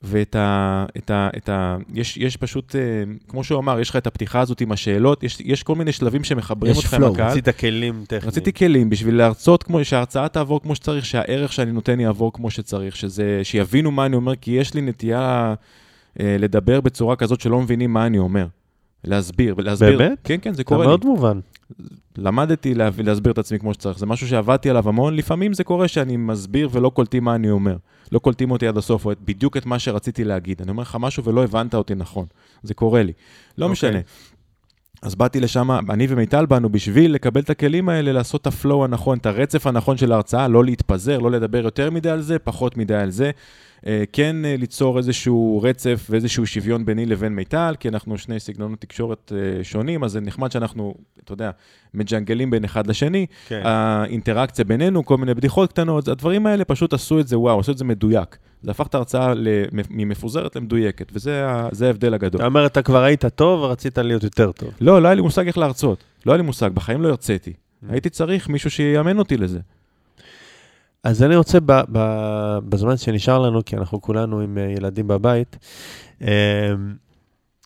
ואת 0.03 0.35
ה... 0.35 0.85
את 0.97 1.11
ה, 1.11 1.29
את 1.37 1.49
ה 1.49 1.77
יש, 1.93 2.17
יש 2.17 2.37
פשוט, 2.37 2.75
אה, 2.75 2.81
כמו 3.27 3.43
שהוא 3.43 3.59
אמר, 3.59 3.79
יש 3.79 3.89
לך 3.89 3.95
את 3.95 4.07
הפתיחה 4.07 4.39
הזאת 4.39 4.61
עם 4.61 4.71
השאלות, 4.71 5.23
יש, 5.23 5.37
יש 5.45 5.63
כל 5.63 5.75
מיני 5.75 5.91
שלבים 5.91 6.23
שמחברים 6.23 6.71
יש 6.71 6.77
אותך 6.77 6.93
עם. 6.93 7.03
הקהל. 7.03 7.29
רצית 7.29 7.49
כלים 7.49 8.03
טכניים. 8.07 8.27
רציתי 8.27 8.53
כלים 8.53 8.89
בשביל 8.89 9.15
להרצות, 9.15 9.63
כמו, 9.63 9.85
שההרצאה 9.85 10.27
תעבור 10.27 10.61
כמו 10.61 10.75
שצריך, 10.75 11.05
שהערך 11.05 11.53
שאני 11.53 11.71
נותן 11.71 11.99
יעבור 11.99 12.33
כמו 12.33 12.51
שצריך, 12.51 12.95
שזה, 12.95 13.39
שיבינו 13.43 13.91
מה 13.91 14.05
אני 14.05 14.15
אומר, 14.15 14.35
כי 14.35 14.51
יש 14.51 14.73
לי 14.73 14.81
נטייה 14.81 15.53
אה, 16.19 16.35
לדבר 16.39 16.81
בצורה 16.81 17.15
כזאת 17.15 17.41
שלא 17.41 17.61
מבינים 17.61 17.93
מה 17.93 18.05
אני 18.05 18.17
אומר. 18.17 18.47
להסביר, 19.03 19.55
ולהסביר. 19.57 19.97
באמת? 19.97 20.17
כן, 20.23 20.37
כן, 20.41 20.51
זה 20.51 20.57
זה 20.57 20.63
קורה 20.63 20.81
לי. 20.81 20.87
מאוד 20.87 21.05
מובן. 21.05 21.39
למדתי 22.17 22.73
לה, 22.73 22.89
להסביר 23.03 23.33
את 23.33 23.37
עצמי 23.37 23.59
כמו 23.59 23.73
שצריך. 23.73 23.99
זה 23.99 24.05
משהו 24.05 24.27
שעבדתי 24.27 24.69
עליו 24.69 24.89
המון. 24.89 25.15
לפעמים 25.15 25.53
זה 25.53 25.63
קורה 25.63 25.87
שאני 25.87 26.17
מסביר 26.17 26.69
ולא 26.71 26.89
קולטים 26.89 27.23
מה 27.23 27.35
אני 27.35 27.49
אומר. 27.49 27.77
לא 28.11 28.19
קולטים 28.19 28.51
אותי 28.51 28.67
עד 28.67 28.77
הסוף, 28.77 29.05
או 29.05 29.11
את, 29.11 29.17
בדיוק 29.25 29.57
את 29.57 29.65
מה 29.65 29.79
שרציתי 29.79 30.23
להגיד. 30.23 30.61
אני 30.61 30.71
אומר 30.71 30.81
לך 30.81 30.97
משהו 30.99 31.23
ולא 31.23 31.43
הבנת 31.43 31.75
אותי 31.75 31.95
נכון. 31.95 32.25
זה 32.63 32.73
קורה 32.73 33.03
לי. 33.03 33.11
לא 33.57 33.65
אוקיי. 33.65 33.71
משנה. 33.71 33.99
אז 35.01 35.15
באתי 35.15 35.39
לשם, 35.39 35.71
אני 35.89 36.05
ומיטל 36.09 36.45
באנו 36.45 36.69
בשביל 36.69 37.13
לקבל 37.13 37.41
את 37.41 37.49
הכלים 37.49 37.89
האלה, 37.89 38.11
לעשות 38.11 38.41
את 38.41 38.47
הפלואו 38.47 38.85
הנכון, 38.85 39.17
את 39.17 39.25
הרצף 39.25 39.67
הנכון 39.67 39.97
של 39.97 40.11
ההרצאה, 40.11 40.47
לא 40.47 40.65
להתפזר, 40.65 41.19
לא 41.19 41.31
לדבר 41.31 41.63
יותר 41.63 41.91
מדי 41.91 42.09
על 42.09 42.21
זה, 42.21 42.39
פחות 42.39 42.77
מדי 42.77 42.95
על 42.95 43.09
זה. 43.09 43.31
אה, 43.87 44.03
כן 44.13 44.45
אה, 44.45 44.55
ליצור 44.57 44.97
איזשהו 44.97 45.59
רצף 45.63 46.07
ואיזשהו 46.09 46.47
שוויון 46.47 46.85
ביני 46.85 47.05
לבין 47.05 47.35
מיטל, 47.35 47.75
כי 47.79 47.89
אנחנו 47.89 48.17
שני 48.17 48.39
סגנונות 48.39 48.81
תקשורת 48.81 49.31
אה, 49.35 49.63
שונים, 49.63 50.03
אז 50.03 50.11
זה 50.11 50.21
נחמד 50.21 50.51
שאנחנו, 50.51 50.93
אתה 51.23 51.33
יודע, 51.33 51.51
מג'נגלים 51.93 52.49
בין 52.49 52.63
אחד 52.63 52.87
לשני. 52.87 53.25
כן. 53.47 53.61
האינטראקציה 53.63 54.65
בינינו, 54.65 55.05
כל 55.05 55.17
מיני 55.17 55.33
בדיחות 55.33 55.71
קטנות, 55.71 56.07
הדברים 56.07 56.45
האלה 56.45 56.65
פשוט 56.65 56.93
עשו 56.93 57.19
את 57.19 57.27
זה, 57.27 57.39
וואו, 57.39 57.59
עשו 57.59 57.71
את 57.71 57.77
זה 57.77 57.85
מדויק. 57.85 58.37
זה 58.63 58.71
הפך 58.71 58.87
את 58.87 58.95
ההרצאה 58.95 59.33
ממפוזרת 59.89 60.55
למדויקת, 60.55 61.11
וזה 61.13 61.47
ההבדל 61.87 62.13
הגדול. 62.13 62.41
אתה 62.41 62.47
אומר, 62.47 62.65
אתה 62.65 62.81
כבר 62.81 63.03
היית 63.03 63.25
טוב 63.25 63.61
ורצית 63.61 63.97
להיות 63.97 64.23
יותר 64.23 64.51
טוב. 64.51 64.69
לא, 64.81 65.01
לא 65.01 65.07
היה 65.07 65.15
לי 65.15 65.21
מושג 65.21 65.47
איך 65.47 65.57
להרצות. 65.57 66.03
לא 66.25 66.31
היה 66.31 66.37
לי 66.37 66.43
מושג, 66.43 66.69
בחיים 66.73 67.01
לא 67.01 67.07
הרציתי. 67.09 67.53
הייתי 67.89 68.09
צריך 68.09 68.49
מישהו 68.49 68.71
שיאמן 68.71 69.19
אותי 69.19 69.37
לזה. 69.37 69.59
אז 71.03 71.23
אני 71.23 71.35
רוצה, 71.35 71.59
ב, 71.59 71.71
ב, 71.91 71.99
בזמן 72.69 72.97
שנשאר 72.97 73.39
לנו, 73.39 73.65
כי 73.65 73.77
אנחנו 73.77 74.01
כולנו 74.01 74.39
עם 74.39 74.57
אה, 74.57 74.63
ילדים 74.63 75.07
בבית, 75.07 75.57
אה, 76.21 76.73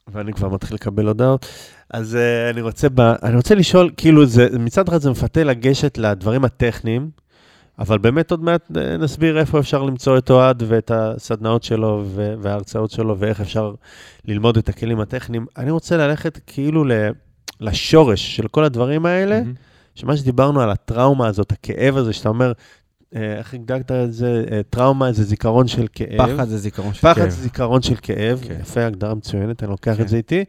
ואני 0.08 0.34
כבר 0.34 0.50
מתחיל 0.50 0.76
לקבל 0.76 1.08
הודעות, 1.08 1.46
אז 1.90 2.16
אה, 2.16 2.50
אני 2.50 2.62
רוצה, 2.62 2.90
ב, 2.90 3.00
אני 3.00 3.36
רוצה 3.36 3.56
לשאול, 3.56 3.92
כאילו, 3.98 4.26
זה, 4.26 4.48
מצד 4.60 4.88
אחד 4.88 5.02
זה 5.02 5.10
מפתה 5.10 5.44
לגשת 5.44 5.98
לדברים 5.98 6.46
הטכניים, 6.46 7.10
אבל 7.80 7.98
באמת 7.98 8.32
עוד 8.32 8.44
מעט 8.44 8.72
אה, 8.78 8.98
נסביר 8.98 9.40
איפה 9.40 9.60
אפשר 9.60 9.84
למצוא 9.84 10.18
את 10.18 10.32
אוהד 10.32 10.64
ואת 10.68 10.92
הסדנאות 10.92 11.64
שלו 11.64 12.06
וההרצאות 12.42 12.92
שלו, 12.92 13.20
ואיך 13.20 13.42
אפשר 13.42 13.74
ללמוד 14.26 14.58
את 14.58 14.70
הכלים 14.70 15.00
הטכניים. 15.00 15.46
אני 15.58 15.72
רוצה 15.72 15.98
ללכת 15.98 16.40
כאילו 16.48 16.84
לשורש 17.60 18.36
של 18.36 18.48
כל 18.48 18.64
הדברים 18.64 19.06
האלה. 19.06 19.40
מהמם. 19.40 19.54
שמה 19.96 20.18
שדיברנו 20.18 20.62
על 20.62 20.70
הטראומה 20.70 21.28
הזאת, 21.28 21.52
הכאב 21.52 21.98
הזה, 21.98 22.14
שאתה 22.14 22.30
אומר, 22.30 22.52
איך 23.16 23.54
הגדרת 23.54 23.92
את 23.92 24.14
זה? 24.14 24.46
אה, 24.52 24.62
טראומה 24.70 25.12
זה 25.12 25.24
זיכרון 25.24 25.68
של 25.68 25.88
כאב. 25.94 26.34
פחד 26.34 26.48
זה 26.48 26.58
זיכרון 26.58 26.94
של 26.94 27.02
פחד 27.02 27.16
כאב. 27.16 27.30
זה 27.30 27.42
זיכרון 27.42 27.82
של 27.82 27.96
כאב, 28.02 28.42
כן. 28.48 28.58
יפה, 28.62 28.86
הגדרה 28.86 29.16
מצוינת, 29.16 29.64
אני 29.64 29.72
לוקח 29.72 29.96
כן. 29.98 30.04
את 30.04 30.08
זה 30.08 30.18
איתי. 30.18 30.44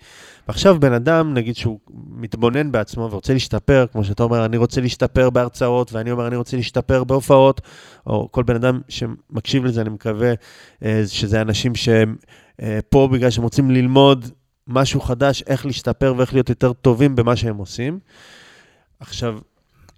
ועכשיו 0.48 0.80
בן 0.80 0.92
אדם, 0.92 1.34
נגיד 1.34 1.56
שהוא 1.56 1.78
מתבונן 2.10 2.72
בעצמו 2.72 3.08
ורוצה 3.10 3.32
להשתפר, 3.32 3.86
כמו 3.92 4.04
שאתה 4.04 4.22
אומר, 4.22 4.44
אני 4.44 4.56
רוצה 4.56 4.80
להשתפר 4.80 5.30
בהרצאות, 5.30 5.92
ואני 5.92 6.10
אומר, 6.10 6.26
אני 6.26 6.36
רוצה 6.36 6.56
להשתפר 6.56 7.04
בהופעות, 7.04 7.60
או 8.06 8.28
כל 8.32 8.42
בן 8.42 8.54
אדם 8.54 8.80
שמקשיב 8.88 9.64
לזה, 9.64 9.80
אני 9.80 9.90
מקווה 9.90 10.32
אה, 10.84 11.02
שזה 11.06 11.40
אנשים 11.40 11.74
שהם 11.74 12.16
אה, 12.62 12.78
פה 12.88 13.08
בגלל 13.12 13.30
שהם 13.30 13.44
רוצים 13.44 13.70
ללמוד 13.70 14.30
משהו 14.66 15.00
חדש, 15.00 15.42
איך 15.46 15.66
להשתפר 15.66 16.14
ואיך 16.16 16.32
להיות 16.32 16.48
יותר 16.48 16.72
טובים 16.72 17.16
במה 17.16 17.36
שהם 17.36 17.56
עושים. 17.56 17.98
עכשיו, 19.00 19.38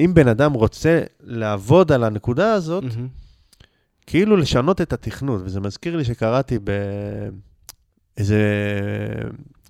אם 0.01 0.14
בן 0.14 0.28
אדם 0.28 0.53
רוצה 0.53 1.01
לעבוד 1.20 1.92
על 1.92 2.05
הנקודה 2.05 2.53
הזאת, 2.53 2.84
מהמם. 2.84 3.09
כאילו 4.07 4.36
לשנות 4.36 4.80
את 4.80 4.92
התכנות, 4.92 5.40
וזה 5.44 5.61
מזכיר 5.61 5.96
לי 5.96 6.05
שקראתי 6.05 6.59
באיזה... 8.18 8.42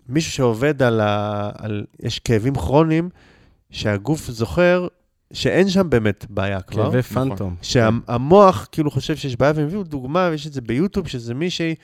מישהו 0.09 0.33
שעובד 0.33 0.83
על, 0.83 1.01
ה... 1.01 1.51
על... 1.55 1.85
יש 2.03 2.19
כאבים 2.19 2.55
כרוניים, 2.55 3.09
שהגוף 3.71 4.31
זוכר 4.31 4.87
שאין 5.33 5.69
שם 5.69 5.91
באמת 5.91 6.27
בעיה 6.31 6.61
כבר. 6.61 6.85
כאבי 6.85 6.99
נכון. 6.99 7.31
פנטום. 7.31 7.57
שהמוח 7.63 8.69
כאילו 8.73 8.91
חושב 8.91 9.17
שיש 9.17 9.37
בעיה, 9.37 9.53
והם 9.57 9.67
הביאו 9.67 9.83
דוגמה, 9.83 10.29
ויש 10.31 10.47
את 10.47 10.53
זה 10.53 10.61
ביוטיוב, 10.61 11.09
שזה 11.09 11.35
מישהי 11.35 11.75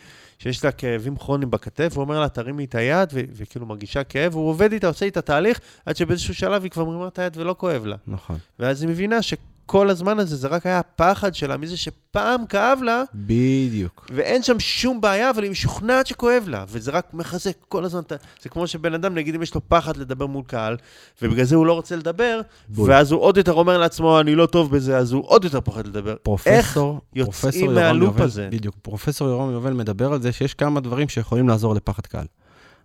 שיש 0.45 0.65
לה 0.65 0.73
כאבים 0.73 1.17
כרוניים 1.17 1.51
בכתף, 1.51 1.93
הוא 1.95 2.03
אומר 2.03 2.21
לה, 2.21 2.29
תרימי 2.29 2.65
את 2.65 2.75
היד, 2.75 3.09
ו- 3.13 3.21
וכאילו 3.33 3.67
מרגישה 3.67 4.05
כאב, 4.05 4.35
והוא 4.35 4.49
עובד 4.49 4.73
איתה, 4.73 4.87
עושה 4.87 5.07
איתה 5.07 5.21
תהליך, 5.23 5.61
עד 5.87 5.97
שבאיזשהו 5.97 6.35
שלב 6.35 6.63
היא 6.63 6.71
כבר 6.71 6.85
מרימה 6.85 7.09
את 7.09 7.19
היד 7.19 7.37
ולא 7.37 7.55
כואב 7.59 7.87
לה. 7.87 7.97
נכון. 8.07 8.37
ואז 8.59 8.83
היא 8.83 8.91
מבינה 8.91 9.23
שכל 9.65 9.91
הזמן 9.91 10.19
הזה 10.19 10.37
זה 10.37 10.49
רק 10.49 10.67
היה 10.67 10.79
הפחד 10.79 11.35
שלה 11.35 11.57
מזה 11.57 11.77
שפעם 11.77 12.47
כאב 12.47 12.79
לה, 12.83 13.03
בדיוק. 13.15 14.07
ואין 14.15 14.43
שם 14.43 14.61
שום 14.61 15.01
בעיה, 15.01 15.31
אבל 15.31 15.43
היא 15.43 15.51
משוכנעת 15.51 16.07
שכואב 16.07 16.45
לה, 16.47 16.65
וזה 16.69 16.91
רק 16.91 17.15
מחזק 17.15 17.53
כל 17.69 17.85
הזמן. 17.85 18.01
זה 18.43 18.49
כמו 18.49 18.67
שבן 18.67 18.95
אדם, 18.95 19.15
נגיד 19.15 19.35
אם 19.35 19.43
יש 19.43 19.55
לו 19.55 19.61
פחד 19.69 19.97
לדבר 19.97 20.27
מול 20.27 20.43
קהל, 20.47 20.77
ובגלל 21.23 21.45
זה 21.45 21.57
הוא 21.57 21.67
לא 21.67 21.73
רוצה 21.73 21.97
לדבר, 21.97 22.41
בול. 22.69 22.91
ואז 22.91 23.13
הוא 23.13 23.21
עוד 23.21 23.37
יותר 23.37 23.53
אומר 23.53 23.79
לעצמו, 23.79 24.21
אני 24.21 24.35
לא 24.35 24.47
טוב 24.47 24.71
בזה, 24.77 24.97
אז 24.99 25.13
הוא 25.13 25.23
עוד 25.27 25.45
יותר 25.45 25.61
פוחד 25.61 25.87
לדבר. 25.87 26.15
פרופסור, 26.23 27.01
יוצאים 27.15 27.33
פרופסור 27.33 27.63
יורם 27.63 27.75
מהלופ 27.75 28.13
יובל, 28.13 28.25
הזה? 28.25 28.49
בדיוק, 28.53 28.75
פרופסור 28.83 29.29
יורם 29.29 29.51
יובל 29.51 29.73
מדבר 29.73 30.13
על 30.13 30.23
זה 30.23 30.33
שיש 30.33 30.55
כמה 30.55 30.81
דברים 30.81 31.09
שיכולים 31.09 31.49
לעזור 31.49 31.75
לפחד 31.75 32.07
קהל. 32.07 32.27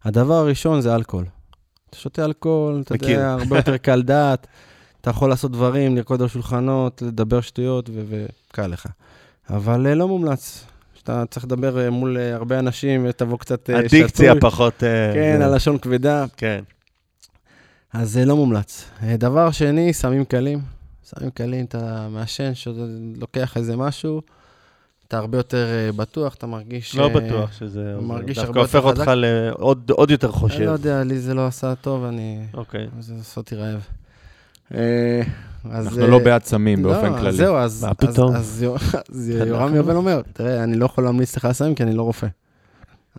הדבר 0.04 0.34
הראשון 0.34 0.82
זה 0.82 0.96
אלכוהול. 0.96 1.26
אתה 1.90 1.98
שותה 1.98 2.26
אלכוהול, 2.26 2.82
אתה 2.82 2.94
מכיר. 2.94 3.10
יודע, 3.10 3.32
הרבה 3.32 3.56
יותר 3.58 3.78
קל 3.78 4.02
דעת, 4.02 4.48
אתה 5.02 5.10
יכול 5.10 5.30
לעשות 5.30 5.52
דברים, 5.52 5.96
לרקוד 5.96 6.22
על 6.22 6.28
שולחנות, 6.28 7.02
לדבר 7.02 7.42
שטויות, 7.42 7.90
וקל 7.94 8.68
לך. 8.68 8.86
אבל 9.50 9.88
אה, 9.88 9.96
לא 9.96 10.08
מומלץ. 10.08 10.66
שאתה 10.94 11.24
צריך 11.30 11.46
לדבר 11.46 11.80
אה, 11.80 11.90
מול 11.90 12.18
אה, 12.18 12.36
הרבה 12.36 12.60
אנשים 12.60 13.06
ותבוא 13.10 13.38
קצת 13.38 13.70
אה, 13.70 13.80
אדיקציה. 13.80 14.34
פחות... 14.42 14.74
כן, 15.14 15.36
זה- 15.40 15.46
הלשון 15.46 15.78
כבדה, 15.78 16.26
כן. 16.38 16.64
אז 17.94 18.12
זה 18.12 18.26
לא 18.26 18.36
מומלץ. 18.36 18.86
דבר 19.18 19.52
שני, 19.52 19.94
סמים 19.94 20.26
קלים. 20.26 20.60
סמים 21.04 21.30
קלים, 21.30 21.66
אתה 21.66 22.08
מעשן, 22.12 22.52
לוקח 23.18 23.58
איזה 23.58 23.76
משהו, 23.78 24.22
אתה 25.08 25.18
הרבה 25.18 25.38
יותר 25.38 25.68
בטוח, 25.96 26.34
אתה 26.36 26.48
מרגיש... 26.48 26.96
לא 26.96 27.10
בטוח 27.10 27.52
שזה... 27.52 27.96
מרגיש 28.02 28.38
דווקא 28.38 28.48
הרבה 28.48 28.62
יותר 28.62 28.78
הופך 28.78 28.90
אותך 28.90 29.02
חזק. 29.02 29.14
לעוד 29.16 29.92
עוד 29.92 30.12
יותר 30.12 30.28
אני 30.28 30.36
חושב. 30.36 30.62
לא 30.62 30.72
יודע, 30.72 31.04
לי 31.04 31.20
זה 31.20 31.34
לא 31.34 31.48
עשה 31.48 31.76
טוב, 31.76 32.04
אני... 32.04 32.40
אוקיי. 32.54 32.88
זה 33.00 33.14
עושה 33.14 33.42
אותי 33.42 33.56
רעב. 33.56 33.88
אה, 34.74 35.22
אז, 35.72 35.88
אנחנו 35.88 36.02
אה, 36.02 36.08
לא 36.08 36.20
בעד 36.20 36.44
סמים 36.44 36.84
באופן 36.84 37.12
לא, 37.12 37.16
אז 37.16 37.22
כללי. 37.22 37.38
זהו, 37.38 37.56
אז, 37.56 37.84
מה 37.84 37.90
אז, 37.90 37.96
פתאום? 37.96 38.36
אז, 38.36 38.66
יורם 39.48 39.76
יובל 39.76 39.96
אומר, 39.96 40.22
תראה, 40.34 40.64
אני 40.64 40.78
לא 40.78 40.86
יכול 40.86 41.04
להמליץ 41.04 41.38
לך 41.38 41.46
על 41.46 41.54
סמים 41.54 41.76
כי 41.76 41.84
אני 41.84 41.96
לא 41.96 42.04
רופא. 42.04 42.28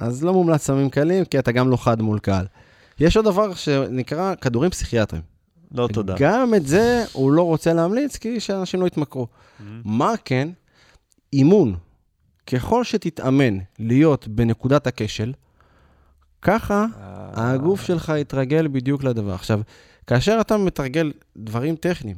אז 0.01 0.25
לא 0.25 0.33
מומלץ 0.33 0.63
סמים 0.63 0.91
קלים, 0.91 1.25
כי 1.25 1.39
אתה 1.39 1.53
גם 1.53 1.71
לא 1.71 1.77
חד 1.77 2.03
מול 2.03 2.19
קהל. 2.19 2.47
יש 3.01 3.17
עוד 3.17 3.25
דבר 3.25 3.55
שנקרא 3.55 4.35
כדורים 4.41 4.71
פסיכיאטריים. 4.71 5.23
לא 5.73 5.89
תודה. 5.93 6.15
גם 6.19 6.55
את 6.55 6.67
זה 6.67 7.05
הוא 7.13 7.33
לא 7.33 7.43
רוצה 7.43 7.73
להמליץ, 7.73 8.17
כדי 8.17 8.41
שאנשים 8.41 8.81
לא 8.81 8.87
יתמכרו. 8.87 9.27
Mm-hmm. 9.27 9.63
מה 9.85 10.15
כן? 10.25 10.49
אימון. 11.33 11.77
ככל 12.47 12.85
שתתאמן 12.85 13.59
להיות 13.79 14.29
בנקודת 14.29 14.87
הכשל, 14.87 15.33
ככה 16.43 16.87
אה. 17.01 17.53
הגוף 17.53 17.83
שלך 17.83 18.13
יתרגל 18.19 18.69
בדיוק 18.69 19.05
לדבר. 19.05 19.35
עכשיו, 19.35 19.61
כאשר 20.11 20.39
אתה 20.41 20.57
מתרגל 20.57 21.13
דברים 21.37 21.77
טכניים, 21.77 22.17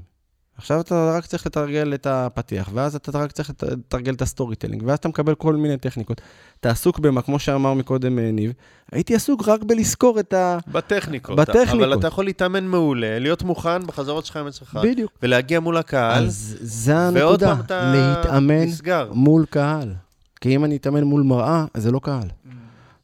עכשיו 0.57 0.81
אתה 0.81 1.13
רק 1.17 1.27
צריך 1.27 1.47
לתרגל 1.47 1.95
את 1.95 2.07
הפתיח, 2.07 2.71
ואז 2.75 2.95
אתה 2.97 3.19
רק 3.19 3.33
צריך 3.33 3.51
לתרגל 3.51 4.15
את 4.15 4.23
ה 4.23 4.57
storytelling, 4.57 4.83
ואז 4.87 4.99
אתה 4.99 5.09
מקבל 5.09 5.35
כל 5.35 5.57
מיני 5.57 5.79
טכניקות. 5.79 6.21
אתה 6.61 6.71
עסוק 6.71 6.99
במה, 6.99 7.23
כמו 7.23 7.39
שאמר 7.39 7.75
מקודם 7.75 8.19
אה, 8.19 8.31
ניב, 8.33 8.53
הייתי 8.93 9.15
עסוק 9.15 9.49
רק 9.49 9.63
בלזכור 9.63 10.21
את 10.21 10.33
ה... 10.33 10.59
בטכניקות. 10.69 11.37
בטכניקות. 11.37 11.83
אבל 11.83 11.99
אתה 11.99 12.07
יכול 12.07 12.25
להתאמן 12.25 12.65
מעולה, 12.65 13.19
להיות 13.19 13.43
מוכן 13.43 13.87
בחזרות 13.87 14.27
שלך 14.27 14.37
עם 14.37 14.47
עצמך, 14.47 14.79
בדיוק. 14.83 15.13
ולהגיע 15.23 15.61
מול 15.61 15.77
הקהל, 15.77 16.25
אז 16.25 16.57
זה 16.61 16.99
הנקודה, 16.99 17.55
להתאמן 17.71 18.55
נסגר. 18.55 19.13
מול 19.13 19.45
קהל. 19.51 19.95
כי 20.41 20.55
אם 20.55 20.65
אני 20.65 20.77
אתאמן 20.77 21.05
מול 21.05 21.23
מראה, 21.23 21.65
אז 21.75 21.83
זה 21.83 21.91
לא 21.91 22.01
קהל. 22.03 22.29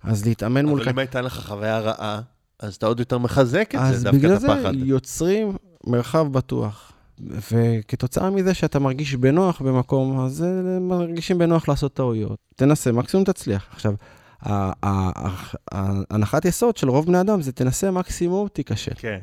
אז 0.03 0.27
להתאמן 0.27 0.67
מול 0.67 0.81
אבל. 0.81 0.91
אם 0.91 0.99
הייתה 0.99 1.21
לך 1.21 1.47
חוויה 1.47 1.79
רעה, 1.79 2.21
אז 2.61 2.75
אתה 2.75 2.87
עוד 2.87 3.01
יותר 3.01 3.19
מחזק 3.19 3.71
את 3.75 3.81
אז 3.81 3.99
זה, 3.99 4.05
דווקא 4.05 4.19
בגלל 4.19 4.35
את 4.35 4.41
זה 4.41 4.53
הפחד. 4.53 4.73
יוצרים 4.75 5.57
מרחב 5.87 6.33
בטוח. 6.33 6.93
וכתוצאה 7.53 8.31
מזה 8.31 8.55
שאתה 8.55 8.79
מרגיש 8.79 9.15
בנוח 9.15 9.61
במקום, 9.61 10.21
אז 10.21 10.43
אה, 10.43 10.79
מרגישים 10.81 11.39
בנוח 11.39 11.69
לעשות 11.69 11.95
טעויות. 11.95 12.39
תנסה, 12.57 12.93
מקסימום 12.93 13.25
תצליח. 13.25 13.67
עכשיו, 13.73 13.95
הנחת 16.11 16.45
יסוד 16.45 16.77
של 16.77 16.91
רוב 16.91 17.07
בני 17.07 17.21
אדם 17.21 17.43
זה 17.43 17.53
תנסה 17.53 17.91
מקסימום, 17.91 18.49
תיכשל. 18.49 18.95
כן. 18.97 19.19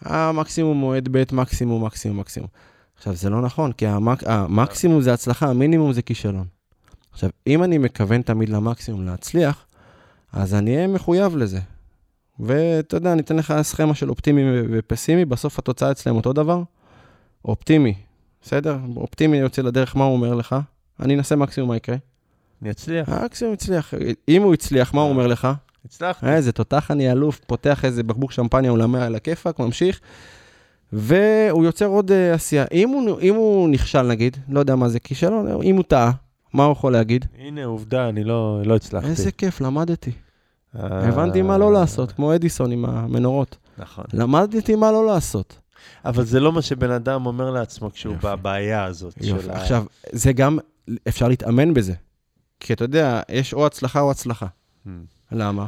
המקסימום 0.00 0.76
מועד 0.76 1.08
ב', 1.12 1.22
מקסימום, 1.32 1.84
מקסימום, 1.84 2.20
מקסימום. 2.20 2.48
עכשיו, 2.96 3.14
זה 3.14 3.30
לא 3.30 3.42
נכון, 3.42 3.72
כי 3.72 3.86
המק... 3.86 4.22
המקסימום 4.26 5.00
זה 5.00 5.12
הצלחה, 5.12 5.48
המינימום 5.48 5.92
זה 5.92 6.02
כישלון. 6.02 6.46
עכשיו, 7.12 7.30
אם 7.46 7.62
אני 7.62 7.78
מכוון 7.78 8.22
תמיד 8.22 8.48
למקסימום 8.48 9.06
להצליח, 9.06 9.66
אז 10.32 10.54
אני 10.54 10.76
אהיה 10.76 10.86
מחויב 10.86 11.36
לזה. 11.36 11.60
ואתה 12.40 12.96
יודע, 12.96 13.12
אני 13.12 13.22
אתן 13.22 13.36
לך 13.36 13.54
סכמה 13.62 13.94
של 13.94 14.10
אופטימי 14.10 14.42
ופסימי, 14.70 15.24
בסוף 15.24 15.58
התוצאה 15.58 15.90
אצלם 15.90 16.16
אותו 16.16 16.32
דבר. 16.32 16.62
אופטימי, 17.44 17.94
בסדר? 18.42 18.78
אופטימי 18.96 19.36
יוצא 19.36 19.62
לדרך, 19.62 19.96
מה 19.96 20.04
הוא 20.04 20.12
אומר 20.12 20.34
לך? 20.34 20.56
אני 21.00 21.14
אנסה 21.14 21.36
מקסימום 21.36 21.68
מה 21.68 21.76
יקרה. 21.76 21.96
אני 22.62 22.70
אצליח. 22.70 23.08
מקסימום 23.08 23.54
הצליח. 23.54 23.94
אם 24.28 24.42
הוא 24.42 24.54
הצליח, 24.54 24.94
מה 24.94 25.00
הוא 25.00 25.10
אומר 25.10 25.26
לך? 25.26 25.48
הצלחתי. 25.84 26.26
אה, 26.26 26.36
איזה 26.36 26.52
תותח 26.52 26.90
אני 26.90 27.12
אלוף, 27.12 27.40
פותח 27.46 27.84
איזה 27.84 28.02
בקבוק 28.02 28.32
שמפניה 28.32 28.70
עולמי 28.70 28.98
על 28.98 29.14
הכיפאק, 29.14 29.58
ממשיך, 29.58 30.00
והוא 30.92 31.64
יוצר 31.64 31.86
עוד 31.86 32.12
אה, 32.12 32.34
עשייה. 32.34 32.64
אם 32.72 32.88
הוא, 32.88 33.20
אם 33.20 33.34
הוא 33.34 33.68
נכשל 33.68 34.02
נגיד, 34.02 34.36
לא 34.48 34.60
יודע 34.60 34.76
מה 34.76 34.88
זה 34.88 35.00
כישלון, 35.00 35.62
אם 35.62 35.76
הוא 35.76 35.84
טעה, 35.84 36.10
מה 36.52 36.64
הוא 36.64 36.72
יכול 36.72 36.92
להגיד? 36.92 37.24
הנה, 37.38 37.64
עובדה, 37.64 38.08
אני 38.08 38.24
לא 38.24 38.60
לא 38.64 38.76
הצלחתי. 38.76 39.10
איזה 39.10 39.32
כיף, 39.32 39.60
למדתי. 39.60 40.10
אה, 40.82 41.08
הבנתי 41.08 41.42
מה 41.42 41.58
לא 41.58 41.72
לעשות, 41.72 42.12
כמו 42.12 42.34
אדיסון 42.34 42.72
עם 42.72 42.84
המנורות. 42.84 43.56
נכון. 43.78 44.04
למדתי 44.12 44.74
מה 44.74 44.92
לא 44.92 45.06
לעשות. 45.06 45.58
אבל 46.04 46.24
זה 46.24 46.40
לא 46.40 46.52
מה 46.52 46.62
שבן 46.62 46.90
אדם 46.90 47.26
אומר 47.26 47.50
לעצמו 47.50 47.90
כשהוא 47.92 48.12
יופי. 48.14 48.26
בבעיה 48.26 48.84
הזאת. 48.84 49.14
יופי. 49.20 49.42
של 49.42 49.50
ה- 49.50 49.54
עכשיו, 49.60 49.84
זה 50.12 50.32
גם, 50.32 50.58
אפשר 51.08 51.28
להתאמן 51.28 51.74
בזה. 51.74 51.92
כי 52.60 52.72
אתה 52.72 52.84
יודע, 52.84 53.20
יש 53.28 53.54
או 53.54 53.66
הצלחה 53.66 54.00
או 54.00 54.10
הצלחה. 54.10 54.46
Hmm. 54.86 54.88
למה? 55.32 55.66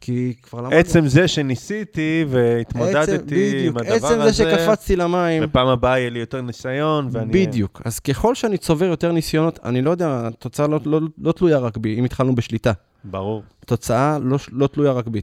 כי 0.00 0.34
כבר 0.42 0.60
למדנו. 0.60 0.76
עצם 0.76 1.06
זה 1.06 1.28
שניסיתי 1.28 2.24
עצם- 2.26 2.34
והתמודדתי 2.36 3.66
עם 3.66 3.74
בדיוק, 3.74 3.76
הדבר 3.76 4.06
הזה, 4.06 4.06
עצם 4.06 4.22
זה 4.24 4.32
שקפצתי 4.32 4.96
למים. 4.96 5.42
בפעם 5.42 5.68
הבאה 5.68 5.98
יהיה 5.98 6.10
לי 6.10 6.18
יותר 6.18 6.40
ניסיון, 6.40 7.08
ואני... 7.12 7.32
בדיוק. 7.32 7.82
אז 7.84 7.98
ככל 7.98 8.34
שאני 8.34 8.58
צובר 8.58 8.84
יותר 8.86 9.12
ניסיונות, 9.12 9.58
אני 9.64 9.82
לא 9.82 9.90
יודע, 9.90 10.26
התוצאה 10.26 10.66
לא, 10.66 10.80
לא, 10.84 11.00
לא 11.18 11.32
תלויה 11.32 11.58
רק 11.58 11.76
בי, 11.76 11.98
אם 11.98 12.04
התחלנו 12.04 12.34
בשליטה. 12.34 12.72
ברור, 13.04 13.42
התוצאה 13.62 14.18
לא, 14.22 14.38
לא 14.52 14.66
תלויה 14.66 14.92
רק 14.92 15.06
בי. 15.06 15.20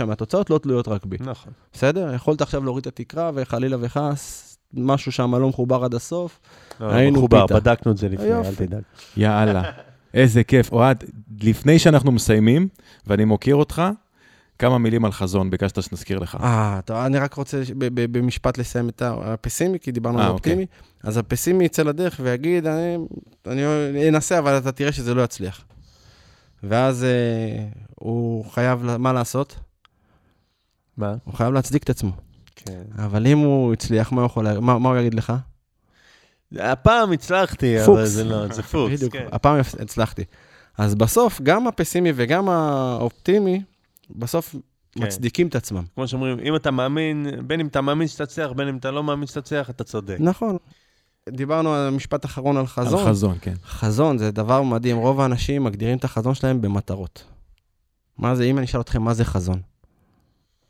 99.9 0.00 0.04
מהתוצאות 0.04 0.50
לא 0.50 0.58
תלויות 0.58 0.88
רק 0.88 1.04
בי. 1.04 1.16
נכון. 1.20 1.52
בסדר? 1.72 2.14
יכולת 2.14 2.40
עכשיו 2.40 2.64
להוריד 2.64 2.86
את 2.86 3.00
התקרה, 3.00 3.30
וחלילה 3.34 3.76
וחס, 3.80 4.40
משהו 4.74 5.12
שם 5.12 5.34
לא 5.34 5.48
מחובר 5.48 5.84
עד 5.84 5.94
הסוף. 5.94 6.40
לא, 6.80 6.86
היינו 6.92 7.18
מחובר, 7.18 7.46
פיתה. 7.46 7.60
בדקנו 7.60 7.92
את 7.92 7.96
זה 7.96 8.08
לפני, 8.08 8.24
אל 8.26 8.30
יופי. 8.44 8.66
תדאג. 8.66 8.82
יאללה, 9.16 9.62
איזה 10.14 10.44
כיף. 10.44 10.72
אוהד, 10.72 11.04
לפני 11.42 11.78
שאנחנו 11.78 12.12
מסיימים, 12.12 12.68
ואני 13.06 13.24
מוקיר 13.24 13.56
אותך, 13.56 13.82
כמה 14.58 14.78
מילים 14.78 15.04
על 15.04 15.12
חזון, 15.12 15.50
ביקשת 15.50 15.82
שנזכיר 15.82 16.18
לך. 16.18 16.38
אה, 16.40 16.80
טוב, 16.84 16.96
אני 16.96 17.18
רק 17.18 17.34
רוצה 17.34 17.62
במשפט 17.94 18.58
לסיים 18.58 18.88
את 18.88 19.02
הפסימי, 19.06 19.78
כי 19.78 19.92
דיברנו 19.92 20.18
אה, 20.18 20.24
על 20.24 20.30
אוקיי. 20.30 20.52
האופטימי. 20.52 20.66
אז 21.02 21.16
הפסימי 21.16 21.64
יצא 21.64 21.82
לדרך 21.82 22.20
ויגיד, 22.22 22.66
אני, 22.66 22.96
אני 23.46 24.08
אנסה, 24.08 24.38
אבל 24.38 24.58
אתה 24.58 24.72
תראה 24.72 24.92
שזה 24.92 25.14
לא 25.14 25.22
יצליח. 25.22 25.64
ואז 26.62 27.04
אה, 27.04 27.66
הוא 27.94 28.44
חייב, 28.50 28.96
מה 28.98 29.12
לעשות? 29.12 29.56
מה? 30.96 31.14
הוא 31.24 31.34
חייב 31.34 31.52
להצדיק 31.54 31.82
את 31.82 31.90
עצמו. 31.90 32.12
כן. 32.56 32.82
אבל 32.98 33.26
אם 33.26 33.38
הוא 33.38 33.72
הצליח, 33.72 34.12
מה 34.12 34.20
הוא 34.20 34.26
יכול, 34.26 34.58
מה, 34.58 34.78
מה 34.78 34.88
הוא 34.88 34.98
יגיד 34.98 35.14
לך? 35.14 35.32
הפעם 36.60 37.12
הצלחתי, 37.12 37.78
אבל 37.78 37.86
פוקס. 37.86 38.08
זה 38.08 38.24
לא, 38.24 38.48
זה 38.48 38.62
פוקס, 38.62 38.92
בדיוק, 38.92 39.12
כן. 39.12 39.26
הפעם 39.32 39.60
הצלחתי. 39.80 40.24
אז 40.78 40.94
בסוף, 40.94 41.40
גם 41.40 41.68
הפסימי 41.68 42.12
וגם 42.14 42.48
האופטימי, 42.48 43.62
בסוף 44.10 44.54
כן. 44.92 45.04
מצדיקים 45.04 45.46
את 45.46 45.54
עצמם. 45.54 45.82
כמו 45.94 46.08
שאומרים, 46.08 46.40
אם 46.40 46.56
אתה 46.56 46.70
מאמין, 46.70 47.26
בין 47.46 47.60
אם 47.60 47.66
אתה 47.66 47.80
מאמין 47.80 48.08
שתצליח, 48.08 48.52
בין 48.52 48.68
אם 48.68 48.76
אתה 48.76 48.90
לא 48.90 49.04
מאמין 49.04 49.26
שתצליח, 49.26 49.70
אתה 49.70 49.84
צודק. 49.84 50.16
נכון. 50.20 50.56
דיברנו 51.28 51.74
על 51.74 51.90
משפט 51.90 52.24
אחרון 52.24 52.56
על 52.56 52.66
חזון. 52.66 53.00
על 53.00 53.06
חזון, 53.06 53.36
כן. 53.40 53.54
חזון 53.64 54.18
זה 54.18 54.30
דבר 54.30 54.62
מדהים, 54.62 54.96
רוב 54.96 55.20
האנשים 55.20 55.64
מגדירים 55.64 55.98
את 55.98 56.04
החזון 56.04 56.34
שלהם 56.34 56.60
במטרות. 56.60 57.24
מה 58.18 58.34
זה, 58.34 58.44
אם 58.44 58.58
אני 58.58 58.66
אשאל 58.66 58.80
אתכם, 58.80 59.02
מה 59.02 59.14
זה 59.14 59.24
חזון? 59.24 59.60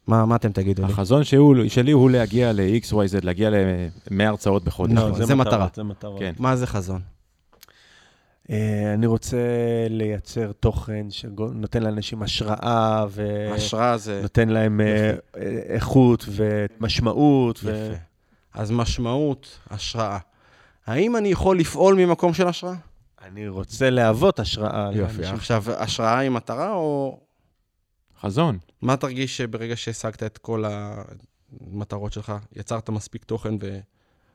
מה, 0.06 0.26
מה 0.26 0.36
אתם 0.36 0.52
תגידו 0.52 0.86
לי? 0.86 0.92
החזון 0.92 1.24
שהוא, 1.24 1.56
שלי 1.68 1.92
הוא 1.92 2.10
להגיע 2.10 2.52
ל-XYZ, 2.52 3.18
להגיע 3.22 3.50
ל-100 3.50 4.22
הרצאות 4.22 4.64
בחודש. 4.64 4.92
נכון, 4.92 5.10
לא, 5.20 5.26
זה 5.26 5.34
מטרות, 5.34 5.46
מטרה. 5.46 5.68
זה 5.74 5.82
מטרות. 5.82 6.18
כן. 6.18 6.32
מה 6.38 6.56
זה 6.56 6.66
חזון? 6.66 7.00
אה, 8.50 8.94
אני 8.94 9.06
רוצה 9.06 9.36
לייצר 9.90 10.52
תוכן 10.52 11.06
שנותן 11.10 11.82
לאנשים 11.82 12.22
השראה, 12.22 13.04
השראה 13.54 13.96
זה... 13.96 14.18
ונותן 14.18 14.48
להם 14.48 14.80
אה, 14.80 15.12
איכות 15.68 16.24
ומשמעות. 16.28 17.60
ו- 17.64 17.70
יפה. 17.70 18.00
אז 18.54 18.70
משמעות, 18.70 19.58
השראה. 19.70 20.18
האם 20.86 21.16
אני 21.16 21.28
יכול 21.28 21.58
לפעול 21.58 21.94
ממקום 21.94 22.34
של 22.34 22.48
השראה? 22.48 22.74
אני 23.24 23.48
רוצה 23.48 23.90
להוות 23.90 24.40
השראה. 24.40 24.90
יופי. 24.92 25.16
לאנשים. 25.16 25.34
עכשיו, 25.34 25.64
השראה 25.78 26.18
היא 26.18 26.30
מטרה, 26.30 26.72
או 26.72 27.18
חזון. 28.24 28.58
מה 28.82 28.96
תרגיש 28.96 29.36
שברגע 29.36 29.76
שהשגת 29.76 30.22
את 30.22 30.38
כל 30.38 30.64
המטרות 30.66 32.12
שלך, 32.12 32.32
יצרת 32.56 32.90
מספיק 32.90 33.24
תוכן 33.24 33.54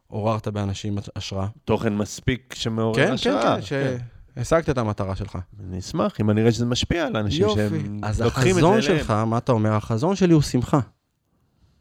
ועוררת 0.09 0.47
באנשים 0.47 0.97
השראה? 1.15 1.47
תוכן 1.65 1.95
מספיק 1.95 2.53
שמעורר 2.57 2.95
כן, 2.95 3.07
כן, 3.07 3.13
השראה. 3.13 3.55
כן, 3.61 3.97
שהשגת 4.35 4.69
את 4.69 4.77
המטרה 4.77 5.15
שלך. 5.15 5.37
אני 5.59 5.79
אשמח 5.79 6.21
אם 6.21 6.29
אני 6.29 6.41
אראה 6.41 6.51
שזה 6.51 6.65
משפיע 6.65 7.05
על 7.05 7.17
אנשים 7.17 7.41
יופי. 7.41 7.59
שהם 7.59 7.99
אז 8.03 8.21
לוקחים 8.21 8.49
את 8.49 8.53
זה 8.53 8.59
החזון 8.59 8.77
אליהם. 8.77 8.99
שלך, 8.99 9.11
מה 9.11 9.37
אתה 9.37 9.51
אומר? 9.51 9.73
החזון 9.73 10.15
שלי 10.15 10.33
הוא 10.33 10.41
שמחה. 10.41 10.79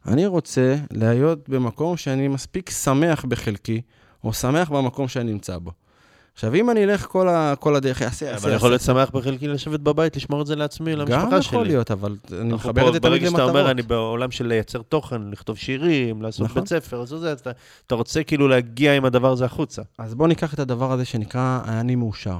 אני 0.05 0.25
רוצה 0.25 0.75
להיות 0.91 1.49
במקום 1.49 1.97
שאני 1.97 2.27
מספיק 2.27 2.69
שמח 2.69 3.25
בחלקי, 3.25 3.81
או 4.23 4.33
שמח 4.33 4.69
במקום 4.69 5.07
שאני 5.07 5.31
נמצא 5.31 5.57
בו. 5.57 5.71
עכשיו, 6.39 6.55
אם 6.55 6.69
אני 6.69 6.83
אלך 6.83 7.05
כל, 7.05 7.29
ה, 7.29 7.53
כל 7.59 7.75
הדרך, 7.75 8.01
אעשה, 8.01 8.31
אעשה, 8.31 8.37
אבל 8.37 8.49
אני 8.49 8.55
יכול 8.55 8.69
להיות 8.69 8.81
שמח 8.81 9.09
בחלקי 9.09 9.47
לשבת 9.47 9.79
בבית, 9.79 10.15
לשמור 10.15 10.41
את 10.41 10.47
זה 10.47 10.55
לעצמי, 10.55 10.95
גם 10.95 10.99
למשפחה 10.99 11.41
שלי. 11.41 11.55
יכול 11.55 11.67
להיות, 11.67 11.91
אבל 11.91 12.15
אני 12.41 12.53
מחבר 12.53 12.87
את 12.87 12.93
זה 12.93 12.99
תמיד 12.99 13.11
ברגע 13.11 13.25
שאתה 13.29 13.37
למטרות. 13.37 13.49
אומר, 13.49 13.71
אני 13.71 13.81
בעולם 13.81 14.31
של 14.31 14.47
לייצר 14.47 14.81
תוכן, 14.81 15.21
לכתוב 15.31 15.57
שירים, 15.57 16.21
לעשות 16.21 16.45
נכון. 16.45 16.61
בית 16.61 16.69
ספר, 16.69 17.01
אז 17.01 17.09
זה, 17.09 17.33
אתה, 17.33 17.51
אתה 17.87 17.95
רוצה 17.95 18.23
כאילו 18.23 18.47
להגיע 18.47 18.93
עם 18.93 19.05
הדבר 19.05 19.31
הזה 19.31 19.45
החוצה. 19.45 19.81
אז 19.97 20.15
בואו 20.15 20.27
ניקח 20.27 20.53
את 20.53 20.59
הדבר 20.59 20.91
הזה 20.91 21.05
שנקרא 21.05 21.59
אני 21.67 21.95
מאושר. 21.95 22.37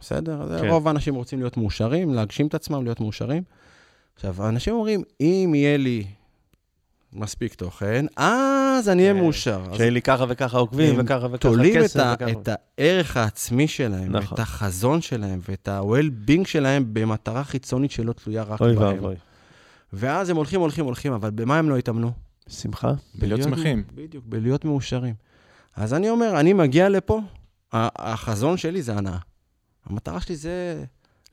בסדר? 0.00 0.58
כן. 0.60 0.68
רוב 0.68 0.88
האנשים 0.88 1.14
רוצים 1.14 1.38
להיות 1.38 1.56
מאושרים, 1.56 2.14
להגשים 2.14 2.46
את 2.46 2.54
עצמם, 2.54 2.84
להיות 2.84 3.00
מאושרים. 3.00 3.42
עכשיו, 4.14 4.34
האנשים 4.42 4.74
אומרים, 4.74 5.02
אם 5.20 5.52
יהיה 5.54 5.76
לי 5.76 6.04
מספיק 7.12 7.54
תוכן, 7.54 8.06
אז 8.16 8.88
אני 8.88 9.02
אהיה 9.02 9.14
כן. 9.14 9.20
מאושר. 9.20 9.62
אז 9.70 9.76
שיהיה 9.76 9.90
לי 9.90 10.02
ככה 10.02 10.24
וככה 10.28 10.58
עוקבים, 10.58 10.94
וככה 10.98 11.26
וככה 11.26 11.38
תולים 11.38 11.76
את, 11.76 11.82
כסף, 11.82 12.14
וככה. 12.14 12.30
את 12.30 12.48
הערך 12.78 13.16
העצמי 13.16 13.68
שלהם, 13.68 14.16
נכון. 14.16 14.34
את 14.34 14.38
החזון 14.38 15.00
שלהם, 15.00 15.40
ואת 15.48 15.68
ה-well-being 15.68 16.44
שלהם 16.44 16.84
במטרה 16.92 17.44
חיצונית 17.44 17.90
שלא 17.90 18.12
תלויה 18.12 18.42
רק 18.42 18.60
אוי 18.60 18.76
בהם. 18.76 18.94
ואבוי. 18.94 19.14
ואז 19.92 20.30
הם 20.30 20.36
הולכים, 20.36 20.60
הולכים, 20.60 20.84
הולכים, 20.84 21.12
אבל 21.12 21.30
במה 21.30 21.58
הם 21.58 21.70
לא 21.70 21.76
התאמנו? 21.76 22.12
שמחה? 22.48 22.92
בלהיות 23.14 23.42
שמחים. 23.42 23.84
בדיוק, 23.94 24.24
בלהיות 24.26 24.64
מאושרים. 24.64 25.14
אז 25.76 25.94
אני 25.94 26.10
אומר, 26.10 26.40
אני 26.40 26.52
מגיע 26.52 26.88
לפה, 26.88 27.20
החזון 27.72 28.56
שלי 28.56 28.82
זה 28.82 28.94
הנאה. 28.94 29.18
המטרה 29.86 30.20
שלי 30.20 30.36
זה 30.36 30.84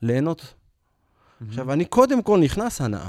ליהנות. 0.02 0.54
עכשיו, 1.48 1.72
אני 1.72 1.84
קודם 1.84 2.22
כל 2.22 2.38
נכנס 2.38 2.80
הנאה. 2.80 3.08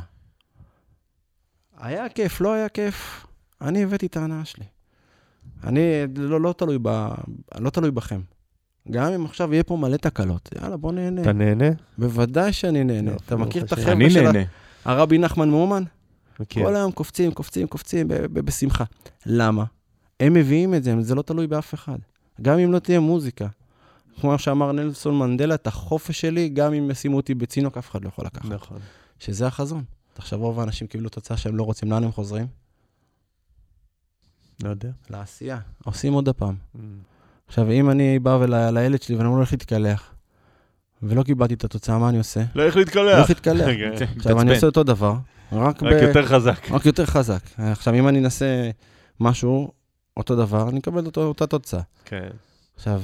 היה 1.77 2.09
כיף, 2.09 2.41
לא 2.41 2.53
היה 2.53 2.69
כיף, 2.69 3.25
אני 3.61 3.83
הבאתי 3.83 4.05
את 4.05 4.17
ההנאה 4.17 4.45
שלי. 4.45 4.65
אני 5.63 5.81
לא, 6.15 6.41
לא, 6.41 6.53
תלוי 6.57 6.77
ב, 6.81 7.07
לא 7.59 7.69
תלוי 7.69 7.91
בכם. 7.91 8.21
גם 8.91 9.13
אם 9.13 9.25
עכשיו 9.25 9.53
יהיה 9.53 9.63
פה 9.63 9.77
מלא 9.77 9.97
תקלות, 9.97 10.49
יאללה, 10.61 10.77
בוא 10.77 10.91
נהנה. 10.91 11.21
אתה 11.21 11.33
נהנה? 11.33 11.65
בוודאי 11.97 12.53
שאני 12.53 12.83
נהנה. 12.83 13.11
יופי, 13.11 13.23
אתה 13.25 13.35
ברוך 13.35 13.47
מכיר 13.47 13.63
את. 13.65 13.71
החבר'ה 13.71 14.09
של. 14.09 14.31
הרבי 14.85 15.17
נחמן 15.17 15.49
מאומן? 15.49 15.83
מכיר. 16.39 16.63
כל 16.65 16.75
היום 16.75 16.91
קופצים, 16.91 17.31
קופצים, 17.31 17.67
קופצים 17.67 18.07
ב- 18.07 18.13
ב- 18.13 18.39
בשמחה. 18.39 18.83
למה? 19.25 19.63
הם 20.19 20.33
מביאים 20.33 20.73
את 20.73 20.83
זה, 20.83 20.95
זה 21.01 21.15
לא 21.15 21.21
תלוי 21.21 21.47
באף 21.47 21.73
אחד. 21.73 21.97
גם 22.41 22.59
אם 22.59 22.71
לא 22.71 22.79
תהיה 22.79 22.99
מוזיקה. 22.99 23.47
כמו 24.21 24.39
שאמר 24.39 24.71
נלסון 24.71 25.19
מנדלה, 25.19 25.55
את 25.55 25.67
החופש 25.67 26.21
שלי, 26.21 26.49
גם 26.49 26.73
אם 26.73 26.91
ישימו 26.91 27.17
אותי 27.17 27.33
בצינוק, 27.35 27.77
אף 27.77 27.91
אחד 27.91 28.03
לא 28.03 28.07
יכול 28.07 28.25
לקחת. 28.25 28.45
נכון. 28.45 28.77
שזה 29.19 29.47
החזון. 29.47 29.83
עכשיו 30.19 30.39
רוב 30.39 30.60
האנשים 30.60 30.88
קיבלו 30.88 31.10
תוצאה 31.10 31.38
שהם 31.38 31.56
לא 31.57 31.64
רוצים, 31.64 31.91
לאן 31.91 32.03
הם 32.03 32.11
חוזרים? 32.11 32.48
לא 34.64 34.69
יודע. 34.69 34.89
לעשייה. 35.10 35.60
עושים 35.85 36.14
עוד 36.14 36.30
הפעם. 36.30 36.56
עכשיו, 37.48 37.72
אם 37.72 37.89
אני 37.89 38.19
בא 38.19 38.30
ול- 38.41 38.69
לילד 38.69 39.02
שלי 39.02 39.15
ואני 39.15 39.27
אומר 39.27 39.38
לו, 39.38 39.44
לך 39.44 39.52
להתקלח, 39.52 40.14
ולא 41.03 41.23
קיבלתי 41.23 41.53
את 41.53 41.64
התוצאה, 41.64 41.98
מה 41.99 42.10
אני 42.10 42.18
עושה? 42.18 42.44
לא 42.56 42.64
איך 42.64 42.76
לא 42.76 42.81
להתקלח. 42.81 43.19
איך 43.19 43.30
להתקלח. 43.30 43.68
כן. 43.99 44.06
עכשיו, 44.18 44.41
אני 44.41 44.52
עושה 44.56 44.65
אותו 44.65 44.84
דבר, 44.84 45.14
רק 45.52 45.84
ב... 45.84 45.85
רק 45.85 46.02
יותר 46.02 46.26
חזק. 46.26 46.72
רק 46.72 46.85
יותר 46.85 47.06
חזק. 47.06 47.41
עכשיו, 47.57 47.94
אם 47.94 48.07
אני 48.07 48.19
אנסה 48.19 48.69
משהו, 49.19 49.72
אותו 50.18 50.35
דבר, 50.35 50.69
אני 50.69 50.80
אקבל 50.80 51.06
אותו, 51.06 51.23
אותה 51.23 51.48
תוצאה. 51.48 51.81
כן. 52.06 52.30
עכשיו, 52.76 53.02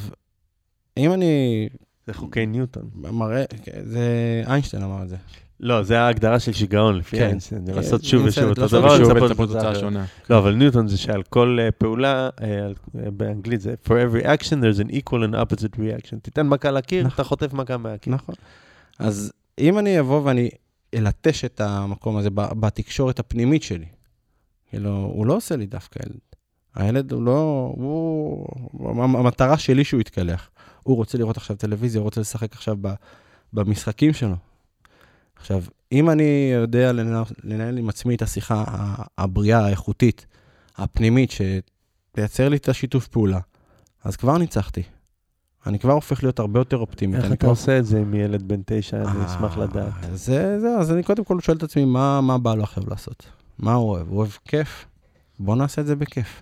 אם 0.98 1.14
אני 1.14 1.70
זה 2.08 2.14
חוקי 2.14 2.46
ניוטון. 2.46 2.90
מראה, 2.94 3.44
זה 3.84 4.08
איינשטיין 4.48 4.84
אמר 4.84 5.04
את 5.04 5.10
זה. 5.10 5.18
לא, 5.60 5.84
זה 5.84 6.00
ההגדרה 6.02 6.40
של 6.40 6.54
שיגעון 6.54 6.96
לפי 6.98 7.18
כן. 7.18 7.24
איינשטיין. 7.24 7.66
אה, 7.70 7.76
לעשות 7.76 8.04
שוב 8.04 8.26
ושוב 8.26 8.44
אותו 8.44 8.62
לעשות 8.62 8.80
דבר, 8.84 8.98
שוב 8.98 9.18
לצפות 9.18 9.50
לתוצאה. 9.50 9.76
שונה. 9.76 10.06
לא, 10.30 10.38
אבל 10.38 10.54
ניוטון 10.54 10.88
זה 10.88 10.98
שעל 10.98 11.24
כל 11.24 11.58
אה, 11.62 11.72
פעולה, 11.72 12.30
אה, 12.42 12.66
על- 12.66 12.74
באנגלית 12.94 13.62
זה 13.62 13.76
for 13.86 13.92
every 13.92 14.24
action 14.26 14.54
there's 14.64 14.88
an 14.88 14.92
equal 14.92 15.12
and 15.32 15.36
opposite 15.36 15.76
reaction. 15.78 16.20
תיתן 16.22 16.48
מכה 16.48 16.72
לקיר, 16.72 17.00
נכון. 17.04 17.14
אתה 17.16 17.24
חוטף 17.24 17.54
מכה 17.54 17.78
מהקיר. 17.78 18.14
נכון. 18.14 18.36
אז 19.00 19.32
אם 19.60 19.80
אני 19.80 20.00
אבוא 20.00 20.22
ואני 20.24 20.50
אלטש 20.96 21.46
את 21.46 21.62
המקום 21.62 22.18
הזה 22.18 22.30
בתקשורת 22.36 23.20
הפנימית 23.20 23.64
שלי, 23.64 23.86
כאילו, 24.70 24.90
הוא 25.14 25.26
לא 25.26 25.36
עושה 25.36 25.56
לי 25.56 25.66
דווקא 25.66 26.00
ילד. 26.06 26.20
הילד 26.76 27.12
הוא 27.12 27.24
לא, 27.24 27.72
הוא, 27.76 28.48
המטרה 28.98 29.58
שלי 29.58 29.84
שהוא 29.84 30.02
יתקלח. 30.02 30.50
הוא 30.84 30.96
רוצה 30.96 31.18
לראות 31.18 31.38
עכשיו 31.38 31.56
טלוויזיה, 31.56 32.00
הוא 32.00 32.04
רוצה 32.04 32.22
לשחק 32.22 32.54
עכשיו 32.54 32.78
ב, 32.82 32.94
במשחקים 33.54 34.14
שלו. 34.14 34.36
עכשיו, 35.40 35.64
אם 35.92 36.10
אני 36.10 36.52
יודע 36.54 36.92
לנהל, 36.92 37.24
לנהל 37.44 37.78
עם 37.78 37.90
עצמי 37.90 38.16
את 38.16 38.22
השיחה 38.22 38.64
הבריאה, 39.18 39.66
האיכותית, 39.66 40.26
הפנימית, 40.78 41.32
שתייצר 41.32 42.50
לי 42.50 42.58
את 42.58 42.70
השיתוף 42.70 43.08
פעולה, 43.08 43.40
אז 44.04 44.16
כבר 44.16 44.38
ניצחתי. 44.38 44.84
אני 45.68 45.80
כבר 45.80 45.92
הופך 45.94 46.24
להיות 46.24 46.40
הרבה 46.40 46.60
יותר 46.60 46.78
אופטימי. 46.78 47.16
איך 47.18 47.26
אתה 47.26 47.36
כבר- 47.36 47.50
עושה 47.50 47.80
את 47.80 47.86
זה 47.86 48.00
עם 48.00 48.14
ילד 48.14 48.44
בן 48.48 48.62
תשע? 48.66 48.98
אני 49.02 49.20
אה, 49.20 49.26
אשמח 49.26 49.58
לדעת. 49.58 49.94
זה, 50.14 50.60
זה, 50.60 50.68
אז 50.80 50.92
אני 50.92 51.04
קודם 51.04 51.24
כל 51.24 51.40
שואל 51.40 51.58
את 51.58 51.64
עצמי, 51.64 51.86
מה, 51.86 52.22
מה 52.22 52.38
בא 52.38 52.56
לו 52.56 52.64
עכשיו 52.64 52.84
לעשות? 52.90 53.26
מה 53.60 53.74
הוא 53.74 53.90
אוהב? 53.90 54.08
הוא 54.10 54.18
אוהב 54.18 54.30
כיף? 54.46 54.86
בוא 55.40 55.56
נעשה 55.56 55.82
את 55.82 55.86
זה 55.88 55.96
בכיף. 55.96 56.42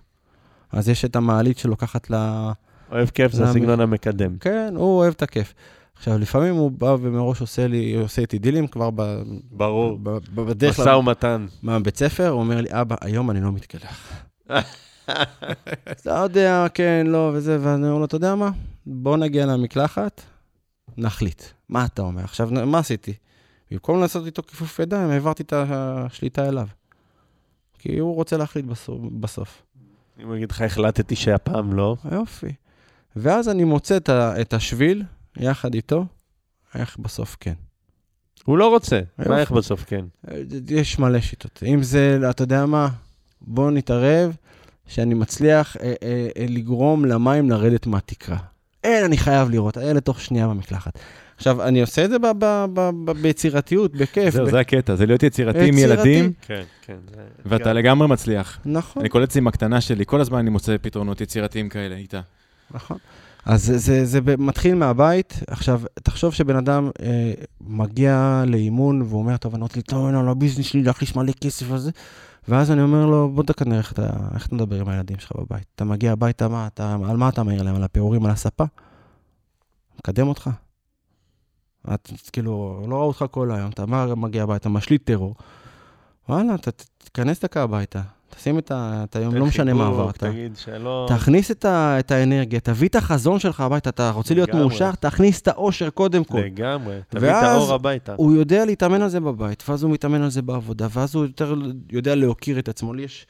אז 0.72 0.90
יש 0.90 1.06
את 1.06 1.16
המעלית 1.16 1.58
שלוקחת 1.58 2.10
ל... 2.12 2.16
אוהב 2.92 3.10
כיף, 3.10 3.32
זה 3.32 3.44
הסגנון 3.44 3.80
המקדם. 3.80 4.38
כן, 4.38 4.74
הוא 4.78 4.98
אוהב 4.98 5.14
את 5.14 5.22
הכיף. 5.22 5.54
עכשיו, 6.02 6.20
לפעמים 6.20 6.56
הוא 6.56 6.72
בא 6.72 6.96
ומראש 7.02 7.42
עושה 7.42 7.68
לי, 7.68 7.96
עושה 7.96 8.22
איתי 8.22 8.40
דילים 8.40 8.68
כבר 8.68 8.90
ב... 8.96 9.22
ברור. 9.52 9.98
ב- 10.04 10.10
ב- 10.10 10.42
בדרך 10.42 10.80
משא 10.80 10.90
ומתן. 10.90 11.46
מהבית 11.64 11.98
ספר, 11.98 12.30
הוא 12.30 12.40
אומר 12.40 12.62
לי, 12.62 12.70
אבא, 12.72 12.96
היום 13.02 13.32
אני 13.32 13.42
לא 13.42 13.52
מתקלח. 13.52 14.24
לא 16.06 16.12
יודע, 16.14 16.66
כן, 16.74 17.08
לא, 17.08 17.32
וזה, 17.34 17.58
ואני 17.62 17.88
אומר 17.88 18.00
לו, 18.00 18.06
אתה 18.06 18.16
יודע 18.16 18.36
מה? 18.36 18.50
בוא 18.86 19.18
נגיע 19.18 19.46
למקלחת, 19.46 20.22
נחליט. 20.98 21.44
מה 21.70 21.86
אתה 21.86 22.02
אומר? 22.02 22.24
עכשיו, 22.24 22.50
מה 22.66 22.80
עשיתי? 22.80 23.14
במקום 23.72 24.00
לעשות 24.00 24.26
איתו 24.26 24.44
כיפוף 24.44 24.80
ידיים, 24.80 25.10
העברתי 25.10 25.44
את 25.44 25.54
השליטה 25.54 26.48
אליו. 26.48 26.68
כי 27.80 28.00
הוא 28.00 28.16
רוצה 28.16 28.38
להחליט 28.38 28.66
בסוף. 29.20 29.62
אם 30.20 30.28
הוא 30.28 30.36
יגיד 30.36 30.52
לך, 30.52 30.62
החלטתי 30.62 31.16
שהפעם 31.16 31.74
לא. 31.74 31.96
יופי. 32.12 32.54
ואז 33.16 33.50
אני 33.50 33.64
מוצא 33.64 33.98
את 34.42 34.54
השביל 34.54 35.04
יחד 35.38 35.74
איתו, 35.74 36.06
איך 36.76 36.98
בסוף 36.98 37.38
כן. 37.40 37.54
הוא 38.46 38.58
לא 38.58 38.70
רוצה. 38.70 38.96
יופי. 39.20 39.30
מה 39.30 39.40
איך 39.40 39.52
בסוף 39.52 39.84
כן? 39.88 40.06
יש 40.70 41.00
מלא 41.00 41.22
שיטות. 41.22 41.64
אם 41.68 41.84
זה, 41.84 42.20
אתה 42.30 42.44
יודע 42.44 42.66
מה, 42.66 42.90
בוא 43.42 43.72
נתערב 43.72 44.36
שאני 44.88 45.14
מצליח 45.14 45.78
אה, 45.78 45.94
אה, 46.04 46.28
אה, 46.38 46.46
לגרום 46.50 47.06
למים 47.06 47.50
לרדת 47.50 47.88
מהתקרה. 47.88 48.38
אין, 48.84 49.04
אני 49.04 49.18
חייב 49.18 49.50
לראות, 49.50 49.78
הילד 49.78 50.00
תוך 50.00 50.22
שנייה 50.22 50.48
במקלחת. 50.48 51.00
עכשיו, 51.38 51.64
אני 51.68 51.82
עושה 51.82 52.06
את 52.06 52.10
זה 52.10 52.20
ב- 52.20 52.32
ב- 52.40 52.66
ב- 52.74 52.90
ב- 53.06 53.12
ביצירתיות, 53.12 53.92
בכיף. 53.96 54.34
זהו, 54.34 54.46
ב- 54.46 54.50
זה 54.50 54.60
הקטע, 54.60 54.96
זה 54.96 55.06
להיות 55.06 55.24
יצירתי 55.24 55.68
עם. 55.68 55.78
ילדים, 55.78 56.34
כן, 56.42 56.64
כן. 56.82 56.98
ואתה 57.46 57.74
לגמרי 57.74 58.08
מצליח. 58.08 58.60
נכון, 58.66 59.02
אני 59.02 59.10
קולט 59.10 59.38
עם 59.38 59.48
הקטנה 59.48 59.82
שלי, 59.82 60.06
כל 60.06 60.22
הזמן 60.22 60.40
אני 60.40 60.50
מוצא 60.50 60.76
פתרונות 60.82 61.22
יצירתיים 61.22 61.70
כאלה 61.70 61.96
איתה. 61.96 62.22
נכון. 62.72 62.98
אז 63.46 63.66
זה, 63.66 63.78
זה, 63.78 64.06
זה 64.06 64.20
מתחיל 64.38 64.76
מהבית. 64.76 65.40
עכשיו, 65.48 65.82
תחשוב 66.04 66.34
שבן 66.34 66.56
אדם 66.56 66.90
אה, 67.02 67.34
מגיע 67.62 68.44
לאימון 68.48 69.02
והוא 69.02 69.20
אומר, 69.20 69.38
טוב, 69.38 69.54
אני 69.54 69.64
רוצה 69.64 69.80
לטעון 69.80 70.16
על 70.16 70.30
הביזנס 70.30 70.66
שלי, 70.66 70.84
להכניס 70.84 71.16
מלא 71.16 71.32
כסף 71.32 71.66
וזה. 71.70 71.92
ואז 72.48 72.72
אני 72.72 72.82
אומר 72.82 73.06
לו, 73.06 73.32
בוא 73.34 73.44
נראה 73.66 73.78
איך 73.78 73.92
אתה, 73.92 74.10
איך 74.34 74.48
אתה 74.48 74.56
מדבר 74.56 74.80
עם 74.80 74.90
הילדים 74.90 75.20
שלך 75.20 75.32
בבית. 75.36 75.66
אתה 75.76 75.86
מגיע 75.86 76.12
הביתה, 76.12 76.48
מה, 76.48 76.68
אתה, 76.68 76.98
על 77.10 77.18
מה 77.18 77.30
אתה 77.30 77.44
מעיר 77.44 77.64
להם? 77.64 77.76
על 77.76 77.84
הפירורים, 77.84 78.26
על 78.26 78.32
הספה? 78.32 78.64
מקדם 80.00 80.28
אותך. 80.28 80.50
את, 81.94 82.12
כאילו, 82.32 82.86
לא 82.90 82.96
ראו 82.96 83.08
אותך 83.08 83.26
כל 83.32 83.52
היום, 83.52 83.70
אתה 83.70 83.86
מגיע 84.16 84.44
הביתה, 84.44 84.70
משליט 84.70 85.06
טרור. 85.06 85.36
וואלה, 86.30 86.56
תיכנס 86.98 87.44
דקה 87.44 87.64
הביתה, 87.64 88.02
תשים 88.36 88.58
את, 88.58 88.72
ה, 88.72 89.04
את 89.04 89.16
היום, 89.16 89.36
לא 89.36 89.46
משנה 89.46 89.74
מה 89.74 89.88
עברת. 89.88 90.18
תגיד 90.18 90.58
שלא... 90.58 91.06
תכניס 91.10 91.52
את, 91.52 91.66
ה, 91.66 92.00
את 92.00 92.12
האנרגיה, 92.12 92.60
תביא 92.60 92.88
את 92.88 92.96
החזון 92.96 93.40
שלך 93.40 93.60
הביתה, 93.60 93.90
אתה 93.90 94.10
רוצה 94.10 94.34
להיות 94.34 94.50
לגמרי. 94.50 94.64
מאושר, 94.64 94.92
תכניס 94.92 95.42
את 95.42 95.48
האושר 95.48 95.90
קודם 95.90 96.24
כל. 96.24 96.40
לגמרי. 96.40 97.00
תביא 97.10 97.30
את 97.30 97.34
ואז 97.34 97.58
האור 97.58 97.74
הביתה. 97.74 98.14
הוא 98.18 98.34
יודע 98.34 98.66
להתאמן 98.66 99.02
על 99.02 99.10
זה 99.10 99.20
בבית, 99.20 99.64
ואז 99.70 99.84
הוא 99.84 99.92
מתאמן 99.92 100.22
על 100.22 100.30
זה 100.30 100.42
בעבודה, 100.42 100.88
ואז 100.92 101.16
הוא 101.16 101.24
יותר 101.24 101.56
יודע 101.92 102.16
להוקיר 102.16 102.60
את 102.60 102.70
עצמו. 102.70 102.94
לי 102.94 103.04
יש 103.04 103.28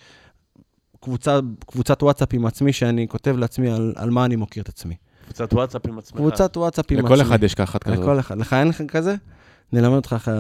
קבוצה, 1.00 1.40
קבוצת 1.66 2.04
וואטסאפ 2.04 2.34
עם 2.34 2.46
עצמי, 2.46 2.74
שאני 2.74 3.08
כותב 3.08 3.38
לעצמי 3.38 3.72
על, 3.72 3.94
על 3.96 4.10
מה 4.10 4.26
אני 4.26 4.36
מוקיר 4.36 4.64
את 4.64 4.70
עצמי. 4.70 4.96
קבוצת 5.26 5.54
וואטסאפ 5.54 5.88
עם 5.88 5.98
עצמך. 5.98 6.18
קבוצת 6.18 6.58
וואטסאפ 6.58 6.86
עם 6.92 6.98
עצמי. 6.98 7.10
לכל 7.10 7.22
אחד 7.22 7.44
יש 7.44 7.56
כחת 7.56 7.84
כזאת. 7.84 8.00
לכל 8.00 8.20
אחד. 8.20 8.38
לך 8.38 8.54
אין 8.54 8.68
לך 8.68 8.82
כזה? 8.88 9.16
נלמד 9.74 9.96
אותך 9.96 10.14
אחרי 10.14 10.34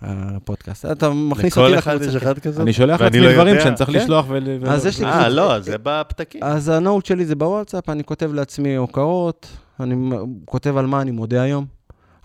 הפודקאסט. 0.00 0.84
אתה 0.86 1.10
מכניס 1.10 1.52
לכל 1.52 1.66
אותי 1.66 1.78
אחד 1.78 1.94
לקבוצה. 1.94 2.10
יש 2.10 2.22
אחד 2.22 2.38
כזה? 2.38 2.62
אני 2.62 2.72
שולח 2.72 3.00
לעצמי 3.00 3.20
לא 3.20 3.32
דברים 3.32 3.48
יודע. 3.54 3.64
שאני 3.64 3.74
צריך 3.74 3.90
כן. 3.90 3.96
לשלוח. 3.96 4.26
ו- 4.28 4.66
אז 4.70 4.86
יש 4.86 5.00
לי 5.00 5.06
אה, 5.06 5.28
לא, 5.28 5.60
זה 5.60 5.76
בפתקים. 5.82 6.40
אז 6.44 6.68
הנוט 6.68 7.06
שלי 7.06 7.26
זה 7.26 7.34
בוואטסאפ, 7.34 7.88
אני 7.88 8.04
כותב 8.04 8.32
לעצמי 8.32 8.76
הוקרות, 8.76 9.46
אני 9.80 10.10
כותב 10.44 10.76
על 10.76 10.86
מה 10.86 11.00
אני 11.00 11.10
מודה 11.10 11.42
היום. 11.42 11.66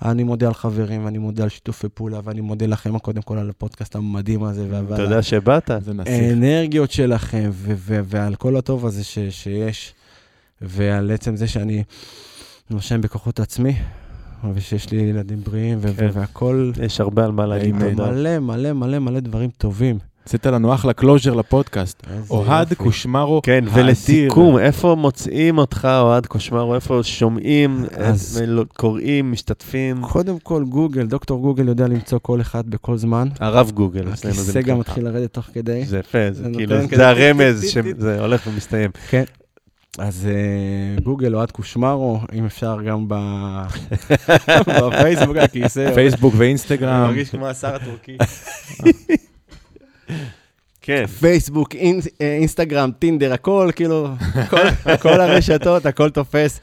אני 0.05 0.23
מודה 0.23 0.47
על 0.47 0.53
חברים, 0.53 1.05
ואני 1.05 1.17
מודה 1.17 1.43
על 1.43 1.49
שיתופי 1.49 1.87
פעולה, 1.93 2.19
ואני 2.23 2.41
מודה 2.41 2.65
לכם 2.65 2.99
קודם 2.99 3.21
כל 3.21 3.37
על 3.37 3.49
הפודקאסט 3.49 3.95
המדהים 3.95 4.43
הזה, 4.43 4.65
ועל 4.69 4.85
אתה 4.93 5.01
יודע 5.01 5.21
שבאת? 5.21 5.71
זה 5.79 5.93
נסיך. 5.93 6.13
האנרגיות 6.13 6.91
שלכם, 6.91 7.49
ו- 7.53 7.73
ו- 7.77 7.99
ועל 8.05 8.35
כל 8.35 8.57
הטוב 8.57 8.85
הזה 8.85 9.03
ש- 9.03 9.19
שיש, 9.29 9.93
ועל 10.61 11.11
עצם 11.11 11.35
זה 11.35 11.47
שאני 11.47 11.83
נושם 12.69 13.01
בכוחות 13.01 13.39
עצמי, 13.39 13.73
ושיש 14.53 14.91
לי 14.91 14.97
ילדים 15.01 15.37
בריאים, 15.43 15.77
ו- 15.81 15.87
כן. 15.97 16.09
והכל, 16.13 16.71
יש 16.83 17.01
הרבה 17.01 17.25
על 17.25 17.31
מה 17.31 17.45
להגיד 17.45 17.75
אמן. 17.75 17.89
תודה. 17.95 18.11
מלא, 18.11 18.39
מלא, 18.39 18.73
מלא, 18.73 18.99
מלא 18.99 19.19
דברים 19.19 19.49
טובים. 19.57 19.97
עשית 20.25 20.45
לנו 20.45 20.73
אחלה 20.73 20.93
closer 20.93 21.33
לפודקאסט. 21.33 22.03
אוהד. 22.29 22.73
קושמרו 22.73 23.41
כן, 23.43 23.63
האדיר. 23.67 23.85
ולסיכום, 23.85 24.57
איפה 24.57 24.95
מוצאים 24.95 25.57
אותך, 25.57 25.87
אוהד 26.01 26.25
קושמרו? 26.25 26.75
איפה 26.75 26.99
שומעים, 27.03 27.85
אז- 27.97 28.41
אה, 28.41 28.47
מל- 28.47 28.63
קוראים, 28.77 29.31
משתתפים? 29.31 30.01
קודם 30.01 30.39
כל, 30.39 30.63
גוגל, 30.63 31.05
דוקטור 31.07 31.41
גוגל 31.41 31.67
יודע 31.67 31.87
למצוא 31.87 32.19
כל 32.21 32.41
אחד 32.41 32.69
בכל 32.69 32.97
זמן. 32.97 33.27
הרב 33.39 33.71
גוגל, 33.71 34.03
אצלנו 34.13 34.33
זה 34.35 34.41
הכיסא 34.41 34.61
גם. 34.61 34.79
מתחיל 34.79 35.03
לרדת 35.05 35.33
תוך 35.33 35.45
כדי. 35.53 35.85
זה 35.85 35.99
יפה, 35.99 36.17
זה 36.31 36.43
זה 36.43 36.49
כאילו, 36.53 36.75
זה 36.95 37.09
הרמז. 37.09 37.65
שזה 37.69 38.21
הולך 38.21 38.47
ומסתיים. 38.47 38.91
כן. 39.09 39.23
אז 39.97 40.27
אה, 40.31 41.01
גוגל 41.01 41.35
אוהד 41.35 41.51
קושמרו, 41.51 42.19
אם 42.33 42.45
אפשר 42.45 42.77
גם 42.87 43.05
ב- 43.07 43.61
בפייסבוק, 44.67 45.37
הכיסא. 45.37 45.93
פייסבוק 45.93 46.33
אני 46.33 46.39
ואינסטגרם. 46.39 47.01
מרגיש 47.07 47.29
כמו 47.29 47.47
השר 47.47 47.75
הטורקי. 47.75 48.17
כן. 50.81 51.05
פייסבוק, 51.05 51.75
אה, 51.75 51.91
אינסטגרם, 52.37 52.91
טינדר, 52.99 53.33
הכל, 53.33 53.69
כאילו, 53.75 54.07
כל- 54.49 54.57
הרשתות, 55.21 55.85
הכל 55.85 56.09
תופס. 56.09 56.59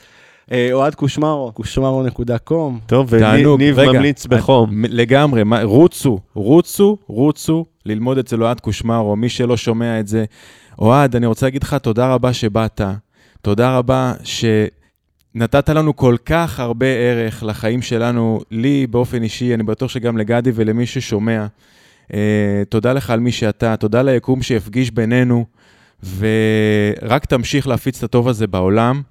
אה, 0.52 0.68
אוהד 0.72 0.94
קושמרו, 0.94 1.52
קושמרו.קום. 1.54 2.78
טוב, 2.86 3.06
וניב 3.10 3.48
ממליץ 3.80 4.26
בחום. 4.26 4.84
לגמרי, 4.88 5.42
רוצו, 5.62 6.18
רוצו, 6.34 6.96
רוצו 7.06 7.64
ללמוד 7.86 8.18
אצל 8.18 8.42
אוהד 8.42 8.60
קושמרו, 8.60 9.16
מי 9.16 9.28
שלא 9.28 9.56
שומע 9.56 10.00
את 10.00 10.08
זה. 10.08 10.24
אוהד, 10.78 11.16
אני 11.16 11.26
רוצה 11.26 11.46
להגיד 11.46 11.62
לך 11.62 11.74
תודה 11.74 12.14
רבה 12.14 12.32
שבאת, 12.32 12.80
תודה 13.42 13.76
רבה 13.76 14.12
שנתת 14.24 15.68
לנו 15.68 15.96
כל 15.96 16.16
כך 16.26 16.60
הרבה 16.60 16.86
ערך 16.86 17.42
לחיים 17.46 17.82
שלנו, 17.82 18.40
לי 18.50 18.86
באופן 18.86 19.22
אישי, 19.22 19.54
אני 19.54 19.62
בטוח 19.62 19.90
שגם 19.90 20.18
לגדי 20.18 20.50
ולמי 20.54 20.86
ששומע. 20.86 21.46
Uh, 22.06 22.10
תודה 22.68 22.92
לך 22.92 23.10
על 23.10 23.20
מי 23.20 23.32
שאתה, 23.32 23.76
תודה 23.76 24.02
ליקום 24.02 24.42
שהפגיש 24.42 24.90
בינינו, 24.90 25.46
ורק 26.18 27.24
תמשיך 27.24 27.68
להפיץ 27.68 27.98
את 27.98 28.02
הטוב 28.02 28.28
הזה 28.28 28.46
בעולם. 28.46 29.02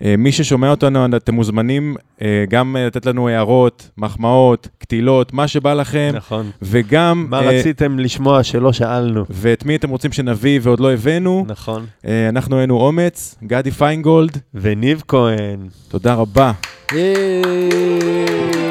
Uh, 0.00 0.04
מי 0.18 0.32
ששומע 0.32 0.70
אותנו, 0.70 1.16
אתם 1.16 1.34
מוזמנים 1.34 1.96
uh, 2.18 2.22
גם 2.48 2.76
uh, 2.76 2.86
לתת 2.86 3.06
לנו 3.06 3.28
הערות, 3.28 3.90
מחמאות, 3.98 4.68
קטילות, 4.78 5.32
מה 5.32 5.48
שבא 5.48 5.74
לכם, 5.74 6.10
נכון. 6.14 6.50
וגם... 6.62 7.26
מה 7.30 7.40
uh, 7.40 7.42
רציתם 7.42 7.98
לשמוע 7.98 8.42
שלא 8.42 8.72
שאלנו? 8.72 9.24
ואת 9.30 9.64
מי 9.64 9.76
אתם 9.76 9.90
רוצים 9.90 10.12
שנביא 10.12 10.60
ועוד 10.62 10.80
לא 10.80 10.92
הבאנו. 10.92 11.44
נכון. 11.48 11.86
Uh, 12.02 12.06
אנחנו 12.28 12.58
היינו 12.58 12.80
אומץ, 12.80 13.36
גדי 13.44 13.70
פיינגולד, 13.70 14.38
וניב 14.54 15.02
כהן. 15.08 15.68
תודה 15.88 16.14
רבה. 16.14 16.52
אה, 16.92 18.65